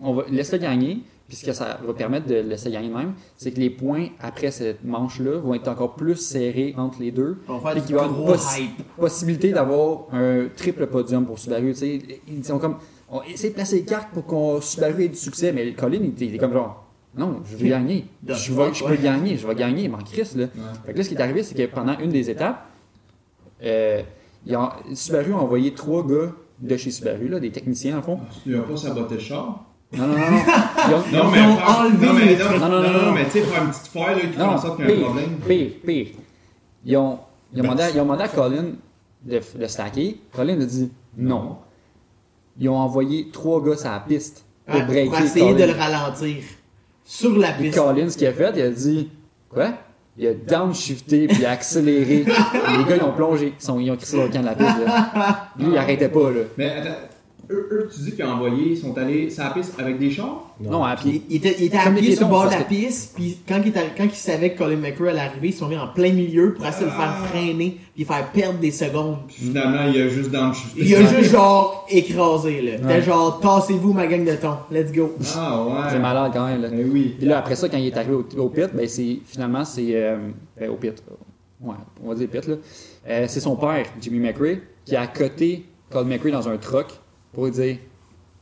on 0.00 0.14
va 0.14 0.24
laisse-le 0.30 0.58
gagner. 0.58 1.00
Puis 1.28 1.36
ce 1.38 1.46
que 1.46 1.52
ça 1.54 1.78
va 1.86 1.94
permettre 1.94 2.26
de 2.26 2.34
laisser 2.34 2.70
gagner 2.70 2.90
même, 2.90 3.14
c'est 3.38 3.52
que 3.52 3.58
les 3.60 3.70
points 3.70 4.08
après 4.20 4.50
cette 4.50 4.84
manche-là 4.84 5.38
vont 5.38 5.54
être 5.54 5.68
encore 5.68 5.94
plus 5.94 6.16
serrés 6.16 6.74
entre 6.76 7.00
les 7.00 7.10
deux. 7.10 7.38
On 7.48 7.56
va 7.56 7.72
faire 7.72 7.84
qu'il 7.86 7.94
va 7.96 8.02
y 8.02 8.04
avoir 8.04 8.28
une 8.28 8.34
possi- 8.36 8.68
possibilité 8.98 9.50
d'avoir 9.52 10.08
un 10.12 10.48
triple 10.54 10.86
podium 10.88 11.24
pour 11.24 11.38
Subaru. 11.38 11.72
tu 11.72 11.78
sais. 11.78 12.02
Ils 12.28 12.44
sont 12.44 12.58
comme, 12.58 12.76
on 13.10 13.22
essaie 13.22 13.48
de 13.48 13.54
placer 13.54 13.76
les 13.76 13.84
cartes 13.84 14.10
pour 14.12 14.26
qu'on 14.26 14.60
Subaru 14.60 15.04
ait 15.04 15.08
du 15.08 15.16
succès, 15.16 15.52
mais 15.52 15.72
Colin, 15.72 16.00
il 16.02 16.22
était 16.22 16.36
comme 16.36 16.52
genre, 16.52 16.84
non, 17.16 17.40
je 17.50 17.56
veux 17.56 17.68
gagner. 17.68 18.04
Je, 18.26 18.52
vais, 18.52 18.74
je 18.74 18.84
peux 18.84 18.96
gagner, 18.96 19.38
je 19.38 19.46
vais 19.46 19.54
gagner, 19.54 19.88
mais 19.88 19.94
en 19.94 19.98
Christ, 20.04 20.36
là. 20.36 20.48
Fait 20.84 20.92
que 20.92 20.98
là, 20.98 21.04
ce 21.04 21.08
qui 21.08 21.14
est 21.14 21.20
arrivé, 21.20 21.42
c'est 21.42 21.54
que 21.54 21.64
pendant 21.74 21.98
une 21.98 22.10
des 22.10 22.28
étapes, 22.28 22.66
euh, 23.64 24.02
ils 24.46 24.56
ont- 24.56 24.68
Subaru 24.94 25.32
a 25.32 25.36
envoyé 25.38 25.72
trois 25.74 26.06
gars 26.06 26.32
de 26.60 26.76
chez 26.76 26.90
Subaru, 26.90 27.28
là, 27.28 27.40
des 27.40 27.50
techniciens, 27.50 27.98
en 27.98 28.02
fond. 28.02 28.20
Tu 28.42 28.50
n'as 28.50 28.60
pas 28.62 28.76
saboté 28.76 29.14
le 29.14 29.20
char? 29.20 29.64
Non, 29.96 30.06
non, 30.06 30.14
non, 30.16 30.30
non. 30.30 30.38
Ils 30.88 30.94
ont- 30.94 31.24
Non, 31.24 31.30
mais. 31.30 31.38
Ils 31.38 31.46
ont 31.46 31.56
faire- 31.56 31.78
enlevé 31.80 32.06
non, 32.06 32.12
mais, 32.14 32.36
non, 32.36 32.44
Non, 32.50 32.58
non, 32.58 32.68
non, 32.68 32.82
non, 32.82 32.92
non, 33.00 33.06
non. 33.06 33.12
mais 33.12 33.24
tu 33.24 33.30
sais, 33.30 33.40
faire 33.42 33.62
une 33.62 33.70
petite 33.70 33.86
foire 33.88 34.10
là, 34.12 34.20
qui 34.20 34.26
fait 34.28 34.38
Non, 34.38 34.46
en 34.46 34.58
sorte 34.58 34.76
qu'il 34.76 34.86
y 34.86 34.88
a 34.88 34.92
un 34.92 34.96
pire, 34.96 35.04
problème. 35.06 35.30
pire, 35.46 35.70
pire. 35.84 36.06
Ils 36.84 36.96
ont, 36.96 37.18
ils 37.52 37.60
ont, 37.60 37.62
demandé, 37.64 37.82
à- 37.82 37.90
ils 37.90 38.00
ont 38.00 38.04
demandé 38.04 38.22
à 38.22 38.28
Colin 38.28 38.64
de, 39.24 39.40
de 39.58 39.66
slacker. 39.66 40.18
Colin 40.34 40.60
a 40.60 40.64
dit 40.64 40.90
non. 41.16 41.56
Ils 42.58 42.68
ont 42.68 42.76
envoyé 42.78 43.28
trois 43.30 43.62
gars 43.62 43.76
sur 43.76 43.90
la 43.90 44.00
piste 44.00 44.44
pour 44.66 44.80
breaker 44.82 45.10
pour 45.10 45.20
essayer 45.20 45.52
Colin. 45.52 45.66
de 45.66 45.72
le 45.72 45.78
ralentir. 45.78 46.36
Sur 47.04 47.36
la 47.36 47.52
piste. 47.52 47.76
Colin, 47.78 48.08
ce 48.08 48.16
qu'il 48.16 48.26
a 48.28 48.32
fait, 48.32 48.52
il 48.56 48.62
a 48.62 48.70
dit 48.70 49.10
Quoi? 49.50 49.72
Il 50.18 50.26
a 50.26 50.34
downshifté 50.34 51.26
puis 51.26 51.46
accéléré. 51.46 52.24
les 52.26 52.84
gars, 52.84 52.96
ils 52.96 53.02
ont 53.02 53.12
plongé. 53.12 53.54
Ils, 53.58 53.64
sont, 53.64 53.80
ils 53.80 53.90
ont 53.90 53.96
crissé 53.96 54.16
leur 54.18 54.30
camp 54.30 54.40
de 54.40 54.46
la 54.46 54.54
piste. 54.54 54.78
Là. 54.84 55.48
Lui, 55.58 55.68
il 55.70 55.78
arrêtait 55.78 56.10
pas. 56.10 56.30
Là. 56.30 56.40
Mais 56.58 56.70
attends, 56.70 56.98
eux, 57.52 57.68
eux, 57.70 57.90
tu 57.94 58.00
dis 58.00 58.12
qu'ils 58.12 58.24
ont 58.24 58.30
envoyé, 58.30 58.70
ils 58.70 58.76
sont 58.78 58.96
allés 58.96 59.28
sur 59.30 59.44
la 59.44 59.50
piste 59.50 59.74
avec 59.78 59.98
des 59.98 60.10
chars? 60.10 60.48
Non, 60.60 60.82
à 60.84 60.96
pied. 60.96 61.22
Il, 61.28 61.34
il 61.34 61.36
était, 61.36 61.56
il 61.58 61.64
était 61.66 61.76
les 61.78 61.82
appuyé 61.88 62.16
sur 62.16 62.26
le 62.26 62.30
bord 62.30 62.46
de 62.46 62.50
la 62.52 62.62
piste, 62.64 63.14
puis 63.14 63.38
quand 63.48 63.60
il, 63.62 63.68
était- 63.68 63.90
quand 63.96 64.04
il 64.04 64.10
savait 64.14 64.52
que 64.52 64.58
Colin 64.58 64.76
McRae 64.76 65.08
allait 65.08 65.20
arriver, 65.20 65.48
ils 65.48 65.52
sont 65.54 65.68
mis 65.68 65.76
en 65.76 65.88
plein 65.88 66.12
milieu 66.12 66.54
pour 66.54 66.66
essayer 66.66 66.86
de 66.86 66.90
le 66.90 66.96
faire 66.96 67.16
freiner, 67.26 67.78
puis 67.94 68.04
faire 68.04 68.30
perdre 68.32 68.58
des 68.58 68.70
secondes. 68.70 69.18
Puis 69.28 69.36
finalement, 69.46 69.84
il 69.92 70.00
a 70.00 70.08
juste 70.08 70.30
dans 70.30 70.48
le 70.48 70.54
chute. 70.54 70.70
Il 70.76 70.94
a 70.94 71.04
juste 71.06 71.30
genre 71.32 71.86
écrasé, 71.90 72.62
là. 72.62 72.86
Ouais. 72.86 73.02
genre, 73.02 73.40
tassez-vous 73.40 73.92
ma 73.92 74.06
gang 74.06 74.24
de 74.24 74.34
thon, 74.36 74.56
let's 74.70 74.92
go. 74.92 75.12
Ah 75.36 75.64
ouais. 75.64 75.72
C'est 75.90 75.98
malade 75.98 76.30
quand 76.34 76.46
même. 76.46 76.62
Là. 76.62 76.68
Ben 76.68 76.88
oui. 76.92 77.14
Puis 77.18 77.26
là, 77.26 77.38
après 77.38 77.56
ça, 77.56 77.68
quand 77.68 77.76
il 77.78 77.86
est 77.86 77.96
arrivé 77.96 78.14
au, 78.14 78.26
au 78.38 78.48
pit, 78.48 78.68
ben 78.72 78.86
c'est 78.88 79.18
finalement, 79.26 79.64
c'est. 79.64 79.88
euh, 79.90 80.16
ben, 80.58 80.70
au 80.70 80.76
pit. 80.76 81.02
Ouais, 81.60 81.74
on 82.04 82.08
va 82.08 82.14
dire 82.14 82.28
pit, 82.28 82.46
là. 82.46 82.54
Euh, 83.08 83.24
c'est 83.28 83.40
son 83.40 83.56
père, 83.56 83.84
Jimmy 84.00 84.18
McRae, 84.20 84.58
qui 84.84 84.94
a 84.96 85.02
accoté 85.02 85.64
Colin 85.90 86.04
McRae 86.08 86.30
dans 86.30 86.48
un 86.48 86.56
truck 86.56 86.86
pour 87.32 87.44
lui 87.46 87.52
dire 87.52 87.76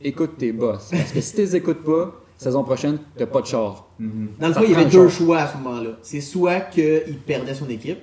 Écoute 0.03 0.31
tes 0.37 0.51
boss. 0.51 0.89
Parce 0.91 1.11
que 1.11 1.21
si 1.21 1.31
tu 1.35 1.41
les 1.41 1.55
écoutes 1.55 1.83
pas, 1.83 2.21
saison 2.37 2.63
prochaine, 2.63 2.97
t'as 3.15 3.27
pas 3.27 3.41
de 3.41 3.45
char. 3.45 3.87
Mhm. 3.99 4.29
Dans 4.39 4.47
le 4.47 4.53
fond, 4.53 4.61
il 4.65 4.71
y 4.71 4.75
avait 4.75 4.85
deux 4.85 5.07
char. 5.09 5.17
choix 5.17 5.37
à 5.41 5.47
ce 5.47 5.57
moment-là. 5.57 5.91
C'est 6.01 6.21
soit 6.21 6.61
qu'il 6.61 7.17
perdait 7.25 7.53
son 7.53 7.69
équipe, 7.69 7.99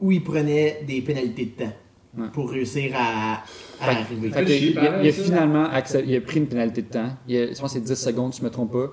ou 0.00 0.12
il 0.12 0.22
prenait 0.24 0.82
des 0.86 1.02
pénalités 1.02 1.44
de 1.46 1.64
temps 1.64 1.72
Ouais. 2.18 2.28
pour 2.32 2.50
réussir 2.50 2.92
à, 2.96 3.34
à 3.34 3.44
Fait- 3.84 3.90
arriver. 3.90 4.30
fait 4.30 4.58
il, 4.70 4.78
a, 4.78 4.82
pareil, 4.86 5.00
il 5.04 5.08
a 5.10 5.12
finalement 5.12 5.64
accé- 5.68 6.02
il 6.06 6.16
a 6.16 6.20
pris 6.22 6.38
une 6.38 6.46
pénalité 6.46 6.80
de 6.80 6.86
temps. 6.88 7.10
Il 7.28 7.36
a, 7.36 7.46
je 7.52 7.60
pense 7.60 7.74
que 7.74 7.78
c'est 7.78 7.84
10 7.84 7.94
secondes, 7.94 8.32
si 8.32 8.40
je 8.40 8.44
me 8.46 8.50
trompe 8.50 8.72
pas. 8.72 8.90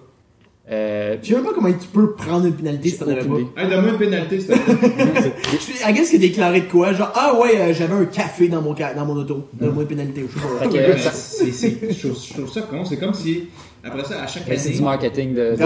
Euh, 0.71 1.17
Je 1.21 1.27
sais 1.27 1.33
même 1.35 1.43
pas 1.43 1.51
comment 1.53 1.71
tu 1.73 1.87
peux 1.91 2.13
prendre 2.13 2.45
une 2.45 2.53
pénalité 2.53 2.89
si 2.89 2.97
t'en 2.97 3.07
avais 3.07 3.15
pas? 3.21 3.35
Je 3.57 3.61
Hey, 3.61 3.69
donne-moi 3.69 3.91
une 3.91 3.97
pénalité, 3.97 4.39
s'il 4.39 4.47
te 4.49 4.53
plaît. 4.53 5.33
suis, 5.59 5.73
I 5.85 5.93
guess 5.93 6.09
qu'il 6.09 6.19
déclaré 6.21 6.61
de 6.61 6.67
quoi? 6.71 6.93
Genre, 6.93 7.11
ah 7.15 7.37
ouais, 7.37 7.57
euh, 7.59 7.73
j'avais 7.73 7.93
un 7.93 8.05
café 8.05 8.47
dans 8.47 8.61
mon, 8.61 8.73
ca- 8.75 8.93
dans 8.93 9.05
mon 9.05 9.15
auto. 9.17 9.49
Donne-moi 9.53 9.83
une 9.83 9.89
pénalité. 9.89 10.25
Je 10.33 10.39
sais 10.39 11.03
pas. 11.03 11.11
C'est- 11.11 11.51
c'est- 11.51 11.91
je, 11.93 12.07
trouve, 12.07 12.17
je 12.25 12.33
trouve 12.33 12.51
ça 12.51 12.61
con. 12.61 12.85
C'est 12.85 12.97
comme 12.97 13.13
si 13.13 13.49
après 13.83 14.05
ça, 14.05 14.23
à 14.23 14.27
chaque 14.27 14.47
Mais 14.47 14.57
c'est 14.57 14.69
année. 14.69 14.77
du 14.77 14.83
marketing 14.83 15.33
de. 15.33 15.51
de- 15.51 15.57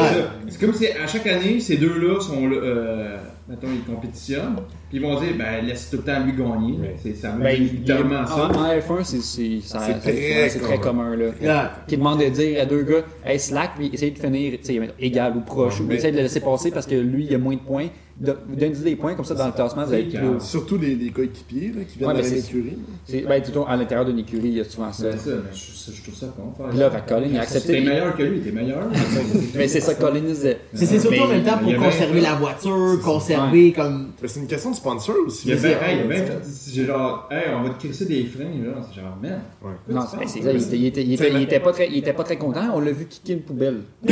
C'est 0.50 0.60
comme 0.60 0.74
si 0.74 0.88
à 0.88 1.06
chaque 1.06 1.28
année, 1.28 1.60
ces 1.60 1.78
deux-là 1.78 2.20
sont 2.20 2.48
là, 2.48 2.56
euh, 2.58 3.18
mettons, 3.50 3.68
ils 3.74 3.84
compétitionnent, 3.84 4.58
puis 4.90 4.98
ils 4.98 5.02
vont 5.02 5.20
dire, 5.20 5.34
ben, 5.38 5.66
laisse 5.66 5.90
tout 5.90 5.98
le 5.98 6.04
temps 6.04 6.20
lui 6.24 6.34
gagner. 6.34 6.78
Ouais. 6.80 6.96
C'est 7.02 7.16
ça 7.16 7.32
Ben, 7.32 7.56
littéralement 7.58 8.26
ça. 8.26 8.46
en 8.48 8.52
F1, 8.78 9.04
c'est 9.04 10.00
très 10.02 10.50
c'est 10.50 10.60
très 10.60 10.80
commun. 10.80 11.16
là. 11.16 11.26
Yeah. 11.42 11.72
Qui 11.88 11.98
demande 11.98 12.20
de 12.20 12.30
dire 12.30 12.62
à 12.62 12.66
deux 12.66 12.84
gars, 12.84 13.04
hey, 13.26 13.40
slack, 13.40 13.72
puis 13.78 13.90
essaye 13.94 14.12
de 14.12 14.20
finir 14.20 14.60
tu 14.60 14.66
sais, 14.66 14.80
égal 15.00 15.38
ou 15.38 15.42
proche, 15.42 15.80
Ouais, 15.82 15.88
ou 15.88 15.92
essaye 15.94 16.12
de 16.12 16.18
le 16.18 16.24
laisser 16.24 16.40
passer 16.42 16.72
parce 16.72 16.86
que 16.86 16.96
lui, 16.96 17.26
il 17.26 17.36
a 17.36 17.38
moins 17.38 17.56
de 17.56 17.60
points. 17.62 17.88
Donne-lui 18.20 18.80
des 18.84 18.96
points, 18.96 19.14
comme 19.14 19.26
ça, 19.26 19.36
dans 19.36 19.46
le 19.46 19.52
classement, 19.52 19.86
vous 19.86 19.94
allez 19.94 20.06
plus. 20.06 20.40
Surtout 20.40 20.78
les, 20.78 20.96
les 20.96 21.12
coéquipiers 21.12 21.72
là, 21.76 21.84
qui 21.88 22.00
viennent 22.00 22.10
Ouais, 22.10 22.16
de 22.16 22.22
mais 22.22 22.24
la 22.24 22.30
c'est- 22.30 22.40
écurie. 22.50 22.78
C'est- 23.06 23.22
Ben, 23.22 23.42
à 23.68 23.76
l'intérieur 23.76 24.06
d'une 24.06 24.20
écurie, 24.20 24.48
il 24.48 24.54
y 24.58 24.60
a 24.60 24.64
souvent 24.64 24.92
ça. 24.92 25.12
C'est 25.12 25.30
ça, 25.30 25.36
mais 25.36 25.52
je, 25.54 25.92
je 25.92 26.02
trouve 26.02 26.16
ça 26.16 26.28
con. 26.36 26.52
là, 26.74 26.90
que 26.90 27.10
Colin, 27.10 27.28
il 27.30 27.38
a 27.38 27.42
accepté. 27.42 27.74
T'es 27.74 27.82
meilleur 27.82 28.16
que 28.16 28.24
lui, 28.24 28.40
t'es 28.40 28.52
meilleur. 28.52 28.88
Mais 29.56 29.68
c'est 29.68 29.82
ça 29.82 29.94
que 29.94 30.02
Colin 30.02 30.22
disait. 30.22 30.58
C'est 30.74 30.86
c'est 30.86 31.00
surtout 31.00 31.16
Mais 31.16 31.22
en 31.22 31.28
même 31.28 31.44
temps 31.44 31.58
pour 31.60 31.76
conserver 31.76 32.22
la 32.22 32.34
voiture, 32.36 33.00
conserver 33.04 33.72
comme. 33.74 34.12
Mais 34.22 34.28
c'est 34.28 34.40
une 34.40 34.48
question 34.48 34.72
de 34.72 34.76
sponsor 34.76 35.16
aussi. 35.26 35.50
C'est 35.58 36.86
genre, 36.86 37.28
hey, 37.32 37.54
on 37.56 37.64
va 37.64 37.70
te 37.70 37.80
crisser 37.86 38.06
des 38.06 38.26
freins, 38.26 38.46
là. 38.46 38.82
C'est 38.90 39.00
genre, 39.02 39.18
man. 39.22 39.42
Ouais. 39.64 39.72
Non, 39.94 40.02
c'est 40.10 40.18
ben, 40.18 40.28
ça. 40.60 40.76
Il 40.76 40.86
était, 40.86 41.60
pas 41.60 41.72
très, 41.72 41.88
il 41.90 41.98
était 41.98 42.14
pas 42.14 42.24
très 42.24 42.38
content. 42.38 42.62
On 42.74 42.80
l'a 42.80 42.92
vu 42.92 43.06
kicker 43.06 43.34
une 43.34 43.42
poubelle. 43.42 43.82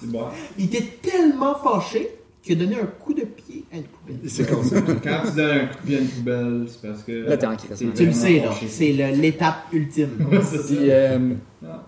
C'est 0.00 0.10
bon. 0.10 0.24
Il 0.58 0.66
était 0.66 0.84
tellement 1.02 1.54
fâché 1.54 2.08
qu'il 2.42 2.60
a 2.60 2.64
donné 2.64 2.80
un 2.80 2.86
coup 2.86 3.12
de 3.14 3.22
pied 3.24 3.64
à 3.72 3.76
une 3.76 3.82
poubelle. 3.84 4.18
C'est 4.30 4.48
comme 4.48 4.62
ça. 4.64 4.80
Quand 4.80 5.22
tu 5.30 5.36
donnes 5.36 5.50
un 5.58 5.66
coup 5.66 5.76
de 5.82 5.86
pied 5.86 5.96
à 5.96 6.00
une 6.00 6.08
poubelle, 6.08 6.64
c'est 6.68 6.88
parce 6.88 7.02
que. 7.02 7.12
Là, 7.12 7.36
t'es 7.36 7.46
en 7.46 7.56
crise. 7.56 7.84
Tu 7.94 8.06
le 8.06 8.12
sais, 8.12 8.40
là. 8.40 8.50
C'est 8.68 8.92
l'étape 8.92 9.64
ultime. 9.72 10.10
Puis, 10.66 10.90
euh, 10.90 11.34
Ah, 11.66 11.84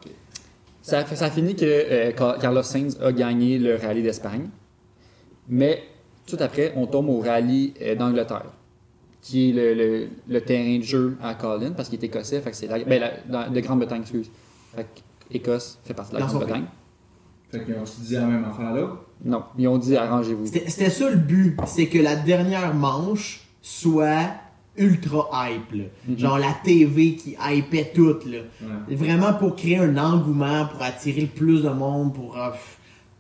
ça, 0.83 1.07
ça 1.07 1.27
a 1.27 1.31
fini 1.31 1.55
que 1.55 1.65
euh, 1.65 2.13
Car- 2.13 2.39
Carlos 2.39 2.63
Sainz 2.63 2.99
a 3.01 3.13
gagné 3.13 3.59
le 3.59 3.77
rallye 3.77 4.03
d'Espagne. 4.03 4.49
Mais 5.49 5.83
tout 6.27 6.37
après, 6.41 6.73
on 6.77 6.87
tombe 6.87 7.09
au 7.09 7.21
rallye 7.21 7.75
euh, 7.83 7.95
d'Angleterre, 7.95 8.53
qui 9.21 9.51
est 9.51 9.53
le, 9.53 9.75
le- 9.75 10.09
le 10.29 10.41
terrain 10.41 10.79
de 10.79 10.83
jeu 10.83 11.17
à 11.23 11.35
Colin, 11.35 11.73
parce 11.73 11.89
qu'il 11.89 11.99
est 12.03 12.07
écossais. 12.07 12.41
Fait 12.41 12.51
que 12.51 12.57
c'est 12.57 12.67
la, 12.67 12.79
ben, 12.85 13.01
la- 13.01 13.45
dans- 13.47 13.53
de 13.53 13.61
Grande-Bretagne, 13.61 14.03
excuse. 14.03 14.31
Fait 14.75 14.83
que 14.85 15.37
Écosse 15.37 15.79
fait 15.85 15.95
partie 15.95 16.13
de 16.13 16.19
la 16.19 16.27
Grande-Bretagne. 16.27 16.65
Fait 17.51 17.61
qu'on 17.61 17.85
se 17.87 18.01
dit 18.01 18.15
la 18.15 18.27
même 18.27 18.45
affaire 18.45 18.73
là? 18.73 18.97
Non, 19.25 19.43
ils 19.59 19.69
ont 19.69 19.79
dit 19.79 19.97
arrangez-vous. 19.97 20.47
C'était 20.47 20.69
c'était 20.71 20.91
ça 20.91 21.11
le 21.11 21.17
but, 21.17 21.57
c'est 21.67 21.87
que 21.87 21.99
la 21.99 22.17
dernière 22.17 22.73
manche 22.75 23.41
soit 23.61 24.31
ultra 24.77 25.29
hype. 25.33 25.73
là. 25.73 25.85
Mhm. 26.09 26.19
Genre 26.19 26.39
la 26.39 26.55
TV 26.65 27.15
qui 27.17 27.37
hypait 27.51 27.93
tout. 27.95 28.17
Là. 28.27 28.39
Ouais. 28.89 28.95
Vraiment 28.95 29.35
pour 29.35 29.57
créer 29.57 29.77
un 29.79 29.97
engouement, 29.99 30.67
pour 30.67 30.81
attirer 30.83 31.23
le 31.23 31.27
plus 31.27 31.63
de 31.65 31.69
monde, 31.71 32.15
pour 32.15 32.39
euh, 32.39 32.51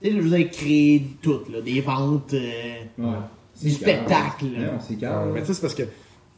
tu 0.02 0.08
sais, 0.10 0.16
je 0.16 0.20
veux 0.22 0.36
dire, 0.38 0.50
créer 0.50 1.06
tout, 1.20 1.40
là, 1.52 1.60
des 1.60 1.80
ventes. 1.80 2.32
euh, 2.34 2.74
Ouais. 2.98 3.16
Du 3.62 3.70
spectacle. 3.70 4.46
Ouais, 4.46 4.70
on 4.74 4.80
s'est 4.80 4.94
Ouais, 4.94 5.00
calme. 5.00 5.32
mais 5.34 5.40
tu 5.40 5.48
sais, 5.48 5.54
c'est 5.54 5.60
parce 5.60 5.74
que 5.74 5.82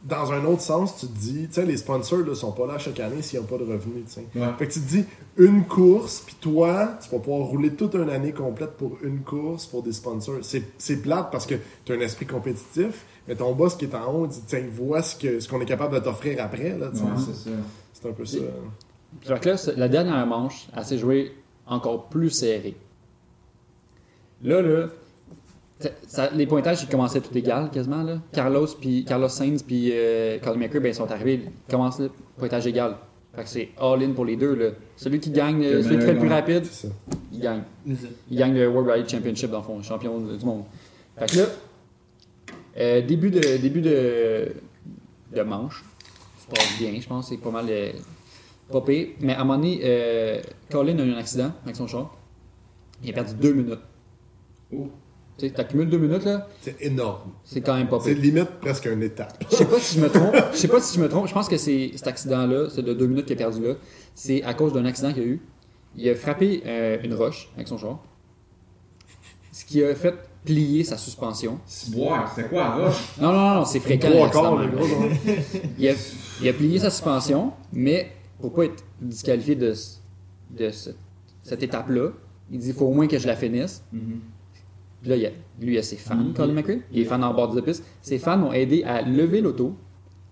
dans 0.05 0.31
un 0.33 0.43
autre 0.45 0.61
sens, 0.61 0.97
tu 0.99 1.07
te 1.07 1.17
dis, 1.17 1.47
tu 1.47 1.53
sais, 1.53 1.65
les 1.65 1.77
sponsors 1.77 2.19
là, 2.19 2.35
sont 2.35 2.51
pas 2.51 2.67
là 2.67 2.77
chaque 2.77 2.99
année 2.99 3.21
s'ils 3.21 3.39
n'ont 3.39 3.45
pas 3.45 3.57
de 3.57 3.63
revenus, 3.63 4.03
tu 4.07 4.11
sais. 4.13 4.25
Ouais. 4.35 4.47
Fait 4.59 4.67
que 4.67 4.73
tu 4.73 4.81
te 4.81 4.85
dis, 4.89 5.05
une 5.37 5.63
course, 5.65 6.23
puis 6.25 6.35
toi, 6.41 6.97
tu 7.01 7.09
vas 7.09 7.19
pouvoir 7.19 7.47
rouler 7.47 7.73
toute 7.73 7.95
une 7.95 8.09
année 8.09 8.33
complète 8.33 8.71
pour 8.71 8.97
une 9.03 9.21
course 9.21 9.65
pour 9.65 9.81
des 9.81 9.93
sponsors. 9.93 10.39
C'est 10.41 11.01
plate 11.01 11.31
parce 11.31 11.45
que 11.45 11.55
tu 11.85 11.93
as 11.93 11.95
un 11.95 11.99
esprit 12.01 12.25
compétitif, 12.25 13.05
mais 13.27 13.35
ton 13.35 13.53
boss 13.53 13.75
qui 13.75 13.85
est 13.85 13.95
en 13.95 14.13
haut, 14.13 14.25
il 14.25 14.29
dit, 14.29 14.43
tiens, 14.45 14.63
vois 14.71 15.01
ce 15.01 15.15
que- 15.15 15.39
ce 15.39 15.47
qu'on 15.47 15.61
est 15.61 15.65
capable 15.65 15.95
de 15.95 15.99
t'offrir 15.99 16.43
après. 16.43 16.73
Ouais, 16.73 16.87
c'est 17.93 18.09
un 18.09 18.11
peu 18.11 18.25
ça. 18.25 18.39
Que 19.39 19.49
là, 19.49 19.55
la 19.77 19.87
dernière 19.87 20.27
manche, 20.27 20.67
elle 20.75 20.83
s'est 20.83 20.97
jouée 20.97 21.31
encore 21.65 22.09
plus 22.09 22.29
serrée. 22.29 22.75
Là, 24.41 24.61
là, 24.61 24.87
ça- 26.07 26.29
les 26.31 26.45
pointages 26.47 26.83
ils 26.83 26.89
commençaient 26.89 27.21
tout 27.21 27.35
égal 27.37 27.69
quasiment. 27.71 28.03
Là. 28.03 28.19
Carlos, 28.31 28.67
puis 28.79 29.05
Carlos 29.05 29.27
Sainz 29.29 29.63
puis 29.63 29.89
euh, 29.93 30.39
Colin 30.39 30.57
McRae, 30.57 30.79
ben, 30.79 30.89
ils 30.89 30.95
sont 30.95 31.09
arrivés, 31.11 31.41
ils 31.45 31.71
commencent 31.71 31.99
le 31.99 32.09
pointage 32.37 32.67
égal. 32.67 32.97
Fait 33.35 33.43
que 33.43 33.49
c'est 33.49 33.69
all-in 33.79 34.11
pour 34.11 34.25
les 34.25 34.35
deux. 34.35 34.53
Là. 34.53 34.69
Celui 34.95 35.19
qui 35.19 35.31
gagne, 35.31 35.63
euh, 35.63 35.77
Le 35.77 35.83
celui 35.83 35.97
qui 35.97 36.05
fait 36.05 36.13
le 36.13 36.19
plus 36.19 36.29
rapide, 36.29 36.63
il 37.31 37.39
gagne. 37.39 37.63
Il 37.85 38.37
gagne 38.37 38.53
le 38.53 38.67
World 38.69 38.89
Rally 38.89 39.09
Championship 39.09 39.49
dans 39.49 39.57
le 39.59 39.63
fond, 39.63 39.81
champion 39.81 40.19
du 40.19 40.45
monde. 40.45 40.63
Fait 41.17 41.25
que 41.25 41.37
là, 41.37 41.45
euh, 42.77 43.01
début 43.01 43.31
de 43.31 43.57
début 43.57 43.81
de, 43.81 44.51
de 45.35 45.41
manche, 45.41 45.83
ça 46.37 46.43
se 46.43 46.47
passe 46.55 46.77
bien, 46.79 46.99
je 46.99 47.07
pense, 47.07 47.29
c'est 47.29 47.37
pas 47.37 47.49
mal 47.51 47.65
euh, 47.69 47.91
pire. 48.85 49.07
Mais 49.21 49.33
à 49.33 49.41
un 49.41 49.43
moment 49.43 49.57
donné, 49.57 49.79
euh, 49.83 50.41
Colin 50.71 50.97
a 50.99 51.03
eu 51.03 51.11
un 51.13 51.17
accident 51.17 51.51
avec 51.63 51.75
son 51.75 51.87
char. 51.87 52.15
Il 53.03 53.09
a 53.09 53.13
perdu 53.13 53.33
deux 53.35 53.53
minutes. 53.53 53.79
Oh. 54.71 54.89
Tu 55.37 55.47
sais, 55.47 55.53
t'accumules 55.53 55.89
deux 55.89 55.97
minutes 55.97 56.25
là, 56.25 56.47
C'est 56.61 56.79
énorme. 56.81 57.31
c'est 57.43 57.61
quand 57.61 57.75
même 57.75 57.87
pas 57.89 57.99
C'est 57.99 58.13
limite 58.13 58.49
presque 58.61 58.85
une 58.85 59.01
étape. 59.01 59.43
Je 59.49 59.55
sais 59.55 59.65
pas 59.65 59.79
si 59.79 59.97
je 59.97 60.01
me 60.03 60.09
trompe. 60.09 60.35
Je 60.53 60.57
sais 60.57 60.67
pas 60.67 60.79
si 60.79 60.95
je 60.95 61.01
me 61.01 61.09
trompe. 61.09 61.27
Je 61.27 61.33
pense 61.33 61.49
que 61.49 61.57
c'est 61.57 61.91
cet 61.95 62.05
accident-là, 62.07 62.69
c'est 62.69 62.83
de 62.83 62.93
deux 62.93 63.07
minutes 63.07 63.25
qu'il 63.25 63.33
a 63.33 63.37
perdu 63.37 63.63
là. 63.65 63.73
C'est 64.13 64.43
à 64.43 64.53
cause 64.53 64.73
d'un 64.73 64.85
accident 64.85 65.11
qu'il 65.11 65.23
y 65.23 65.25
a 65.25 65.29
eu. 65.29 65.41
Il 65.95 66.09
a 66.09 66.15
frappé 66.15 66.61
euh, 66.67 66.97
une 67.03 67.15
roche 67.15 67.49
avec 67.55 67.67
son 67.67 67.77
char. 67.79 67.99
Ce 69.51 69.65
qui 69.65 69.83
a 69.83 69.93
fait 69.95 70.13
plier 70.45 70.83
sa 70.83 70.97
suspension. 70.97 71.59
C'est 71.65 71.91
boire, 71.95 72.31
c'est 72.35 72.49
quoi 72.49 72.61
la 72.63 72.85
roche? 72.85 73.17
Non, 73.19 73.31
non, 73.31 73.53
non, 73.55 73.65
c'est 73.65 73.79
fréquent. 73.79 74.09
Le 74.09 74.67
gros, 74.67 74.85
il, 75.79 75.87
a, 75.89 75.93
il 76.41 76.47
a 76.49 76.53
plié 76.53 76.79
sa 76.79 76.89
suspension, 76.89 77.53
mais 77.71 78.11
pour 78.39 78.53
pas 78.53 78.65
être 78.65 78.83
disqualifié 79.01 79.55
de, 79.55 79.73
de 80.51 80.69
ce- 80.69 80.89
cette 81.43 81.63
étape-là, 81.63 82.09
il 82.51 82.59
dit 82.59 82.67
il 82.69 82.73
faut 82.73 82.85
au 82.85 82.93
moins 82.93 83.07
que 83.07 83.17
je 83.17 83.25
la 83.27 83.35
finisse. 83.35 83.83
Puis 85.03 85.09
là, 85.11 85.15
il 85.17 85.21
y 85.21 85.25
a- 85.27 85.31
lui, 85.61 85.73
il 85.75 85.77
a 85.77 85.83
ses 85.83 85.97
fans, 85.97 86.15
Mhm. 86.15 86.33
Colin 86.33 86.53
McRae. 86.53 86.79
Il 86.91 87.01
est 87.01 87.05
fan 87.05 87.23
en 87.23 87.33
bord 87.33 87.53
de 87.53 87.61
piste. 87.61 87.83
Ses 88.01 88.17
fans 88.17 88.37
l'ont 88.37 88.51
aidé 88.53 88.83
à 88.85 89.01
lever 89.03 89.41
l'auto 89.41 89.75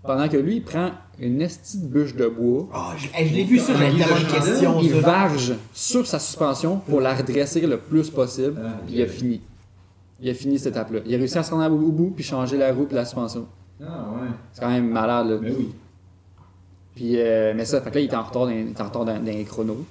pendant 0.01 0.27
que 0.27 0.37
lui, 0.37 0.55
il 0.55 0.63
prend 0.63 0.91
une 1.19 1.41
estie 1.41 1.77
de 1.79 1.85
bûche 1.87 2.15
de 2.15 2.27
bois. 2.27 2.67
Ah, 2.73 2.93
je 2.97 3.07
l'ai 3.21 3.43
vu 3.43 3.57
de 3.59 3.61
chandelle, 3.61 3.93
questions. 4.33 4.79
Il 4.81 4.93
varge 4.93 5.53
sur 5.73 6.07
sa 6.07 6.17
suspension 6.17 6.77
pour 6.77 6.99
la 7.01 7.13
redresser 7.13 7.61
le 7.67 7.77
plus 7.77 8.09
possible. 8.09 8.59
Ah, 8.65 8.79
Puis 8.87 8.95
il 8.95 9.01
a 9.03 9.07
fini. 9.07 9.41
Il 10.21 10.29
a 10.29 10.33
fini 10.33 10.57
cette 10.57 10.73
étape-là. 10.73 11.01
Il 11.05 11.13
a 11.13 11.17
réussi 11.17 11.37
à 11.37 11.43
se 11.43 11.51
rendre 11.53 11.75
au 11.75 11.91
bout 11.91 12.11
puis 12.15 12.23
changer 12.23 12.57
la 12.57 12.73
roue 12.73 12.87
et 12.89 12.93
la 12.93 13.05
suspension. 13.05 13.45
Ah 13.83 14.07
ouais. 14.13 14.27
C'est 14.53 14.61
quand 14.61 14.69
même 14.69 14.89
malade. 14.89 15.27
Là. 15.31 15.37
Mais 15.41 15.51
oui. 15.51 15.69
Puis, 16.95 17.13
euh, 17.19 17.53
mais 17.55 17.65
ça, 17.65 17.81
fait 17.81 17.89
que 17.89 17.95
là, 17.95 18.01
il 18.01 18.05
était 18.05 18.15
en 18.15 18.23
retard 18.23 18.45
dans, 18.45 18.51
il 18.51 18.69
était 18.69 18.81
en 18.81 18.85
retard 18.85 19.05
dans, 19.05 19.17
dans 19.17 19.23
les 19.25 19.43
chronos. 19.43 19.83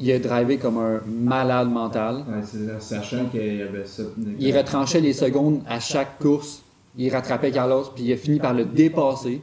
Il 0.00 0.10
a 0.12 0.18
drivé 0.18 0.58
comme 0.58 0.78
un 0.78 1.00
malade 1.06 1.70
mental. 1.70 2.24
Ouais, 2.28 2.42
sachant 2.78 3.26
qu'il 3.26 3.56
y 3.56 3.62
avait 3.62 3.84
ça. 3.84 4.04
Il 4.38 4.56
retranchait 4.56 5.00
les 5.00 5.12
secondes 5.12 5.62
à 5.66 5.80
chaque 5.80 6.18
course. 6.18 6.62
Il 6.96 7.12
rattrapait 7.12 7.50
Carlos, 7.50 7.84
puis 7.94 8.04
il 8.04 8.12
a 8.12 8.16
fini 8.16 8.38
par 8.38 8.54
le 8.54 8.64
dépasser 8.64 9.40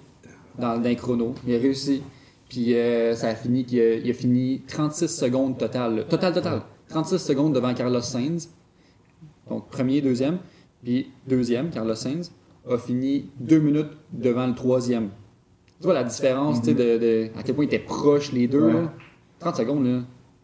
dans, 0.57 0.77
dans 0.77 0.81
les 0.81 0.95
chronos. 0.95 1.35
Il 1.47 1.55
a 1.55 1.57
réussi. 1.59 2.01
Puis 2.49 2.73
euh, 2.75 3.15
ça 3.15 3.29
a 3.29 3.35
fini 3.35 3.65
qu'il 3.65 3.79
a, 3.81 3.95
il 3.95 4.09
a 4.09 4.13
fini 4.13 4.61
36 4.67 5.07
secondes 5.07 5.57
total. 5.57 6.05
Total, 6.09 6.33
total. 6.33 6.61
36 6.89 7.17
secondes 7.19 7.53
devant 7.53 7.73
Carlos 7.73 8.01
Sainz. 8.01 8.49
Donc 9.49 9.67
premier, 9.69 10.01
deuxième. 10.01 10.37
Puis 10.83 11.11
deuxième, 11.27 11.69
Carlos 11.69 11.95
Sainz, 11.95 12.31
a 12.69 12.77
fini 12.77 13.29
deux 13.39 13.59
minutes 13.59 13.91
devant 14.13 14.47
le 14.47 14.53
troisième. 14.55 15.09
Tu 15.79 15.85
vois 15.85 15.93
la 15.93 16.03
différence, 16.03 16.59
tu 16.61 16.67
sais, 16.67 16.73
de, 16.73 16.97
de- 16.97 17.29
à 17.37 17.43
quel 17.43 17.55
point 17.55 17.65
ils 17.65 17.67
étaient 17.67 17.79
proches 17.79 18.31
les 18.31 18.47
deux. 18.47 18.61
Ouais. 18.65 18.73
là? 18.73 18.93
30 19.39 19.55
secondes, 19.57 19.85
là, 19.85 20.01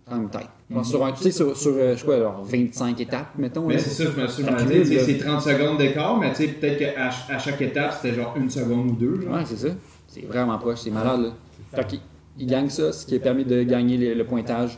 quand 0.10 0.16
même. 0.18 0.30
Je 0.70 0.76
pense 0.76 0.90
sur 0.90 1.06
un, 1.06 1.12
tu 1.12 1.24
sais, 1.24 1.32
sur, 1.32 1.56
sur 1.58 1.72
euh, 1.74 1.96
je 1.96 2.00
sais 2.02 2.06
pas, 2.06 2.16
alors 2.16 2.44
25 2.44 3.00
étapes, 3.02 3.28
mettons. 3.38 3.66
Mais 3.68 3.78
c'est 3.78 3.90
ça, 4.04 4.10
je 4.16 4.22
me 4.22 4.28
suis 4.28 4.44
Ça 4.44 4.52
demandé, 4.52 4.86
c'est 5.00 5.18
30 5.18 5.42
secondes 5.42 5.78
d'écart, 5.78 6.18
mais 6.18 6.30
tu 6.32 6.38
sais, 6.38 6.48
peut-être 6.50 6.78
qu'à 6.80 7.10
à 7.30 7.40
chaque 7.40 7.62
étape, 7.62 7.94
c'était 8.02 8.16
genre 8.16 8.34
une 8.38 8.50
seconde 8.50 8.92
ou 8.92 8.96
deux. 8.96 9.22
Genre. 9.22 9.34
Ouais, 9.36 9.44
c'est 9.46 9.58
ça. 9.58 9.74
C'est 10.08 10.26
vraiment 10.26 10.58
proche, 10.58 10.80
c'est 10.80 10.92
malade. 10.92 11.22
Là. 11.22 11.30
Fait 11.74 11.88
qu'il 11.88 12.00
il 12.38 12.48
gagne 12.48 12.70
ça, 12.70 12.92
ce 12.92 13.06
qui 13.06 13.16
a 13.16 13.20
permis 13.20 13.44
de 13.46 13.64
gagner 13.64 13.98
le, 13.98 14.14
le 14.14 14.26
pointage 14.26 14.78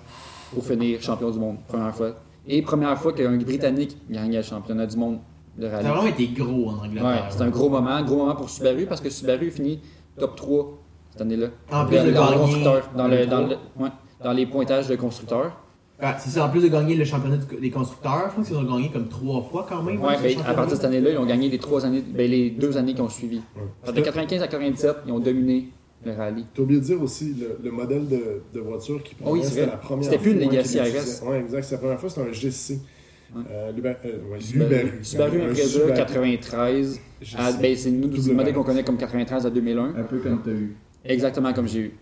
pour 0.53 0.63
finir 0.65 1.01
champion 1.01 1.29
du 1.31 1.39
monde, 1.39 1.57
première 1.67 1.95
fois. 1.95 2.15
Et 2.47 2.61
première 2.61 2.97
fois 2.97 3.13
qu'un 3.13 3.35
Britannique 3.37 3.97
gagne 4.09 4.35
le 4.35 4.41
championnat 4.41 4.85
du 4.85 4.97
monde 4.97 5.19
de 5.57 5.67
Ça 5.69 5.75
rallye. 5.77 5.87
a 5.87 5.91
vraiment 5.93 6.07
été 6.07 6.27
gros 6.27 6.69
en 6.69 6.73
Ouais, 6.81 6.87
Angleterre. 6.87 7.27
c'est 7.29 7.41
un 7.41 7.49
gros 7.49 7.69
moment, 7.69 8.01
gros 8.03 8.17
moment 8.17 8.35
pour 8.35 8.49
Subaru 8.49 8.85
parce 8.85 9.01
que 9.01 9.09
Subaru 9.09 9.49
finit 9.51 9.79
top 10.19 10.35
3 10.35 10.77
cette 11.11 11.21
année-là. 11.21 11.47
En 11.71 11.85
plus 11.85 11.97
Dans- 12.11 12.31
le 12.31 12.37
constructeur, 12.37 12.89
dans, 12.97 13.07
le, 13.07 13.17
le 13.17 13.25
dans, 13.27 13.39
gros. 13.45 13.49
le- 13.77 13.83
ouais, 13.83 13.89
dans 14.23 14.31
les 14.33 14.45
pointages 14.45 14.87
de 14.87 14.95
constructeurs. 14.95 15.59
Ouais, 16.01 16.09
c'est 16.19 16.31
ça, 16.31 16.45
en 16.45 16.49
plus 16.49 16.61
de 16.61 16.67
gagner 16.67 16.95
le 16.95 17.05
championnat 17.05 17.37
des 17.37 17.69
constructeurs, 17.69 18.29
je 18.31 18.35
pense 18.35 18.47
qu'ils 18.47 18.57
ont 18.57 18.63
gagné 18.63 18.89
comme 18.91 19.07
trois 19.07 19.41
fois 19.43 19.65
quand 19.69 19.81
même. 19.83 20.01
Ouais, 20.01 20.13
hein, 20.15 20.17
ce 20.17 20.23
ben, 20.35 20.41
à 20.45 20.53
partir 20.53 20.71
de 20.71 20.75
cette 20.75 20.85
année-là, 20.85 21.11
ils 21.11 21.17
ont 21.17 21.25
gagné 21.25 21.49
les 21.49 21.59
trois 21.59 21.85
années, 21.85 22.01
ben, 22.01 22.29
les 22.29 22.49
deux 22.49 22.75
années 22.77 22.93
qui 22.93 23.01
ont 23.01 23.09
suivi. 23.09 23.41
De 23.85 24.01
95 24.01 24.41
à 24.41 24.47
97, 24.47 24.95
ils 25.05 25.11
ont 25.11 25.19
dominé 25.19 25.69
le 26.05 26.11
rallye. 26.13 26.45
T'as 26.53 26.61
oublié 26.63 26.81
de 26.81 26.85
dire 26.85 27.01
aussi 27.01 27.33
le, 27.39 27.57
le 27.63 27.71
modèle 27.71 28.07
de, 28.07 28.41
de 28.53 28.59
voiture 28.59 29.01
qui 29.03 29.15
Oh 29.23 29.29
oui, 29.33 29.39
c'est 29.43 29.49
c'était 29.51 29.65
la 29.67 29.77
première 29.77 30.03
C'était 30.05 30.17
plus 30.17 30.31
une 30.31 30.41
fois 30.43 30.51
Legacy 30.51 30.79
RS. 30.81 31.23
Ouais, 31.25 31.39
exact. 31.39 31.61
C'était 31.63 31.75
la 31.75 31.79
première 31.79 31.99
fois, 31.99 32.09
c'était 32.09 32.29
un 32.29 32.33
GC. 32.33 32.79
Ouais. 33.35 33.41
Euh, 33.49 33.71
Luba- 33.71 33.95
euh, 34.05 34.31
ouais, 34.31 34.39
Subaru, 35.01 35.41
Impreza 35.41 35.63
Subaru 35.67 35.93
93. 35.93 36.99
GC. 37.21 37.37
à- 37.39 37.51
ben, 37.53 37.75
c'est 37.75 37.91
c'est 38.21 38.29
le 38.29 38.35
modèle 38.35 38.53
qu'on 38.53 38.63
connaît 38.63 38.83
comme 38.83 38.97
93 38.97 39.45
à 39.45 39.49
2001. 39.49 39.93
Un 39.95 40.03
peu 40.03 40.17
comme 40.19 40.41
tu 40.43 40.49
as 40.49 40.53
eu. 40.53 40.75
Exactement 41.05 41.53
comme 41.53 41.67
j'ai 41.67 41.79
eu. 41.79 41.93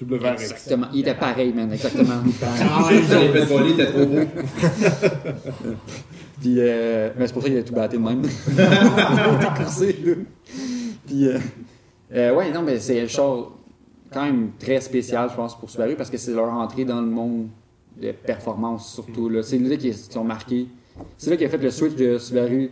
WRX. 0.00 0.42
Exactement. 0.42 0.86
Il 0.92 1.00
était 1.00 1.14
pareil, 1.14 1.52
man, 1.52 1.72
exactement. 1.72 2.22
Ah, 2.42 2.88
Je 2.90 3.14
l'ai 3.18 3.28
fait 3.28 3.44
voler, 3.44 3.76
t'es 3.76 3.86
trop 3.86 4.06
beau. 4.06 4.20
Puis, 6.40 6.54
euh, 6.58 7.10
mais 7.18 7.26
c'est 7.26 7.32
pour 7.32 7.42
ça 7.42 7.48
qu'il 7.48 7.58
a 7.58 7.62
tout 7.62 7.74
batté 7.74 7.96
de 7.96 8.02
même. 8.02 8.22
il 8.48 8.52
était 8.52 9.62
coursé, 9.62 9.96
là. 10.04 10.14
Puis, 11.06 11.26
euh, 11.26 11.38
euh, 12.14 12.34
ouais, 12.34 12.50
non, 12.52 12.62
mais 12.62 12.78
c'est 12.78 13.00
un 13.00 13.08
char 13.08 13.50
quand 14.12 14.24
même 14.24 14.50
très 14.58 14.80
spécial, 14.80 15.28
je 15.30 15.34
pense, 15.36 15.58
pour 15.58 15.68
Subaru, 15.68 15.94
parce 15.96 16.10
que 16.10 16.16
c'est 16.16 16.32
leur 16.32 16.48
entrée 16.50 16.84
dans 16.84 17.00
le 17.00 17.06
monde 17.08 17.48
de 18.00 18.12
performance, 18.12 18.94
surtout. 18.94 19.28
là. 19.28 19.42
C'est 19.42 19.58
là 19.58 19.76
qu'ils 19.76 19.92
qui 19.94 20.12
sont 20.12 20.24
marqués. 20.24 20.68
C'est 21.16 21.30
là 21.30 21.36
qu'il 21.36 21.46
a 21.46 21.50
fait 21.50 21.58
le 21.58 21.70
switch 21.70 21.94
de 21.96 22.18
Subaru, 22.18 22.70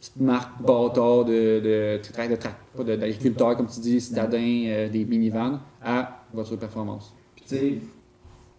petite 0.00 0.20
marque 0.20 0.60
bâtard 0.62 1.24
de, 1.26 1.32
de, 1.32 1.60
de, 1.60 1.98
de, 1.98 2.36
tra- 2.36 2.50
pas 2.76 2.84
de- 2.84 2.96
d'agriculteur, 2.96 3.56
comme 3.56 3.66
tu 3.68 3.80
dis, 3.80 4.00
citadin, 4.00 4.64
euh, 4.66 4.88
des 4.88 5.04
minivans, 5.04 5.60
à 5.82 6.24
voiture 6.32 6.58
performance. 6.58 7.14
Puis 7.36 7.44
tu 7.46 7.80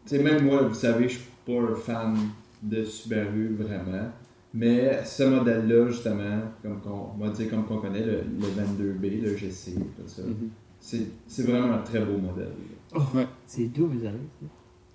sais, 0.05 0.19
même 0.19 0.43
moi, 0.45 0.61
vous 0.63 0.73
savez, 0.73 1.09
je 1.09 1.17
suis 1.19 1.27
pas 1.45 1.53
un 1.59 1.75
fan 1.75 2.15
de 2.61 2.83
Subaru 2.83 3.55
vraiment. 3.59 4.09
Mais 4.53 5.03
ce 5.05 5.23
modèle-là, 5.23 5.87
justement, 5.87 6.41
comme 6.61 6.79
qu'on 6.81 7.09
on 7.19 7.23
va 7.25 7.29
dire 7.31 7.49
comme 7.49 7.63
qu'on 7.65 7.77
connaît, 7.77 8.03
le, 8.05 8.17
le 8.39 8.47
22B, 8.47 9.21
le 9.21 9.35
GC, 9.37 9.75
tout 9.75 10.07
ça, 10.07 10.21
Mhm. 10.23 10.49
c'est 10.79 11.07
c'est 11.27 11.43
vraiment 11.43 11.73
un 11.75 11.77
très 11.79 11.99
beau 12.03 12.17
modèle. 12.17 12.51
là. 12.93 13.25
C'est 13.47 13.65
doux, 13.65 13.87
vous 13.87 14.05
avez. 14.05 14.17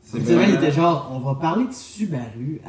C'est 0.09 0.19
Tu 0.21 0.27
sais, 0.27 0.35
il 0.49 0.55
était 0.55 0.71
genre, 0.71 1.11
on 1.13 1.19
va 1.19 1.35
parler 1.35 1.65
de 1.67 1.73
Subaru. 1.73 2.61
Ah, 2.65 2.69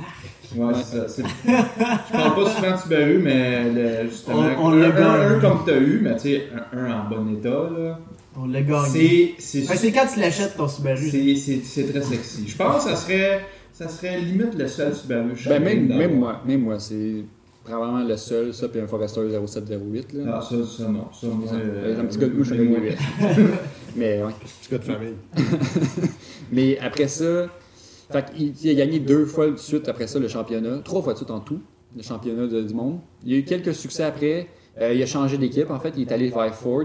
Ouais, 0.56 0.74
c'est 0.84 1.08
ça. 1.08 1.24
Je 1.46 2.12
parle 2.12 2.36
pas 2.36 2.50
souvent 2.50 2.72
de 2.72 2.78
Subaru, 2.82 3.20
mais 3.20 3.70
le- 3.72 4.10
justement, 4.10 4.38
On- 4.60 4.66
on 4.66 4.72
un, 4.72 4.76
l'a 4.80 4.88
un- 4.88 4.90
gagné. 5.20 5.36
un 5.36 5.40
comme 5.40 5.60
t'as 5.66 5.78
eu, 5.78 6.00
mais 6.02 6.16
tu 6.16 6.22
sais, 6.22 6.48
un, 6.74 6.78
un 6.86 7.02
en 7.02 7.10
bon 7.10 7.32
état, 7.38 7.50
là. 7.50 8.00
on 8.40 8.48
l'a 8.48 8.62
gagné. 8.64 9.36
C'est 9.38 9.92
quand 9.92 10.08
tu 10.12 10.20
l'achètes 10.20 10.58
ton 10.58 10.68
Subaru. 10.68 11.10
c'est- 11.12 11.36
c'est- 11.36 11.62
c'est 11.64 11.92
très 11.92 12.02
sexy. 12.02 12.48
Je 12.48 12.58
pense 12.58 12.84
que 12.86 12.90
ça 12.90 12.96
serait, 12.96 13.42
ça 13.72 13.88
serait 13.88 14.20
limite 14.20 14.56
le 14.56 14.68
seul 14.68 14.96
Subaru. 14.96 15.32
je 15.36 15.48
Ben, 15.50 15.62
même, 15.64 15.88
même 15.88 16.18
moi, 16.18 16.42
même 16.44 16.62
moi, 16.62 16.80
c'est 16.80 17.24
probablement 17.64 18.04
le 18.04 18.18
seul, 18.18 18.52
ça, 18.54 18.68
puis 18.70 18.80
un 18.82 18.88
Forester 18.88 19.22
0708. 19.30 20.14
Là. 20.14 20.38
Ah, 20.38 20.42
ça, 20.42 20.56
ça, 20.66 20.88
non. 20.90 21.08
Ça, 21.14 21.28
moi. 21.28 21.48
Euh, 21.54 22.02
un 22.02 22.06
petit 22.06 22.18
gars 22.18 22.28
de 22.30 22.34
mouche, 22.34 22.52
euh, 22.52 22.62
un 22.62 22.64
moi. 22.64 22.80
gars 22.80 23.28
Mais 23.96 24.22
ouais. 24.24 24.32
Petit 24.62 24.72
gars 24.72 24.78
de 24.80 24.84
famille. 24.84 25.14
Mais 26.52 26.78
après 26.80 27.08
ça, 27.08 27.48
fait 28.12 28.26
il 28.38 28.70
a 28.70 28.74
gagné 28.74 29.00
deux 29.00 29.26
fois 29.26 29.50
de 29.50 29.58
suite 29.58 29.88
après 29.89 30.08
ça 30.08 30.20
le 30.20 30.28
championnat, 30.28 30.80
trois 30.84 31.02
fois 31.02 31.14
de 31.14 31.18
suite 31.18 31.32
en 31.32 31.39
tout, 31.39 31.60
le 31.95 32.04
championnat 32.04 32.48
de- 32.48 32.62
du 32.64 32.74
monde. 32.74 33.00
Il 33.26 33.32
y 33.32 33.36
a 33.36 33.38
eu 33.39 33.43
quelques 33.43 33.74
succès 33.76 34.04
après. 34.04 34.48
Euh, 34.80 34.93
il 34.93 35.02
a 35.02 35.06
changé 35.08 35.38
d'équipe, 35.39 35.72
en 35.72 35.80
fait. 35.80 35.93
Il 35.98 36.04
est 36.04 36.12
allé 36.12 36.30
vers 36.30 36.54
Ford. 36.54 36.84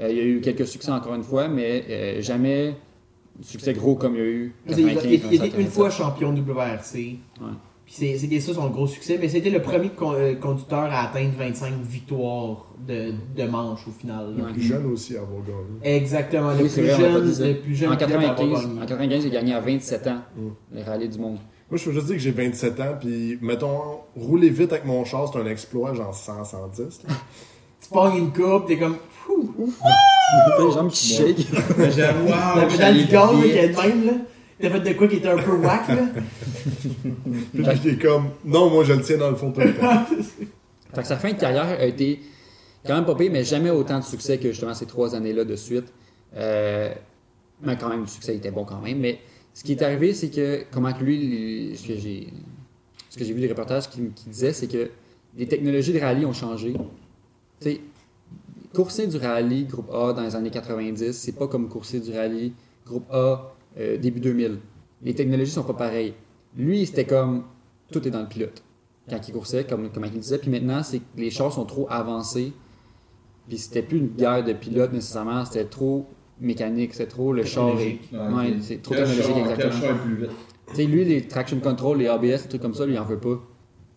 Euh, 0.00 0.08
il 0.10 0.16
y 0.16 0.20
a 0.20 0.24
eu 0.24 0.40
quelques 0.40 0.66
succès 0.66 0.90
encore 0.90 1.14
une 1.14 1.22
fois, 1.22 1.48
mais 1.48 1.84
euh, 1.90 2.22
jamais 2.22 2.74
succès 3.42 3.74
gros 3.74 3.94
comme 3.94 4.14
il 4.14 4.18
y 4.18 4.22
a 4.22 4.24
eu. 4.26 4.54
Il 4.66 4.72
était- 4.72 4.80
il 4.82 4.86
95, 4.88 5.04
était- 5.04 5.14
il 5.14 5.34
était 5.34 5.36
97. 5.50 5.60
une 5.60 5.66
fois 5.70 5.90
champion 5.90 6.32
WRC. 6.34 7.18
Ouais. 7.40 7.46
Puis 7.86 7.94
c'est- 7.98 8.18
c'était 8.18 8.40
ça 8.40 8.52
son 8.52 8.68
gros 8.68 8.88
succès, 8.88 9.16
mais 9.20 9.28
c'était 9.28 9.48
le 9.50 9.62
premier 9.62 9.90
con- 9.90 10.12
euh, 10.12 10.34
conducteur 10.34 10.80
à 10.90 11.04
atteindre 11.08 11.30
25 11.38 11.72
victoires 11.82 12.66
de, 12.86 13.12
de 13.36 13.48
manche 13.48 13.86
au 13.86 13.92
final. 13.92 14.34
Ouais. 14.36 14.52
Plus 14.52 14.62
jeune 14.62 14.86
aussi 14.86 15.16
à 15.16 15.20
avoir 15.20 15.40
gagné. 15.42 15.96
Exactement, 15.96 16.50
le 16.52 16.64
Oui, 16.64 16.68
c'est 16.68 16.82
plus 16.82 16.90
vrai, 16.90 17.00
jeune, 17.00 17.48
le 17.48 17.54
plus 17.60 17.74
jeune 17.76 17.92
En 17.92 17.96
pilote 17.96 18.10
à 18.12 18.16
avoir 18.16 18.34
95, 18.36 18.66
gagné. 18.66 18.80
en 18.82 18.86
95, 18.86 19.24
il 19.24 19.28
a 19.28 19.40
gagné 19.40 19.54
à 19.54 19.60
27 19.60 20.06
ans 20.08 20.18
Mm. 20.36 20.48
le 20.76 20.82
rallye 20.82 21.08
du 21.08 21.18
monde. 21.18 21.38
Moi, 21.70 21.78
je 21.78 21.84
veux 21.86 21.92
juste 21.92 22.06
dire 22.06 22.16
que 22.16 22.22
j'ai 22.22 22.30
27 22.32 22.80
ans, 22.80 22.94
puis 23.00 23.38
mettons, 23.40 23.78
rouler 24.16 24.50
vite 24.50 24.72
avec 24.72 24.84
mon 24.84 25.04
char, 25.04 25.30
c'est 25.32 25.38
un 25.40 25.46
exploit, 25.46 25.94
genre 25.94 26.12
100, 26.14 26.44
110. 26.44 27.02
là. 27.08 27.14
Tu 27.80 27.88
pognes 27.90 28.16
une 28.16 28.32
coupe, 28.32 28.66
t'es 28.66 28.78
comme. 28.78 28.96
Fou, 29.10 29.48
T'as 29.82 30.64
les 30.64 30.72
jambes 30.72 30.90
qui 30.90 31.14
shake. 31.14 31.36
J'avoue, 31.96 32.26
wow, 32.26 32.56
la 32.60 32.66
pédale 32.66 32.96
du 32.96 33.06
corps, 33.06 33.32
qui 33.40 33.48
est 33.50 33.68
de 33.68 33.76
même, 33.76 34.06
là. 34.06 34.12
T'as 34.60 34.70
fait 34.70 34.80
de 34.80 34.92
quoi 34.96 35.06
qui 35.08 35.16
était 35.16 35.28
un 35.28 35.36
peu 35.36 35.52
whack, 35.56 35.88
là? 35.88 36.06
Puis 37.52 37.64
il 37.84 37.88
est 37.90 37.98
comme, 38.02 38.30
non, 38.44 38.70
moi 38.70 38.84
je 38.84 38.94
le 38.94 39.02
tiens 39.02 39.18
dans 39.18 39.30
le 39.30 39.36
fond 39.36 39.52
tout 39.52 39.60
le 39.60 39.74
temps. 39.74 40.04
Fait 40.94 41.02
que 41.02 41.06
sa 41.06 41.16
fin 41.18 41.30
de 41.32 41.38
carrière 41.38 41.66
a 41.78 41.84
été 41.84 42.20
quand 42.86 42.94
même 42.94 43.04
pas 43.04 43.14
pire, 43.14 43.30
mais 43.30 43.44
jamais 43.44 43.68
autant 43.70 43.98
de 43.98 44.04
succès 44.04 44.38
que 44.38 44.48
justement 44.50 44.72
ces 44.72 44.86
trois 44.86 45.14
années-là 45.14 45.44
de 45.44 45.56
suite. 45.56 45.92
Euh, 46.36 46.94
mais 47.62 47.76
quand 47.76 47.88
même, 47.90 48.02
le 48.02 48.06
succès 48.06 48.34
était 48.36 48.50
bon 48.50 48.64
quand 48.64 48.80
même. 48.80 48.98
Mais 49.00 49.18
ce 49.52 49.62
qui 49.62 49.72
est 49.72 49.82
arrivé, 49.82 50.14
c'est 50.14 50.30
que, 50.30 50.62
comment 50.70 50.92
que 50.92 51.04
lui, 51.04 51.18
les- 51.18 51.76
ce 51.76 51.86
que 51.86 51.96
j'ai 51.96 52.28
ce 53.10 53.18
que 53.18 53.24
j'ai 53.24 53.32
vu 53.34 53.40
des 53.40 53.48
reportages 53.48 53.88
qui, 53.90 54.00
qui 54.14 54.28
disaient, 54.30 54.52
c'est 54.52 54.68
que 54.68 54.90
les 55.36 55.46
technologies 55.46 55.92
de 55.92 55.98
rallye 56.00 56.24
ont 56.24 56.32
changé. 56.32 56.72
Tu 57.60 57.70
sais, 57.70 57.80
courser 58.74 59.06
du 59.06 59.16
rallye 59.18 59.64
groupe 59.64 59.90
A 59.92 60.12
dans 60.14 60.22
les 60.22 60.34
années 60.36 60.50
90, 60.50 61.12
c'est 61.12 61.32
pas 61.32 61.46
comme 61.48 61.68
courser 61.68 62.00
du 62.00 62.12
rallye 62.12 62.52
groupe 62.86 63.10
A 63.10 63.54
euh, 63.78 63.96
début 63.98 64.20
2000. 64.20 64.58
Les 65.02 65.14
technologies 65.14 65.50
sont 65.50 65.64
pas 65.64 65.74
pareilles. 65.74 66.14
Lui, 66.56 66.86
c'était 66.86 67.04
comme 67.04 67.44
tout 67.90 68.06
est 68.06 68.10
dans 68.10 68.22
le 68.22 68.28
pilote 68.28 68.62
quand 69.08 69.28
il 69.28 69.32
coursait, 69.32 69.64
comme, 69.64 69.90
comme 69.90 70.04
il 70.04 70.10
disait. 70.12 70.38
Puis 70.38 70.50
maintenant, 70.50 70.82
c'est 70.82 70.98
que 70.98 71.04
les 71.16 71.30
chars 71.30 71.52
sont 71.52 71.64
trop 71.64 71.86
avancés. 71.90 72.52
Puis 73.48 73.58
c'était 73.58 73.82
plus 73.82 73.98
une 73.98 74.08
guerre 74.08 74.44
de 74.44 74.52
pilote 74.52 74.92
nécessairement, 74.92 75.44
c'était 75.44 75.66
trop 75.66 76.06
mécanique, 76.40 76.92
c'était 76.92 77.08
trop 77.08 77.32
le 77.32 77.44
char. 77.44 77.76
Ouais, 77.76 78.56
c'est 78.60 78.82
trop 78.82 78.94
technologique, 78.94 79.36
exactement. 79.36 80.28
Tu 80.68 80.74
sais, 80.74 80.84
lui, 80.84 81.04
les 81.04 81.28
traction 81.28 81.60
control, 81.60 81.98
les 81.98 82.08
ABS, 82.08 82.24
les 82.24 82.48
trucs 82.48 82.62
comme 82.62 82.74
ça, 82.74 82.84
lui, 82.86 82.94
il 82.94 82.98
en 82.98 83.04
veut 83.04 83.20
pas. 83.20 83.40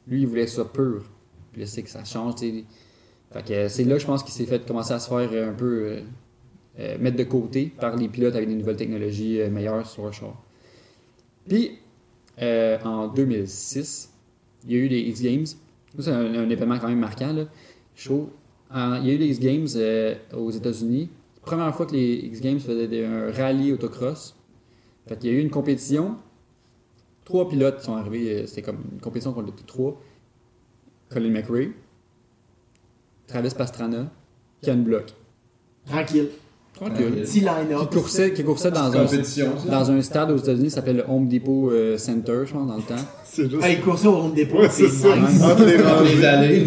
Lui, 0.07 0.21
il 0.21 0.27
voulait 0.27 0.45
ça 0.45 0.65
pur. 0.65 1.03
Puis 1.51 1.61
là, 1.61 1.67
c'est 1.67 1.82
que 1.82 1.89
ça 1.89 2.03
change, 2.03 2.36
tu 2.36 2.51
sais. 2.51 2.63
Fait 3.32 3.45
que 3.45 3.53
euh, 3.53 3.69
c'est 3.69 3.84
là, 3.84 3.97
je 3.97 4.05
pense, 4.05 4.23
qu'il 4.23 4.34
s'est 4.34 4.45
fait 4.45 4.65
commencer 4.65 4.93
à 4.93 4.99
se 4.99 5.09
faire 5.09 5.30
euh, 5.32 5.49
un 5.49 5.53
peu 5.53 5.84
euh, 5.84 6.01
euh, 6.80 6.97
mettre 6.97 7.17
de 7.17 7.23
côté 7.23 7.65
par 7.65 7.95
les 7.95 8.07
pilotes 8.07 8.36
avec 8.36 8.47
des 8.47 8.55
nouvelles 8.55 8.77
technologies 8.77 9.41
euh, 9.41 9.49
meilleures 9.49 9.86
sur 9.86 10.03
leur 10.03 10.13
char. 10.13 10.41
Puis, 11.47 11.77
euh, 12.41 12.77
en 12.86 13.07
2006, 13.07 14.13
il 14.63 14.71
y 14.71 14.75
a 14.75 14.77
eu 14.80 14.88
les 14.88 14.99
X 15.01 15.21
Games. 15.21 15.45
C'est 15.97 16.11
un, 16.11 16.36
un 16.36 16.49
événement 16.49 16.80
quand 16.80 16.88
même 16.88 16.99
marquant, 16.99 17.34
là. 17.34 17.45
Chaud. 17.95 18.30
Il 18.71 19.07
y 19.07 19.09
a 19.09 19.13
eu 19.13 19.17
les 19.17 19.27
X 19.27 19.39
Games 19.39 19.67
aux 20.38 20.51
États-Unis. 20.51 21.09
Première 21.41 21.75
fois 21.75 21.86
que 21.86 21.93
les 21.93 22.13
X 22.13 22.39
Games 22.39 22.59
faisaient 22.59 23.03
un 23.03 23.32
rallye 23.32 23.73
autocross. 23.73 24.36
Fait 25.07 25.17
qu'il 25.17 25.32
y 25.32 25.34
a 25.34 25.38
eu 25.38 25.41
une 25.41 25.49
compétition. 25.49 26.17
Trois 27.25 27.49
pilotes 27.49 27.82
sont 27.82 27.95
arrivés. 27.95 28.45
C'était 28.45 28.61
comme 28.61 28.77
une 28.93 29.01
compétition 29.01 29.34
contre 29.34 29.47
les 29.47 29.65
trois. 29.65 29.99
Colin 31.09 31.32
McRae, 31.32 31.73
Travis 33.27 33.55
Pastrana, 33.57 34.11
Ken 34.61 34.84
Block. 34.84 35.07
Tranquille. 35.86 36.30
Tranquille. 36.80 37.05
Petit 37.23 37.32
Qui 37.32 37.39
line-up. 37.41 37.91
coursait, 37.93 38.32
qui 38.34 38.43
coursait 38.43 38.71
dans, 38.71 38.95
un, 38.95 39.07
ça. 39.07 39.41
dans 39.69 39.91
un 39.91 40.01
stade 40.01 40.32
aux 40.32 40.38
États-Unis 40.38 40.65
qui 40.65 40.69
s'appelle 40.71 40.97
le 40.97 41.03
Home 41.09 41.27
Depot 41.27 41.71
euh, 41.71 41.97
Center, 41.97 42.39
je 42.45 42.53
pense, 42.53 42.67
dans 42.67 42.75
le 42.77 42.82
temps. 42.84 42.95
C'est 43.25 43.43
juste. 43.49 43.61
Ah, 43.61 43.69
il 43.69 43.80
coursait 43.82 44.07
au 44.07 44.13
rond 44.15 44.30
de 44.30 44.36
dépôt, 44.36 44.57
Ouais, 44.59 44.69
c'est 44.71 44.88
c'est 44.88 45.07
ça. 45.09 45.15
nice. 45.15 45.41
Entre 45.43 45.65
les 45.65 45.77
Dans 45.77 45.84
les 45.84 46.09
rangées. 46.09 46.25
allées. 46.25 46.65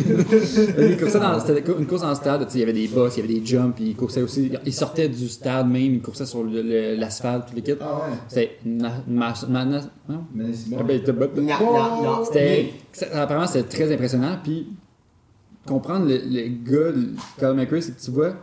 Il 0.90 0.96
coursait 0.98 1.18
dans- 1.18 1.40
C'était 1.40 1.64
une 1.78 1.86
course 1.86 2.02
en 2.04 2.14
stade. 2.14 2.46
Il 2.54 2.60
y 2.60 2.62
avait 2.62 2.72
des 2.72 2.86
bosses, 2.88 3.16
il 3.16 3.20
y 3.20 3.24
avait 3.24 3.40
des 3.40 3.44
jumps, 3.46 3.72
puis 3.74 3.84
il 3.88 3.96
coursait 3.96 4.22
aussi. 4.22 4.52
Il 4.64 4.72
sortait 4.72 5.08
du 5.08 5.28
stade 5.28 5.66
même, 5.68 5.94
il 5.94 6.00
coursait 6.02 6.26
sur 6.26 6.44
l'asphalte, 6.44 7.48
tout 7.48 7.56
l'équipe. 7.56 7.78
Ah 7.80 7.94
ouais. 8.08 8.16
C'était 8.28 8.50
ma- 8.64 8.92
ma- 9.08 9.64
na- 9.64 9.80
hein? 10.08 10.20
Ça- 12.92 13.06
apparemment, 13.22 13.46
c'était 13.46 13.68
très 13.68 13.92
impressionnant. 13.92 14.36
Puis, 14.42 14.66
comprendre 15.66 16.06
le, 16.06 16.16
le 16.16 16.48
gars, 16.48 16.92
le 16.94 17.54
McRae, 17.54 17.80
c'est 17.80 17.96
que 17.96 18.00
tu 18.02 18.10
vois, 18.10 18.34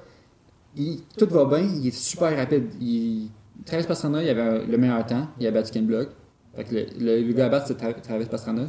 il- 0.76 1.02
tout 1.18 1.28
va 1.30 1.46
bien, 1.46 1.60
il 1.60 1.88
est 1.88 1.92
super 1.96 2.36
rapide. 2.36 2.68
Il, 2.82 3.30
Travis 3.66 3.86
Pastrana, 3.86 4.24
il 4.24 4.30
avait 4.30 4.42
un- 4.42 4.66
le 4.66 4.78
meilleur 4.78 5.06
temps, 5.06 5.28
il 5.40 5.48
a 5.48 5.52
battu 5.52 5.72
Ken 5.72 5.86
Block. 5.86 6.10
Fait 6.56 6.64
que 6.64 6.74
le, 6.76 6.86
le- 7.00 7.22
le 7.28 7.34
gars 7.34 7.46
à 7.46 7.50
battre, 7.50 7.68
c'est 7.68 7.80
Tra- 7.80 8.00
Travis 8.02 8.26
Pastrana. 8.26 8.64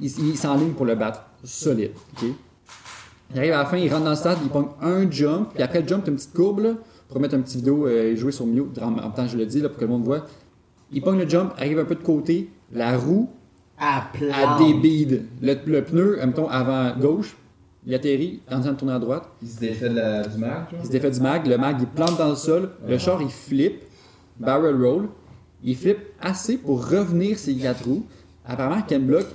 Il, 0.00 0.06
il 0.06 0.36
s'enligne 0.36 0.72
pour 0.72 0.86
le 0.86 0.94
battre, 0.94 1.22
solide. 1.44 1.92
ok? 2.16 2.28
Il 3.32 3.38
arrive 3.38 3.52
à 3.52 3.58
la 3.58 3.64
fin, 3.66 3.76
il 3.76 3.90
rentre 3.92 4.04
dans 4.04 4.10
le 4.10 4.16
stade, 4.16 4.38
il 4.42 4.48
pogne 4.50 4.66
un 4.82 5.10
jump, 5.10 5.50
puis 5.54 5.62
après 5.62 5.80
le 5.80 5.88
jump, 5.88 6.06
une 6.06 6.14
petite 6.16 6.32
courbe 6.34 6.60
là, 6.60 6.70
pour 7.08 7.20
mettre 7.20 7.34
une 7.34 7.42
petite 7.42 7.56
vidéo 7.58 7.86
euh, 7.86 8.12
et 8.12 8.16
jouer 8.16 8.32
sur 8.32 8.46
mute. 8.46 8.78
En 8.82 8.90
même 8.90 9.12
temps, 9.14 9.26
je 9.26 9.36
le 9.36 9.46
dis 9.46 9.60
là, 9.60 9.68
pour 9.68 9.78
que 9.78 9.84
le 9.84 9.90
monde 9.90 10.04
voit. 10.04 10.26
Il 10.92 11.00
pogne 11.02 11.18
le 11.18 11.28
jump, 11.28 11.52
arrive 11.56 11.78
un 11.78 11.84
peu 11.84 11.94
de 11.94 12.02
côté, 12.02 12.50
la 12.72 12.96
roue 12.96 13.28
À 13.78 14.04
plat. 14.12 14.56
à 14.56 14.58
des 14.58 15.22
le 15.40 15.80
pneu, 15.82 16.18
mettons, 16.24 16.48
avant 16.48 16.96
gauche, 16.98 17.36
il 17.86 17.94
atterrit, 17.94 18.40
en 18.50 18.60
train 18.60 18.72
de 18.72 18.76
tourner 18.78 18.94
à 18.94 18.98
droite. 18.98 19.28
Il 19.42 19.48
se 19.48 19.60
défait 19.60 19.88
de 19.88 19.94
la, 19.96 20.26
du 20.26 20.38
mag, 20.38 20.50
genre? 20.70 20.80
Il 20.80 20.86
se 20.86 20.90
défait 20.90 21.10
du 21.10 21.20
mag, 21.20 21.46
le 21.46 21.58
mag 21.58 21.76
il 21.80 21.86
plante 21.86 22.16
dans 22.18 22.30
le 22.30 22.34
sol, 22.36 22.70
le 22.86 22.98
char 22.98 23.20
il 23.22 23.28
flippe, 23.30 23.82
barrel 24.38 24.76
roll, 24.82 25.08
il 25.62 25.76
flippe 25.76 25.98
assez 26.20 26.56
pour 26.58 26.88
revenir 26.88 27.38
ses 27.38 27.54
quatre 27.54 27.84
roues. 27.84 28.04
Apparemment, 28.46 28.82
Ken 28.82 29.02
Block, 29.06 29.26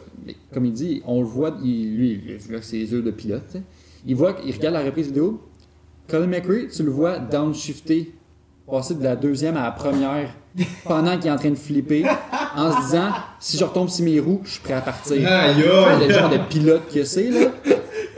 comme 0.53 0.65
il 0.65 0.73
dit, 0.73 1.01
on 1.05 1.21
le 1.21 1.27
voit, 1.27 1.55
il- 1.63 1.95
lui, 1.97 2.21
il 2.47 2.55
a 2.55 2.61
ses 2.61 2.77
yeux 2.91 3.01
de 3.01 3.11
pilote, 3.11 3.57
il 4.05 4.15
voit, 4.15 4.35
il 4.45 4.53
regarde 4.53 4.75
la 4.75 4.83
reprise 4.83 5.07
vidéo, 5.07 5.41
Colin 6.07 6.27
McRae, 6.27 6.67
tu 6.75 6.83
le 6.83 6.91
vois 6.91 7.17
downshifter, 7.19 8.13
passer 8.69 8.95
de 8.95 9.03
la 9.03 9.15
deuxième 9.15 9.57
à 9.57 9.63
la 9.63 9.71
première 9.71 10.31
pendant 10.83 11.17
qu'il 11.17 11.27
est 11.27 11.31
en 11.31 11.37
train 11.37 11.49
de 11.51 11.55
flipper, 11.55 12.03
en 12.55 12.71
se 12.71 12.81
disant, 12.85 13.09
si 13.39 13.57
je 13.57 13.63
retombe 13.63 13.89
sur 13.89 14.05
mes 14.05 14.19
roues, 14.19 14.41
je 14.43 14.51
suis 14.51 14.61
prêt 14.61 14.73
à 14.73 14.81
partir. 14.81 15.17
Ouais, 15.17 15.25
aïe! 15.25 16.07
le 16.07 16.13
genre 16.13 16.29
de 16.29 16.37
pilote 16.49 16.83
que 16.93 17.03
c'est, 17.03 17.29
là. 17.31 17.51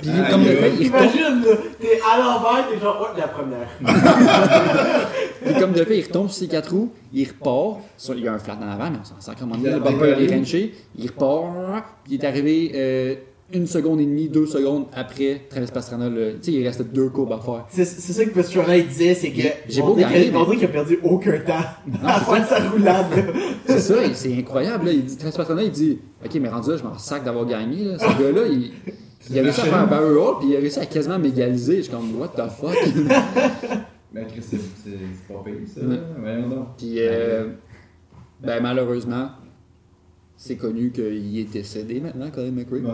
Puis 0.02 0.12
comme 0.30 0.44
de 0.44 0.50
fait, 0.50 0.72
il 0.80 0.88
Imagine, 0.88 1.44
t'es 1.80 2.00
à 2.02 2.18
l'envers, 2.20 2.68
t'es 2.72 2.80
genre, 2.80 2.98
oh, 3.02 3.18
la 3.18 3.28
première. 3.28 3.68
puis 5.46 5.54
comme 5.60 5.72
de 5.74 5.84
fait, 5.84 5.98
il 5.98 6.04
retombe 6.04 6.30
sur 6.30 6.40
ses 6.40 6.48
quatre 6.48 6.72
roues, 6.72 6.92
il 7.14 7.28
repart. 7.28 7.80
Sur- 7.98 8.16
il 8.16 8.24
y 8.24 8.28
a 8.28 8.34
un 8.34 8.40
flat 8.40 8.58
en 8.62 8.70
avant, 8.70 8.92
mais 8.92 8.98
on 9.02 9.06
s'en 9.06 9.20
sert 9.20 9.36
comme 9.36 9.54
Il 9.60 9.68
a 9.68 9.74
Le 9.74 9.80
bumper 9.80 10.16
il 10.20 10.32
est 10.32 10.36
renché, 10.36 10.74
il 10.98 11.08
repart, 11.08 11.86
puis 12.04 12.16
il 12.16 12.22
est 12.22 12.28
arrivé 12.28 12.72
euh, 12.76 13.16
une 13.54 13.68
seconde 13.68 14.00
et 14.00 14.06
demie, 14.06 14.30
deux 14.30 14.46
secondes 14.46 14.86
après 14.94 15.42
Travis 15.50 15.72
Pastrana. 15.72 16.10
Tu 16.10 16.38
sais, 16.42 16.52
il 16.52 16.66
reste 16.66 16.84
deux 16.84 17.10
courbes 17.10 17.34
à 17.34 17.40
faire. 17.40 17.66
C'est 17.70 17.86
ça 17.86 18.26
que 18.26 18.30
Pastrana 18.30 18.78
il 18.78 18.88
disait, 18.88 19.14
c'est 19.14 19.32
que. 19.32 19.42
J'ai 19.68 19.82
on 19.82 19.88
beau 19.88 19.96
gagner, 19.96 20.32
on 20.34 20.44
dirait 20.46 20.58
qu'il 20.58 20.66
a 20.66 20.70
perdu 20.70 21.00
aucun 21.04 21.38
temps 21.40 22.04
à 22.04 22.20
faire 22.20 22.48
sa 22.48 22.70
roulade. 22.70 23.06
C'est 23.66 23.80
ça, 23.80 23.96
c'est 24.14 24.34
incroyable. 24.38 24.86
Là. 24.88 24.92
Il 24.94 25.06
dit, 25.06 25.18
Travis 25.18 25.36
Pastrana, 25.36 25.64
il 25.64 25.72
dit 25.72 26.00
Ok, 26.24 26.36
mais 26.36 26.50
rendu 26.50 26.70
là, 26.70 26.78
je 26.78 26.84
m'en 26.84 26.98
sac 26.98 27.24
d'avoir 27.24 27.46
gagné. 27.46 27.84
Là. 27.86 28.00
Ce 28.00 28.06
gars-là, 28.06 28.48
il, 28.48 28.72
il 29.30 29.40
a 29.40 29.44
réussi 29.44 29.62
à 29.62 29.64
faire 29.66 29.78
un 29.80 29.88
barrel 29.88 30.18
roll, 30.18 30.40
puis 30.40 30.50
il 30.50 30.56
a 30.56 30.60
réussi 30.60 30.80
à 30.80 30.86
quasiment 30.86 31.20
m'égaliser. 31.20 31.78
Je 31.78 31.82
suis 31.84 31.92
comme 31.92 32.16
What 32.20 32.30
the 32.30 32.50
fuck? 32.50 32.76
Ben, 34.14 34.26
Chris, 34.28 34.42
c'est 34.44 34.58
pas 35.34 35.42
pire, 35.46 35.54
ça. 35.74 35.80
Ouais. 35.82 36.00
Voyons 36.20 36.50
donc. 36.50 36.68
Puis, 36.78 36.96
euh, 36.98 37.48
ben, 38.42 38.62
malheureusement, 38.62 39.30
c'est 40.36 40.58
connu 40.58 40.92
qu'il 40.92 41.38
est 41.40 41.46
décédé 41.50 42.02
maintenant, 42.02 42.30
Colin 42.30 42.52
McRae. 42.52 42.82
Ouais. 42.82 42.92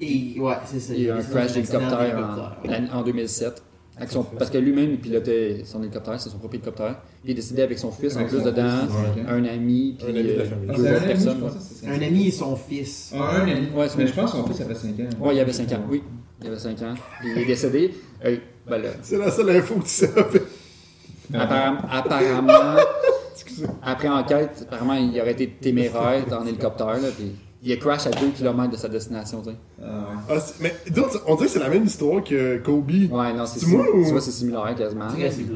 Et 0.00 0.40
ouais, 0.40 0.54
c'est 0.64 0.80
ça. 0.80 0.94
Il 0.94 1.02
y 1.02 1.10
a 1.10 1.14
eu 1.14 1.18
un 1.18 1.22
crash 1.22 1.52
d'hélicoptère 1.52 2.52
en, 2.92 2.98
en 2.98 3.02
2007. 3.02 3.62
Avec 3.96 4.10
son- 4.10 4.24
parce 4.24 4.50
que 4.50 4.58
lui-même, 4.58 4.90
il 4.90 4.98
pilotait 4.98 5.62
son 5.64 5.80
hélicoptère, 5.82 6.18
c'est 6.20 6.30
son 6.30 6.38
propre 6.38 6.54
hélicoptère. 6.56 7.00
Il 7.24 7.30
est 7.30 7.34
décédé 7.34 7.62
avec 7.62 7.78
son 7.78 7.92
fils 7.92 8.16
en 8.16 8.24
plus 8.24 8.42
dedans, 8.42 8.80
fils, 8.80 9.16
ouais. 9.16 9.30
un 9.30 9.44
ami, 9.44 9.96
puis 9.96 10.06
Un 10.06 10.10
ami 10.10 10.28
euh, 10.30 10.44
deux 10.74 10.96
autres 10.96 11.06
personnes. 11.06 11.50
Un 11.86 12.02
ami 12.02 12.26
et 12.26 12.30
son 12.32 12.56
fils. 12.56 13.12
Ah, 13.14 13.36
un 13.36 13.42
ami. 13.42 13.68
Ouais, 13.76 13.86
Mais 13.96 14.06
je 14.08 14.12
pense 14.12 14.32
que 14.32 14.36
son 14.38 14.46
fils 14.46 14.60
avait 14.60 14.74
5 14.74 14.88
ans. 14.88 15.24
Ouais, 15.26 15.36
il 15.36 15.40
avait 15.40 15.52
5 15.52 15.70
ans, 15.72 15.84
oui. 15.88 16.02
Il 16.40 16.48
avait 16.48 16.58
5 16.58 16.82
ans. 16.82 16.94
Puis 17.20 17.30
il 17.36 17.42
est 17.42 17.46
décédé. 17.46 17.94
Euh, 18.24 18.36
ben 18.68 18.78
là, 18.78 18.88
C'est 19.02 19.18
la 19.18 19.30
seule 19.30 19.50
info 19.50 19.76
que 19.76 19.84
tu 19.84 19.88
savais. 19.88 20.42
apparemment, 21.32 21.80
apparemment, 21.90 22.76
après 23.82 24.08
enquête, 24.08 24.66
apparemment, 24.68 24.94
il 24.94 25.20
aurait 25.20 25.32
été 25.32 25.48
téméraire 25.48 26.24
en 26.32 26.44
hélicoptère, 26.46 26.86
là, 27.00 27.08
puis 27.16 27.32
il 27.64 27.72
a 27.72 27.76
crash 27.76 28.06
à 28.06 28.10
2 28.10 28.28
km 28.36 28.70
de 28.72 28.76
sa 28.76 28.88
destination, 28.88 29.40
tu 29.42 29.50
sais. 29.50 29.56
Ah, 29.82 29.86
ouais. 30.28 30.36
Ah, 30.36 30.38
mais 30.60 30.74
d'autres, 30.90 31.22
on 31.26 31.34
dirait 31.36 31.46
que 31.46 31.52
c'est 31.52 31.58
la 31.60 31.68
même 31.68 31.84
histoire 31.84 32.22
que 32.24 32.58
Kobe. 32.58 32.90
Ouais, 32.90 33.32
non, 33.32 33.46
c'est 33.46 33.60
C'est 33.60 33.66
moi 33.66 33.86
ou- 33.94 34.04
tu 34.04 34.10
vois, 34.10 34.20
c'est 34.20 34.30
similaire 34.32 34.74
quasiment. 34.76 35.06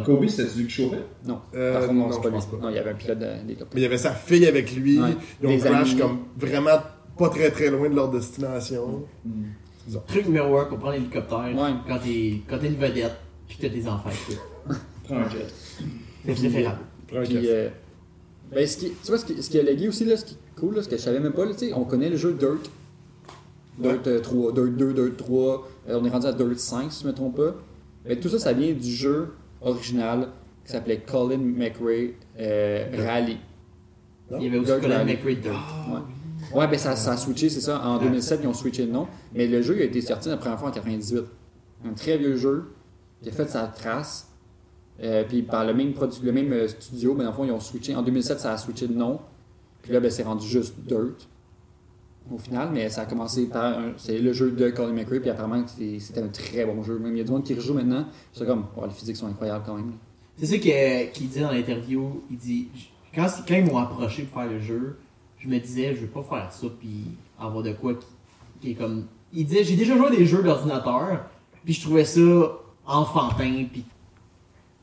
Kobe, 0.05 0.27
c'était 0.29 0.49
celui 0.49 0.67
qui 0.67 0.71
chauffait? 0.73 1.03
Non, 1.27 1.41
Euh, 1.55 1.73
par 1.73 1.81
contre, 1.83 1.93
non, 1.95 2.07
non, 2.09 2.13
c'est 2.13 2.21
pas 2.23 2.29
lui. 2.31 2.39
pas. 2.39 2.57
Non, 2.63 2.69
il 2.71 2.77
y 2.77 2.79
avait 2.79 2.91
un 2.91 2.95
pilote 2.95 3.19
de- 3.19 3.25
d'hélicoptère. 3.25 3.69
Mais 3.75 3.81
il 3.81 3.83
y 3.83 3.87
avait 3.87 3.99
sa 3.99 4.13
fille 4.13 4.47
avec 4.47 4.75
lui. 4.77 5.01
Ouais. 5.01 5.09
Ils 5.43 5.47
ont 5.47 5.51
Des 5.51 5.59
crash 5.59 5.91
amis. 5.93 6.01
comme 6.01 6.19
vraiment 6.37 6.79
pas 7.19 7.29
très 7.31 7.51
très 7.51 7.71
loin 7.71 7.89
de 7.89 7.95
leur 7.97 8.09
destination. 8.11 9.03
Truc 10.07 10.27
numéro 10.27 10.59
un 10.59 10.65
pour 10.67 10.79
prendre 10.79 10.95
l'hélicoptère 10.95 11.39
Ouais. 11.39 11.73
quand 11.89 11.99
t'es 11.99 12.41
quand 12.49 12.59
t'es 12.59 12.67
une 12.69 12.77
vedette 12.77 13.13
pis 13.49 13.57
que 13.57 13.63
t'as 13.63 13.69
des 13.73 13.87
enfants. 13.89 14.11
Prends 15.05 15.17
un 15.17 15.29
jet. 15.29 15.47
C'est 16.25 16.33
préférable. 16.35 16.79
Prends 17.09 17.19
un 17.19 17.23
Puis, 17.23 17.39
euh, 17.49 17.69
ben, 18.51 18.67
ce 18.67 18.77
qui, 18.77 18.91
tu 18.91 19.09
vois, 19.09 19.19
ce 19.19 19.25
qui, 19.25 19.43
ce 19.43 19.51
qui 19.51 19.59
a 19.59 19.63
légué 19.63 19.89
aussi, 19.89 20.05
là, 20.05 20.17
ce 20.17 20.25
qui 20.25 20.35
est 20.35 20.61
cool, 20.61 20.77
là, 20.77 20.83
ce 20.83 20.89
que 20.89 20.97
je 20.97 21.03
savais 21.03 21.21
même 21.21 21.33
pas, 21.33 21.45
là, 21.45 21.53
tu 21.53 21.69
sais, 21.69 21.73
on 21.73 21.85
connaît 21.85 22.11
le 22.11 22.17
jeu 22.17 22.33
Dirt. 22.33 22.71
Dirt 23.79 24.07
euh, 24.07 24.21
3, 24.21 24.53
Dirt 24.53 24.77
2, 24.77 24.93
Dirt 24.95 25.17
3, 25.17 25.69
euh, 25.89 26.01
on 26.01 26.05
est 26.05 26.11
rendu 26.11 26.27
à 26.27 26.33
Dirt 26.33 26.59
5, 26.59 26.91
si 26.93 27.03
je 27.03 27.07
ne 27.07 27.13
me 27.13 27.17
trompe 27.17 27.37
pas. 27.37 27.55
Mais 28.05 28.17
tout 28.17 28.29
ça, 28.29 28.39
ça 28.39 28.53
vient 28.53 28.73
du 28.73 28.91
jeu 28.91 29.35
original 29.61 30.29
qui 30.65 30.73
s'appelait 30.73 31.01
Colin 31.01 31.39
McRae 31.39 32.15
euh, 32.39 32.87
Rally. 33.07 33.39
Il 34.31 34.45
y 34.45 34.47
avait 34.47 34.59
aussi 34.59 34.67
Dirt 34.67 34.81
Colin 34.81 34.99
Rally. 34.99 35.13
McRae 35.13 35.35
Dirt. 35.35 35.55
Ouais. 35.91 36.01
Ouais, 36.55 36.69
ben 36.69 36.79
ça, 36.79 36.95
ça 36.97 37.13
a 37.13 37.17
switché, 37.17 37.49
c'est 37.49 37.61
ça. 37.61 37.81
En 37.85 37.99
2007, 37.99 38.41
ils 38.43 38.47
ont 38.47 38.55
switché 38.55 38.87
de 38.87 38.93
nom. 38.93 39.09
Mais 39.35 39.47
le 39.47 39.63
jeu 39.63 39.77
il 39.77 39.83
a 39.83 39.85
été 39.85 40.01
sorti 40.01 40.29
la 40.29 40.37
première 40.37 40.59
fois 40.59 40.69
en 40.69 40.73
98. 40.73 41.25
Un 41.85 41.93
très 41.93 42.17
vieux 42.19 42.37
jeu 42.37 42.65
qui 43.23 43.29
a 43.29 43.33
fait 43.33 43.49
sa 43.49 43.67
trace. 43.67 44.26
Euh, 45.03 45.25
puis 45.29 45.43
par 45.43 45.65
le 45.65 45.75
même, 45.75 45.91
produ- 45.93 46.23
le 46.23 46.33
même 46.33 46.53
euh, 46.53 46.69
studio, 46.69 47.15
ben, 47.15 47.25
dans 47.25 47.31
le 47.31 47.37
fond, 47.37 47.45
ils 47.45 47.53
ont 47.53 47.61
switché. 47.61 47.95
En 47.95 48.03
2007, 48.03 48.41
ça 48.41 48.53
a 48.53 48.59
switché 48.59 48.89
de 48.89 48.95
nom. 48.95 49.21
Puis 49.83 49.93
là, 49.93 50.01
ben, 50.01 50.11
c'est 50.11 50.23
rendu 50.23 50.47
juste 50.47 50.75
Dirt. 50.87 51.29
Au 52.33 52.39
final, 52.39 52.71
mais 52.73 52.89
ça 52.89 53.03
a 53.03 53.07
commencé 53.07 53.47
par. 53.47 53.77
C'est 53.99 54.19
le 54.19 54.33
jeu 54.33 54.51
de 54.51 54.71
Colin 54.71 54.93
McRae, 54.93 55.21
puis 55.21 55.31
apparemment, 55.31 55.65
c'était 55.67 56.21
un 56.21 56.29
très 56.29 56.65
bon 56.65 56.83
jeu. 56.83 56.99
Même 56.99 57.15
il 57.15 57.19
y 57.19 57.21
a 57.21 57.25
du 57.25 57.31
monde 57.31 57.45
qui 57.45 57.55
rejoue 57.55 57.75
maintenant. 57.75 58.07
C'est 58.33 58.47
comme, 58.47 58.65
oh, 58.77 58.85
les 58.85 58.91
physiques 58.91 59.17
sont 59.17 59.29
incroyables 59.29 59.63
quand 59.65 59.75
même. 59.77 59.93
C'est 60.37 60.47
ça 60.47 60.59
qu'il 60.59 61.29
dit 61.29 61.41
dans 61.41 61.53
l'interview. 61.53 62.23
Il 62.31 62.37
dit 62.37 62.69
quand, 63.15 63.29
ils 63.49 63.65
m'ont 63.65 63.79
approché 63.79 64.25
pour 64.25 64.43
faire 64.43 64.51
le 64.51 64.61
jeu, 64.61 64.99
je 65.39 65.49
me 65.49 65.59
disais, 65.59 65.95
je 65.95 66.01
veux 66.01 66.09
pas 66.09 66.23
faire 66.23 66.53
ça 66.53 66.67
puis 66.81 67.05
avoir 67.39 67.63
de 67.63 67.73
quoi 67.73 67.95
qui 68.61 68.73
est 68.73 68.75
comme. 68.75 69.07
Il 69.33 69.47
disait, 69.47 69.63
j'ai 69.63 69.77
déjà 69.77 69.97
joué 69.97 70.09
à 70.09 70.11
des 70.11 70.27
jeux 70.27 70.43
d'ordinateur, 70.43 71.27
puis 71.65 71.75
je 71.75 71.83
trouvais 71.83 72.05
ça 72.05 72.21
enfantin, 72.87 73.67
puis 73.73 73.85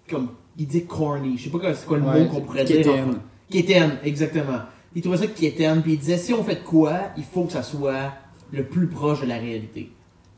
comme. 0.10 0.30
Il 0.58 0.68
dit 0.68 0.86
corny. 0.86 1.38
Je 1.38 1.46
sais 1.46 1.50
pas 1.50 1.74
c'est 1.74 1.86
quoi 1.88 1.98
le 1.98 2.04
Ouais, 2.04 2.24
mot 2.26 2.30
qu'on 2.30 2.42
pourrait 2.42 2.64
dire. 2.64 2.78
quétaine. 2.78 3.16
Quétaine, 3.50 3.98
exactement. 4.04 4.60
Il 4.96 5.02
trouvait 5.02 5.18
ça 5.18 5.28
quétaine, 5.28 5.82
puis 5.82 5.94
il 5.94 6.00
disait, 6.00 6.18
si 6.18 6.34
on 6.34 6.44
fait 6.44 6.56
de 6.56 6.64
quoi, 6.64 6.94
il 7.18 7.24
faut 7.24 7.46
que 7.46 7.52
ça 7.54 7.64
soit 7.64 8.14
le 8.52 8.64
plus 8.64 8.86
proche 8.88 9.22
de 9.22 9.26
la 9.26 9.38
réalité. 9.40 9.90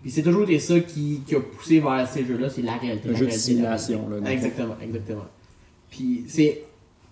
Puis 0.02 0.12
c'est 0.12 0.22
toujours 0.24 0.44
été 0.44 0.60
ça 0.60 0.80
qui, 0.80 1.22
qui 1.28 1.36
a 1.36 1.42
poussé 1.42 1.80
vers 1.82 2.08
ces 2.08 2.24
jeux-là, 2.26 2.50
c'est 2.50 2.62
la 2.62 2.78
réalité. 2.78 3.10
Un 3.10 3.12
la 3.12 3.18
jeu 3.18 3.26
de 3.26 3.32
réalité, 3.32 3.54
réalité. 3.62 3.78
simulation. 3.84 4.10
Là. 4.24 4.32
Exactement, 4.32 4.76
exactement. 4.82 5.26
Puis 5.90 6.24
c'est, 6.28 6.64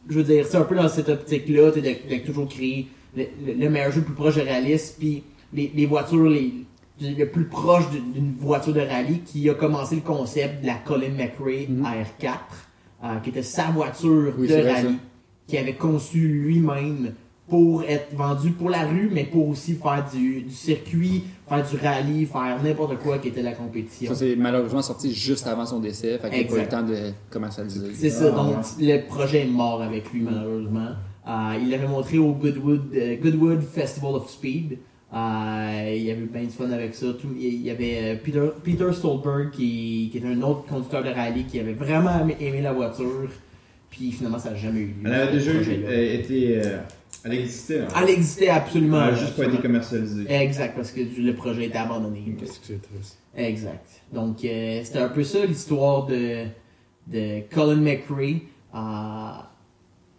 je 0.09 0.13
veux 0.15 0.23
dire, 0.23 0.45
c'est 0.47 0.57
un 0.57 0.61
peu 0.63 0.75
dans 0.75 0.87
cette 0.87 1.09
optique-là, 1.09 1.71
de, 1.71 1.81
de 1.81 2.25
toujours 2.25 2.47
créer 2.47 2.87
le, 3.17 3.23
le- 3.45 3.53
le 3.53 3.69
meilleur 3.69 3.91
jeu 3.91 3.99
le 3.99 4.05
plus 4.05 4.13
proche 4.15 4.35
de 4.35 4.41
réaliste, 4.41 4.95
puis 4.99 5.23
les, 5.53 5.71
les 5.75 5.85
voitures 5.85 6.29
les, 6.29 6.53
le 7.17 7.25
plus 7.29 7.45
proche 7.45 7.89
d'une 7.91 8.33
voiture 8.39 8.73
de 8.73 8.79
rallye 8.81 9.19
qui 9.19 9.49
a 9.49 9.53
commencé 9.53 9.95
le 9.95 10.01
concept 10.01 10.61
de 10.61 10.67
la 10.67 10.75
Colin 10.75 11.09
McRae 11.09 11.67
Mhm. 11.69 11.85
AR4, 11.85 12.37
euh, 13.03 13.19
qui 13.23 13.29
était 13.29 13.43
sa 13.43 13.65
voiture 13.71 14.33
Oui, 14.37 14.47
de 14.47 14.53
rallye, 14.55 14.83
ça. 14.83 14.89
qui 15.47 15.57
avait 15.57 15.73
conçu 15.75 16.19
lui-même 16.27 17.13
pour 17.49 17.83
être 17.83 18.15
vendu 18.15 18.51
pour 18.51 18.69
la 18.69 18.85
rue, 18.87 19.09
mais 19.11 19.25
pour 19.25 19.49
aussi 19.49 19.73
faire 19.75 20.05
du, 20.13 20.41
du 20.43 20.53
circuit, 20.53 21.23
faire 21.47 21.67
du 21.69 21.75
rallye, 21.77 22.25
faire 22.25 22.57
n'importe 22.63 22.97
quoi 22.99 23.17
qui 23.19 23.27
était 23.27 23.41
la 23.43 23.51
compétition. 23.51 24.09
Ça, 24.13 24.15
c'est 24.19 24.35
malheureusement 24.37 24.81
sorti 24.81 25.13
juste 25.13 25.45
avant 25.45 25.65
son 25.65 25.79
décès. 25.79 26.17
Fait 26.19 26.29
qu'il 26.29 26.41
n'a 26.43 26.47
pas 26.49 26.55
eu 26.57 26.61
le 26.61 26.67
temps 26.69 26.83
de 26.83 27.11
commercialiser. 27.29 27.93
C'est 27.93 28.09
ça, 28.09 28.31
Ah, 28.33 28.35
donc 28.37 28.55
ouais. 28.79 28.97
le 28.97 29.05
projet 29.07 29.41
est 29.41 29.45
mort 29.51 29.81
avec 29.81 30.11
lui 30.13 30.21
malheureusement. 30.21 30.91
Euh, 31.27 31.57
il 31.61 31.69
l'avait 31.69 31.87
montré 31.87 32.17
au 32.17 32.31
Goodwood, 32.33 32.81
euh, 32.95 33.15
Goodwood 33.21 33.61
Festival 33.61 34.15
of 34.15 34.29
Speed. 34.29 34.77
Euh, 35.13 35.93
il 35.95 36.03
y 36.03 36.11
avait 36.11 36.21
eu 36.21 36.25
bien 36.31 36.43
de 36.43 36.49
fun 36.49 36.71
avec 36.71 36.95
ça. 36.95 37.07
Tout- 37.13 37.35
il 37.39 37.61
y 37.61 37.69
avait 37.69 37.97
euh, 38.01 38.15
Peter, 38.23 38.41
Peter 38.63 38.91
Stolberg 38.93 39.51
qui, 39.51 40.09
qui 40.11 40.17
était 40.17 40.27
un 40.27 40.41
autre 40.41 40.65
conducteur 40.65 41.03
de 41.03 41.09
rallye 41.09 41.43
qui 41.45 41.59
avait 41.59 41.73
vraiment 41.73 42.19
aimé, 42.21 42.35
aimé 42.39 42.61
la 42.61 42.73
voiture. 42.73 43.29
Puis 43.91 44.11
finalement, 44.11 44.39
ça 44.39 44.49
n'a 44.51 44.55
jamais 44.55 44.79
eu 44.79 44.85
lieu. 44.87 44.93
Elle 45.05 45.13
avait 45.13 45.31
déjà 45.33 45.51
euh, 45.51 46.13
été. 46.19 46.57
euh, 46.65 46.77
Elle 47.25 47.33
existait. 47.35 47.81
hein? 47.81 47.87
Elle 48.01 48.09
existait 48.09 48.49
absolument. 48.49 49.03
Elle 49.07 49.13
a 49.13 49.17
juste 49.17 49.35
pas 49.35 49.45
été 49.45 49.57
commercialisée. 49.57 50.25
Exact, 50.33 50.75
parce 50.75 50.91
que 50.91 51.01
le 51.19 51.33
projet 51.35 51.65
était 51.65 51.77
abandonné. 51.77 52.23
Qu'est-ce 52.39 52.59
que 52.59 52.65
c'est 52.65 52.81
triste. 52.81 53.19
Exact. 53.37 53.85
Donc, 54.11 54.43
euh, 54.43 54.81
c'était 54.83 54.99
un 54.99 55.09
peu 55.09 55.23
ça 55.23 55.45
l'histoire 55.45 56.07
de, 56.07 56.45
de 57.07 57.41
Colin 57.53 57.81
McRae. 57.81 58.41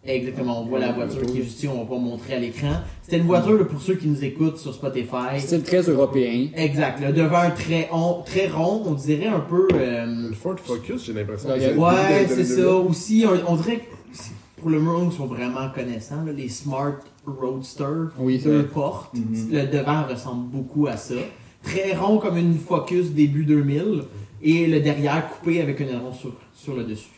Exactement, 0.07 0.61
on 0.61 0.67
voit 0.67 0.79
la 0.81 0.93
voiture 0.93 1.23
qui 1.23 1.39
est 1.39 1.43
juste 1.45 1.57
ici, 1.59 1.69
on 1.69 1.79
va 1.79 1.87
pas 1.87 1.99
montrer 1.99 2.35
à 2.35 2.39
l'écran. 2.39 2.73
C'était 3.03 3.17
une 3.17 3.25
voiture, 3.27 3.59
là, 3.59 3.65
pour 3.65 3.81
ceux 3.81 3.95
qui 3.95 4.07
nous 4.07 4.23
écoutent 4.23 4.59
sur 4.59 4.75
Spotify. 4.75 5.39
Style 5.39 5.63
très 5.63 5.81
européen. 5.83 6.49
Exact, 6.55 7.01
le 7.01 7.13
devant 7.13 7.51
très, 7.55 7.89
on- 7.91 8.23
très 8.23 8.49
rond, 8.49 8.83
on 8.87 8.93
dirait 8.93 9.27
un 9.29 9.41
peu... 9.41 9.67
euh, 9.73 10.29
Le 10.29 10.35
Ford 10.35 10.57
Focus, 10.59 11.07
j'ai 11.07 11.13
l'impression. 11.15 11.49
Ouais, 11.49 12.27
c'est 12.29 12.45
ça. 12.45 12.69
Aussi, 12.77 13.25
on, 13.27 13.53
on 13.53 13.57
dirait 13.57 13.79
que 13.79 14.21
pour 14.61 14.69
le 14.71 14.79
monde 14.81 15.11
qui 15.11 15.17
sont 15.17 15.27
vraiment 15.27 15.69
connaissants, 15.75 16.23
là, 16.25 16.33
les 16.33 16.49
Smart 16.51 16.97
Roadster, 17.27 17.85
Oui, 18.19 18.39
deux 18.39 18.61
c'est 18.63 18.69
portes, 18.75 19.15
Mhm. 19.15 19.49
le 19.53 19.67
devant 19.67 20.05
ressemble 20.07 20.49
beaucoup 20.51 20.87
à 20.87 20.97
ça. 20.99 21.15
Très 21.63 21.97
rond 21.97 22.19
comme 22.19 22.37
une 22.37 22.59
Focus 22.59 23.11
début 23.13 23.45
2000 23.47 24.03
et 24.43 24.67
le 24.67 24.81
derrière 24.81 25.27
coupé 25.31 25.63
avec 25.63 25.81
un 25.81 25.85
aileron 25.87 26.13
sur, 26.13 26.33
sur 26.53 26.75
le 26.77 26.85
dessus. 26.85 27.09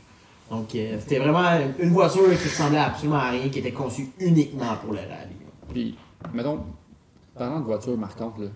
Donc 0.50 0.74
euh, 0.74 0.96
c'était 1.00 1.18
vraiment 1.18 1.48
une 1.78 1.90
voiture 1.90 2.28
qui 2.30 2.48
ressemblait 2.48 2.78
absolument 2.78 3.16
à 3.18 3.30
rien, 3.30 3.48
qui 3.48 3.58
était 3.58 3.72
conçue 3.72 4.08
uniquement 4.20 4.76
pour 4.84 4.92
le 4.92 5.00
rallye. 5.00 5.36
Puis, 5.72 5.96
mettons, 6.32 6.60
parlant 7.36 7.60
de 7.60 7.64
voitures 7.64 7.96
marquantes, 7.98 8.38
là. 8.38 8.46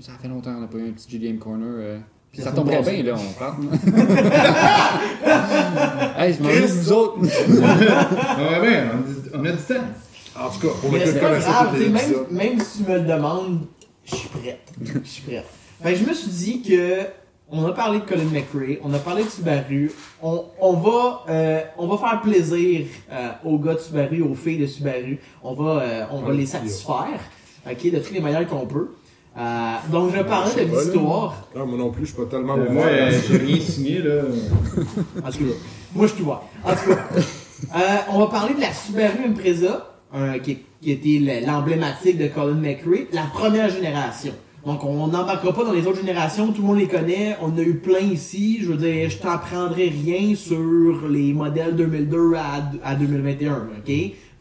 Ça 0.00 0.12
fait 0.20 0.28
longtemps 0.28 0.54
qu'on 0.54 0.60
n'a 0.60 0.66
pas 0.68 0.78
eu 0.78 0.88
un 0.88 0.92
petit 0.92 1.10
GDM 1.10 1.36
Corner. 1.38 1.66
euh, 1.68 1.98
Puis 2.32 2.40
ça 2.40 2.50
Ça 2.50 2.56
tomberait 2.56 2.80
bien, 2.80 3.02
là, 3.02 3.14
on 3.18 3.32
parle. 3.38 3.64
hey, 6.18 6.34
je 6.34 6.42
m'en 6.42 6.48
vais 6.48 6.66
vous 6.66 6.92
autres. 6.92 7.18
Ah 7.62 8.38
ouais, 8.38 8.60
ouais, 8.60 8.82
on 9.34 9.36
a- 9.36 9.40
on 9.40 9.44
a 9.44 9.52
du 9.52 9.58
temps. 9.58 9.74
En 10.38 10.48
tout 10.48 10.60
cas, 10.60 10.68
on 10.84 10.90
Mais 10.92 11.04
va 11.04 11.12
pas 11.12 11.20
connaître 11.28 11.46
grave, 11.46 11.68
tous 11.70 11.76
tu 11.84 11.88
les 11.90 11.98
sais, 11.98 12.14
même, 12.30 12.30
même 12.30 12.60
si 12.60 12.84
tu 12.84 12.90
me 12.90 12.98
le 12.98 13.04
demandes, 13.04 13.66
je 14.04 14.14
suis 14.14 14.28
prête. 14.28 14.72
Je 14.82 14.98
suis 15.08 15.22
prête. 15.22 15.44
Fait 15.82 15.92
que 15.92 15.98
je 15.98 16.04
me 16.04 16.14
suis 16.14 16.30
dit 16.30 16.62
que 16.62 17.00
on 17.52 17.66
a 17.66 17.72
parlé 17.72 17.98
de 18.00 18.04
Colin 18.04 18.24
McRae, 18.32 18.78
on 18.84 18.92
a 18.94 18.98
parlé 18.98 19.24
de 19.24 19.28
Subaru, 19.28 19.90
on, 20.22 20.44
on 20.60 20.72
va 20.74 21.24
euh, 21.28 21.60
on 21.78 21.86
va 21.86 21.96
faire 21.98 22.20
plaisir 22.20 22.86
euh, 23.12 23.28
aux 23.44 23.58
gars 23.58 23.74
de 23.74 23.80
Subaru, 23.80 24.22
aux 24.22 24.34
filles 24.34 24.58
de 24.58 24.66
Subaru, 24.66 25.18
on 25.42 25.54
va 25.54 25.82
euh, 25.82 26.04
on 26.12 26.20
va 26.20 26.32
les 26.32 26.46
satisfaire, 26.46 27.20
ok, 27.68 27.90
de 27.90 27.98
toutes 27.98 28.12
les 28.12 28.20
manières 28.20 28.46
qu'on 28.48 28.66
peut. 28.66 28.90
Euh, 29.38 29.74
donc, 29.92 30.10
je 30.10 30.16
vais 30.16 30.24
parler 30.24 30.50
Je 30.52 30.58
sais 30.58 30.66
de 30.66 30.70
l'histoire. 30.76 31.48
Ah, 31.54 31.64
moi 31.64 31.78
non 31.78 31.90
plus, 31.90 32.04
je 32.06 32.12
suis 32.12 32.20
pas 32.22 32.28
tellement 32.28 32.56
Euh, 32.56 32.68
moi, 32.68 32.84
euh, 32.84 33.12
j'ai 33.28 33.36
rien 33.38 33.60
signé, 33.60 33.98
là. 34.02 34.22
En 35.24 35.30
tout 35.30 35.38
cas, 35.38 35.54
moi 35.94 36.06
je 36.08 36.12
suis 36.14 36.22
vois. 36.24 36.42
En 36.64 36.70
tout 36.72 36.88
cas, 36.90 37.06
euh, 37.76 37.78
on 38.12 38.18
va 38.18 38.26
parler 38.26 38.54
de 38.54 38.60
la 38.60 38.72
Subaru 38.72 39.24
Impreza, 39.28 39.94
euh, 40.14 40.38
qui, 40.38 40.58
qui 40.82 40.90
était 40.90 41.18
le- 41.20 41.46
l'emblématique 41.46 42.18
de 42.18 42.26
Colin 42.26 42.54
McRae, 42.56 43.06
la 43.12 43.22
première 43.32 43.70
génération. 43.70 44.32
Donc 44.66 44.84
on 44.84 45.06
n'embarquera 45.06 45.54
pas 45.54 45.64
dans 45.64 45.72
les 45.72 45.86
autres 45.86 46.00
générations, 46.00 46.52
tout 46.52 46.60
le 46.60 46.68
monde 46.68 46.78
les 46.78 46.88
connaît, 46.88 47.36
on 47.40 47.56
a 47.56 47.62
eu 47.62 47.76
plein 47.76 48.00
ici, 48.00 48.58
je 48.60 48.72
veux 48.72 48.76
dire, 48.76 49.08
je 49.08 49.16
t'apprendrai 49.16 49.88
rien 49.88 50.34
sur 50.34 51.08
les 51.08 51.32
modèles 51.32 51.76
2002 51.76 52.34
à, 52.34 52.70
à 52.84 52.94
2021, 52.94 53.68
ok? 53.78 53.92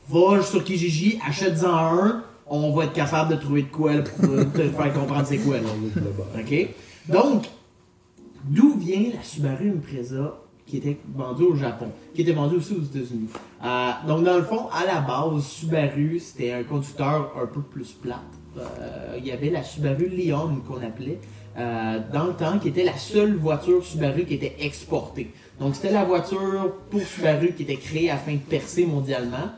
Va 0.10 0.41
sur 0.41 0.64
Kijiji, 0.64 1.20
achète-en 1.26 1.74
un, 1.74 2.24
on 2.48 2.74
va 2.74 2.86
être 2.86 2.94
capable 2.94 3.32
de 3.32 3.40
trouver 3.40 3.62
de 3.62 3.68
quoi 3.68 3.91
pour 4.20 4.30
euh, 4.34 4.44
te 4.44 4.64
faire 4.70 4.94
comprendre 4.94 5.26
c'est 5.26 5.38
quoi? 5.38 5.58
Donc, 7.08 7.46
d'où 8.44 8.76
vient 8.78 9.12
la 9.16 9.24
Subaru 9.24 9.70
Impreza 9.70 10.36
qui 10.66 10.78
était 10.78 10.98
vendue 11.16 11.44
au 11.44 11.56
Japon, 11.56 11.88
qui 12.14 12.22
était 12.24 12.34
vendue 12.34 12.58
aussi 12.58 12.74
aux 12.74 12.84
États-Unis? 12.84 13.30
Euh, 13.64 13.91
donc 14.08 14.24
dans 14.26 14.36
le 14.36 14.44
fond, 14.44 14.68
à 14.74 14.86
la 14.86 15.00
base, 15.00 15.44
Subaru 15.46 16.20
c'était 16.20 16.52
un 16.52 16.64
conducteur 16.64 17.32
un 17.41 17.46
peu 17.46 17.62
plus 17.62 17.91
plate. 17.94 18.20
Euh, 18.60 19.18
il 19.18 19.26
y 19.26 19.31
avait 19.31 19.49
la 19.49 19.64
Subaru 19.64 20.07
Leon 20.10 20.61
qu'on 20.68 20.81
appelait 20.81 21.19
euh, 21.57 21.99
dans 22.14 22.26
le 22.26 22.34
temps, 22.34 22.60
qui 22.60 22.69
était 22.69 22.84
la 22.84 22.98
seule 22.98 23.36
voiture 23.36 23.84
Subaru 23.84 24.26
qui 24.26 24.36
était 24.36 24.56
exportée. 24.60 25.31
Donc 25.60 25.76
c'était 25.76 25.91
la 25.91 26.06
voiture 26.06 26.73
pour 26.90 27.02
Subaru 27.02 27.53
qui 27.53 27.64
était 27.64 27.76
créée 27.76 28.10
afin 28.10 28.34
de 28.34 28.38
percer 28.38 28.86
mondialement. 28.86 29.49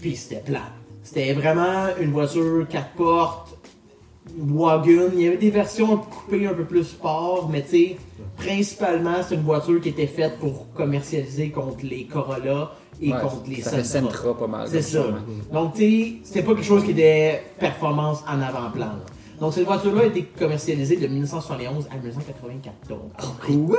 Puis 0.00 0.16
c'était 0.16 0.42
plate. 0.42 0.62
C'était 1.02 1.32
vraiment 1.32 1.86
une 2.00 2.10
voiture 2.10 2.66
4 2.68 2.88
portes, 2.96 3.56
wagon. 4.36 5.10
Il 5.14 5.22
y 5.22 5.26
avait 5.26 5.36
des 5.36 5.50
versions 5.50 5.96
coupées 5.96 6.46
un 6.46 6.54
peu 6.54 6.64
plus 6.64 6.84
sport, 6.84 7.48
mais 7.50 7.62
tu 7.62 7.68
sais, 7.68 7.96
principalement, 8.36 9.22
c'est 9.26 9.36
une 9.36 9.42
voiture 9.42 9.80
qui 9.80 9.90
était 9.90 10.06
faite 10.06 10.38
pour 10.38 10.72
commercialiser 10.74 11.50
contre 11.50 11.84
les 11.84 12.04
Corolla 12.04 12.72
et 13.00 13.12
Ouais, 13.12 13.20
contre 13.20 13.42
les 13.48 13.60
ça 13.62 13.82
Sentra. 13.84 14.36
Pas 14.36 14.46
mal. 14.46 14.68
C'est 14.70 14.82
ça. 14.82 15.04
Donc, 15.52 15.74
tu 15.74 15.80
sais, 15.80 16.12
c'était 16.24 16.42
pas 16.42 16.54
quelque 16.54 16.64
chose 16.64 16.84
qui 16.84 16.92
était 16.92 17.42
performance 17.58 18.22
en 18.28 18.40
avant-plan. 18.40 18.92
Donc, 19.40 19.52
cette 19.52 19.66
voiture-là 19.66 20.02
a 20.02 20.06
été 20.06 20.22
commercialisée 20.38 20.96
de 20.96 21.06
1971 21.06 21.88
à 21.90 21.96
1994. 21.96 23.00
Quoi? 23.66 23.76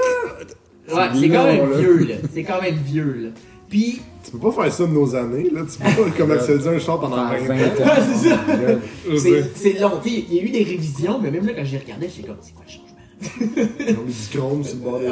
Ouais, 0.96 1.10
c'est 1.20 1.30
quand 1.30 1.44
même 1.46 1.70
là. 1.70 1.78
vieux, 1.78 1.98
là. 2.06 2.16
C'est 2.34 2.44
quand 2.44 2.62
même 2.62 2.76
vieux, 2.76 3.14
là. 3.24 3.30
Puis, 3.70 4.02
Tu 4.24 4.32
peux 4.32 4.40
pas 4.50 4.64
faire 4.64 4.72
ça 4.74 4.86
de 4.86 4.92
nos 4.92 5.14
années, 5.16 5.50
là. 5.50 5.62
Tu 5.70 5.78
peux 5.80 6.04
pas 6.04 6.10
commercialiser 6.18 6.70
un 6.70 6.80
char 6.80 7.00
pendant 7.00 7.18
Pendant 7.18 7.30
20 7.32 7.38
20 7.40 7.54
ans. 7.56 7.92
c'est 8.22 8.30
ça. 8.30 8.38
Veux 9.06 9.44
c'est 9.56 9.80
long. 9.80 9.92
Tu 10.02 10.10
sais, 10.10 10.26
il 10.30 10.34
y 10.36 10.40
a 10.40 10.44
eu 10.44 10.50
des 10.50 10.64
révisions, 10.64 11.20
mais 11.20 11.32
même 11.32 11.46
là, 11.46 11.54
quand 11.54 11.66
j'y 11.66 11.78
regardais, 11.78 12.08
j'étais 12.08 12.28
comme, 12.28 12.38
c'est 12.40 12.54
quoi 12.54 12.64
le 12.66 12.72
changement? 12.72 12.87
Sur 13.22 14.50
le 14.50 14.74
bord 14.76 15.00
des 15.00 15.10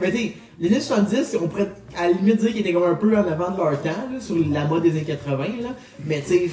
mais 0.00 0.12
tu 0.12 0.32
les 0.58 0.68
années 0.68 0.80
70, 0.80 1.36
on 1.42 1.48
pourrait 1.48 1.70
à 1.96 2.08
la 2.08 2.14
limite 2.14 2.40
dire 2.40 2.50
qu'ils 2.50 2.60
étaient 2.60 2.72
comme 2.72 2.84
un 2.84 2.94
peu 2.94 3.14
en 3.16 3.26
avant 3.26 3.50
de 3.50 3.58
leur 3.58 3.80
temps, 3.82 3.90
sur 4.20 4.36
la 4.50 4.64
mode 4.64 4.84
des 4.84 4.90
années 4.92 5.02
80, 5.02 5.44
là. 5.62 5.68
Mais 6.04 6.22
tu 6.22 6.28
sais, 6.28 6.50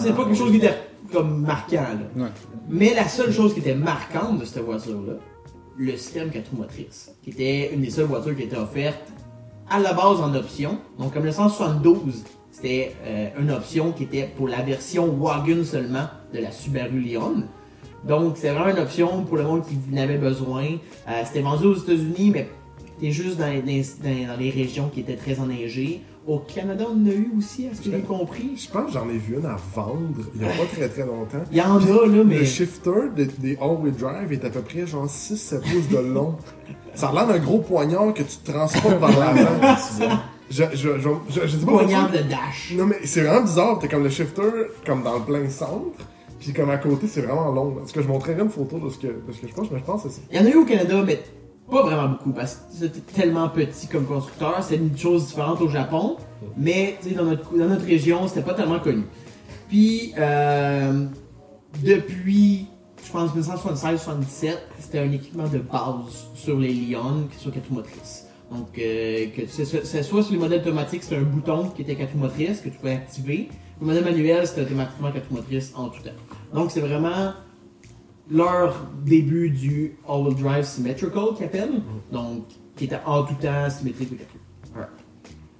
c'est 0.00 0.16
pas 0.16 0.24
quelque 0.24 0.34
chose 0.34 0.50
qui 0.50 0.56
était 0.56 0.74
comme 1.12 1.42
marquant, 1.42 1.82
là. 2.16 2.30
Mais 2.68 2.94
la 2.94 3.06
seule 3.06 3.30
chose 3.30 3.52
qui 3.52 3.60
était 3.60 3.74
marquante 3.74 4.40
de 4.40 4.46
cette 4.46 4.64
voiture-là, 4.64 5.14
le 5.76 5.92
système 5.98 6.30
4 6.30 6.50
roues 6.50 6.62
motrices, 6.62 7.12
qui 7.22 7.30
était 7.30 7.72
une 7.74 7.82
des 7.82 7.90
seules 7.90 8.06
voitures 8.06 8.34
qui 8.34 8.44
était 8.44 8.56
offerte 8.56 9.12
à 9.68 9.78
la 9.78 9.92
base 9.92 10.20
en 10.20 10.34
option. 10.34 10.78
Donc, 10.98 11.12
comme 11.12 11.24
le 11.24 11.32
172, 11.32 12.24
c'était 12.52 12.94
euh, 13.04 13.28
une 13.38 13.50
option 13.50 13.92
qui 13.92 14.04
était 14.04 14.30
pour 14.34 14.48
la 14.48 14.62
version 14.62 15.12
wagon 15.12 15.62
seulement 15.62 16.06
de 16.32 16.38
la 16.38 16.50
Subaru 16.50 17.00
Leon. 17.00 17.42
Donc, 18.06 18.36
c'est 18.36 18.50
vraiment 18.50 18.70
une 18.70 18.78
option 18.82 19.22
pour 19.24 19.36
le 19.36 19.42
monde 19.44 19.62
qui 19.66 19.76
en 19.92 19.96
avait 19.98 20.18
besoin. 20.18 20.64
Euh, 21.08 21.22
c'était 21.24 21.40
vendu 21.42 21.66
aux 21.66 21.74
États-Unis, 21.76 22.30
mais 22.32 22.48
c'était 22.98 23.10
juste 23.12 23.36
dans, 23.38 23.46
les- 23.46 23.60
dans- 23.62 24.28
dans 24.34 24.38
les 24.38 24.50
régions 24.50 24.88
qui 24.92 25.00
étaient 25.00 25.16
très 25.16 25.38
enneigées. 25.40 26.02
Au 26.26 26.38
Canada, 26.40 26.84
on 26.88 27.00
en 27.00 27.06
a 27.06 27.12
eu 27.14 27.30
aussi, 27.38 27.68
à 27.68 27.74
ce 27.74 27.82
que 27.82 27.90
j'ai 27.92 28.00
compris? 28.00 28.50
Je 28.56 28.68
pense 28.68 28.86
que 28.86 28.92
j'en 28.98 29.08
ai 29.08 29.16
vu 29.16 29.36
une 29.38 29.46
à 29.46 29.56
vendre 29.74 30.24
il 30.34 30.42
y 30.42 30.44
a 30.44 30.48
pas 30.48 30.64
très 30.74 30.88
très 30.88 31.06
longtemps. 31.06 31.38
Il 31.52 31.56
y 31.58 31.60
en 31.62 31.76
a, 31.76 32.06
là, 32.06 32.24
mais... 32.24 32.38
Le 32.38 32.44
shifter 32.44 32.90
des, 33.14 33.26
des 33.26 33.56
all-wheel 33.60 33.94
drive 33.94 34.32
est 34.32 34.44
à 34.44 34.50
peu 34.50 34.60
près 34.60 34.86
genre 34.88 35.06
6-7 35.06 35.60
pouces 35.60 35.88
de 35.88 35.98
long. 35.98 36.34
Ça 36.94 37.10
a 37.10 37.12
l'air 37.12 37.28
d'un 37.28 37.38
gros 37.38 37.58
poignard 37.60 38.12
que 38.12 38.22
tu 38.24 38.38
transportes 38.44 38.98
par 38.98 39.10
l'avant. 39.10 39.76
je, 40.50 40.64
je, 40.72 40.76
je, 40.98 41.08
je, 41.30 41.40
je 41.46 41.58
sais 41.58 41.64
pas 41.64 41.72
Poignard 41.72 42.10
de 42.10 42.18
dash. 42.18 42.72
Non 42.76 42.86
mais 42.86 42.96
c'est 43.04 43.22
vraiment 43.22 43.42
bizarre, 43.42 43.78
t'es 43.78 43.86
comme 43.86 44.02
le 44.02 44.10
shifter 44.10 44.42
comme 44.84 45.02
dans 45.04 45.18
le 45.18 45.24
plein 45.24 45.48
centre, 45.48 45.84
puis 46.46 46.54
comme 46.54 46.70
à 46.70 46.78
côté 46.78 47.08
c'est 47.08 47.22
vraiment 47.22 47.50
long. 47.50 47.82
Est-ce 47.82 47.92
que 47.92 48.02
je 48.02 48.06
montrerai 48.06 48.40
une 48.40 48.48
photo 48.48 48.78
de 48.78 48.88
ce 48.88 48.98
que, 48.98 49.08
je 49.08 49.52
pense, 49.52 49.68
mais 49.72 49.80
je 49.80 49.84
pense 49.84 50.04
que 50.04 50.08
c'est. 50.08 50.22
Il 50.30 50.36
y 50.36 50.40
en 50.40 50.46
a 50.46 50.50
eu 50.50 50.54
au 50.54 50.64
Canada, 50.64 51.02
mais 51.04 51.20
pas 51.68 51.82
vraiment 51.82 52.08
beaucoup, 52.10 52.32
parce 52.32 52.54
que 52.54 52.62
c'était 52.70 53.00
tellement 53.00 53.48
petit 53.48 53.88
comme 53.88 54.06
constructeur. 54.06 54.62
C'était 54.62 54.80
une 54.80 54.96
chose 54.96 55.26
différente 55.26 55.60
au 55.60 55.68
Japon, 55.68 56.18
mais 56.56 56.98
dans 57.16 57.24
notre, 57.24 57.52
dans 57.56 57.66
notre 57.66 57.84
région, 57.84 58.28
c'était 58.28 58.42
pas 58.42 58.54
tellement 58.54 58.78
connu. 58.78 59.02
Puis, 59.68 60.14
euh, 60.18 61.06
depuis, 61.82 62.68
je 63.04 63.10
pense, 63.10 63.34
1976-77, 63.34 64.52
c'était 64.78 65.00
un 65.00 65.10
équipement 65.10 65.48
de 65.48 65.58
base 65.58 66.28
sur 66.34 66.60
les 66.60 66.72
Lyon, 66.72 67.28
sur 67.36 67.52
quatre 67.52 67.68
roues 67.68 67.74
motrices. 67.74 68.28
Donc, 68.52 68.78
euh, 68.78 69.26
c'est 69.48 69.64
soit 69.64 69.84
c'est 69.84 70.04
sur 70.04 70.22
les 70.30 70.38
modèles 70.38 70.60
automatiques, 70.60 71.02
c'était 71.02 71.16
un 71.16 71.22
bouton 71.22 71.70
qui 71.70 71.82
était 71.82 71.96
quatre 71.96 72.14
motrices 72.14 72.60
que 72.60 72.68
tu 72.68 72.78
pouvais 72.78 72.92
activer. 72.92 73.48
Le 73.80 73.86
modèle 73.86 74.04
manuel, 74.04 74.46
c'était 74.46 74.62
automatiquement 74.62 75.12
quatre 75.12 75.30
motrices 75.30 75.72
en 75.76 75.88
tout 75.88 76.02
temps. 76.02 76.10
Donc, 76.54 76.70
c'est 76.70 76.80
vraiment 76.80 77.32
leur 78.30 78.74
début 79.04 79.50
du 79.50 79.96
all-wheel 80.08 80.34
drive 80.34 80.64
symmetrical 80.64 81.24
qu'ils 81.36 81.46
appellent, 81.46 81.80
donc 82.10 82.44
qui 82.76 82.84
était 82.86 82.98
en 83.06 83.22
tout 83.22 83.34
temps 83.34 83.70
symétrique 83.70 84.10
roues. 84.10 84.74
Alright. 84.74 84.90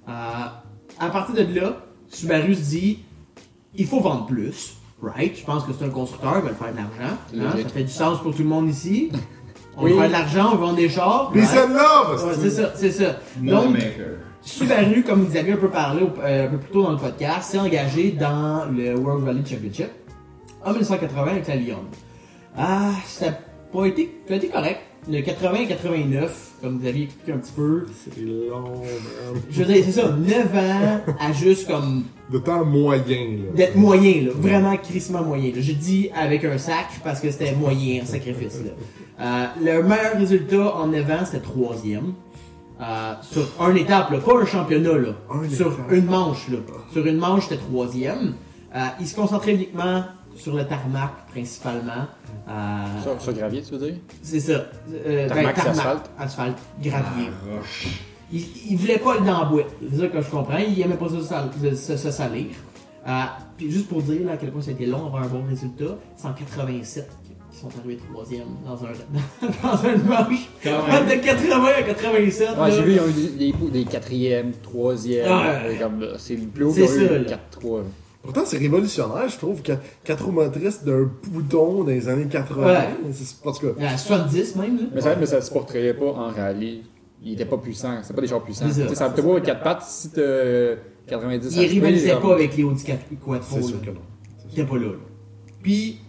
Euh, 0.09 1.05
à 1.05 1.09
partir 1.09 1.35
de 1.35 1.59
là, 1.59 1.77
Subaru 2.09 2.55
se 2.55 2.61
dit 2.69 2.99
il 3.75 3.85
faut 3.85 3.99
vendre 4.01 4.25
plus, 4.25 4.75
right? 5.01 5.37
Je 5.37 5.45
pense 5.45 5.63
que 5.63 5.71
c'est 5.77 5.85
un 5.85 5.89
constructeur, 5.89 6.37
il 6.39 6.49
va 6.49 6.55
faire 6.55 6.71
de 6.71 6.77
l'argent. 6.77 7.17
hein? 7.35 7.61
Ça 7.63 7.69
fait 7.69 7.83
du 7.83 7.91
sens 7.91 8.21
pour 8.21 8.33
tout 8.35 8.43
le 8.43 8.49
monde 8.49 8.67
ici. 8.69 9.11
On 9.77 9.83
Oui. 9.83 9.93
va 9.93 9.99
faire 10.01 10.07
de 10.07 10.13
l'argent, 10.13 10.49
on 10.53 10.57
vend 10.57 10.73
des 10.73 10.89
chars. 10.89 11.31
Mais 11.35 11.41
right? 11.45 11.53
celle-là, 11.55 12.09
Ouais, 12.11 12.17
parce 12.23 12.39
c'est 12.39 12.49
ça, 12.49 12.71
c'est 12.75 12.91
ça. 12.91 13.17
Donc. 13.37 13.77
Subaru, 14.47 15.03
comme 15.03 15.23
vous 15.25 15.35
aviez 15.35 15.53
un 15.53 15.57
peu 15.57 15.69
parlé 15.69 16.03
euh, 16.23 16.45
un 16.47 16.49
peu 16.49 16.57
plus 16.57 16.71
tôt 16.71 16.83
dans 16.83 16.91
le 16.91 16.97
podcast, 16.97 17.51
s'est 17.51 17.59
engagé 17.59 18.11
dans 18.11 18.65
le 18.71 18.95
World 18.95 19.25
Rally 19.25 19.41
Championship 19.45 19.89
en 20.63 20.69
1980 20.71 21.31
avec 21.31 21.47
la 21.47 21.55
Lyon. 21.57 21.79
Ah, 22.57 22.91
ça 23.05 23.25
n'a 23.31 23.37
pas 23.73 23.85
été, 23.85 24.09
ça 24.27 24.33
a 24.35 24.37
été 24.37 24.47
correct. 24.47 24.79
Le 25.09 25.21
80 25.21 25.53
et 25.59 25.67
89, 25.67 26.49
comme 26.61 26.79
vous 26.79 26.87
aviez 26.87 27.03
expliqué 27.03 27.31
un 27.33 27.37
petit 27.37 27.51
peu, 27.53 27.85
C'est 28.03 28.19
long, 28.21 28.61
man. 28.61 29.41
je 29.49 29.63
veux 29.63 29.73
dire, 29.73 29.83
c'est 29.85 29.91
ça, 29.91 30.09
9 30.09 30.55
ans 30.55 31.13
à 31.19 31.33
juste 31.33 31.67
comme 31.67 32.03
De 32.31 32.39
temps 32.39 32.63
moyen, 32.65 33.03
là. 33.05 33.51
d'être 33.53 33.75
moyen, 33.75 34.23
là, 34.25 34.31
vraiment 34.33 34.75
crissement 34.77 35.23
moyen. 35.23 35.49
là. 35.53 35.61
Je 35.61 35.73
dis 35.73 36.09
avec 36.15 36.43
un 36.45 36.57
sac 36.57 36.87
parce 37.03 37.19
que 37.19 37.31
c'était 37.31 37.53
moyen, 37.53 38.01
un 38.03 38.05
sacrifice. 38.05 38.59
Là. 38.65 38.71
Euh, 39.19 39.45
le 39.81 39.83
meilleur 39.83 40.17
résultat 40.17 40.75
en 40.75 40.87
9 40.87 41.11
ans, 41.11 41.25
c'était 41.25 41.39
troisième. 41.43 42.13
Euh, 42.79 43.13
sur 43.21 43.69
une 43.69 43.77
étape, 43.77 44.11
là, 44.11 44.19
pas 44.19 44.39
un 44.39 44.45
championnat, 44.45 44.93
là, 44.93 45.09
sur 45.49 45.75
une 45.89 46.05
manche. 46.05 46.47
Là. 46.49 46.57
Sur 46.91 47.05
une 47.05 47.17
manche, 47.17 47.49
j'étais 47.49 47.57
troisième. 47.57 48.35
Euh, 48.75 48.79
il 48.99 49.07
se 49.07 49.15
concentrait 49.15 49.55
uniquement 49.55 50.03
sur 50.35 50.55
le 50.55 50.63
tarmac, 50.65 51.11
principalement. 51.31 52.05
Euh, 52.47 53.01
sur, 53.01 53.19
sur, 53.19 53.33
gravier, 53.33 53.63
tu 53.63 53.71
veux 53.71 53.89
dire? 53.89 53.95
C'est 54.21 54.39
ça. 54.39 54.65
Euh, 54.91 55.27
ben, 55.27 55.29
tarmac, 55.29 55.55
ben, 55.55 55.71
asphalte. 55.71 56.09
asphalte. 56.19 56.57
gravier. 56.79 57.29
Il, 58.31 58.43
il, 58.69 58.77
voulait 58.77 58.99
pas 58.99 59.17
le 59.17 59.25
dambouet. 59.25 59.65
C'est 59.89 59.99
ça 60.01 60.07
que 60.07 60.21
je 60.21 60.29
comprends. 60.29 60.57
Il 60.57 60.79
aimait 60.79 60.97
pas 60.97 61.07
se, 61.09 61.97
se 61.97 62.11
salir. 62.11 62.47
puis 63.57 63.71
juste 63.71 63.87
pour 63.87 64.03
dire 64.03 64.23
là, 64.25 64.33
à 64.33 64.37
quel 64.37 64.51
point 64.51 64.61
c'était 64.61 64.85
long 64.85 65.07
avoir 65.07 65.23
un 65.23 65.27
bon 65.27 65.43
résultat, 65.47 65.97
187 66.17 67.09
qui 67.57 67.63
sont 67.63 67.79
arrivés 67.79 67.99
troisième 68.11 68.47
dans 68.65 68.83
un, 68.83 68.89
dans 69.63 69.85
un 69.85 69.97
match 70.03 70.49
ah, 70.65 71.01
de 71.01 71.23
80 71.23 71.65
à 71.77 71.83
87. 71.83 72.49
Ouais, 72.57 72.71
j'ai 72.71 72.81
vu, 72.81 72.93
ils 72.93 72.99
ont 72.99 73.07
eu 73.07 73.37
des, 73.37 73.69
des 73.71 73.85
quatrièmes, 73.85 74.51
troisièmes. 74.61 75.25
Euh, 75.27 76.15
c'est 76.17 76.35
le 76.35 76.47
plus 76.47 76.65
haut 76.65 76.73
qu'ils 76.73 76.83
eu, 76.83 77.25
4-3. 77.25 77.81
Pourtant, 78.21 78.41
c'est 78.45 78.57
révolutionnaire, 78.57 79.29
je 79.29 79.37
trouve, 79.37 79.61
quatre 79.61 80.25
roues 80.25 80.31
motrices 80.31 80.83
d'un 80.83 81.09
bouton 81.29 81.83
dans 81.83 81.89
les 81.89 82.07
années 82.09 82.27
80. 82.27 82.65
Ouais. 82.65 82.73
C'est 83.13 83.41
parce. 83.41 83.59
À 83.79 83.97
70 83.97 84.55
même. 84.57 84.89
Mais 84.93 85.01
ça, 85.01 85.15
mais 85.15 85.25
ça 85.25 85.41
se 85.41 85.51
portrayait 85.51 85.93
pas 85.93 86.11
en 86.11 86.31
rallye. 86.31 86.83
Il 87.23 87.33
était 87.33 87.45
pas 87.45 87.57
puissant. 87.57 87.99
C'est 88.03 88.13
pas 88.13 88.21
des 88.21 88.27
chars 88.27 88.43
puissants. 88.43 88.69
Ça, 88.69 88.93
ça 88.93 89.09
peut 89.09 89.23
pas 89.23 89.41
quatre 89.41 89.63
pattes 89.63 89.83
si 89.83 90.11
t'as 90.11 90.21
euh, 90.21 90.75
90 91.07 91.55
Il 91.55 91.67
rivalisait 91.67 92.15
pas 92.17 92.33
avec 92.33 92.55
les 92.55 92.63
Audi 92.63 92.83
4 92.83 92.99
Quattro. 93.23 93.55
C'est 93.55 93.63
sûr 93.63 93.81
que 93.81 93.89
non. 93.89 94.65
Pas 94.65 94.77
là. 94.77 94.91
Puis, 95.63 95.99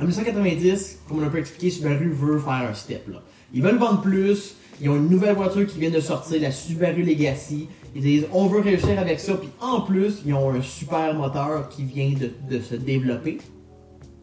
en 0.00 0.04
1990, 0.04 1.00
comme 1.06 1.18
on 1.18 1.22
a 1.22 1.26
un 1.26 1.30
peu 1.30 1.38
expliqué, 1.38 1.70
Subaru 1.70 2.10
veut 2.10 2.38
faire 2.38 2.68
un 2.70 2.74
step. 2.74 3.06
Là. 3.08 3.22
Ils 3.52 3.62
veulent 3.62 3.78
vendre 3.78 4.00
plus. 4.00 4.56
Ils 4.80 4.88
ont 4.88 4.96
une 4.96 5.10
nouvelle 5.10 5.34
voiture 5.34 5.66
qui 5.66 5.78
vient 5.78 5.90
de 5.90 6.00
sortir, 6.00 6.40
la 6.40 6.50
Subaru 6.50 7.02
Legacy. 7.02 7.68
Ils 7.94 8.02
disent 8.02 8.26
on 8.32 8.46
veut 8.46 8.60
réussir 8.60 8.98
avec 8.98 9.20
ça, 9.20 9.34
puis 9.34 9.50
en 9.60 9.82
plus, 9.82 10.22
ils 10.24 10.32
ont 10.32 10.50
un 10.50 10.62
super 10.62 11.12
moteur 11.14 11.68
qui 11.68 11.84
vient 11.84 12.12
de, 12.12 12.30
de 12.48 12.62
se 12.62 12.76
développer. 12.76 13.38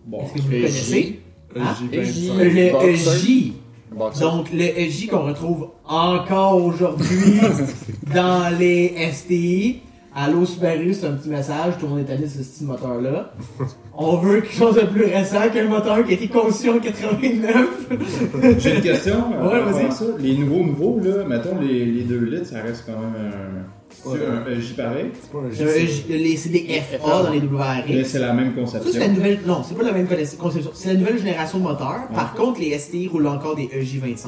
Bon, 0.05 0.23
Est-ce 0.23 0.33
que 0.33 0.39
vous 0.39 0.49
le 0.49 0.57
connaissez? 0.57 1.19
Hein? 1.55 1.75
J25. 1.79 2.37
Le. 2.43 2.85
EJ. 2.89 3.53
Donc 4.19 4.51
le 4.51 4.79
EJ 4.79 5.07
qu'on 5.07 5.25
retrouve 5.25 5.69
encore 5.85 6.63
aujourd'hui 6.63 7.39
dans 8.13 8.57
les 8.57 8.95
STI. 9.11 9.81
Allô 10.15 10.45
Subaru, 10.45 10.95
c'est 10.95 11.05
un 11.05 11.13
petit 11.13 11.29
message, 11.29 11.75
tout 11.79 11.85
le 11.85 11.91
monde 11.91 12.09
est 12.09 12.11
allé 12.11 12.27
sur 12.27 12.43
ce 12.43 12.49
petit 12.49 12.63
moteur-là. 12.63 13.33
On 13.99 14.17
veut 14.17 14.41
quelque 14.41 14.53
chose 14.53 14.75
de 14.75 14.81
plus 14.81 15.05
récent 15.05 15.49
qu'un 15.51 15.65
moteur 15.65 16.03
qui 16.05 16.11
a 16.11 16.13
été 16.13 16.27
conçu 16.27 16.69
en 16.69 16.79
89. 16.79 17.55
J'ai 18.59 18.75
une 18.75 18.81
question. 18.81 19.15
euh, 19.41 19.49
Ouais, 19.65 19.71
vas-y. 19.71 19.91
ça. 19.91 20.05
Les 20.19 20.37
nouveaux 20.37 20.63
nouveaux, 20.63 20.99
là, 21.03 21.25
mettons 21.25 21.59
les, 21.59 21.85
les 21.85 22.03
2 22.03 22.17
litres, 22.25 22.45
ça 22.47 22.61
reste 22.61 22.83
quand 22.85 22.99
même 22.99 23.15
un. 23.15 23.65
C'est 23.89 24.09
un 24.27 24.45
EJ 24.59 24.75
pareil? 24.75 25.05
C'est 25.19 25.31
pas 25.31 25.39
un 25.39 25.49
EJ 25.49 26.37
c'est 26.37 26.49
des 26.49 26.81
FA 26.99 27.23
dans 27.23 27.31
les 27.31 27.39
Mais 27.41 27.47
WRX. 28.03 28.07
c'est 28.09 28.19
la 28.19 28.33
même 28.33 28.53
Ça, 28.65 28.65
c'est 28.71 28.77
la 28.77 28.79
conception. 28.83 29.13
nouvelle. 29.13 29.39
Non, 29.47 29.61
c'est 29.67 29.75
pas 29.75 29.83
la 29.83 29.91
même 29.91 30.07
conception. 30.37 30.71
C'est 30.73 30.93
la 30.93 30.99
nouvelle 30.99 31.17
génération 31.17 31.57
de 31.57 31.63
moteurs. 31.63 32.07
Par 32.13 32.33
contre, 32.35 32.59
les 32.61 32.77
STI 32.77 33.07
roulent 33.07 33.27
encore 33.27 33.55
des 33.55 33.65
E 33.73 33.81
EJ25. 33.81 34.27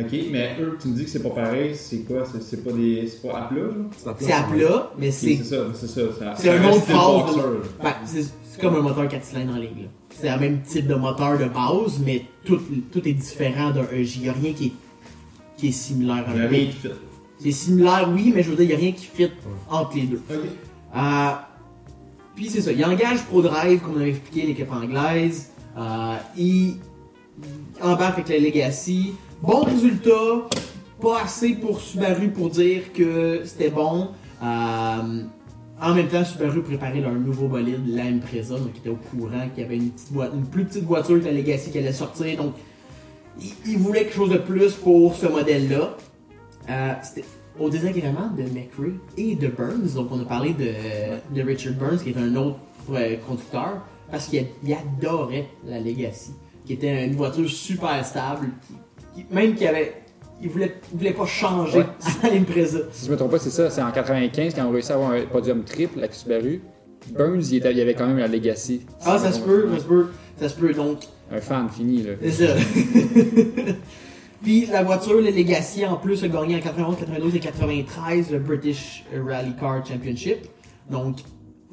Ok, 0.00 0.12
mais 0.32 0.56
eux, 0.60 0.76
tu 0.82 0.88
me 0.88 0.94
dis 0.96 1.04
que 1.04 1.10
c'est 1.10 1.22
pas 1.22 1.30
pareil, 1.30 1.74
c'est 1.76 1.98
quoi? 1.98 2.24
C'est- 2.30 2.42
C'est 2.42 2.64
pas 2.64 2.72
des. 2.72 3.06
C'est 3.06 3.22
pas 3.28 3.38
à 3.38 3.42
plat, 3.42 3.60
là 3.62 4.14
C'est 4.18 4.32
à 4.32 4.42
plat, 4.42 4.90
mais 4.98 5.10
c'est 5.12 5.36
C'est 5.36 5.44
ça, 5.44 5.56
c'est 5.74 5.86
ça. 5.86 6.00
ça- 6.18 6.34
C'est 6.36 6.50
un 6.50 6.64
autre 6.68 6.80
phase 6.82 6.96
de- 6.96 7.40
boxer. 7.42 7.70
Ben, 7.82 7.90
c'est 8.04 8.24
c'est 8.54 8.60
comme 8.60 8.76
un 8.76 8.82
moteur 8.82 9.08
4 9.08 9.24
cylindres 9.24 9.54
en 9.54 9.58
ligne. 9.58 9.88
C'est 10.10 10.30
le 10.30 10.38
même 10.38 10.62
type 10.62 10.86
de 10.86 10.94
moteur 10.94 11.38
de 11.38 11.46
base, 11.46 11.98
mais 12.04 12.24
tout, 12.44 12.60
tout 12.92 13.08
est 13.08 13.12
différent 13.12 13.72
d'un 13.72 13.82
EJ. 13.92 14.16
Il 14.16 14.22
n'y 14.22 14.28
a 14.28 14.32
rien 14.32 14.52
qui 14.52 14.66
est, 14.66 14.72
qui 15.56 15.68
est 15.68 15.72
similaire 15.72 16.24
à 16.28 16.34
Il 16.34 16.38
y 16.38 16.42
a 16.42 16.46
un 16.46 16.48
qui 16.66 16.70
fit. 16.70 16.88
C'est 17.40 17.50
similaire, 17.50 18.08
oui, 18.14 18.32
mais 18.32 18.44
je 18.44 18.50
veux 18.50 18.56
dire, 18.56 18.66
il 18.66 18.68
n'y 18.68 18.74
a 18.74 18.78
rien 18.78 18.92
qui 18.92 19.06
fit 19.06 19.30
entre 19.68 19.96
les 19.96 20.02
deux. 20.02 20.22
Euh, 20.30 21.30
puis 22.36 22.48
c'est 22.48 22.60
ça, 22.60 22.70
il 22.70 22.84
engage 22.84 23.24
ProDrive, 23.24 23.80
comme 23.80 23.94
on 23.96 24.00
avait 24.00 24.10
expliqué, 24.10 24.46
l'équipe 24.46 24.70
anglaise. 24.70 25.50
Euh, 25.76 26.14
il 26.36 26.76
embarque 27.82 28.20
avec 28.20 28.28
la 28.28 28.38
Legacy. 28.38 29.14
Bon 29.42 29.64
résultat, 29.64 30.48
pas 31.02 31.22
assez 31.24 31.54
pour 31.54 31.80
Subaru 31.80 32.28
pour 32.28 32.50
dire 32.50 32.92
que 32.92 33.40
c'était 33.44 33.70
bon. 33.70 34.10
Euh, 34.44 35.24
en 35.84 35.94
même 35.94 36.08
temps, 36.08 36.24
Subaru 36.24 36.62
préparait 36.62 37.00
leur 37.00 37.12
nouveau 37.12 37.46
bolide, 37.48 37.86
la 37.88 38.04
Impreza, 38.04 38.58
donc 38.58 38.70
ils 38.74 38.78
étaient 38.78 38.88
au 38.90 38.96
courant 38.96 39.48
qu'il 39.54 39.62
y 39.62 39.66
avait 39.66 39.76
une, 39.76 39.90
petite 39.90 40.12
boîte, 40.12 40.32
une 40.34 40.46
plus 40.46 40.64
petite 40.64 40.84
voiture 40.84 41.20
que 41.20 41.24
la 41.26 41.32
Legacy 41.32 41.70
qui 41.70 41.78
allait 41.78 41.92
sortir. 41.92 42.36
Donc, 42.36 42.54
ils 43.40 43.52
il 43.66 43.78
voulaient 43.78 44.04
quelque 44.04 44.14
chose 44.14 44.30
de 44.30 44.38
plus 44.38 44.72
pour 44.74 45.14
ce 45.14 45.26
modèle-là. 45.26 45.96
Euh, 46.70 46.92
c'était 47.02 47.24
au 47.58 47.68
désagrément 47.68 48.30
de 48.36 48.42
McRae 48.44 48.94
et 49.16 49.34
de 49.34 49.48
Burns. 49.48 49.94
Donc, 49.94 50.08
on 50.10 50.20
a 50.20 50.24
parlé 50.24 50.54
de, 50.54 51.42
Richard 51.42 51.74
Burns, 51.74 51.98
qui 51.98 52.10
est 52.10 52.16
un 52.18 52.34
autre 52.36 52.58
euh, 52.92 53.16
conducteur, 53.26 53.82
parce 54.10 54.26
qu'il 54.28 54.46
il 54.64 54.72
adorait 54.74 55.46
la 55.66 55.80
Legacy, 55.80 56.32
qui 56.64 56.74
était 56.74 57.06
une 57.06 57.14
voiture 57.16 57.48
super 57.48 58.04
stable, 58.04 58.48
qui, 59.14 59.22
qui- 59.22 59.34
même 59.34 59.54
qu'il 59.54 59.66
avait. 59.66 60.03
Il 60.44 60.50
voulait, 60.50 60.74
il 60.92 60.98
voulait 60.98 61.12
pas 61.12 61.26
changer 61.26 61.78
Ouais. 61.78 61.86
à 62.22 62.28
l'Impreza. 62.30 62.78
Si 62.92 63.06
je 63.06 63.10
me 63.10 63.16
trompe 63.16 63.30
pas, 63.32 63.38
c'est 63.38 63.50
ça. 63.50 63.70
C'est 63.70 63.82
en 63.82 63.90
95 63.90 64.54
quand 64.54 64.66
on 64.66 64.70
réussit 64.70 64.90
à 64.90 64.94
avoir 64.94 65.10
un 65.12 65.22
podium 65.22 65.64
triple 65.64 65.98
avec 65.98 66.14
Subaru. 66.14 66.60
Burns, 67.16 67.40
il, 67.50 67.56
était- 67.56 67.72
il 67.72 67.80
avait 67.80 67.94
quand 67.94 68.06
même 68.06 68.18
la 68.18 68.28
Legacy. 68.28 68.82
Ah, 69.04 69.18
ça 69.18 69.32
se 69.32 69.40
peut, 69.40 69.66
ça 69.74 69.78
se 69.80 69.84
peut, 69.84 70.06
ça 70.38 70.48
se 70.48 70.54
peut. 70.54 70.72
Donc, 70.72 70.98
Un 71.32 71.40
fan 71.40 71.68
fini, 71.70 72.02
là. 72.02 72.12
C'est 72.22 72.46
ça. 72.46 72.54
Puis 74.42 74.66
la 74.66 74.82
voiture, 74.82 75.14
le 75.20 75.30
Legacy, 75.30 75.86
en 75.86 75.96
plus, 75.96 76.22
a 76.22 76.28
gagné 76.28 76.56
en 76.56 76.60
91, 76.60 76.96
92 76.98 77.34
et 77.36 77.40
93 77.40 78.30
le 78.30 78.38
British 78.38 79.04
Rally 79.26 79.54
Car 79.58 79.86
Championship. 79.86 80.38
Donc, 80.90 81.18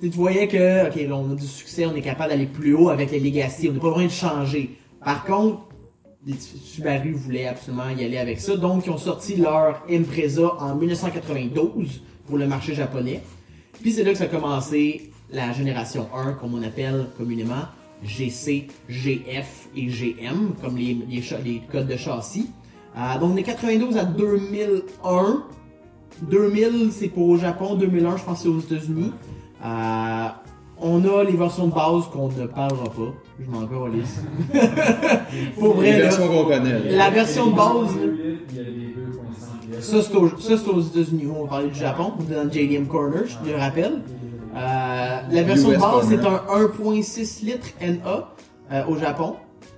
tu 0.01 0.07
voyais 0.09 0.47
que, 0.47 0.87
ok, 0.87 0.95
là, 0.95 1.15
on 1.15 1.31
a 1.31 1.35
du 1.35 1.45
succès, 1.45 1.85
on 1.85 1.95
est 1.95 2.01
capable 2.01 2.29
d'aller 2.29 2.45
plus 2.45 2.73
haut 2.73 2.89
avec 2.89 3.11
les 3.11 3.19
Legacy, 3.19 3.67
on 3.69 3.73
n'est 3.73 3.79
pas 3.79 3.89
besoin 3.89 4.05
de 4.05 4.09
changer. 4.11 4.77
Par 5.03 5.25
contre, 5.25 5.59
les 6.25 6.35
Subaru 6.39 7.13
voulaient 7.13 7.47
absolument 7.47 7.89
y 7.89 8.03
aller 8.03 8.17
avec 8.17 8.39
ça, 8.39 8.55
donc 8.55 8.85
ils 8.85 8.91
ont 8.91 8.97
sorti 8.97 9.37
leur 9.37 9.83
Impreza 9.89 10.53
en 10.59 10.75
1992 10.75 12.01
pour 12.27 12.37
le 12.37 12.47
marché 12.47 12.75
japonais. 12.75 13.21
Puis 13.81 13.91
c'est 13.91 14.03
là 14.03 14.11
que 14.11 14.17
ça 14.17 14.25
a 14.25 14.27
commencé 14.27 15.11
la 15.31 15.51
génération 15.51 16.07
1, 16.15 16.33
comme 16.33 16.53
on 16.53 16.61
appelle 16.61 17.07
communément 17.17 17.63
GC, 18.03 18.67
GF 18.87 19.69
et 19.75 19.87
GM, 19.87 20.53
comme 20.61 20.77
les, 20.77 21.61
codes 21.71 21.87
de 21.87 21.97
châssis. 21.97 22.51
Euh, 22.97 23.19
donc 23.19 23.35
de 23.35 23.41
92 23.41 23.97
à 23.97 24.03
2001. 24.03 25.43
2000 26.23 26.91
c'est 26.91 27.07
pour 27.07 27.29
au 27.29 27.37
Japon, 27.37 27.75
2001 27.75 28.17
je 28.17 28.23
pense 28.23 28.43
c'est 28.43 28.49
aux 28.49 28.59
États-Unis. 28.59 29.11
Euh, 29.63 30.27
on 30.81 31.03
a 31.05 31.23
les 31.23 31.35
versions 31.35 31.67
de 31.67 31.73
base 31.73 32.05
qu'on 32.11 32.29
ne 32.29 32.45
parlera 32.47 32.85
pas. 32.85 33.13
Je 33.39 33.49
m'en 33.49 33.65
pour 35.59 35.81
Les 35.81 35.91
vrai, 35.91 35.91
là, 35.91 35.97
versions 36.05 36.27
qu'on 36.27 36.45
connaît. 36.45 36.79
là. 36.79 36.95
la 36.97 37.09
version 37.09 37.51
de 37.51 37.55
base, 37.55 37.97
Il 38.51 38.55
y 38.55 38.59
a 38.59 38.63
les 38.63 38.69
2.5 38.69 39.81
ça, 39.81 40.01
c'est 40.01 40.15
aux, 40.69 40.81
États-Unis. 40.81 41.27
On 41.35 41.43
va 41.43 41.49
parler 41.49 41.69
du 41.69 41.79
Japon, 41.79 42.13
on 42.19 42.31
est 42.31 42.35
dans 42.35 42.43
le 42.43 42.51
JDM 42.51 42.85
Corner, 42.85 43.23
je 43.25 43.49
le 43.49 43.57
rappelle. 43.57 44.01
Euh, 44.55 45.19
la 45.31 45.43
version 45.43 45.69
de 45.69 45.77
base, 45.77 46.07
c'est 46.09 46.25
un 46.25 46.41
1.6 46.59 47.45
litres 47.45 47.69
NA 47.81 48.29
euh, 48.71 48.85
au 48.87 48.97
Japon. 48.97 49.35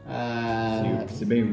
Euh, 0.09 0.81
C'est 1.13 1.27
bien 1.27 1.45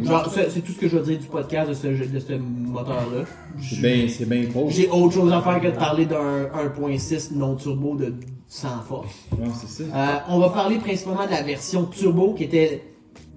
c'est 0.48 0.60
tout 0.62 0.72
ce 0.72 0.78
que 0.78 0.89
je 0.89 0.97
veux 0.97 1.05
dire 1.05 1.18
du 1.18 1.27
podcast 1.27 1.68
de 1.68 1.74
ce, 1.74 1.94
jeu- 1.94 2.06
de 2.06 2.18
ce 2.18 2.32
moteur-là. 2.32 3.24
C'est 3.62 3.81
bien, 3.81 4.06
bien 4.27 4.51
pauvre. 4.51 4.70
J'ai 4.70 4.89
autre 4.89 5.14
chose 5.14 5.32
à 5.32 5.40
faire 5.40 5.60
que 5.60 5.68
de 5.68 5.77
parler 5.77 6.06
d'un 6.06 6.47
1.6 6.47 7.32
non 7.36 7.55
turbo 7.55 7.94
de 7.94 8.12
100 8.51 8.68
force. 8.89 9.14
Ouais, 9.39 9.47
c'est 9.55 9.85
ça. 9.85 9.97
Euh, 9.97 10.18
on 10.28 10.40
va 10.40 10.51
parler 10.51 10.78
principalement 10.78 11.24
de 11.24 11.31
la 11.31 11.43
version 11.43 11.85
turbo 11.85 12.35
qui 12.35 12.44
était 12.44 12.82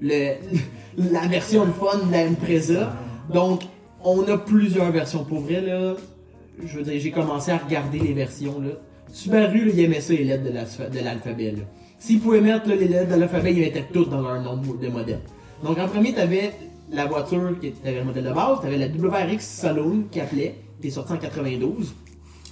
le, 0.02 0.34
la 1.12 1.28
version 1.28 1.66
fun 1.68 2.06
de 2.08 2.12
la 2.12 2.26
Impreza. 2.26 2.94
Donc, 3.32 3.62
on 4.04 4.24
a 4.24 4.38
plusieurs 4.40 4.92
versions. 4.92 5.24
Pour 5.24 5.42
vrai, 5.42 5.62
là, 5.62 5.94
je 6.66 6.78
veux 6.78 6.84
dire, 6.84 7.00
j'ai 7.00 7.12
commencé 7.12 7.52
à 7.52 7.58
regarder 7.58 8.00
les 8.00 8.14
versions, 8.14 8.60
là. 8.60 8.72
Subaru, 9.12 9.66
là, 9.66 9.72
il 9.76 9.80
aimait 9.82 10.02
ça, 10.02 10.14
les 10.14 10.24
lettres 10.24 10.46
de 10.46 10.50
l'alpha- 10.50 10.90
de 10.90 11.00
l'alphabet. 11.00 11.54
S'ils 12.00 12.20
pouvaient 12.20 12.42
mettre 12.42 12.68
là, 12.68 12.76
les 12.76 12.88
lettres 12.88 13.14
de 13.14 13.20
l'alphabet, 13.20 13.54
ils 13.54 13.60
mettaient 13.60 13.86
toutes 13.94 14.10
dans 14.10 14.22
leur 14.22 14.42
nom 14.42 14.58
de 14.58 14.88
modèle. 14.88 15.20
Donc, 15.64 15.78
en 15.78 15.88
premier, 15.88 16.14
t'avais 16.14 16.52
la 16.92 17.06
voiture 17.06 17.56
qui 17.62 17.68
était 17.68 17.94
le 17.94 18.04
modèle 18.04 18.24
de 18.24 18.34
base, 18.34 18.62
t'avais 18.62 18.78
la 18.80 18.88
WRX 18.88 19.40
Saloon 19.46 20.06
qui 20.12 20.20
appelait, 20.20 20.56
qui 20.82 20.88
est 20.88 20.92
sortie 20.92 21.14
en 21.14 21.18
92. 21.18 21.94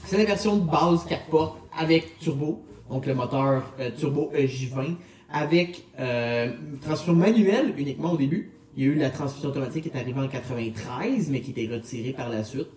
C'est 0.06 0.18
la 0.18 0.26
version 0.26 0.58
de 0.58 0.70
base 0.70 1.06
4 1.08 1.26
portes 1.28 1.58
avec 1.78 2.20
turbo, 2.20 2.64
donc 2.90 3.06
le 3.06 3.16
moteur 3.16 3.64
euh, 3.80 3.92
turbo 3.98 4.32
EJ20, 4.36 4.96
avec 5.32 5.86
euh, 6.00 6.52
transmission 6.82 7.14
manuelle 7.14 7.74
uniquement 7.78 8.12
au 8.12 8.18
début. 8.18 8.52
Il 8.76 8.84
y 8.84 8.88
a 8.88 8.92
eu 8.92 8.96
la 8.96 9.10
transmission 9.10 9.50
automatique 9.50 9.84
qui 9.84 9.90
est 9.90 10.00
arrivée 10.00 10.20
en 10.20 10.28
93, 10.28 11.30
mais 11.30 11.42
qui 11.42 11.52
était 11.52 11.74
retirée 11.74 12.14
par 12.14 12.30
la 12.30 12.44
suite. 12.44 12.68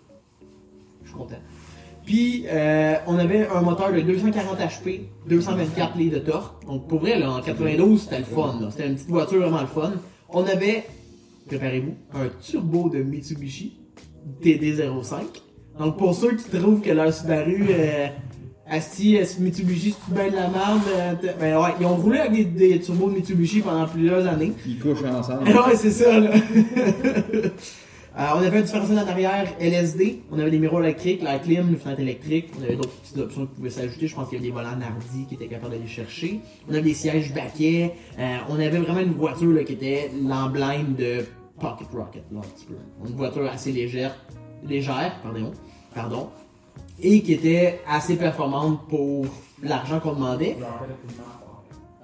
Je 1.03 1.09
suis 1.09 1.17
content. 1.17 1.39
Puis, 2.05 2.45
euh, 2.47 2.95
on 3.07 3.17
avait 3.17 3.47
un 3.47 3.61
moteur 3.61 3.91
de 3.91 4.01
240 4.01 4.59
HP, 4.59 5.01
224 5.27 5.97
litres 5.97 6.19
de 6.19 6.19
torque. 6.19 6.65
Donc, 6.65 6.87
pour 6.87 6.99
vrai, 6.99 7.17
là, 7.17 7.31
en 7.31 7.41
92, 7.41 8.01
c'était 8.01 8.19
le 8.19 8.25
fun. 8.25 8.59
C'était 8.69 8.87
une 8.87 8.95
petite 8.95 9.09
voiture 9.09 9.39
vraiment 9.41 9.61
le 9.61 9.67
fun. 9.67 9.93
On 10.29 10.43
avait, 10.45 10.85
préparez-vous, 11.47 11.95
un 12.13 12.29
turbo 12.41 12.89
de 12.89 13.01
Mitsubishi 13.01 13.79
TD05. 14.41 15.41
Donc, 15.79 15.97
pour 15.97 16.15
ceux 16.15 16.35
qui 16.35 16.49
trouvent 16.49 16.81
que 16.81 16.91
leur 16.91 17.13
Subaru, 17.13 17.65
euh, 17.69 18.07
Asti, 18.67 19.17
euh, 19.17 19.25
Mitsubishi, 19.39 19.95
c'est 20.07 20.13
bien 20.13 20.29
de 20.29 20.35
la 20.35 20.47
merde, 20.47 20.81
euh, 20.95 21.13
ben 21.39 21.57
ouais, 21.57 21.69
ils 21.79 21.85
ont 21.85 21.95
roulé 21.95 22.19
avec 22.19 22.55
des, 22.55 22.69
des 22.69 22.79
turbos 22.79 23.09
de 23.09 23.15
Mitsubishi 23.15 23.61
pendant 23.61 23.85
plusieurs 23.85 24.25
années. 24.27 24.53
Ils 24.65 24.79
couchent 24.79 25.03
ensemble. 25.03 25.43
ouais, 25.47 25.75
c'est 25.75 25.91
ça, 25.91 26.19
là. 26.19 26.31
Euh, 28.17 28.27
on 28.33 28.41
avait 28.41 28.59
un 28.59 28.61
différentiel 28.61 28.97
en 28.99 29.07
arrière 29.07 29.53
LSD, 29.59 30.21
on 30.31 30.39
avait 30.39 30.49
des 30.49 30.59
miroirs 30.59 30.83
électriques, 30.83 31.21
la 31.21 31.37
clim, 31.37 31.67
une 31.67 31.75
fenêtre 31.75 31.99
électrique, 31.99 32.49
on 32.57 32.63
avait 32.63 32.77
d'autres 32.77 32.95
petites 33.01 33.17
options 33.17 33.45
qui 33.45 33.55
pouvaient 33.55 33.69
s'ajouter. 33.69 34.07
Je 34.07 34.15
pense 34.15 34.29
qu'il 34.29 34.37
y 34.37 34.41
avait 34.41 34.47
des 34.47 34.55
volants 34.55 34.77
Nardi 34.77 35.25
qui 35.27 35.35
étaient 35.35 35.47
capables 35.47 35.73
d'aller 35.73 35.87
chercher. 35.87 36.39
On 36.69 36.71
avait 36.71 36.81
des 36.81 36.93
sièges 36.93 37.33
baquets. 37.33 37.91
Euh, 38.17 38.37
on 38.47 38.55
avait 38.55 38.79
vraiment 38.79 39.01
une 39.01 39.15
voiture 39.15 39.51
là, 39.51 39.65
qui 39.65 39.73
était 39.73 40.11
l'emblème 40.23 40.93
de 40.97 41.25
Pocket 41.59 41.89
Rocket, 41.93 42.23
là, 42.31 42.39
un 42.39 42.41
petit 42.41 42.65
peu. 42.65 42.75
Une 43.05 43.15
voiture 43.17 43.49
assez 43.51 43.73
légère, 43.73 44.15
légère, 44.65 45.19
pardon, 45.21 45.51
pardon, 45.95 46.29
et 47.01 47.21
qui 47.21 47.33
était 47.33 47.81
assez 47.87 48.17
performante 48.17 48.87
pour 48.89 49.25
l'argent 49.63 49.99
qu'on 49.99 50.13
demandait. 50.13 50.57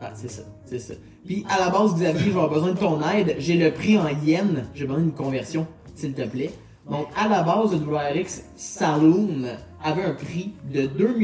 Ah, 0.02 0.12
c'est 0.16 0.32
ça, 0.32 0.42
c'est 0.66 0.80
ça. 0.80 0.96
Puis 1.26 1.46
à 1.48 1.60
la 1.60 1.70
base, 1.70 1.94
Xavier, 1.94 2.20
je 2.20 2.30
vais 2.30 2.32
avoir 2.32 2.50
besoin 2.50 2.72
de 2.72 2.80
ton 2.80 3.00
aide. 3.08 3.36
J'ai 3.38 3.56
le 3.56 3.72
prix 3.72 4.00
en 4.00 4.08
yens. 4.08 4.64
J'ai 4.74 4.86
besoin 4.86 5.02
d'une 5.02 5.12
conversion, 5.12 5.68
s'il 5.94 6.14
te 6.14 6.24
plaît. 6.24 6.52
Donc 6.90 7.08
à 7.16 7.28
la 7.28 7.44
base, 7.44 7.72
le 7.74 7.78
WRX 7.78 8.46
Saloon 8.56 9.44
avait 9.84 10.04
un 10.04 10.16
prix 10.16 10.54
de 10.74 10.88
2 10.88 11.16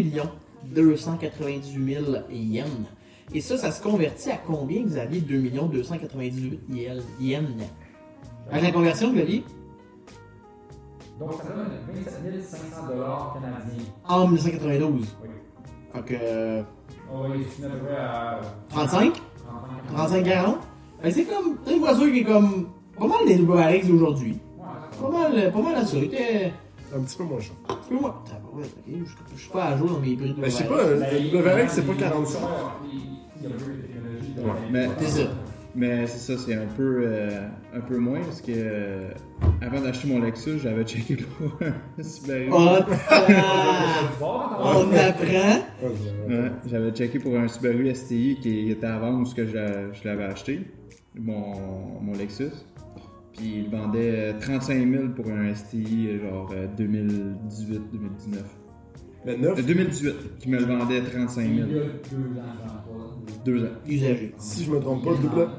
298 0.65 1.94
000 1.95 2.06
yens. 2.30 2.68
Et 3.34 3.41
ça, 3.41 3.57
ça 3.57 3.72
se 3.72 3.81
convertit 3.81 4.30
à 4.30 4.38
combien, 4.38 4.84
Xavier 4.84 5.22
2 5.22 5.49
298 5.49 6.60
000 6.69 6.95
yens? 7.19 7.48
Avec 8.52 8.64
la 8.64 8.72
conversion, 8.72 9.11
Xavier? 9.11 9.44
Donc 11.19 11.34
ça 11.34 11.44
donne 11.49 11.69
27 11.94 12.44
500 12.44 12.88
dollars 12.94 13.34
canadiens. 13.34 13.84
En 14.07 14.27
1992. 14.27 15.15
Oui. 15.23 15.30
Fait 15.94 16.02
que. 16.02 16.14
euh, 16.22 16.61
On 17.11 17.27
va 17.27 17.35
estimer 17.35 17.68
à 17.68 17.69
peu 17.72 17.77
près 17.85 17.95
à 17.98 18.39
35 18.69 19.14
35 19.94 20.26
35-40 20.26 20.56
Fait 21.02 21.10
que 21.10 21.15
c'est 21.15 21.26
comme. 21.26 21.57
T'as 21.65 21.72
une 21.73 21.80
voiture 21.80 22.11
qui 22.11 22.19
est 22.19 22.23
comme. 22.23 22.68
Pas 22.99 23.07
mal 23.07 23.18
des 23.27 23.38
WRX 23.41 23.88
d'aujourd'hui. 23.88 24.39
Pas 25.02 25.10
mal, 25.10 25.52
pas 25.52 25.61
mal 25.61 25.76
à 25.76 25.85
ça. 25.85 25.98
Il 25.98 26.03
était. 26.06 26.52
Un 26.95 27.02
petit 27.02 27.18
peu 27.18 27.23
moins 27.26 27.39
cher. 27.39 27.53
Un 27.69 27.76
peu 27.89 27.95
moins. 27.99 28.15
Je 29.35 29.39
suis 29.41 29.49
pas 29.52 29.65
à 29.65 29.77
jour 29.77 29.88
dans 29.89 29.99
mes 29.99 30.15
prix 30.15 30.34
de 30.34 30.39
Mais 30.39 30.49
je 30.49 30.56
sais 30.56 30.64
pas, 30.65 30.77
le 30.84 30.95
WRX, 30.98 31.69
c'est 31.73 31.81
pas 31.85 31.94
45. 31.94 32.39
Il 33.38 33.44
y 33.44 33.45
a 33.45 33.49
peu 33.49 33.56
de 33.56 33.81
technologie 33.81 34.35
mais- 34.72 34.88
C'est 34.99 35.23
ça. 35.23 35.30
Mais 35.76 36.07
c'est 36.07 36.18
ça, 36.35 36.41
c'est 36.44 36.56
un 36.56 36.65
peu, 36.76 37.03
euh, 37.06 37.30
un 37.73 37.81
peu 37.81 37.98
moins 37.98 38.19
parce 38.22 38.41
que 38.41 38.52
euh, 38.56 39.10
avant 39.61 39.80
d'acheter 39.81 40.07
mon 40.07 40.19
Lexus, 40.19 40.60
j'avais 40.60 40.84
checké 40.84 41.18
pour 41.18 41.52
un 41.99 42.03
Subaru. 42.03 42.48
Oh, 42.52 42.80
on 44.64 44.91
apprend. 44.95 45.64
Ouais, 46.27 46.52
j'avais 46.65 46.91
checké 46.91 47.19
pour 47.19 47.38
un 47.38 47.48
Subaru 47.48 47.94
STI 47.94 48.38
qui 48.41 48.72
était 48.72 48.88
à 48.88 48.98
vendre 48.98 49.19
où 49.22 49.26
je, 49.26 49.45
je 49.45 50.07
l'avais 50.07 50.23
acheté, 50.23 50.61
mon, 51.15 51.99
mon 52.02 52.14
Lexus. 52.14 52.52
Puis 53.34 53.65
il 53.65 53.69
vendait 53.69 54.34
35 54.39 54.89
000 54.91 55.03
pour 55.10 55.27
un 55.30 55.53
STI 55.53 56.18
genre 56.19 56.52
euh, 56.56 56.65
2018-2019. 56.76 58.38
Mais 59.26 59.38
neuf, 59.38 59.60
Euh, 59.60 59.61
2018, 59.61 60.15
qui 60.39 60.49
me 60.49 60.57
le 60.57 60.65
vendait 60.65 61.02
35 61.02 61.41
Il 61.44 61.53
y 61.53 61.57
000. 61.57 61.69
Deux 63.45 63.64
ans. 63.66 63.70
Usagé. 63.88 64.34
si 64.38 64.64
je 64.66 64.72
me 64.72 64.80
trompe 64.80 65.04
pas, 65.04 65.12
double, 65.16 65.49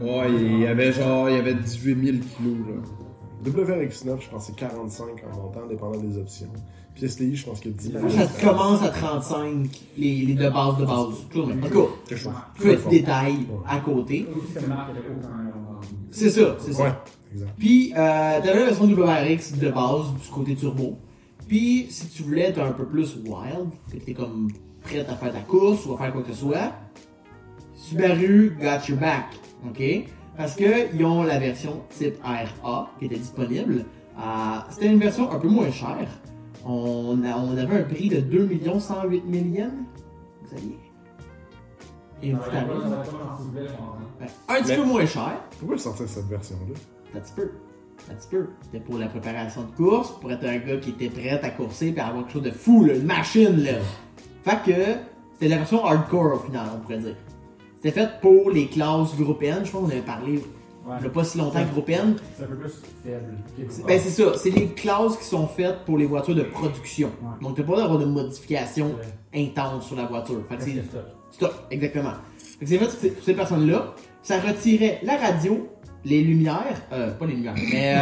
Ouais, 0.00 0.30
il 0.32 0.60
y 0.60 0.66
avait 0.66 0.92
genre, 0.92 1.28
il 1.30 1.36
y 1.36 1.38
avait 1.38 1.54
18 1.54 2.04
000 2.04 2.16
kilos 2.36 2.66
là. 2.68 3.50
WRX9, 3.50 4.20
je 4.20 4.28
pense 4.30 4.46
que 4.46 4.52
c'est 4.52 4.56
45 4.56 5.04
en 5.32 5.36
montant, 5.36 5.66
dépendant 5.68 5.98
des 6.00 6.18
options. 6.18 6.48
Puis 6.94 7.08
STI, 7.08 7.36
je 7.36 7.44
pense 7.46 7.60
que 7.60 7.68
10 7.68 7.92
Ça 7.92 8.26
te 8.26 8.44
commence 8.44 8.82
à 8.82 8.88
35, 8.88 9.68
les, 9.98 10.16
les 10.22 10.34
de 10.34 10.48
base 10.48 10.78
de 10.78 10.84
base. 10.86 11.14
Tout 11.30 11.46
Quelque 12.08 12.20
chose. 12.20 12.32
petit 12.58 12.88
détail 12.88 13.36
à 13.68 13.78
côté. 13.80 14.26
C'est 16.10 16.30
ça, 16.30 16.56
c'est 16.58 16.72
ça. 16.72 16.82
Ouais, 16.82 16.92
exact. 17.34 17.50
Puis, 17.58 17.92
euh, 17.92 18.40
t'avais 18.42 18.60
la 18.60 18.64
version 18.66 18.86
WRX 18.86 19.58
de 19.58 19.70
base 19.70 20.06
du 20.22 20.28
côté 20.30 20.54
turbo. 20.56 20.98
Puis, 21.46 21.86
si 21.90 22.08
tu 22.08 22.22
voulais 22.22 22.42
être 22.48 22.60
un 22.60 22.72
peu 22.72 22.86
plus 22.86 23.16
wild, 23.16 23.68
que 23.92 23.98
t'es 23.98 24.14
comme 24.14 24.50
prête 24.82 25.08
à 25.08 25.16
faire 25.16 25.32
ta 25.32 25.40
course 25.40 25.84
ou 25.86 25.94
à 25.94 25.98
faire 25.98 26.12
quoi 26.12 26.22
que 26.22 26.32
ce 26.32 26.40
soit, 26.40 26.72
Subaru 27.90 28.56
got 28.60 28.88
your 28.88 28.98
back, 28.98 29.26
ok? 29.68 30.08
Parce 30.36 30.54
que 30.56 30.92
ils 30.94 31.04
ont 31.04 31.22
la 31.22 31.38
version 31.38 31.82
type 31.90 32.16
RA 32.22 32.90
qui 32.98 33.06
était 33.06 33.16
disponible. 33.16 33.84
Euh, 34.18 34.22
C'était 34.70 34.86
une 34.88 34.98
version 34.98 35.30
un 35.30 35.38
peu 35.38 35.48
moins 35.48 35.70
chère. 35.70 36.08
On, 36.64 37.22
a- 37.24 37.36
on 37.38 37.56
avait 37.56 37.78
un 37.80 37.82
prix 37.84 38.08
de 38.08 38.20
2 38.20 38.48
108 38.80 39.22
000 39.30 39.44
yens. 39.46 39.70
Vous 40.42 40.48
saviez? 40.56 40.78
Et 42.22 42.28
une 42.30 42.38
petite. 42.38 42.52
Ouais, 42.54 44.26
Un 44.48 44.54
petit 44.62 44.68
Mais- 44.70 44.76
peu 44.76 44.84
moins 44.84 45.06
cher. 45.06 45.40
Pourquoi 45.58 45.78
sortir 45.78 46.08
cette 46.08 46.26
version-là? 46.26 46.74
Un 47.14 47.20
petit 47.20 47.32
peu. 47.34 47.50
Un 48.10 48.14
petit 48.14 48.28
peu. 48.30 48.46
C'était 48.62 48.80
pour 48.84 48.98
la 48.98 49.06
préparation 49.06 49.62
de 49.62 49.70
course, 49.76 50.12
pour 50.20 50.32
être 50.32 50.44
un 50.44 50.58
gars 50.58 50.76
qui 50.78 50.90
était 50.90 51.08
prêt 51.08 51.40
à 51.42 51.50
courser 51.50 51.94
et 51.96 52.00
avoir 52.00 52.24
quelque 52.24 52.32
chose 52.32 52.42
de 52.42 52.50
fou, 52.50 52.84
là, 52.84 52.94
une 52.94 53.04
machine, 53.06 53.56
là. 53.62 53.72
Fait 54.44 54.58
que 54.72 54.80
c'était 55.34 55.48
la 55.48 55.58
version 55.58 55.84
hardcore 55.84 56.34
au 56.34 56.38
final, 56.38 56.66
on 56.74 56.78
pourrait 56.80 56.98
dire. 56.98 57.16
C'était 57.76 58.00
fait 58.00 58.10
pour 58.20 58.50
les 58.50 58.66
classes 58.66 59.14
groupe 59.16 59.42
N. 59.42 59.60
Je 59.64 59.70
pense 59.70 59.82
qu'on 59.82 59.90
avait 59.90 60.00
parlé 60.00 60.42
Ouais. 60.88 60.94
il 61.00 61.04
y 61.04 61.06
a 61.08 61.10
pas 61.10 61.24
si 61.24 61.36
longtemps 61.36 61.64
groupe 61.72 61.88
N. 61.90 62.14
C'est 62.38 62.44
un 62.44 62.46
peu 62.46 62.54
plus 62.54 62.70
faible. 63.04 63.24
C'est- 63.70 63.84
Ben 63.86 64.00
c'est 64.00 64.10
ça, 64.10 64.38
c'est 64.38 64.50
les 64.50 64.68
classes 64.68 65.16
qui 65.16 65.24
sont 65.24 65.48
faites 65.48 65.80
pour 65.84 65.98
les 65.98 66.06
voitures 66.06 66.36
de 66.36 66.44
production. 66.44 67.08
Ouais. 67.22 67.44
Donc 67.44 67.56
t'as 67.56 67.64
pas 67.64 67.76
d'avoir 67.76 67.98
de 67.98 68.04
modifications 68.04 68.94
Ouais. 69.34 69.48
intenses 69.48 69.86
sur 69.88 69.96
la 69.96 70.04
voiture. 70.06 70.42
Fait 70.48 70.56
que 70.56 70.62
c'est 70.62 70.82
stop. 70.84 71.02
Stop, 71.32 71.66
exactement. 71.72 72.12
Que 72.60 72.66
c'est 72.66 72.78
fait 72.78 72.84
pour 72.84 72.94
ces- 72.94 73.10
pour 73.10 73.24
ces 73.24 73.34
personnes-là. 73.34 73.94
Ça 74.22 74.38
retirait 74.40 75.00
la 75.02 75.16
radio, 75.16 75.68
les 76.04 76.22
lumières, 76.22 76.80
euh, 76.92 77.10
pas 77.14 77.26
les 77.26 77.34
lumières, 77.34 77.54
mais 77.56 77.96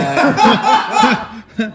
euh, 1.59 1.65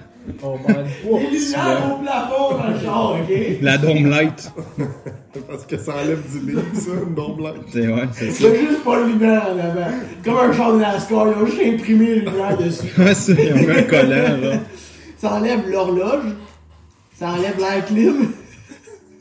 On 0.43 0.57
parle 0.57 0.83
du 0.85 0.91
poids. 1.03 1.19
les 1.19 1.29
lumières 1.29 1.91
au 1.93 2.01
plafond 2.01 2.57
dans 2.57 2.67
le 2.67 2.79
char, 2.79 3.11
ok? 3.13 3.37
La 3.61 3.77
Dome 3.77 4.09
Light. 4.09 4.51
Parce 5.47 5.65
que 5.65 5.77
ça 5.77 5.93
enlève 6.01 6.21
du 6.31 6.49
livre, 6.51 6.61
ça, 6.73 6.91
une 6.91 7.13
bombe 7.13 7.37
blanche. 7.37 7.55
C'est 7.71 7.87
ouais, 7.87 8.07
c'est 8.13 8.31
ça. 8.31 8.47
C'est 8.47 8.59
juste 8.59 8.83
pas 8.83 8.99
de 8.99 9.05
lumière 9.09 9.43
en 9.47 9.59
avant. 9.59 9.91
Comme 10.23 10.37
un 10.37 10.53
char 10.53 10.73
de 10.73 10.79
NASCAR, 10.79 11.27
ils 11.27 11.43
ont 11.43 11.45
juste 11.45 11.61
imprimé 11.65 12.05
les 12.05 12.21
lumières 12.21 12.57
dessus. 12.57 12.87
Ouais, 12.97 13.13
mis 13.53 13.71
un 13.71 13.83
collant 13.83 14.37
là. 14.41 14.59
Ça 15.17 15.33
enlève 15.33 15.69
l'horloge, 15.69 16.23
ça 17.17 17.29
enlève 17.29 17.57
l'air 17.57 17.85
clim. 17.85 18.31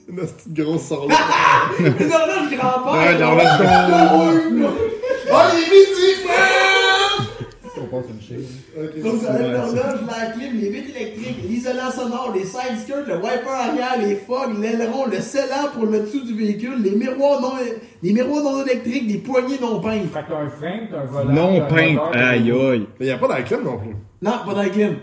Une 0.09 0.16
petite 0.16 0.55
grosse 0.55 0.90
là. 0.90 0.97
Une 1.80 2.12
horloge 2.12 2.56
grand-père. 2.56 2.93
Ouais, 2.93 3.18
l'horloge 3.18 4.43
Oh, 5.30 5.36
les 5.52 5.60
midi, 5.60 6.24
man! 6.26 6.35
On 6.64 6.67
passe 7.90 8.05
une 8.10 8.20
chaise. 8.20 8.47
Donc, 9.02 9.23
ça 9.23 9.32
Ouais, 9.32 9.51
l'horloge, 9.52 10.01
l'air 10.06 10.32
clim, 10.35 10.60
les 10.60 10.69
vitres 10.70 10.97
électriques, 10.97 11.39
l'isolant 11.48 11.90
sonore, 11.90 12.32
les 12.35 12.44
side 12.44 12.78
skirts, 12.82 13.06
le 13.06 13.16
wiper 13.16 13.48
arrière, 13.51 13.98
les 14.01 14.16
fogs, 14.16 14.59
l'aileron, 14.60 15.06
le 15.06 15.20
scellant 15.20 15.69
pour 15.74 15.86
le 15.86 16.01
dessous 16.01 16.24
du 16.24 16.35
véhicule, 16.35 16.82
les 16.82 16.93
miroirs 16.93 17.40
non, 17.40 17.52
les 18.02 18.12
miroirs 18.12 18.43
non 18.44 18.62
électriques, 18.65 19.05
les 19.09 19.19
poignées 19.19 19.59
non 19.60 19.81
peintes. 19.81 20.12
Fait 20.12 20.20
que 20.23 20.28
t'as 20.28 20.39
un 20.39 20.48
frein, 20.51 20.78
t'as 20.90 21.01
un 21.01 21.05
volant. 21.05 21.32
Non 21.32 21.60
t'as- 21.69 22.28
Aïe 22.31 22.51
aïe. 22.51 22.86
Mais 22.98 23.06
il 23.06 23.06
n'y 23.06 23.10
a 23.12 23.19
pas 23.19 23.28
d'alcool 23.28 23.62
non 23.65 23.78
plus. 23.78 23.97
Non, 24.23 24.32
pas 24.47 24.62
le 24.62 24.69
clim. 24.70 24.97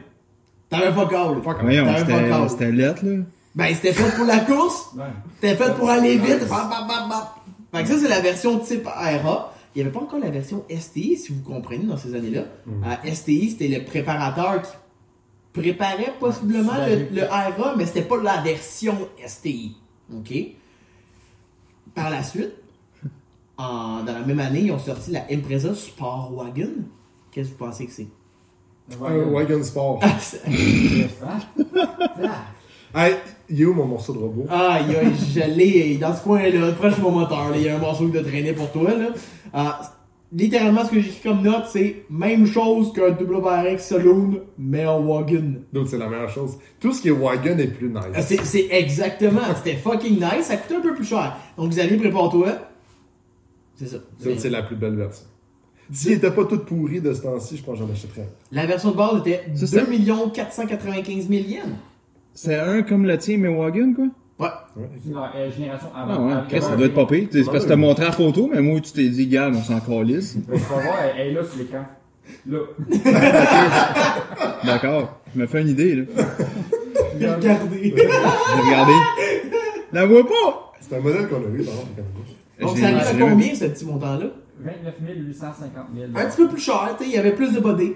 T'avais 0.70 0.92
pas 0.94 1.06
câble. 1.06 1.42
Voyons, 1.62 1.86
T'avais 1.86 2.30
pas 2.30 2.48
c'était 2.48 2.50
c'était 2.50 2.72
lettre 2.72 3.06
là. 3.06 3.24
Ben, 3.56 3.68
c'était 3.74 3.94
fait 3.94 4.16
pour 4.18 4.26
la 4.26 4.40
course, 4.40 4.90
Ouais. 4.98 5.04
c'était 5.40 5.56
fait 5.56 5.74
pour 5.76 5.90
aller 5.90 6.18
vite. 6.18 6.40
Bap, 6.50 6.70
bap, 6.70 6.88
bap, 6.88 7.10
bap. 7.10 7.36
Fait 7.74 7.84
que 7.84 7.90
ça, 7.90 7.96
c'est 8.02 8.10
la 8.10 8.20
version 8.20 8.60
type 8.60 8.86
RA. 8.86 9.54
Il 9.76 9.80
n'y 9.80 9.82
avait 9.82 9.92
pas 9.92 10.00
encore 10.04 10.20
la 10.20 10.30
version 10.30 10.64
STI, 10.70 11.18
si 11.18 11.34
vous 11.34 11.42
comprenez, 11.42 11.84
dans 11.86 11.98
ces 11.98 12.16
années-là. 12.16 12.46
Euh, 12.68 13.12
STI, 13.14 13.52
c'était 13.52 13.68
le 13.68 13.84
préparateur 13.84 14.62
qui 14.62 14.70
préparait 15.54 16.14
possiblement 16.20 16.74
le, 16.88 17.08
le 17.14 17.24
RA, 17.28 17.76
mais 17.78 17.86
c'était 17.86 18.02
pas 18.04 18.22
la 18.22 18.42
version 18.42 18.96
STI. 19.26 19.76
OK? 20.16 20.34
Par 21.94 22.10
la 22.10 22.24
suite, 22.24 22.54
en- 23.58 24.04
dans 24.04 24.14
la 24.14 24.22
même 24.22 24.40
année, 24.40 24.62
ils 24.62 24.72
ont 24.72 24.80
sorti 24.80 25.12
la 25.12 25.26
Impreza 25.32 25.76
Sport 25.76 26.32
Wagon. 26.34 26.70
Qu'est-ce 27.32 27.50
que 27.50 27.54
vous 27.58 27.66
pensez 27.66 27.86
que 27.86 27.92
c'est? 27.92 28.08
Un 29.04 29.18
wagon 29.32 29.64
sport. 29.64 30.00
Ah, 30.04 30.10
c'est- 30.20 30.42
Hey, 32.98 33.16
il 33.50 33.62
est 33.62 33.66
où 33.66 33.74
mon 33.74 33.86
morceau 33.86 34.14
de 34.14 34.20
robot? 34.20 34.46
Aïe, 34.50 34.96
aïe, 34.96 35.12
je 35.34 35.42
l'ai 35.42 35.98
dans 35.98 36.16
ce 36.16 36.22
coin-là, 36.24 36.72
proche 36.74 36.96
de 36.96 37.02
mon 37.02 37.12
moteur. 37.12 37.50
là, 37.50 37.58
Il 37.58 37.64
y 37.64 37.68
a 37.70 37.76
un 37.76 37.80
morceau 37.80 38.08
de 38.08 38.20
traîner 38.22 38.54
pour 38.54 38.72
toi. 38.72 38.94
Là. 38.94 39.08
Ah, 39.54 39.80
littéralement, 40.32 40.84
ce 40.86 40.92
que 40.92 41.00
j'ai 41.00 41.10
écrit 41.10 41.30
comme 41.30 41.42
note, 41.42 41.66
c'est 41.72 42.04
même 42.10 42.46
chose 42.46 42.92
qu'un 42.94 43.12
WRX 43.12 43.80
Saloon, 43.80 44.42
mais 44.58 44.86
en 44.86 45.02
wagon. 45.02 45.62
Donc 45.74 45.88
c'est 45.88 45.98
la 45.98 46.08
meilleure 46.10 46.30
chose. 46.30 46.58
Tout 46.80 46.92
ce 46.92 47.02
qui 47.02 47.08
est 47.10 47.12
wagon 47.12 47.58
est 47.58 47.68
plus 47.68 47.90
nice. 47.90 48.26
C'est 48.26 48.44
c'est 48.44 48.68
exactement, 48.72 49.42
c'était 49.56 49.78
fucking 49.78 50.16
nice. 50.16 50.44
Ça 50.46 50.58
coûtait 50.58 50.76
un 50.76 50.82
peu 50.82 50.94
plus 50.94 51.06
cher. 51.06 51.38
Donc, 51.58 51.70
Xavier, 51.72 51.98
prépare-toi. 51.98 52.50
C'est 53.76 53.88
ça. 53.88 53.98
Donc 54.24 54.36
c'est 54.38 54.50
la 54.50 54.64
plus 54.64 54.76
belle 54.76 54.96
version. 54.96 55.26
S'il 55.92 56.14
était 56.14 56.32
pas 56.32 56.46
tout 56.46 56.60
pourri 56.60 57.00
de 57.00 57.14
ce 57.14 57.22
temps-ci, 57.22 57.58
je 57.58 57.64
pense 57.64 57.78
que 57.80 57.86
j'en 57.86 57.92
achèterais. 57.92 58.28
La 58.52 58.66
version 58.66 58.92
de 58.92 58.98
base 58.98 59.20
était 59.20 59.44
Ça, 59.54 59.68
c'est- 59.68 59.86
2 59.86 60.30
495 60.34 61.28
000 61.28 61.44
yens. 61.48 61.62
C'est 62.34 62.56
un 62.56 62.82
comme 62.82 63.06
le 63.06 63.18
tien, 63.18 63.38
mais 63.38 63.50
wagon 63.56 63.94
quoi? 63.94 64.08
Ouais. 64.38 64.48
Euh, 64.78 65.52
génération 65.56 65.88
avant. 65.96 66.14
Ah 66.14 66.22
ouais, 66.22 66.34
Avant- 66.34 66.48
Chris, 66.50 66.62
ça 66.62 66.76
doit 66.76 66.88
être 66.88 66.94
pas 66.94 67.06
pire. 67.06 67.28
C'est 67.32 67.46
parce 67.46 67.64
que 67.64 67.70
t'as 67.70 67.76
montré 67.78 68.04
la 68.04 68.12
photo, 68.12 68.50
mais 68.54 68.62
moi 68.62 68.80
tu 68.82 68.92
t'es 68.92 69.08
dit, 69.08 69.28
gars, 69.28 69.50
on 69.54 69.62
s'en 69.62 69.80
calisse. 69.80 70.36
Mais 70.48 70.58
tu 70.58 70.64
vas 70.64 70.82
voir, 70.82 70.96
elle, 71.18 71.28
est 71.28 71.32
là 71.32 71.42
sur 71.44 71.58
l'écran. 71.58 71.86
Là. 72.48 72.60
D'accord. 74.66 75.22
Je 75.34 75.40
me 75.40 75.48
fais 75.48 75.62
une 75.62 75.70
idée 75.70 75.96
là. 75.96 76.04
Regardez. 77.14 77.94
J'ai 77.96 78.62
regardé. 78.62 78.94
La 79.94 80.06
vois 80.06 80.28
pas! 80.28 80.74
C'est 80.82 80.98
un 80.98 81.00
modèle 81.00 81.28
qu'on 81.30 81.38
a 81.38 81.50
eu, 81.58 81.64
par. 81.64 81.74
Donc, 82.68 82.78
ça 82.78 82.86
arrive 82.88 82.98
à 82.98 83.28
combien, 83.30 83.56
ce 83.56 83.66
petit 83.66 83.86
montant-là? 83.86 84.28
29 84.60 84.94
850 85.28 85.86
000. 85.96 86.08
Un 86.16 86.26
petit 86.26 86.38
peu 86.38 86.48
plus 86.50 86.62
cher, 86.62 86.96
tu 86.98 87.04
sais, 87.04 87.10
il 87.10 87.16
y 87.16 87.18
avait 87.18 87.34
plus 87.34 87.54
de 87.54 87.60
body, 87.60 87.94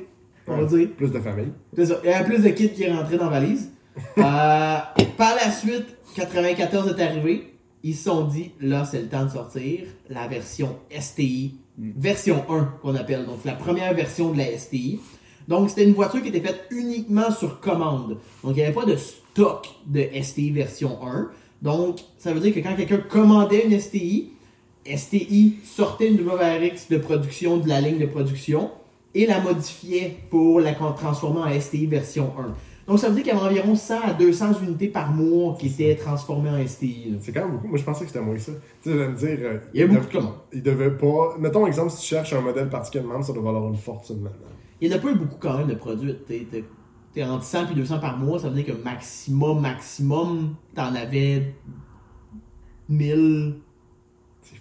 on 0.47 0.57
va 0.57 0.65
dire. 0.65 0.89
Plus 0.97 1.11
de 1.11 1.19
famille. 1.19 1.51
C'est 1.75 1.85
ça. 1.85 1.95
Il 2.03 2.09
y 2.09 2.13
avait 2.13 2.25
plus 2.25 2.43
de 2.43 2.49
kits 2.49 2.69
qui 2.71 2.89
rentraient 2.89 3.17
dans 3.17 3.29
la 3.29 3.39
valise. 3.39 3.71
Euh, 4.17 4.21
par 5.17 5.35
la 5.35 5.51
suite, 5.51 5.97
94 6.15 6.87
est 6.89 7.01
arrivé. 7.01 7.53
Ils 7.83 7.95
se 7.95 8.05
sont 8.05 8.25
dit, 8.25 8.51
là, 8.59 8.83
c'est 8.83 9.01
le 9.01 9.07
temps 9.07 9.25
de 9.25 9.29
sortir 9.29 9.81
la 10.09 10.27
version 10.27 10.77
STI, 10.97 11.55
version 11.77 12.43
1 12.49 12.73
qu'on 12.81 12.95
appelle. 12.95 13.25
Donc, 13.25 13.45
la 13.45 13.53
première 13.53 13.93
version 13.93 14.31
de 14.31 14.37
la 14.37 14.57
STI. 14.57 14.99
Donc, 15.47 15.69
c'était 15.69 15.85
une 15.85 15.93
voiture 15.93 16.21
qui 16.21 16.29
était 16.29 16.41
faite 16.41 16.65
uniquement 16.71 17.31
sur 17.31 17.59
commande. 17.59 18.17
Donc, 18.43 18.51
il 18.51 18.55
n'y 18.55 18.63
avait 18.63 18.73
pas 18.73 18.85
de 18.85 18.97
stock 18.97 19.67
de 19.87 20.07
STI 20.21 20.51
version 20.51 20.99
1. 21.05 21.29
Donc, 21.61 21.99
ça 22.17 22.33
veut 22.33 22.39
dire 22.39 22.53
que 22.53 22.59
quand 22.59 22.75
quelqu'un 22.75 22.97
commandait 22.97 23.65
une 23.65 23.79
STI, 23.79 24.31
STI 24.85 25.55
sortait 25.63 26.07
une 26.07 26.21
WRX 26.21 26.89
de 26.89 26.97
production 26.97 27.57
de 27.57 27.67
la 27.67 27.81
ligne 27.81 27.99
de 27.99 28.05
production 28.05 28.71
et 29.15 29.25
la 29.25 29.39
modifiait 29.39 30.17
pour 30.29 30.59
la 30.59 30.73
transformer 30.73 31.41
en 31.41 31.59
STI 31.59 31.85
version 31.85 32.33
1. 32.37 32.53
Donc, 32.89 32.99
ça 32.99 33.07
veut 33.09 33.15
dire 33.15 33.23
qu'il 33.23 33.33
y 33.33 33.37
avait 33.37 33.45
environ 33.47 33.75
100 33.75 34.01
à 34.01 34.13
200 34.13 34.61
unités 34.63 34.87
par 34.89 35.11
mois 35.13 35.55
qui 35.57 35.67
étaient 35.67 35.95
transformées 35.95 36.49
en 36.49 36.67
STI. 36.67 37.15
C'est 37.21 37.31
quand 37.31 37.41
même 37.41 37.51
beaucoup. 37.51 37.67
Moi, 37.67 37.77
je 37.77 37.83
pensais 37.83 38.01
que 38.05 38.11
c'était 38.11 38.23
moins 38.23 38.33
que 38.35 38.41
ça. 38.41 38.51
Tu 38.83 38.89
sais, 38.89 38.91
je 38.91 38.97
vais 38.97 39.07
me 39.09 39.15
dire. 39.15 39.37
euh, 39.43 39.59
Il 39.73 39.79
y 39.79 39.83
a 39.83 39.87
beaucoup 39.87 40.05
de 40.07 40.11
commandes. 40.11 40.33
Il 40.51 40.63
devait 40.63 40.91
pas. 40.97 41.35
Mettons, 41.39 41.65
exemple, 41.67 41.91
si 41.91 42.01
tu 42.01 42.07
cherches 42.07 42.33
un 42.33 42.41
modèle 42.41 42.67
particulièrement, 42.69 43.21
ça 43.21 43.31
doit 43.31 43.43
valoir 43.43 43.67
une 43.69 43.77
fortune 43.77 44.21
maintenant. 44.21 44.47
Il 44.81 44.89
n'y 44.89 44.95
en 44.95 44.97
a 44.97 45.01
pas 45.01 45.11
eu 45.11 45.15
beaucoup 45.15 45.35
quand 45.39 45.57
même 45.57 45.67
de 45.67 45.75
produits. 45.75 46.15
T'es, 46.27 46.47
t'es- 46.49 46.63
t'es 47.13 47.23
entre 47.23 47.43
100 47.43 47.69
et 47.71 47.75
200 47.75 47.99
par 47.99 48.17
mois, 48.17 48.39
ça 48.39 48.49
veut 48.49 48.55
dire 48.61 48.65
que 48.75 48.83
maximum, 48.83 49.61
maximum, 49.61 50.55
t'en 50.75 50.95
avais 50.95 51.53
1000 52.87 53.55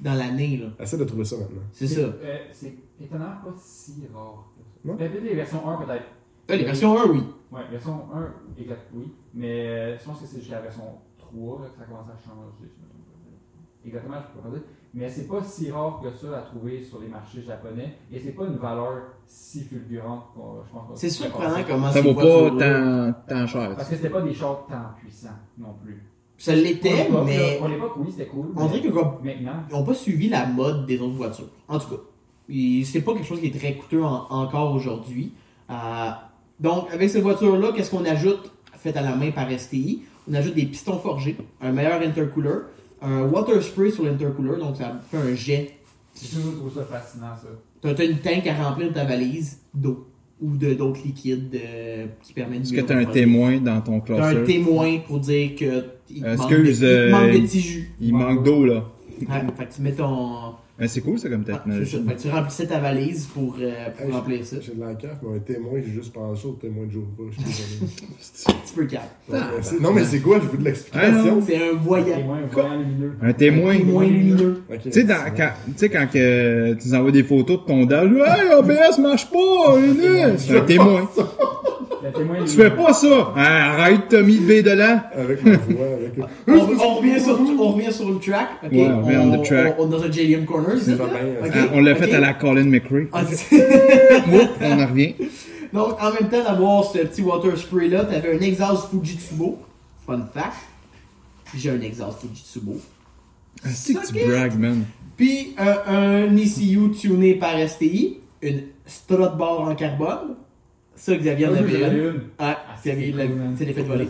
dans 0.01 0.15
l'année. 0.15 0.59
là. 0.59 0.85
Essaie 0.85 0.99
de 0.99 1.05
trouver 1.05 1.25
ça 1.25 1.37
maintenant. 1.37 1.63
C'est 1.73 1.87
ça. 1.87 2.01
Euh, 2.01 2.39
c'est 2.53 2.75
étonnant, 3.01 3.27
pas 3.45 3.55
si 3.63 3.93
rare. 4.15 4.45
que 4.83 4.89
Non? 4.89 4.99
ça. 4.99 5.05
Peut-être 5.09 5.23
les 5.25 5.35
versions 5.35 5.69
1 5.69 5.77
peut-être. 5.85 6.05
Ah, 6.49 6.57
les 6.57 6.65
versions 6.65 6.99
1, 6.99 7.07
oui. 7.11 7.23
Ouais, 7.53 7.61
version 7.71 8.07
1, 8.15 8.61
exact, 8.61 8.87
oui. 8.95 9.13
Mais 9.35 9.67
euh, 9.69 9.99
je 9.99 10.05
pense 10.05 10.21
que 10.21 10.27
c'est 10.27 10.39
jusqu'à 10.41 10.57
la 10.57 10.63
version 10.63 10.85
3 11.19 11.61
là, 11.63 11.69
que 11.69 11.79
ça 11.79 11.85
commence 11.85 12.07
à 12.09 12.17
changer. 12.25 12.69
si 12.69 12.81
je 12.81 12.85
me 12.97 13.05
trompe 13.05 13.53
pas. 13.53 13.87
Exactement, 13.87 14.17
je 14.21 14.39
peux 14.41 14.49
pas 14.49 14.55
dire. 14.57 14.65
Mais 14.95 15.09
c'est 15.11 15.29
pas 15.29 15.43
si 15.43 15.71
rare 15.71 16.01
que 16.03 16.11
ça 16.11 16.39
à 16.39 16.41
trouver 16.43 16.83
sur 16.83 17.01
les 17.01 17.09
marchés 17.09 17.43
japonais. 17.43 17.99
Et 18.11 18.19
c'est 18.19 18.33
pas 18.33 18.45
une 18.45 18.57
valeur 18.57 19.03
si 19.27 19.63
fulgurante 19.65 20.25
je 20.35 20.73
pense. 20.73 20.89
qu'on 20.89 20.97
C'est 20.97 21.11
surprenant 21.11 21.63
comment 21.69 21.91
Ça 21.93 22.01
vaut 22.01 22.15
pas 22.15 22.23
tant, 22.23 23.13
tant 23.29 23.47
cher. 23.47 23.77
Parce 23.77 23.89
que 23.89 23.97
c'était 23.97 24.09
pas 24.11 24.23
des 24.23 24.33
chars 24.33 24.67
tant 24.67 24.95
puissants 24.99 25.29
non 25.59 25.75
plus. 25.85 26.03
Ça 26.39 26.55
l'était, 26.55 27.09
mais 27.27 27.59
Pour 27.59 27.69
l'époque, 27.69 27.93
oui, 27.99 28.07
c'était 28.11 28.27
cool. 28.27 28.47
on 28.57 28.67
dirait 28.67 28.81
que 28.81 28.89
comme 28.93 29.17
Maintenant, 29.23 29.65
ils 29.69 29.75
n'ont 29.77 29.85
pas 29.85 29.95
suivi 29.95 30.29
la 30.29 30.47
mode 30.47 30.87
des 30.87 30.99
autres 31.01 31.15
voitures. 31.17 31.49
En 31.67 31.79
tout 31.79 31.89
cas, 31.91 32.03
Et 32.49 32.83
c'est 32.85 33.03
pas 33.03 33.13
quelque 33.13 33.27
chose 33.27 33.41
qui 33.41 33.49
est 33.49 33.59
très 33.59 33.75
coûteux 33.77 34.03
en- 34.05 34.27
encore 34.31 34.73
aujourd'hui. 34.75 35.35
Euh, 35.69 36.11
donc, 36.61 36.87
avec 36.93 37.11
cette 37.11 37.23
voiture-là, 37.23 37.73
qu'est-ce 37.75 37.91
qu'on 37.91 38.05
ajoute, 38.05 38.51
fait 38.79 38.97
à 38.97 39.03
la 39.03 39.15
main 39.15 39.31
par 39.31 39.49
STI 39.51 40.03
On 40.31 40.35
ajoute 40.35 40.55
des 40.55 40.67
pistons 40.67 40.99
forgés, 40.99 41.37
un 41.61 41.73
meilleur 41.73 42.01
intercooler, 42.01 42.61
un 43.03 43.23
water 43.23 43.63
spray 43.63 43.91
sur 43.91 44.05
l'intercooler, 44.05 44.59
donc 44.59 44.77
ça 44.77 45.01
fait 45.11 45.17
un 45.17 45.35
jet. 45.35 45.73
j'ai 46.21 46.29
toujours 46.29 46.55
trouvé 46.55 46.71
ça 46.77 46.85
fascinant, 46.85 47.35
ça. 47.41 47.49
T'as 47.95 48.05
une 48.05 48.19
tank 48.19 48.47
à 48.47 48.55
remplir 48.55 48.89
de 48.89 48.95
ta 48.95 49.05
valise 49.05 49.59
d'eau 49.73 50.09
ou 50.41 50.57
de 50.57 50.75
d'autres 50.75 51.01
liquides 51.05 51.55
euh, 51.55 52.07
qui 52.23 52.33
permettent 52.33 52.63
de 52.63 52.65
Est-ce 52.67 52.75
que 52.75 52.81
t'as 52.81 52.97
un 52.97 53.05
témoin 53.05 53.59
dans 53.59 53.81
ton 53.81 54.01
T'as 54.01 54.29
un 54.29 54.45
témoin 54.45 54.99
pour 55.07 55.21
dire 55.21 55.55
que 55.57 55.85
il 56.11 56.23
te 56.23 56.29
Excuse, 56.29 56.81
manque 56.81 56.81
de, 56.81 56.85
il 56.85 56.85
euh, 56.85 57.11
manque 57.11 57.43
de 57.43 57.47
jus. 57.47 57.91
Il 58.01 58.15
manque 58.15 58.45
d'eau, 58.45 58.65
là. 58.65 58.85
Ouais, 59.27 59.41
fait 59.57 59.65
que 59.67 59.75
tu 59.75 59.83
mets 59.83 59.93
ton. 59.93 60.55
Ben, 60.79 60.87
c'est 60.87 61.01
cool, 61.01 61.19
ça, 61.19 61.29
comme 61.29 61.45
Ah, 61.49 61.55
technologie. 61.55 61.99
tu 62.21 62.29
remplissais 62.31 62.67
ta 62.67 62.79
valise 62.79 63.27
pour, 63.27 63.57
euh, 63.61 63.87
pour 63.97 64.07
Hey, 64.07 64.13
remplir 64.13 64.45
ça. 64.47 64.57
J'ai 64.61 64.75
de 64.75 64.81
la 64.81 64.95
carte, 64.95 65.17
mais 65.23 65.37
un 65.37 65.41
témoin, 65.41 65.81
j'ai 65.85 65.91
juste 65.93 66.13
pensé 66.13 66.47
au 66.47 66.53
témoin 66.53 66.87
de 66.87 66.93
Jéhovah. 66.93 67.09
je 67.31 67.35
suis 67.35 67.45
désolé. 67.45 67.93
Un 68.49 68.53
petit 68.63 68.75
peu 68.77 68.85
calme. 68.87 69.03
Ouais, 69.29 69.39
mais 69.57 69.63
c'est- 69.63 69.81
non, 69.81 69.93
mais 69.93 70.05
c'est 70.05 70.21
quoi? 70.21 70.39
Je 70.41 70.47
veux 70.47 70.59
de 70.59 70.65
l'explication. 70.65 71.43
C'est 71.45 71.57
un 71.57 71.73
voyant. 71.75 72.17
Témoin, 72.17 72.39
voyant 72.53 72.79
lumineux. 72.79 73.13
Un 73.21 73.33
témoin? 73.33 73.75
Lumineux. 73.75 74.63
Tu 74.81 74.93
sais, 74.93 75.05
quand, 75.05 75.51
tu 75.77 75.89
quand 75.91 76.07
que 76.13 76.75
tu 76.75 76.89
nous 76.89 76.95
envoies 76.95 77.11
des 77.13 77.25
photos 77.25 77.61
de 77.61 77.67
ton 77.67 77.85
dalle, 77.85 78.17
hey, 78.25 78.55
OBS 78.57 78.99
marche 79.01 79.29
pas, 79.31 79.77
Linus! 79.81 80.43
c'est 80.47 80.59
un 80.59 80.61
témoin. 80.65 81.11
Témoin 82.17 82.37
Tu 82.45 82.57
fais 82.57 82.71
pas 82.71 82.93
ça! 82.93 83.33
Hein, 83.37 83.43
arrête, 83.43 84.03
t'as 84.09 84.23
mis 84.23 84.37
le 84.39 84.63
B 84.63 84.65
dedans! 84.65 85.01
Avec 85.15 85.45
ma 85.45 85.57
voix, 85.57 85.87
avec. 85.87 86.13
On, 86.49 86.53
on 86.53 86.95
revient 86.97 87.21
sur, 87.21 87.39
on 87.41 87.69
revient 87.73 87.93
sur 87.93 88.09
le 88.09 88.19
track. 88.19 88.49
ok? 88.65 88.73
Ouais, 88.73 88.89
on 88.89 89.03
revient 89.05 89.17
on 89.19 89.39
the 89.43 89.45
track. 89.45 89.75
On, 89.79 89.87
dans 89.87 90.03
un 90.03 90.11
JDM 90.11 90.45
Corner, 90.45 90.77
c'est 90.79 90.93
ça? 90.93 90.97
va 90.97 91.07
bien, 91.07 91.21
Ok, 91.45 91.51
Hein, 91.55 91.69
on 91.75 91.81
l'a 91.81 91.95
fait 91.95 92.13
à 92.15 92.21
la 92.21 92.35
Colin 92.35 92.65
McRae. 92.65 93.09
Ah, 93.13 93.23
Oups, 93.23 94.49
on 94.61 94.81
en 94.81 94.87
revient. 94.87 95.15
Donc, 95.73 96.03
en 96.03 96.13
même 96.13 96.31
temps 96.31 96.43
d'avoir 96.45 96.85
ce 96.85 96.99
petit 96.99 97.23
water 97.23 97.57
spray 97.59 97.89
là, 97.89 98.05
t'avais 98.05 98.37
un 98.37 98.41
exhaust 98.41 98.89
Fujitsubo. 98.91 99.59
Fun 100.07 100.27
fact. 100.33 100.55
J'ai 101.55 101.71
un 101.71 101.81
exhaust 101.81 102.21
Fujitsubo. 102.21 102.77
Ah, 103.65 103.69
C'est 103.73 103.95
que 103.95 104.07
tu 104.07 104.27
brags, 104.29 104.59
man. 104.59 104.85
Puis 105.17 105.55
un, 105.59 105.93
un 105.95 106.37
ECU 106.37 106.91
tuné 106.99 107.35
par 107.35 107.55
STI, 107.69 108.19
une 108.41 108.63
strut 108.87 109.37
bar 109.37 109.61
en 109.63 109.75
carbone. 109.75 110.37
Ça, 110.99 111.17
Xavier 111.17 111.47
en 111.47 111.55
avait. 111.55 111.83
Ah, 112.39 112.59
Ah, 112.69 112.75
c'est 112.83 112.91
Xavier, 112.91 113.15
c'est 113.57 113.65
l'effet 113.65 113.83
de 113.83 113.87
voler. 113.89 114.09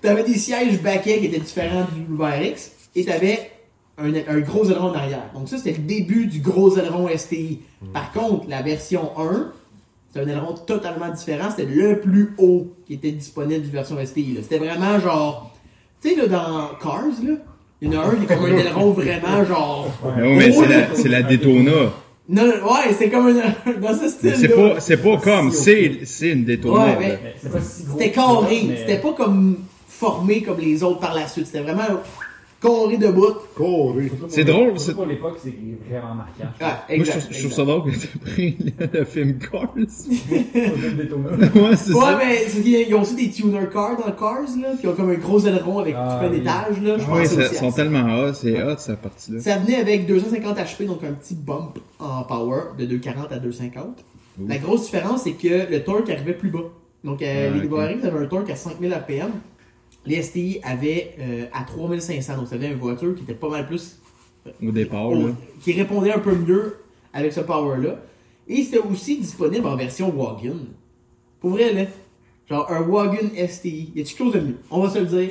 t'avais 0.00 0.22
des 0.24 0.34
sièges 0.34 0.80
baquets 0.82 1.18
qui 1.18 1.26
étaient 1.26 1.40
différents 1.40 1.86
du 1.94 2.14
WRX 2.14 2.72
et 2.96 3.04
t'avais 3.04 3.50
un, 3.98 4.12
un 4.14 4.40
gros 4.40 4.64
aileron 4.70 4.88
en 4.90 4.94
arrière. 4.94 5.30
Donc 5.34 5.48
ça, 5.48 5.58
c'était 5.58 5.72
le 5.72 5.84
début 5.84 6.26
du 6.26 6.40
gros 6.40 6.76
aileron 6.78 7.08
STI. 7.16 7.60
Par 7.92 8.12
contre, 8.12 8.46
la 8.48 8.62
version 8.62 9.10
1, 9.18 9.52
c'est 10.12 10.20
un 10.20 10.28
aileron 10.28 10.54
totalement 10.54 11.10
différent. 11.10 11.48
C'était 11.50 11.70
le 11.70 12.00
plus 12.00 12.34
haut 12.38 12.72
qui 12.86 12.94
était 12.94 13.12
disponible 13.12 13.62
du 13.64 13.70
version 13.70 13.96
STI. 14.04 14.38
C'était 14.42 14.58
vraiment 14.58 14.98
genre... 14.98 15.54
Tu 16.02 16.10
sais, 16.10 16.16
là, 16.16 16.26
dans 16.26 16.68
Cars, 16.82 17.04
là, 17.24 17.34
il 17.80 17.92
y 17.92 17.96
en 17.96 18.00
a 18.00 18.04
un 18.06 18.14
qui 18.16 18.24
est 18.24 18.26
comme 18.36 18.44
un 18.44 18.56
aileron 18.56 18.90
vraiment 18.92 19.44
genre... 19.44 19.88
Oui, 20.16 20.34
mais 20.36 20.52
c'est 20.52 20.68
la, 20.68 20.94
c'est 20.94 21.08
la 21.08 21.22
Daytona. 21.22 21.92
Non, 22.32 22.44
ouais, 22.44 22.94
c'est 22.98 23.10
comme 23.10 23.26
un... 23.26 23.72
Dans 23.78 23.98
ce 23.98 24.08
style-là. 24.08 24.36
c'est 24.38 24.48
pas, 24.48 24.80
c'est 24.80 24.96
pas 24.96 25.16
comme, 25.18 25.52
c'est, 25.52 26.00
c'est 26.04 26.30
une 26.30 26.44
Daytona. 26.44 26.96
Ouais, 26.96 26.96
mais-. 26.98 27.34
C'était 27.60 28.10
carré. 28.10 28.70
C'était 28.78 28.98
pas 28.98 29.12
comme 29.12 29.58
formé 29.86 30.42
comme 30.42 30.58
les 30.58 30.82
autres 30.82 30.98
par 30.98 31.14
la 31.14 31.28
suite. 31.28 31.46
C'était 31.46 31.60
vraiment 31.60 32.00
carré 32.62 32.96
de 32.96 33.08
bout. 33.08 33.34
Coré. 33.56 34.04
Surtout 34.08 34.16
pour 34.22 34.30
C'est 34.30 34.44
le- 34.44 34.52
drôle, 34.52 34.78
c'est- 34.78 34.94
Pour 34.94 35.06
l'époque, 35.06 35.38
c'est 35.42 35.54
vraiment 35.90 36.14
marquant. 36.14 36.44
Ah, 36.60 36.84
Moi, 36.88 36.90
je 36.90 36.94
exact, 36.94 37.12
trouve, 37.18 37.22
je 37.22 37.26
trouve 37.38 37.50
exact. 37.50 37.56
ça 37.56 37.64
drôle 37.64 37.92
que 37.92 37.98
t'aies 37.98 38.18
pris 38.32 38.56
le, 38.92 38.98
le 38.98 39.04
film 39.04 39.38
Cars. 39.38 39.74
Ouais, 39.76 41.76
c'est 41.76 41.92
Ouais, 41.92 42.00
ça. 42.00 42.18
mais 42.18 42.36
c'est 42.48 42.62
qu'ils- 42.62 42.88
ils 42.88 42.94
ont 42.94 43.02
aussi 43.02 43.16
des 43.16 43.30
tuner 43.30 43.60
cars 43.72 43.96
dans 43.96 44.12
Cars, 44.12 44.42
là, 44.60 44.68
qui 44.80 44.86
ont 44.86 44.94
comme 44.94 45.10
un 45.10 45.14
gros 45.14 45.40
aileron 45.46 45.78
avec 45.80 45.94
Ah, 45.96 46.18
plein 46.20 46.30
oui. 46.30 46.38
d'étages, 46.38 46.80
là. 46.82 46.98
Je 46.98 47.04
ouais, 47.04 47.20
pense 47.22 47.28
ça- 47.28 47.40
aussi 47.40 47.56
à 47.56 47.60
sont 47.60 47.72
tellement 47.72 48.18
hot, 48.18 48.32
c'est 48.34 48.62
hot, 48.62 48.74
cette 48.78 48.98
partie-là. 49.00 49.40
Ça 49.40 49.58
venait 49.58 49.76
avec 49.76 50.06
250 50.06 50.56
HP, 50.58 50.86
donc 50.86 51.02
un 51.04 51.12
petit 51.12 51.34
bump 51.34 51.78
en 51.98 52.22
power 52.24 52.60
de 52.78 52.86
240 52.86 53.32
à 53.32 53.38
250. 53.38 54.04
La 54.48 54.58
grosse 54.58 54.84
différence, 54.84 55.22
c'est 55.24 55.32
que 55.32 55.70
le 55.70 55.82
torque 55.84 56.08
arrivait 56.08 56.32
plus 56.34 56.50
bas. 56.50 56.60
Donc, 57.04 57.20
euh, 57.20 57.50
Ah, 57.52 57.58
les 57.58 57.66
ok. 57.66 57.72
WRX 57.72 58.04
avaient 58.06 58.24
un 58.24 58.28
torque 58.28 58.48
à 58.50 58.56
5000 58.56 58.92
RPM. 58.94 59.30
Les 60.04 60.22
STI 60.22 60.60
avaient 60.64 61.14
euh, 61.20 61.44
à 61.52 61.64
3500. 61.64 62.36
Donc, 62.36 62.48
ça 62.48 62.56
avait 62.56 62.68
une 62.68 62.78
voiture 62.78 63.14
qui 63.14 63.22
était 63.22 63.34
pas 63.34 63.48
mal 63.48 63.66
plus 63.66 63.98
Au 64.62 64.70
départ, 64.72 65.06
au- 65.08 65.14
là. 65.28 65.32
qui 65.60 65.72
répondait 65.72 66.12
un 66.12 66.18
peu 66.18 66.34
mieux 66.34 66.76
avec 67.12 67.32
ce 67.32 67.40
power-là. 67.40 67.96
Et 68.48 68.62
c'était 68.64 68.78
aussi 68.78 69.18
disponible 69.18 69.66
en 69.66 69.76
version 69.76 70.10
wagon. 70.10 70.58
Pour 71.40 71.50
vrai, 71.50 71.72
là. 71.72 71.84
Genre 72.50 72.70
un 72.70 72.80
wagon 72.82 73.28
STI. 73.48 73.92
Y 73.94 74.00
a 74.00 74.04
quelque 74.04 74.18
chose 74.18 74.32
de 74.34 74.40
mieux? 74.40 74.58
On 74.70 74.80
va 74.80 74.90
se 74.90 74.98
le 74.98 75.06
dire. 75.06 75.30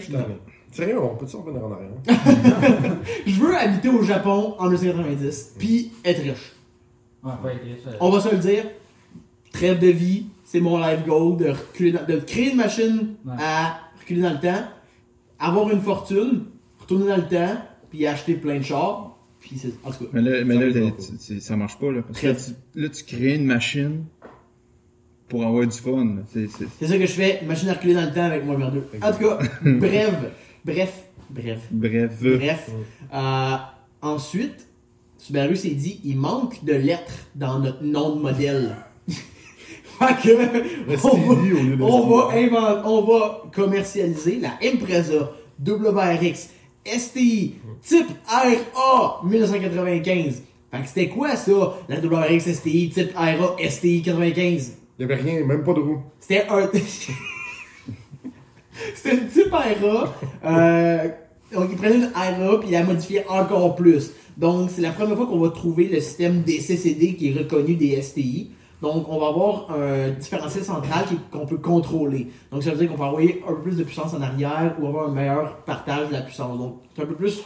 Sérieux, 0.72 1.02
on 1.02 1.16
peut-tu 1.18 1.36
revenir 1.36 1.66
en 1.66 1.72
arrière? 1.74 1.92
Je 3.28 3.34
veux 3.40 3.54
habiter 3.56 3.90
au 3.90 4.02
Japon 4.04 4.56
en 4.58 4.70
1990, 4.70 5.56
puis 5.60 5.92
être 6.06 6.22
riche. 6.22 6.54
Ouais, 7.24 7.32
ouais, 7.44 7.52
riche, 7.52 7.82
euh, 7.88 7.98
On 8.00 8.10
va 8.10 8.22
se 8.22 8.30
le 8.32 8.38
dire. 8.38 8.64
Trêve 9.52 9.80
de 9.80 9.88
vie, 9.88 10.28
c'est 10.46 10.62
mon 10.62 10.78
life 10.80 11.06
goal 11.06 11.36
de, 11.36 11.48
de 12.08 12.20
créer 12.22 12.52
une 12.52 12.58
machine 12.58 13.16
Ouais. 13.26 13.34
à 13.38 13.80
reculer 14.12 14.22
dans 14.22 14.34
le 14.34 14.40
temps, 14.40 14.64
avoir 15.40 15.70
une 15.72 15.82
fortune, 15.82 16.46
retourner 16.80 17.08
dans 17.08 17.18
le 17.18 17.28
temps, 17.28 17.58
puis 17.90 18.06
acheter 18.08 18.36
plein 18.36 18.58
de 18.58 18.64
chars. 18.64 19.18
Puis 19.40 19.58
c'est. 19.58 19.74
En 19.84 19.92
tout 19.92 20.06
cas. 20.06 20.10
Mais 20.14 20.22
là, 20.22 20.44
mais 20.46 20.56
Ça 20.74 20.80
là, 20.80 20.92
tu- 21.28 21.42
ça 21.42 21.56
marche 21.58 21.78
pas, 21.80 21.92
là. 21.92 22.02
Parce 22.04 22.20
que 22.20 22.28
là, 22.28 22.36
tu, 22.36 22.80
là, 22.80 22.90
tu 22.90 23.04
crées 23.04 23.36
une 23.36 23.46
machine 23.46 24.06
pour 25.30 25.46
avoir 25.46 25.66
du 25.66 25.78
fun. 25.78 26.06
là. 26.06 26.22
C'est, 26.32 26.48
c'est... 26.48 26.66
C'est 26.80 26.88
ça 26.88 26.98
que 26.98 27.06
je 27.06 27.12
fais, 27.12 27.42
machine 27.46 27.70
à 27.70 27.74
reculer 27.74 27.94
dans 27.96 28.06
le 28.06 28.12
temps 28.14 28.24
avec 28.26 28.46
moi 28.46 28.56
vers 28.56 28.72
deux. 28.72 28.84
En 29.02 29.12
tout 29.14 29.20
cas, 29.20 29.40
bref, 29.66 30.14
bref, 30.66 31.04
bref, 31.30 31.60
Bref. 31.72 32.20
bref. 32.22 32.70
Euh, 33.14 33.56
ensuite, 34.02 34.68
Subaru 35.18 35.56
s'est 35.56 35.70
dit, 35.70 36.02
il 36.04 36.18
manque 36.18 36.64
de 36.64 36.74
lettres 36.74 37.14
dans 37.36 37.60
notre 37.60 37.84
nom 37.84 38.16
de 38.16 38.22
modèle. 38.22 38.76
Fait 40.08 40.16
que, 40.30 40.34
on 41.84 42.08
va, 42.08 42.28
on 42.28 42.32
inventer- 42.32 42.82
on 42.86 43.02
va 43.04 43.44
commercialiser 43.54 44.40
la 44.40 44.52
Impreza 44.64 45.32
WRX 45.66 46.50
STI 46.86 47.56
type 47.84 48.08
RA 48.28 49.22
1995. 49.24 50.42
Fait 50.72 50.82
que 50.82 50.88
c'était 50.88 51.10
quoi 51.10 51.36
ça, 51.36 51.78
la 51.90 52.00
WRX 52.00 52.54
STI 52.54 52.90
type 52.90 53.12
RA 53.16 53.56
STI 53.70 54.02
95? 54.02 54.78
Il 54.98 55.02
y 55.02 55.06
avait 55.06 55.22
rien, 55.22 55.46
même 55.46 55.64
pas 55.64 55.74
de 55.74 55.80
roue. 55.80 56.00
C'était 56.20 56.46
un. 56.50 56.70
C'était 58.96 59.16
une 59.18 59.28
type 59.28 59.52
RA. 59.52 60.14
Euh, 60.46 61.08
donc, 61.54 61.70
ils 61.72 61.78
prenaient 61.78 61.96
une 61.98 62.12
RA 62.14 62.60
puis 62.60 62.70
ils 62.70 62.72
la 62.72 62.84
modifiaient 62.84 63.26
encore 63.28 63.76
plus. 63.76 64.12
Donc, 64.38 64.70
c'est 64.74 64.82
la 64.82 64.92
première 64.92 65.18
fois 65.18 65.28
qu'on 65.28 65.40
va 65.40 65.50
trouver 65.50 65.88
le 65.88 66.00
système 66.00 66.42
DCCD 66.42 67.16
qui 67.16 67.30
est 67.30 67.38
reconnu 67.38 67.76
des 67.76 68.02
STI. 68.02 68.52
Donc, 68.82 69.08
on 69.10 69.20
va 69.20 69.28
avoir 69.28 69.72
un 69.72 70.10
différentiel 70.10 70.64
central 70.64 71.06
qu'on 71.32 71.46
peut 71.46 71.58
contrôler. 71.58 72.32
Donc, 72.52 72.64
ça 72.64 72.72
veut 72.72 72.78
dire 72.78 72.90
qu'on 72.90 72.98
peut 72.98 73.04
envoyer 73.04 73.44
un 73.48 73.54
peu 73.54 73.62
plus 73.62 73.78
de 73.78 73.84
puissance 73.84 74.14
en 74.14 74.22
arrière 74.22 74.76
ou 74.80 74.88
avoir 74.88 75.10
un 75.10 75.12
meilleur 75.12 75.58
partage 75.58 76.08
de 76.08 76.14
la 76.14 76.22
puissance. 76.22 76.58
Donc, 76.58 76.78
c'est 76.96 77.04
un 77.04 77.06
peu 77.06 77.16
plus 77.16 77.42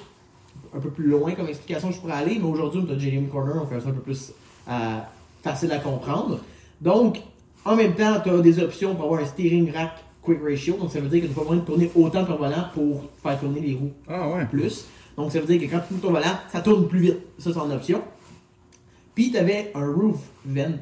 un 0.75 0.79
peu 0.79 0.89
plus 0.89 1.07
loin 1.07 1.31
comme 1.33 1.47
explication 1.47 1.89
que 1.89 1.95
je 1.95 1.99
pourrais 2.01 2.13
aller, 2.13 2.37
mais 2.37 2.47
aujourd'hui, 2.47 2.81
on 2.85 2.93
a 2.93 2.97
JDM 2.97 3.27
Corner, 3.27 3.55
on 3.61 3.65
fait 3.65 3.79
ça 3.79 3.89
un 3.89 3.93
peu 3.93 4.01
plus 4.01 4.33
euh, 4.69 4.97
facile 5.41 5.71
à 5.71 5.79
comprendre. 5.79 6.39
Donc, 6.81 7.19
En 7.65 7.75
même 7.75 7.95
temps, 7.95 8.19
tu 8.23 8.29
as 8.29 8.37
des 8.41 8.59
options 8.59 8.93
pour 8.93 9.05
avoir 9.05 9.21
un 9.21 9.25
steering 9.25 9.71
rack 9.73 9.93
quick 10.21 10.39
ratio. 10.43 10.75
Donc, 10.77 10.91
ça 10.91 10.99
veut 10.99 11.07
dire 11.07 11.21
que 11.21 11.25
tu 11.25 11.31
n'as 11.31 11.35
pas 11.35 11.41
besoin 11.41 11.55
de 11.57 11.61
tourner 11.61 11.91
autant 11.95 12.23
ton 12.23 12.35
volant 12.35 12.65
pour 12.75 13.03
faire 13.23 13.39
tourner 13.39 13.59
les 13.59 13.73
roues 13.73 13.91
Ah 14.07 14.29
ouais. 14.29 14.45
plus. 14.45 14.85
Donc, 15.17 15.31
ça 15.31 15.39
veut 15.39 15.47
dire 15.47 15.59
que 15.59 15.73
quand 15.73 15.79
tu 15.79 15.95
tournes 15.95 16.01
ton 16.01 16.11
volant, 16.11 16.35
ça 16.51 16.61
tourne 16.61 16.87
plus 16.87 16.99
vite. 16.99 17.17
Ça, 17.39 17.51
c'est 17.51 17.59
en 17.59 17.71
option. 17.71 18.01
Puis, 19.15 19.31
tu 19.31 19.37
avais 19.37 19.71
un 19.73 19.91
roof 19.91 20.17
vent 20.45 20.77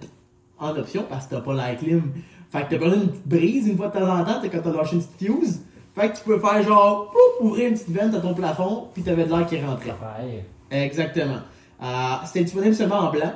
en 0.64 0.76
option 0.78 1.06
parce 1.10 1.28
que 1.28 1.36
tu 1.36 1.42
pas 1.42 1.54
l'air 1.54 1.78
clim. 1.78 2.04
Fait 2.50 2.64
que 2.64 2.70
tu 2.70 2.76
as 2.76 2.78
besoin 2.78 2.98
d'une 2.98 3.10
petite 3.10 3.28
brise 3.28 3.68
une 3.68 3.78
fois 3.78 3.88
de 3.90 3.94
temps 4.00 4.08
en 4.20 4.24
temps, 4.24 4.40
t'as- 4.42 4.50
quand 4.50 4.62
tu 4.62 4.68
as 4.70 4.72
lâché 4.74 4.96
une 4.96 5.04
petite 5.04 5.32
fuse. 5.32 5.62
Fait 5.96 6.10
que 6.12 6.18
tu 6.18 6.24
peux 6.24 6.40
faire 6.40 6.64
genre, 6.64 7.12
pouf, 7.12 7.46
ouvrir 7.48 7.68
une 7.70 7.74
petite 7.74 7.90
vente 7.90 8.14
à 8.16 8.20
ton 8.20 8.34
plafond, 8.34 8.88
puis 8.94 9.04
tu 9.04 9.10
avais 9.10 9.26
de 9.26 9.30
l'air 9.30 9.46
qui 9.46 9.60
rentrait. 9.60 9.94
Pareil. 10.00 10.44
Exactement. 10.72 11.40
Euh, 11.84 11.86
C'était 12.26 12.44
disponible 12.46 12.74
seulement 12.76 13.00
en 13.00 13.12
blanc 13.12 13.34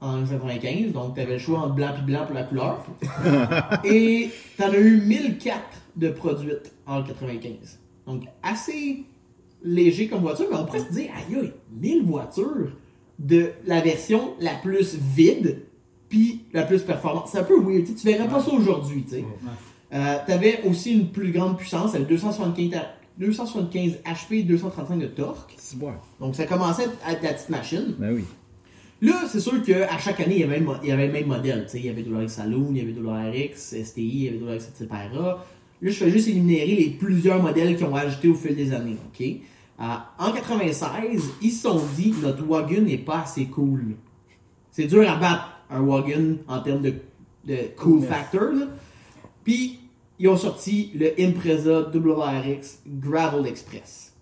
en 0.00 0.12
1995, 0.18 0.92
donc 0.92 1.14
tu 1.14 1.20
avais 1.22 1.34
le 1.34 1.38
choix 1.38 1.60
entre 1.60 1.74
blanc 1.74 1.92
et 1.98 2.02
blanc 2.02 2.24
pour 2.26 2.34
la 2.34 2.42
couleur. 2.44 2.84
et 3.84 4.30
tu 4.56 4.62
en 4.62 4.68
as 4.70 4.76
eu 4.78 5.00
1004 5.00 5.56
de 5.96 6.08
produites 6.10 6.72
en 6.86 7.02
95. 7.02 7.78
Donc 8.06 8.24
assez 8.42 9.04
léger 9.62 10.08
comme 10.08 10.20
voiture, 10.20 10.46
mais 10.50 10.58
on 10.58 10.64
pourrait 10.66 10.80
se 10.80 10.92
dire, 10.92 11.10
aïe 11.16 11.36
aïe, 11.38 11.52
1000 11.72 12.04
voitures 12.04 12.72
de 13.18 13.50
la 13.66 13.80
version 13.80 14.34
la 14.40 14.54
plus 14.62 14.94
vide 14.96 15.62
puis 16.14 16.40
la 16.52 16.62
plus 16.62 16.82
performante. 16.82 17.26
C'est 17.30 17.38
un 17.38 17.42
peu 17.44 17.60
weird, 17.60 17.86
tu 17.86 18.06
verrais 18.06 18.28
pas 18.28 18.40
ça 18.40 18.52
aujourd'hui, 18.52 19.04
tu. 19.08 19.16
Euh, 19.92 20.16
T'avais 20.26 20.60
aussi 20.64 20.92
une 20.92 21.08
plus 21.08 21.32
grande 21.32 21.56
puissance, 21.58 21.94
avec 21.94 22.06
275, 22.08 22.74
à- 22.78 22.94
275 23.18 23.98
HP, 24.04 24.44
235 24.46 24.98
de 24.98 25.06
torque. 25.06 25.54
C'est 25.56 25.78
bon. 25.78 25.90
Donc 26.20 26.36
ça 26.36 26.46
commençait 26.46 26.86
à 27.04 27.12
être 27.12 27.22
la 27.22 27.32
petite 27.32 27.48
machine. 27.50 27.94
Ben 27.98 28.12
oui. 28.14 28.24
Là, 29.02 29.22
c'est 29.28 29.40
sûr 29.40 29.60
qu'à 29.64 29.98
chaque 29.98 30.20
année, 30.20 30.36
il 30.36 30.40
y 30.40 30.44
avait, 30.44 30.60
le 30.60 30.64
mo- 30.64 30.74
il 30.82 30.88
y 30.88 30.92
avait 30.92 31.08
le 31.08 31.12
même 31.12 31.26
modèle. 31.26 31.66
Il 31.74 31.84
y 31.84 31.88
avait 31.88 32.02
WRX 32.02 32.28
Saloon, 32.28 32.68
il 32.70 32.78
y 32.78 32.80
avait 32.80 32.92
WRX 32.92 33.74
STI, 33.84 34.02
il 34.02 34.22
y 34.24 34.28
avait 34.28 34.58
Type 34.58 34.90
RA. 34.90 34.98
Là, 35.20 35.38
je 35.82 35.90
fais 35.90 36.10
juste 36.10 36.28
énumérer 36.28 36.74
les 36.76 36.90
plusieurs 36.90 37.42
modèles 37.42 37.76
qui 37.76 37.84
ont 37.84 37.94
ajouté 37.94 38.28
au 38.28 38.34
fil 38.34 38.54
des 38.56 38.72
années. 38.72 38.96
ok? 39.12 39.26
Euh, 39.80 39.84
en 40.18 40.32
96, 40.32 41.22
ils 41.42 41.50
se 41.50 41.62
sont 41.62 41.80
dit 41.96 42.14
notre 42.22 42.44
wagon 42.44 42.82
n'est 42.82 42.96
pas 42.98 43.22
assez 43.22 43.46
cool. 43.46 43.96
C'est 44.70 44.86
dur 44.86 45.08
à 45.10 45.16
battre 45.16 45.50
un 45.70 45.80
wagon 45.82 46.38
en 46.48 46.60
termes 46.60 46.82
de, 46.82 46.94
de 47.46 47.56
cool 47.76 48.02
factor. 48.02 48.52
là. 48.52 48.66
Puis, 49.44 49.78
ils 50.18 50.28
ont 50.28 50.36
sorti 50.36 50.90
le 50.98 51.12
Impreza 51.20 51.90
WRX 51.92 52.78
Gravel 53.00 53.46
Express. 53.46 54.12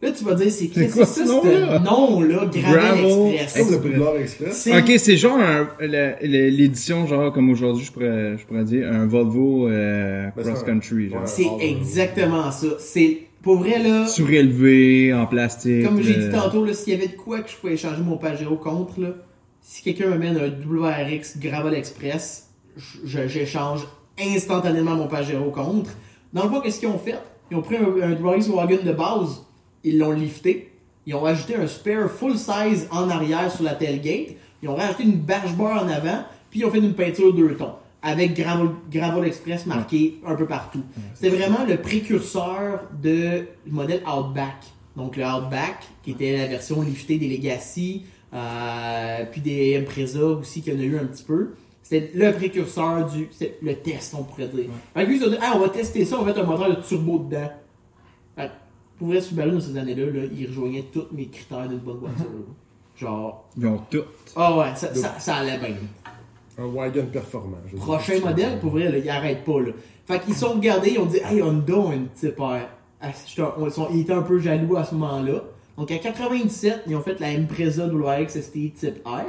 Là, 0.00 0.10
tu 0.10 0.24
vas 0.24 0.34
dire, 0.34 0.50
c'est 0.50 0.66
quoi 0.90 1.04
c'est 1.04 1.20
ce 1.22 1.26
ça, 1.26 1.32
nom-là? 1.32 1.78
ce 1.78 1.84
nom-là, 1.84 2.46
Gravel, 2.46 2.60
Gravel 2.62 3.34
Express? 3.34 3.70
Express. 4.20 4.56
C'est- 4.56 4.78
Ok, 4.78 4.92
c'est 4.98 5.16
genre 5.16 5.38
l'édition, 6.20 7.06
genre 7.06 7.32
comme 7.32 7.50
aujourd'hui, 7.50 7.84
je 7.84 7.92
pourrais, 7.92 8.36
je 8.36 8.44
pourrais 8.44 8.64
dire, 8.64 8.90
un 8.90 9.06
Volvo 9.06 9.68
euh, 9.68 10.28
Ben, 10.36 11.26
c'est 11.26 11.44
exactement 11.60 12.50
ça. 12.50 12.66
C'est 12.78 13.18
pour 13.42 13.56
vrai 13.58 13.80
là. 13.82 14.06
Surélevé, 14.06 15.12
en 15.14 15.26
plastique. 15.26 15.84
Comme 15.84 16.02
j'ai 16.02 16.16
euh, 16.16 16.26
dit 16.28 16.34
tantôt, 16.34 16.64
là, 16.64 16.72
s'il 16.74 16.94
y 16.94 16.96
avait 16.96 17.08
de 17.08 17.16
quoi 17.16 17.40
que 17.40 17.50
je 17.50 17.56
pouvais 17.56 17.74
échanger 17.74 18.02
mon 18.02 18.16
Pajero 18.16 18.56
contre, 18.56 19.00
là, 19.00 19.08
si 19.62 19.82
quelqu'un 19.82 20.08
m'amène 20.08 20.36
un 20.36 20.48
WRX 20.48 21.38
Gravel 21.38 21.74
Express, 21.74 22.50
j'échange 23.04 23.86
instantanément 24.18 24.96
mon 24.96 25.08
Pajero 25.08 25.50
contre. 25.50 25.90
Dans 26.32 26.44
le 26.44 26.50
fond, 26.50 26.60
qu'est-ce 26.60 26.80
qu'ils 26.80 26.88
ont 26.88 26.98
fait? 26.98 27.18
Ils 27.50 27.56
ont 27.56 27.62
pris 27.62 27.76
un, 27.76 28.02
un 28.02 28.14
WRX 28.14 28.48
Wagon 28.48 28.78
de 28.84 28.92
base, 28.92 29.44
ils 29.84 29.98
l'ont 29.98 30.12
lifté, 30.12 30.72
ils 31.06 31.14
ont 31.14 31.24
ajouté 31.24 31.56
un 31.56 31.66
spare 31.66 32.10
full 32.10 32.36
size 32.36 32.88
en 32.90 33.08
arrière 33.08 33.50
sur 33.50 33.64
la 33.64 33.74
tailgate, 33.74 34.36
ils 34.62 34.68
ont 34.68 34.76
rajouté 34.76 35.04
une 35.04 35.16
barge 35.16 35.54
bar 35.54 35.82
en 35.82 35.88
avant, 35.88 36.24
puis 36.50 36.60
ils 36.60 36.64
ont 36.64 36.70
fait 36.70 36.78
une 36.78 36.94
peinture 36.94 37.32
deux 37.34 37.54
tons, 37.56 37.72
avec 38.02 38.34
Gravel, 38.34 38.68
Gravel 38.90 39.24
Express 39.24 39.66
marqué 39.66 40.20
un 40.26 40.34
peu 40.34 40.46
partout. 40.46 40.82
C'était 41.14 41.36
vraiment 41.36 41.64
le 41.66 41.76
précurseur 41.78 42.82
de, 43.02 43.46
du 43.66 43.72
modèle 43.72 44.02
Outback. 44.06 44.56
Donc 44.96 45.16
le 45.16 45.24
Outback, 45.24 45.84
qui 46.02 46.12
était 46.12 46.36
la 46.36 46.46
version 46.46 46.82
liftée 46.82 47.18
des 47.18 47.28
Legacy, 47.28 48.04
euh, 48.34 49.24
puis 49.30 49.40
des 49.40 49.76
Impreza 49.76 50.24
aussi, 50.24 50.62
qu'il 50.62 50.74
y 50.74 50.76
en 50.76 50.80
a 50.80 50.84
eu 50.84 50.98
un 50.98 51.04
petit 51.04 51.24
peu. 51.24 51.50
C'était 51.82 52.10
le 52.14 52.32
précurseur 52.32 53.10
du. 53.10 53.28
C'est 53.32 53.58
le 53.62 53.74
test, 53.74 54.14
on 54.18 54.22
pourrait 54.22 54.48
dire. 54.48 54.66
Fait 54.94 55.04
que 55.04 55.08
lui, 55.08 55.18
ils 55.18 55.24
ont 55.24 55.30
dit, 55.30 55.36
ah, 55.42 55.52
on 55.56 55.58
va 55.58 55.68
tester 55.68 56.04
ça, 56.04 56.16
on 56.16 56.20
va 56.20 56.26
mettre 56.26 56.40
un 56.40 56.44
moteur 56.44 56.70
de 56.76 56.80
turbo 56.82 57.18
dedans. 57.18 57.50
Fait 58.36 58.46
que, 58.46 58.52
pour 58.98 59.08
vrai, 59.08 59.20
Subaru, 59.20 59.50
dans 59.50 59.60
ces 59.60 59.76
années-là, 59.76 60.06
là, 60.06 60.22
il 60.34 60.46
rejoignait 60.46 60.84
tous 60.92 61.06
mes 61.12 61.26
critères 61.26 61.68
d'une 61.68 61.78
bonne 61.78 61.98
voiture. 61.98 62.24
là. 62.24 62.54
Genre. 62.96 63.48
Ils 63.58 63.66
ont 63.66 63.80
tout. 63.90 64.04
Ah 64.36 64.56
ouais, 64.56 64.74
ça, 64.76 64.94
ça, 64.94 65.18
ça 65.18 65.36
allait 65.36 65.58
bien. 65.58 65.76
Un 66.58 66.66
wagon 66.66 67.06
performant. 67.12 67.56
je 67.66 67.72
veux 67.72 67.78
dire. 67.78 67.86
Prochain 67.86 68.20
modèle, 68.20 68.60
pour 68.60 68.70
vrai, 68.70 68.90
là, 68.90 68.98
ils 68.98 69.10
arrêtent 69.10 69.44
pas. 69.44 69.60
Là. 69.60 69.72
Fait 70.06 70.20
qu'ils 70.20 70.34
sont 70.34 70.52
regardés, 70.52 70.90
ils 70.92 70.98
ont 70.98 71.06
dit 71.06 71.18
Hey, 71.18 71.42
Honda 71.42 71.74
a 71.90 71.94
une 71.94 72.08
type 72.08 72.38
R. 72.38 72.60
Ah, 73.00 73.08
ils, 73.36 73.96
ils 73.96 74.00
étaient 74.02 74.12
un 74.12 74.22
peu 74.22 74.38
jaloux 74.38 74.76
à 74.76 74.84
ce 74.84 74.94
moment-là. 74.94 75.42
Donc 75.78 75.90
en 75.90 75.98
97, 75.98 76.82
ils 76.86 76.96
ont 76.96 77.00
fait 77.02 77.18
la 77.20 77.28
Impreza 77.28 77.86
WRX 77.86 78.40
STI 78.40 78.70
type 78.72 79.04
R. 79.06 79.24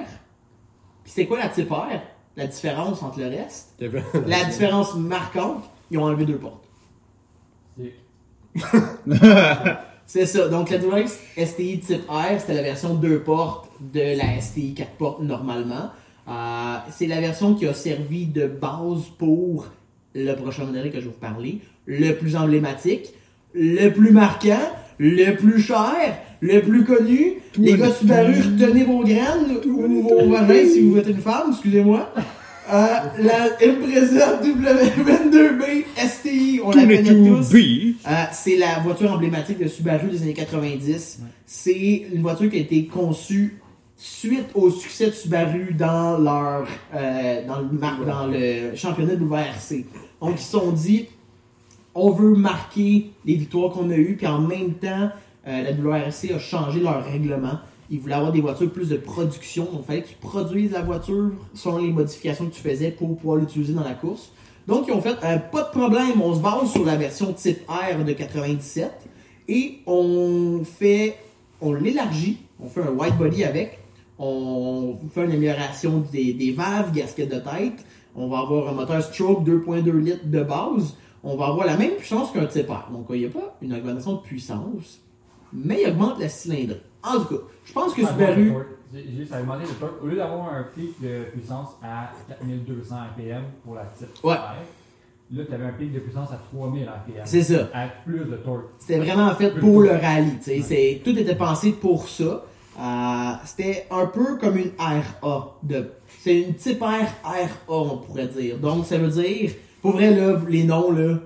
Puis 1.04 1.14
c'est 1.16 1.26
quoi 1.26 1.40
la 1.40 1.48
type 1.50 1.72
R? 1.72 2.00
La 2.36 2.48
différence 2.48 3.02
entre 3.04 3.20
le 3.20 3.28
reste? 3.28 3.76
La 4.28 4.44
différence 4.46 4.96
marquante, 4.96 5.64
ils 5.92 5.98
ont 6.00 6.04
enlevé 6.04 6.26
deux 6.26 6.38
portes. 6.38 6.64
C'est- 10.06 10.26
ça. 10.26 10.48
Donc 10.50 10.70
la 10.70 10.78
WRX 10.78 11.20
STI 11.38 11.80
type 11.80 12.08
R, 12.10 12.40
c'était 12.40 12.54
la 12.56 12.62
version 12.62 12.94
2 12.96 13.20
portes 13.22 13.70
de 13.94 14.18
la 14.18 14.40
STI 14.42 14.74
4 14.74 14.92
portes 14.92 15.22
normalement. 15.22 15.90
Euh, 16.28 16.78
c'est 16.92 17.08
la 17.08 17.20
version 17.20 17.56
qui 17.56 17.68
a 17.68 17.74
servi 17.74 18.26
de 18.26 18.48
base 18.48 19.04
pour 19.18 19.68
le 20.14 20.34
prochain 20.36 20.66
modèle 20.66 20.90
que 20.92 21.00
je 21.00 21.06
vais 21.06 21.12
vous 21.12 21.20
parler. 21.20 21.62
Le 21.86 22.14
plus 22.14 22.36
emblématique, 22.36 23.14
le 23.54 23.90
plus 23.90 24.12
marquant, 24.12 24.60
le 24.98 25.36
plus 25.36 25.62
cher, 25.62 26.18
le 26.42 26.62
plus 26.62 26.84
connu. 26.84 27.34
Les 27.58 27.74
gars 27.78 27.92
Subaru, 27.92 28.34
retenez 28.36 28.84
vos 28.84 29.04
graines 29.04 29.58
ou 29.66 30.02
vos 30.04 30.30
vagins 30.30 30.70
si 30.72 30.82
vous 30.82 30.98
êtes 30.98 31.08
une 31.08 31.18
femme, 31.22 31.50
excusez-moi. 31.52 32.10
Euh, 32.72 32.86
la 33.20 33.46
Impreza 33.62 34.40
W22B 34.42 35.84
STI, 35.98 36.62
on 36.64 36.72
la 36.72 36.82
connaît 36.84 37.04
tous. 37.40 37.50
Euh, 38.08 38.24
c'est 38.32 38.56
la 38.58 38.80
voiture 38.80 39.12
emblématique 39.12 39.60
de 39.60 39.68
Subaru 39.68 40.08
des 40.10 40.22
années 40.24 40.34
90. 40.34 41.20
C'est 41.46 42.06
une 42.14 42.22
voiture 42.22 42.50
qui 42.50 42.58
a 42.58 42.62
été 42.62 42.86
conçue 42.86 43.58
suite 43.98 44.46
au 44.56 44.70
succès 44.70 45.08
de 45.08 45.12
Subaru 45.12 45.74
dans 45.78 46.18
leur 46.18 46.66
euh, 46.96 47.46
dans, 47.48 47.60
le 47.60 47.78
mar- 47.78 48.00
dans 48.06 48.28
le 48.28 48.76
championnat 48.76 49.16
de 49.16 49.26
WRC. 49.26 49.86
Donc 50.22 50.32
ils 50.36 50.40
se 50.42 50.52
sont 50.52 50.72
dit 50.72 51.08
on 51.96 52.12
veut 52.12 52.36
marquer 52.36 53.12
les 53.26 53.36
victoires 53.36 53.72
qu'on 53.72 53.90
a 53.90 53.96
eues, 53.96 54.16
puis 54.16 54.28
en 54.28 54.42
même 54.42 54.74
temps, 54.74 55.10
euh, 55.48 55.64
la 55.64 55.72
WRC 55.72 56.32
a 56.34 56.40
changé 56.40 56.80
leur 56.80 57.04
règlement. 57.04 57.60
Ils 57.90 58.00
voulaient 58.00 58.16
avoir 58.16 58.32
des 58.32 58.42
voitures 58.42 58.72
plus 58.72 58.90
de 58.90 58.98
production, 58.98 59.66
donc 59.66 59.82
il 59.82 59.86
fallait 59.86 60.02
que 60.02 60.08
tu 60.08 60.16
produises 60.16 60.72
la 60.72 60.82
voiture 60.82 61.32
selon 61.54 61.78
les 61.78 61.92
modifications 61.92 62.48
que 62.48 62.56
tu 62.56 62.62
faisais 62.62 62.92
pour 62.92 63.16
pouvoir 63.18 63.38
l'utiliser 63.38 63.74
dans 63.74 63.84
la 63.84 63.94
course. 63.94 64.32
Donc 64.68 64.86
ils 64.88 64.94
ont 64.94 65.02
fait 65.02 65.18
euh, 65.24 65.38
pas 65.38 65.64
de 65.64 65.70
problème, 65.70 66.22
on 66.22 66.34
se 66.34 66.40
base 66.40 66.72
sur 66.72 66.86
la 66.86 66.96
version 66.96 67.34
type 67.34 67.60
R 67.68 68.04
de 68.04 68.14
97 68.14 68.92
et 69.50 69.80
on 69.86 70.62
fait, 70.64 71.18
on 71.62 71.74
l'élargit, 71.74 72.38
on 72.62 72.70
fait 72.70 72.82
un 72.82 72.92
white 72.92 73.18
body 73.18 73.44
avec, 73.44 73.80
on 74.18 74.96
fait 75.14 75.26
une 75.26 75.32
amélioration 75.32 76.06
des, 76.12 76.34
des 76.34 76.52
valves, 76.52 76.94
de 76.94 77.02
tête, 77.02 77.86
on 78.16 78.28
va 78.30 78.40
avoir 78.40 78.70
un 78.70 78.72
moteur 78.72 79.04
stroke 79.04 79.46
2.2 79.46 79.92
litres 80.00 80.26
de 80.26 80.44
base, 80.44 80.96
on 81.24 81.36
va 81.38 81.48
avoir 81.48 81.66
la 81.66 81.78
même 81.78 81.92
puissance 81.92 82.32
qu'un 82.32 82.46
type 82.46 82.70
R. 82.70 82.90
Donc 82.92 83.06
il 83.12 83.20
n'y 83.20 83.26
a 83.26 83.30
pas 83.30 83.56
une 83.62 83.74
augmentation 83.74 84.14
de 84.14 84.20
puissance, 84.22 85.00
mais 85.52 85.82
il 85.84 85.90
augmente 85.90 86.20
la 86.20 86.30
cylindrée. 86.30 86.82
En 87.04 87.20
tout 87.20 87.36
cas, 87.36 87.42
je 87.66 87.74
pense 87.74 87.94
que 87.94 88.06
Subaru... 88.06 88.46
le 88.46 88.54
torque. 89.80 90.04
Au 90.04 90.08
lieu 90.08 90.18
d'avoir 90.18 90.54
un 90.54 90.64
pic 90.76 91.02
de 91.02 91.24
puissance 91.32 91.70
à 91.84 92.12
4200 92.30 92.96
RPM 93.16 93.44
pour 93.64 93.76
la 93.76 93.86
type 93.98 94.08
Ouais. 94.24 94.34
R, 94.36 94.54
là, 95.32 95.44
tu 95.48 95.54
avais 95.54 95.66
un 95.66 95.72
pic 95.74 95.92
de 95.92 96.00
puissance 96.00 96.30
à 96.32 96.40
3000 96.54 96.84
RPM. 96.88 97.24
C'est 97.26 97.42
ça. 97.44 97.70
Avec 97.74 97.92
plus 98.06 98.20
de 98.26 98.36
torque. 98.38 98.66
C'était 98.80 99.00
vraiment 99.00 99.34
fait 99.36 99.50
pour 99.60 99.82
le 99.82 99.92
rallye. 99.92 100.38
C'est- 100.42 101.02
Tout 101.04 101.18
était 101.18 101.36
pensé 101.36 101.72
pour 101.72 102.08
ça. 102.08 102.46
Euh, 102.80 103.32
C'était 103.46 103.86
un 103.92 104.06
peu 104.08 104.38
comme 104.38 104.58
une 104.58 104.72
RA. 104.78 105.58
De, 105.64 105.90
c'est 106.22 106.42
une 106.42 106.54
type 106.56 106.82
R 106.82 106.86
RA, 107.24 107.48
on 107.68 107.98
pourrait 107.98 108.28
dire. 108.28 108.58
Donc, 108.60 108.86
ça 108.86 108.98
veut 108.98 109.10
dire, 109.10 109.52
pour 109.84 109.92
vrai, 109.92 110.16
là, 110.16 110.40
les 110.48 110.64
noms, 110.64 110.92
là, 110.92 111.20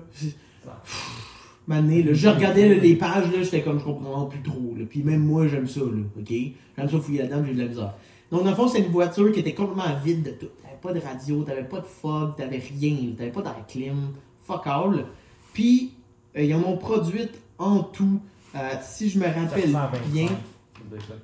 Mané, 1.68 2.02
là, 2.02 2.12
je 2.12 2.28
regardais 2.28 2.68
là, 2.68 2.74
les 2.74 2.96
pages, 2.96 3.30
là, 3.30 3.40
j'étais 3.40 3.62
comme, 3.62 3.78
je 3.78 3.84
comprends 3.84 4.26
plus 4.26 4.42
trop. 4.42 4.74
Là. 4.76 4.84
Puis 4.90 5.04
même 5.04 5.24
moi, 5.24 5.46
j'aime 5.46 5.68
ça, 5.68 5.78
là, 5.78 6.02
ok? 6.18 6.28
J'aime 6.28 6.90
ça 6.90 6.98
fouiller 6.98 7.20
là-dedans, 7.20 7.44
j'ai 7.46 7.54
de 7.54 7.62
la 7.62 7.68
misère. 7.68 7.94
Donc, 8.32 8.42
dans 8.42 8.50
le 8.50 8.56
fond, 8.56 8.66
c'est 8.66 8.80
une 8.80 8.90
voiture 8.90 9.30
qui 9.30 9.38
était 9.38 9.54
complètement 9.54 9.94
vide 10.04 10.24
de 10.24 10.30
tout. 10.30 10.48
T'avais 10.60 10.78
pas 10.82 10.92
de 10.92 10.98
radio, 10.98 11.44
t'avais 11.44 11.62
pas 11.62 11.78
de 11.78 11.86
fog, 11.86 12.34
t'avais 12.36 12.58
rien, 12.58 12.96
t'avais 13.16 13.30
pas 13.30 13.42
d'air 13.42 13.64
clim, 13.68 14.08
fuck 14.44 14.66
all. 14.66 15.06
Puis, 15.52 15.92
euh, 16.36 16.42
ils 16.42 16.52
en 16.52 16.64
ont 16.64 16.78
produite 16.78 17.40
en 17.58 17.84
tout, 17.84 18.20
euh, 18.56 18.70
si 18.82 19.08
je 19.08 19.20
me 19.20 19.26
rappelle 19.26 19.70
425, 19.70 20.10
bien, 20.10 20.26
je 20.26 20.82
veux 20.82 20.98
dire 20.98 21.06
ça. 21.06 21.14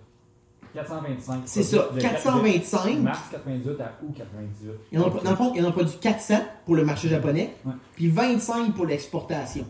425. 0.74 1.42
C'est 1.46 1.62
ça, 1.62 1.88
De- 1.90 1.96
de- 1.96 2.00
425. 2.00 2.96
de 2.96 3.00
Mars 3.02 3.20
98 3.30 3.80
à 3.80 3.92
août 4.02 4.12
98. 4.16 4.70
Ils 4.92 4.98
en 4.98 5.04
ont- 5.04 5.22
dans 5.22 5.30
le 5.30 5.36
fond, 5.36 5.52
ils 5.54 5.64
en 5.64 5.68
ont 5.68 5.72
produit 5.72 5.96
400 6.00 6.34
pour 6.66 6.74
le 6.76 6.84
marché 6.84 7.08
japonais, 7.08 7.54
Ouais. 7.64 7.72
puis 7.94 8.08
25 8.08 8.74
pour 8.74 8.86
l'exportation. 8.86 9.64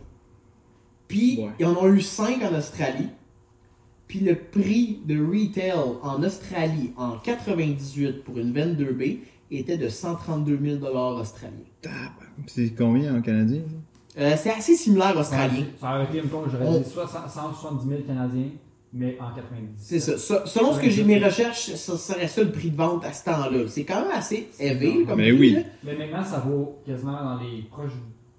Puis, 1.08 1.40
Ouais. 1.40 1.50
ils 1.58 1.66
en 1.66 1.76
ont 1.76 1.86
eu 1.92 2.00
5 2.00 2.42
en 2.42 2.54
Australie. 2.56 3.08
Puis 4.08 4.20
le 4.20 4.36
prix 4.36 5.00
de 5.06 5.18
retail 5.18 5.72
en 6.02 6.22
Australie 6.22 6.92
en 6.96 7.18
98 7.18 8.22
pour 8.24 8.38
une 8.38 8.52
22B 8.52 9.20
était 9.50 9.76
de 9.78 9.88
132 9.88 10.58
000 10.62 10.84
australiens. 10.84 11.52
C'est 12.46 12.70
combien 12.76 13.16
en 13.16 13.22
canadien? 13.22 13.62
Euh, 14.18 14.34
c'est 14.36 14.50
assez 14.50 14.76
similaire 14.76 15.16
australien. 15.18 15.64
Ça 15.80 15.94
aurait 15.94 16.04
été 16.04 16.22
j'aurais 16.30 16.78
dit 16.80 16.90
soit 16.90 17.08
100 17.08 17.28
170 17.28 17.88
000 17.88 18.02
Canadiens, 18.06 18.48
mais 18.96 19.18
en 19.20 19.34
90. 19.34 19.66
C'est 19.78 19.98
ça. 20.00 20.16
Se- 20.16 20.46
Selon 20.48 20.72
ce 20.72 20.80
que 20.80 20.88
j'ai 20.88 21.02
mes 21.04 21.18
recherches, 21.22 21.74
ça 21.74 21.96
serait 21.98 22.28
ça 22.28 22.42
le 22.42 22.52
prix 22.52 22.70
de 22.70 22.76
vente 22.76 23.04
à 23.04 23.12
ce 23.12 23.24
temps-là. 23.24 23.66
C'est 23.66 23.84
quand 23.84 24.02
même 24.02 24.12
assez 24.12 24.48
élevé 24.60 25.04
comme 25.04 25.18
Mais 25.18 25.30
prix, 25.32 25.38
oui. 25.40 25.50
là. 25.54 25.60
Mais 25.82 25.96
maintenant, 25.96 26.24
ça 26.24 26.38
vaut 26.38 26.78
quasiment 26.86 27.12
dans 27.24 27.40
les 27.42 27.62
proches. 27.70 27.90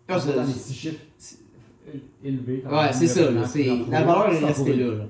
Ah, 0.07 0.17
dans 0.19 0.43
les 0.43 0.53
6 0.53 0.73
chiffres 0.73 1.01
élevés. 2.23 2.63
Ouais, 2.69 2.93
c'est 2.93 3.07
ça. 3.07 3.29
La 3.31 4.03
valeur 4.03 4.33
est 4.33 4.45
restée 4.45 4.75
là. 4.75 4.95
là. 4.95 5.05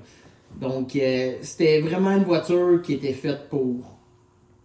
Donc, 0.60 0.96
euh, 0.96 1.36
c'était 1.42 1.80
vraiment 1.80 2.10
une 2.16 2.24
voiture 2.24 2.80
qui 2.82 2.94
était 2.94 3.12
faite 3.12 3.48
pour 3.50 3.98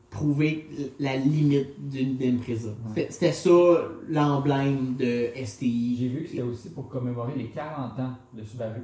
prouver 0.10 0.68
la 1.00 1.16
limite 1.18 1.70
d'une 1.90 2.18
Impreza. 2.22 2.70
C'était- 2.90 3.08
C'était 3.12 3.32
ça 3.32 3.50
l'emblème 4.10 4.96
de 4.98 5.30
STI. 5.36 5.98
J'ai 6.00 6.08
vu 6.08 6.24
que 6.24 6.30
c'était 6.30 6.42
aussi 6.42 6.70
pour 6.70 6.88
commémorer 6.90 7.34
les 7.38 7.48
40 7.50 8.00
ans 8.00 8.14
de 8.34 8.44
Subaru. 8.44 8.82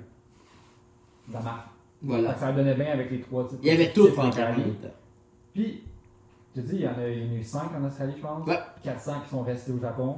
De 1.27 1.33
la 1.33 1.41
marque. 1.41 1.67
Voilà. 2.01 2.35
Ça 2.35 2.51
donnait 2.51 2.75
bien 2.75 2.87
avec 2.93 3.11
les 3.11 3.21
trois 3.21 3.47
titres. 3.47 3.61
Il 3.63 3.67
y 3.69 3.71
avait 3.71 3.91
tout 3.91 4.07
en 4.17 4.27
Australie. 4.29 4.63
40 4.63 4.93
Puis, 5.53 5.83
je 6.55 6.61
te 6.61 6.67
dis, 6.67 6.75
il 6.75 6.81
y 6.81 6.87
en 6.87 6.97
a, 6.97 7.09
eu 7.09 7.43
5 7.43 7.71
en 7.75 7.85
Australie, 7.85 8.13
je 8.17 8.21
pense. 8.21 8.47
Ouais. 8.47 8.59
400 8.83 9.13
qui 9.23 9.29
sont 9.29 9.41
restés 9.41 9.71
au 9.71 9.79
Japon. 9.79 10.17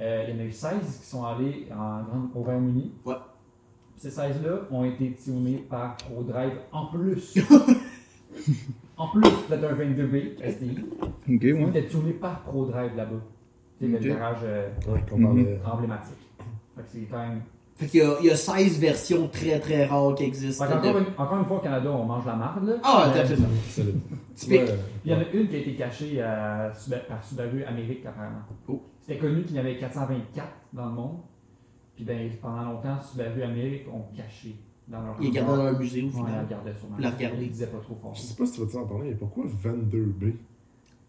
Euh, 0.00 0.24
il 0.28 0.34
y 0.34 0.38
en 0.38 0.42
a 0.42 0.44
eu 0.44 0.52
16 0.52 0.98
qui 1.00 1.06
sont 1.06 1.24
allés 1.24 1.66
en 1.76 2.02
au 2.38 2.42
Royaume-Uni. 2.42 2.92
Ouais. 3.04 3.14
Ces 3.96 4.10
16-là 4.10 4.60
ont 4.70 4.84
été 4.84 5.12
tunés 5.14 5.64
par 5.68 5.96
ProDrive 5.96 6.52
en 6.70 6.86
plus. 6.86 7.36
en 8.96 9.08
plus 9.08 9.22
d'être 9.48 9.64
un 9.64 9.74
22B 9.74 10.50
STI. 10.52 10.78
Ok, 11.02 11.10
Ils 11.26 11.52
ouais. 11.54 11.68
étaient 11.70 11.86
tunés 11.88 12.12
par 12.12 12.42
ProDrive 12.42 12.94
là-bas. 12.96 13.20
C'est 13.80 13.86
Ok. 13.92 14.00
le 14.00 14.08
garage 14.08 14.38
euh, 14.44 14.68
Ouais, 14.86 15.02
emblématique. 15.64 16.14
Fait 16.76 16.82
que 16.82 16.88
c'est 16.88 17.00
quand 17.10 17.18
même. 17.18 17.42
Fait 17.78 17.86
qu'il 17.86 18.00
y 18.00 18.02
a, 18.02 18.16
il 18.20 18.26
y 18.26 18.30
a 18.30 18.36
16 18.36 18.80
versions 18.80 19.28
très 19.28 19.58
très 19.60 19.86
rares 19.86 20.14
qui 20.16 20.24
existent. 20.24 20.66
Fait 20.66 20.72
qu'encore, 20.72 20.98
une, 20.98 21.06
encore 21.16 21.38
une 21.38 21.44
fois, 21.44 21.56
au 21.58 21.60
Canada, 21.60 21.90
on 21.92 22.04
mange 22.04 22.26
la 22.26 22.34
marde. 22.34 22.66
Là. 22.66 22.74
Ah, 22.82 23.10
Mais- 23.14 23.20
absolument. 23.20 23.48
Typique. 24.34 24.64
Puis 24.64 24.74
il 25.04 25.12
y 25.12 25.14
en 25.14 25.18
a 25.20 25.24
une 25.32 25.48
qui 25.48 25.54
a 25.54 25.58
été 25.60 25.74
cachée 25.76 26.20
à 26.20 26.72
Suba- 26.74 27.06
par 27.08 27.22
Subaru 27.24 27.62
Amérique, 27.62 28.04
apparemment. 28.04 28.40
Oh. 28.68 28.82
C'était 29.00 29.18
connu 29.18 29.44
qu'il 29.44 29.54
y 29.56 29.58
en 29.58 29.62
avait 29.62 29.76
424 29.78 30.48
dans 30.72 30.86
le 30.86 30.92
monde. 30.92 31.16
Puis 31.94 32.04
ben, 32.04 32.30
pendant 32.42 32.64
longtemps, 32.64 32.98
Subaru 33.00 33.42
Amérique 33.42 33.86
ont 33.92 34.04
caché 34.16 34.56
dans 34.88 35.00
leur 35.02 35.16
Ils 35.20 35.30
gardent 35.30 35.48
dans 35.56 35.62
leur 35.64 35.78
musée 35.78 36.02
au 36.02 36.06
Ouais, 36.06 36.10
ils 36.10 36.16
final. 36.16 36.32
la 36.34 36.42
regardaient 36.42 36.74
sûrement. 36.80 36.96
La 36.98 37.10
regarder. 37.10 37.42
Ils 37.44 37.50
disaient 37.50 37.66
pas 37.66 37.78
trop 37.78 37.94
fort. 38.02 38.14
Je 38.14 38.20
sais 38.22 38.34
pas 38.34 38.46
si 38.46 38.52
tu 38.52 38.64
vas 38.64 38.80
en 38.80 38.86
parler, 38.86 39.10
mais 39.10 39.14
pourquoi 39.16 39.44
22B 39.46 40.34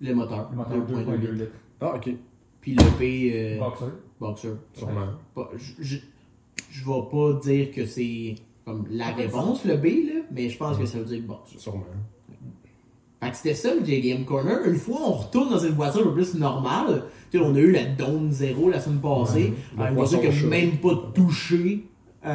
Le 0.02 0.14
moteur. 0.14 0.50
Le 0.52 0.58
moteur 0.58 0.78
2.2 0.86 1.04
2.2 1.06 1.32
litres. 1.34 1.52
Ah, 1.82 1.96
ok. 1.96 2.10
Puis 2.62 2.76
le 2.76 2.98
P 2.98 3.32
euh, 3.34 3.60
Boxer. 3.60 3.86
Boxer. 4.20 4.50
Sûrement. 4.74 5.08
Pas- 5.34 5.50
je 6.80 6.86
vais 6.86 7.02
pas 7.12 7.34
dire 7.42 7.72
que 7.72 7.86
c'est 7.86 8.36
comme 8.66 8.86
la 8.92 9.08
réponse, 9.12 9.66
le 9.66 9.78
B, 9.78 9.86
là, 9.86 10.22
mais 10.32 10.50
je 10.50 10.58
pense 10.58 10.78
que 10.78 10.86
ça 10.86 11.00
veut 11.00 11.06
dire 11.06 11.22
Boxer. 11.28 11.58
Sûrement. 11.60 11.84
Fait 13.22 13.32
que 13.32 13.36
c'était 13.36 13.54
ça 13.56 13.74
le 13.76 13.84
JDM 13.84 14.24
Corner. 14.24 14.60
Une 14.66 14.76
fois, 14.78 14.98
on 15.06 15.12
retourne 15.12 15.50
dans 15.50 15.60
une 15.60 15.74
voiture 15.74 16.02
un 16.02 16.04
peu 16.06 16.14
plus 16.14 16.36
normale. 16.36 17.04
Tu 17.32 17.38
sais, 17.38 17.44
on 17.44 17.54
a 17.54 17.60
eu 17.60 17.72
la 17.72 17.84
Dawn 17.84 18.32
Zero 18.32 18.70
la 18.70 18.80
semaine 18.80 19.00
passée. 19.02 19.54
Ouais. 19.78 19.90
une 19.90 19.96
voiture 19.96 20.22
qui 20.22 20.28
a 20.28 20.30
poisson 20.30 20.42
chat. 20.44 20.48
même 20.48 20.78
pas 20.78 21.12
touché 21.14 21.86
euh, 22.26 22.30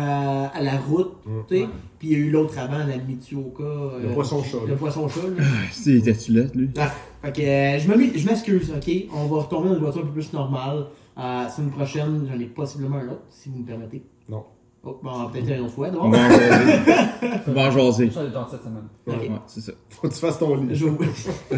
à 0.53 0.63
la 0.63 0.77
route. 0.79 1.13
Tu 1.49 1.57
sais. 1.57 1.63
Ouais. 1.63 1.69
Puis 1.99 2.09
il 2.09 2.13
y 2.13 2.15
a 2.17 2.19
eu 2.19 2.31
l'autre 2.31 2.59
avant, 2.59 2.79
la 2.87 2.99
Mitsuoka. 2.99 3.63
euh, 3.63 4.03
Le 4.03 4.09
poisson 4.15 4.43
chat. 4.43 4.59
Le 4.69 4.77
poisson 4.77 5.09
chat. 5.09 5.21
Ah, 5.41 5.91
était-tu 5.91 6.33
là, 6.33 6.43
lui? 6.55 6.69
Ah, 6.79 6.93
fait 7.23 7.33
que 7.33 7.41
euh, 7.41 7.79
je 7.79 7.89
me 7.89 7.97
mets- 7.97 8.19
je 8.19 8.27
m'excuse, 8.27 8.71
ok? 8.77 8.93
On 9.15 9.25
va 9.27 9.43
retomber 9.43 9.69
dans 9.71 9.75
une 9.77 9.81
voiture 9.81 10.03
un 10.03 10.07
peu 10.07 10.13
plus 10.13 10.33
normale. 10.35 10.87
Euh, 11.17 11.49
semaine 11.49 11.71
prochaine, 11.71 12.29
j'en 12.31 12.39
ai 12.39 12.45
possiblement 12.45 12.97
un 12.97 13.07
autre, 13.09 13.23
si 13.31 13.49
vous 13.49 13.61
me 13.61 13.65
permettez. 13.65 14.03
Non. 14.29 14.45
Oh, 14.87 15.01
bon, 15.03 15.31
peut-être 15.31 15.49
une 15.49 15.61
autre 15.65 15.73
fois, 15.73 15.89
On 15.99 16.11
donc. 16.11 16.15
va 17.47 17.63
en 17.63 17.71
jaser. 17.71 18.09
En. 18.09 18.13
Ça, 18.13 18.27
dans 18.27 18.49
cette 18.49 18.63
semaine. 18.65 18.85
Ok. 19.07 19.15
Ouais, 19.17 19.31
c'est 19.47 19.61
ça. 19.63 19.73
Faut 19.89 20.09
que 20.09 20.13
tu 20.13 20.21
fasses 20.21 20.39
ton 20.39 20.55
lit. 20.57 20.75
Je 20.75 20.85
vais, 20.85 20.91
vous- 20.91 21.05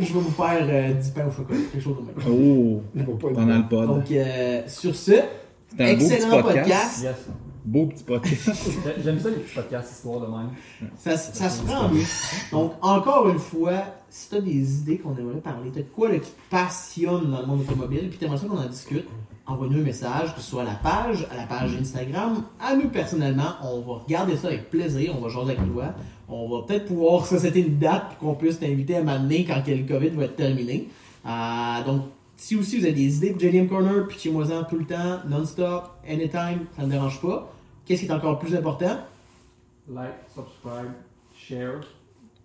je 0.00 0.04
vais 0.12 0.20
vous 0.20 0.30
faire 0.30 0.58
euh, 0.68 0.92
10 0.92 1.10
pains 1.12 1.26
au 1.26 1.30
chocolat, 1.30 1.58
quelque 1.72 1.82
chose 1.82 1.96
de 1.96 2.02
même. 2.02 2.14
Oh, 3.08 3.14
pas 3.16 3.28
pendant 3.32 3.56
le 3.56 3.66
pod. 3.68 3.86
Donc, 3.86 4.10
euh, 4.10 4.62
sur 4.66 4.94
ce, 4.94 5.12
C'était 5.70 5.84
un 5.84 5.92
beau 5.94 5.98
petit 6.04 6.12
excellent 6.12 6.42
podcast. 6.42 6.68
podcast. 6.68 7.02
Yes. 7.04 7.16
Beau 7.64 7.86
petit 7.86 8.04
podcast. 8.04 8.50
J'ai- 8.84 9.02
J'aime 9.02 9.18
ça 9.18 9.30
les 9.30 9.36
petits 9.36 9.54
podcasts, 9.54 9.92
histoire 9.92 10.20
de 10.20 10.26
même. 10.26 10.50
Ça, 10.98 11.16
ça 11.16 11.48
se 11.48 11.62
prend 11.62 11.88
mieux. 11.88 12.02
Donc, 12.52 12.72
encore 12.82 13.28
une 13.30 13.38
fois, 13.38 13.82
si 14.10 14.28
tu 14.28 14.34
as 14.36 14.40
des 14.42 14.80
idées 14.80 14.98
qu'on 14.98 15.16
aimerait 15.16 15.40
parler, 15.40 15.70
tu 15.72 15.78
as 15.78 15.82
de 15.82 15.88
quoi 15.88 16.10
là, 16.10 16.18
qui 16.18 16.30
te 16.30 16.36
passionne 16.50 17.30
dans 17.30 17.40
le 17.40 17.46
monde 17.46 17.60
automobile, 17.62 18.08
puis 18.10 18.18
tu 18.18 18.24
aimerais 18.26 18.36
ça 18.38 18.46
qu'on 18.46 18.58
en 18.58 18.68
discute, 18.68 19.06
envoie-nous 19.46 19.78
un 19.78 19.84
message, 19.84 20.34
que 20.34 20.40
ce 20.40 20.50
soit 20.50 20.62
à 20.62 20.64
la 20.64 20.74
page, 20.74 21.26
à 21.30 21.36
la 21.36 21.44
page 21.44 21.76
Instagram, 21.80 22.42
à 22.60 22.74
nous 22.74 22.88
personnellement. 22.88 23.54
On 23.62 23.80
va 23.80 24.00
regarder 24.04 24.36
ça 24.36 24.48
avec 24.48 24.70
plaisir, 24.70 25.14
on 25.16 25.20
va 25.20 25.28
jaser 25.28 25.52
avec 25.52 25.72
toi. 25.72 25.94
On 26.28 26.48
va 26.48 26.66
peut-être 26.66 26.86
pouvoir 26.86 27.26
se 27.26 27.38
setter 27.38 27.60
une 27.60 27.78
date 27.78 28.08
pour 28.08 28.18
qu'on 28.18 28.34
puisse 28.34 28.58
t'inviter 28.58 28.96
à 28.96 29.02
m'amener 29.02 29.44
quand 29.44 29.62
le 29.66 29.86
COVID 29.86 30.10
va 30.10 30.24
être 30.24 30.36
terminé. 30.36 30.88
Euh, 31.24 31.84
donc, 31.84 32.02
si 32.36 32.56
aussi 32.56 32.78
vous 32.78 32.84
avez 32.84 32.94
des 32.94 33.16
idées 33.16 33.30
pour 33.30 33.40
JDM 33.40 33.68
Corner, 33.68 34.06
puis 34.08 34.18
chez 34.18 34.30
moi 34.30 34.44
tout 34.68 34.76
le 34.76 34.84
temps, 34.84 35.20
non-stop, 35.28 35.90
anytime, 36.06 36.66
ça 36.74 36.82
ne 36.82 36.86
me 36.86 36.90
dérange 36.90 37.20
pas. 37.20 37.52
Qu'est-ce 37.84 38.02
qui 38.02 38.06
est 38.08 38.12
encore 38.12 38.38
plus 38.38 38.54
important? 38.54 38.98
Like, 39.88 40.14
subscribe, 40.34 40.92
share. 41.36 41.80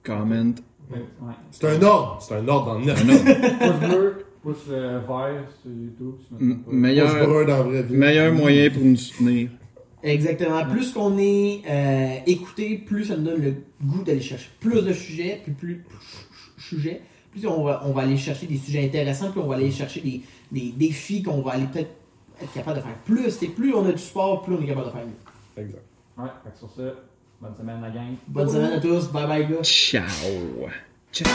Comment? 0.04 0.54
Ouais. 0.92 1.34
C'est 1.52 1.68
un 1.68 1.82
ordre. 1.82 2.18
C'est 2.22 2.36
un 2.36 2.48
ordre 2.48 2.74
dans 2.74 2.80
le 2.80 2.86
neuf. 2.86 4.26
Pouce 4.42 4.58
euh, 4.70 5.00
vert 5.08 5.44
sur 5.62 5.72
YouTube. 5.72 6.16
si 6.28 6.44
M- 6.44 6.64
meilleur, 6.68 7.14
brun 7.28 7.46
dans 7.46 7.58
la 7.58 7.64
vraie 7.64 7.84
vie. 7.84 7.96
meilleur 7.96 8.34
moyen 8.34 8.70
pour 8.72 8.84
nous 8.84 8.96
soutenir. 8.98 9.50
Exactement. 10.04 10.66
Plus 10.66 10.92
qu'on 10.94 11.18
est 11.20 11.62
euh, 11.70 12.16
écouté, 12.26 12.78
plus 12.80 13.06
ça 13.06 13.18
nous 13.18 13.24
donne 13.26 13.42
le 13.42 13.54
goût 13.84 14.04
d'aller 14.04 14.22
chercher 14.22 14.50
plus 14.60 14.82
de 14.84 14.94
sujets, 14.94 15.42
puis 15.44 15.52
plus 15.54 15.86
sujets, 16.58 17.02
plus 17.32 17.46
on 17.46 17.64
va, 17.64 17.84
on 17.86 17.92
va 17.92 18.02
aller 18.02 18.18
chercher 18.18 18.48
des 18.48 18.58
sujets 18.58 18.84
intéressants, 18.84 19.30
puis 19.32 19.40
on 19.44 19.48
va 19.48 19.56
aller 19.56 19.70
chercher 19.70 20.02
des, 20.02 20.22
des 20.52 20.72
défis 20.76 21.22
qu'on 21.22 21.42
va 21.42 21.52
aller 21.52 21.68
peut-être 21.72 21.92
être 22.42 22.54
capable 22.54 22.78
de 22.78 22.84
faire 22.84 22.98
plus. 23.06 23.44
Et 23.44 23.48
plus 23.48 23.76
on 23.76 23.86
a 23.86 23.92
du 23.92 24.02
sport, 24.02 24.42
plus 24.42 24.56
on 24.56 24.62
est 24.64 24.66
capable 24.68 24.88
de 24.88 24.92
faire 24.92 25.06
mieux. 25.06 25.64
Exact. 25.64 25.84
Ouais, 26.18 26.26
fait 26.44 26.50
que 26.52 26.58
sur 26.58 26.72
ce, 26.72 26.94
bonne 27.40 27.56
semaine 27.56 27.80
la 27.80 27.92
gang. 27.92 28.16
Bonne 28.28 28.50
semaine 28.50 28.74
à 28.74 28.80
tous. 28.80 29.08
Bye 29.12 29.28
bye, 29.28 29.48
gars. 29.48 29.62
Ciao. 29.62 30.04
Ciao. 31.14 31.28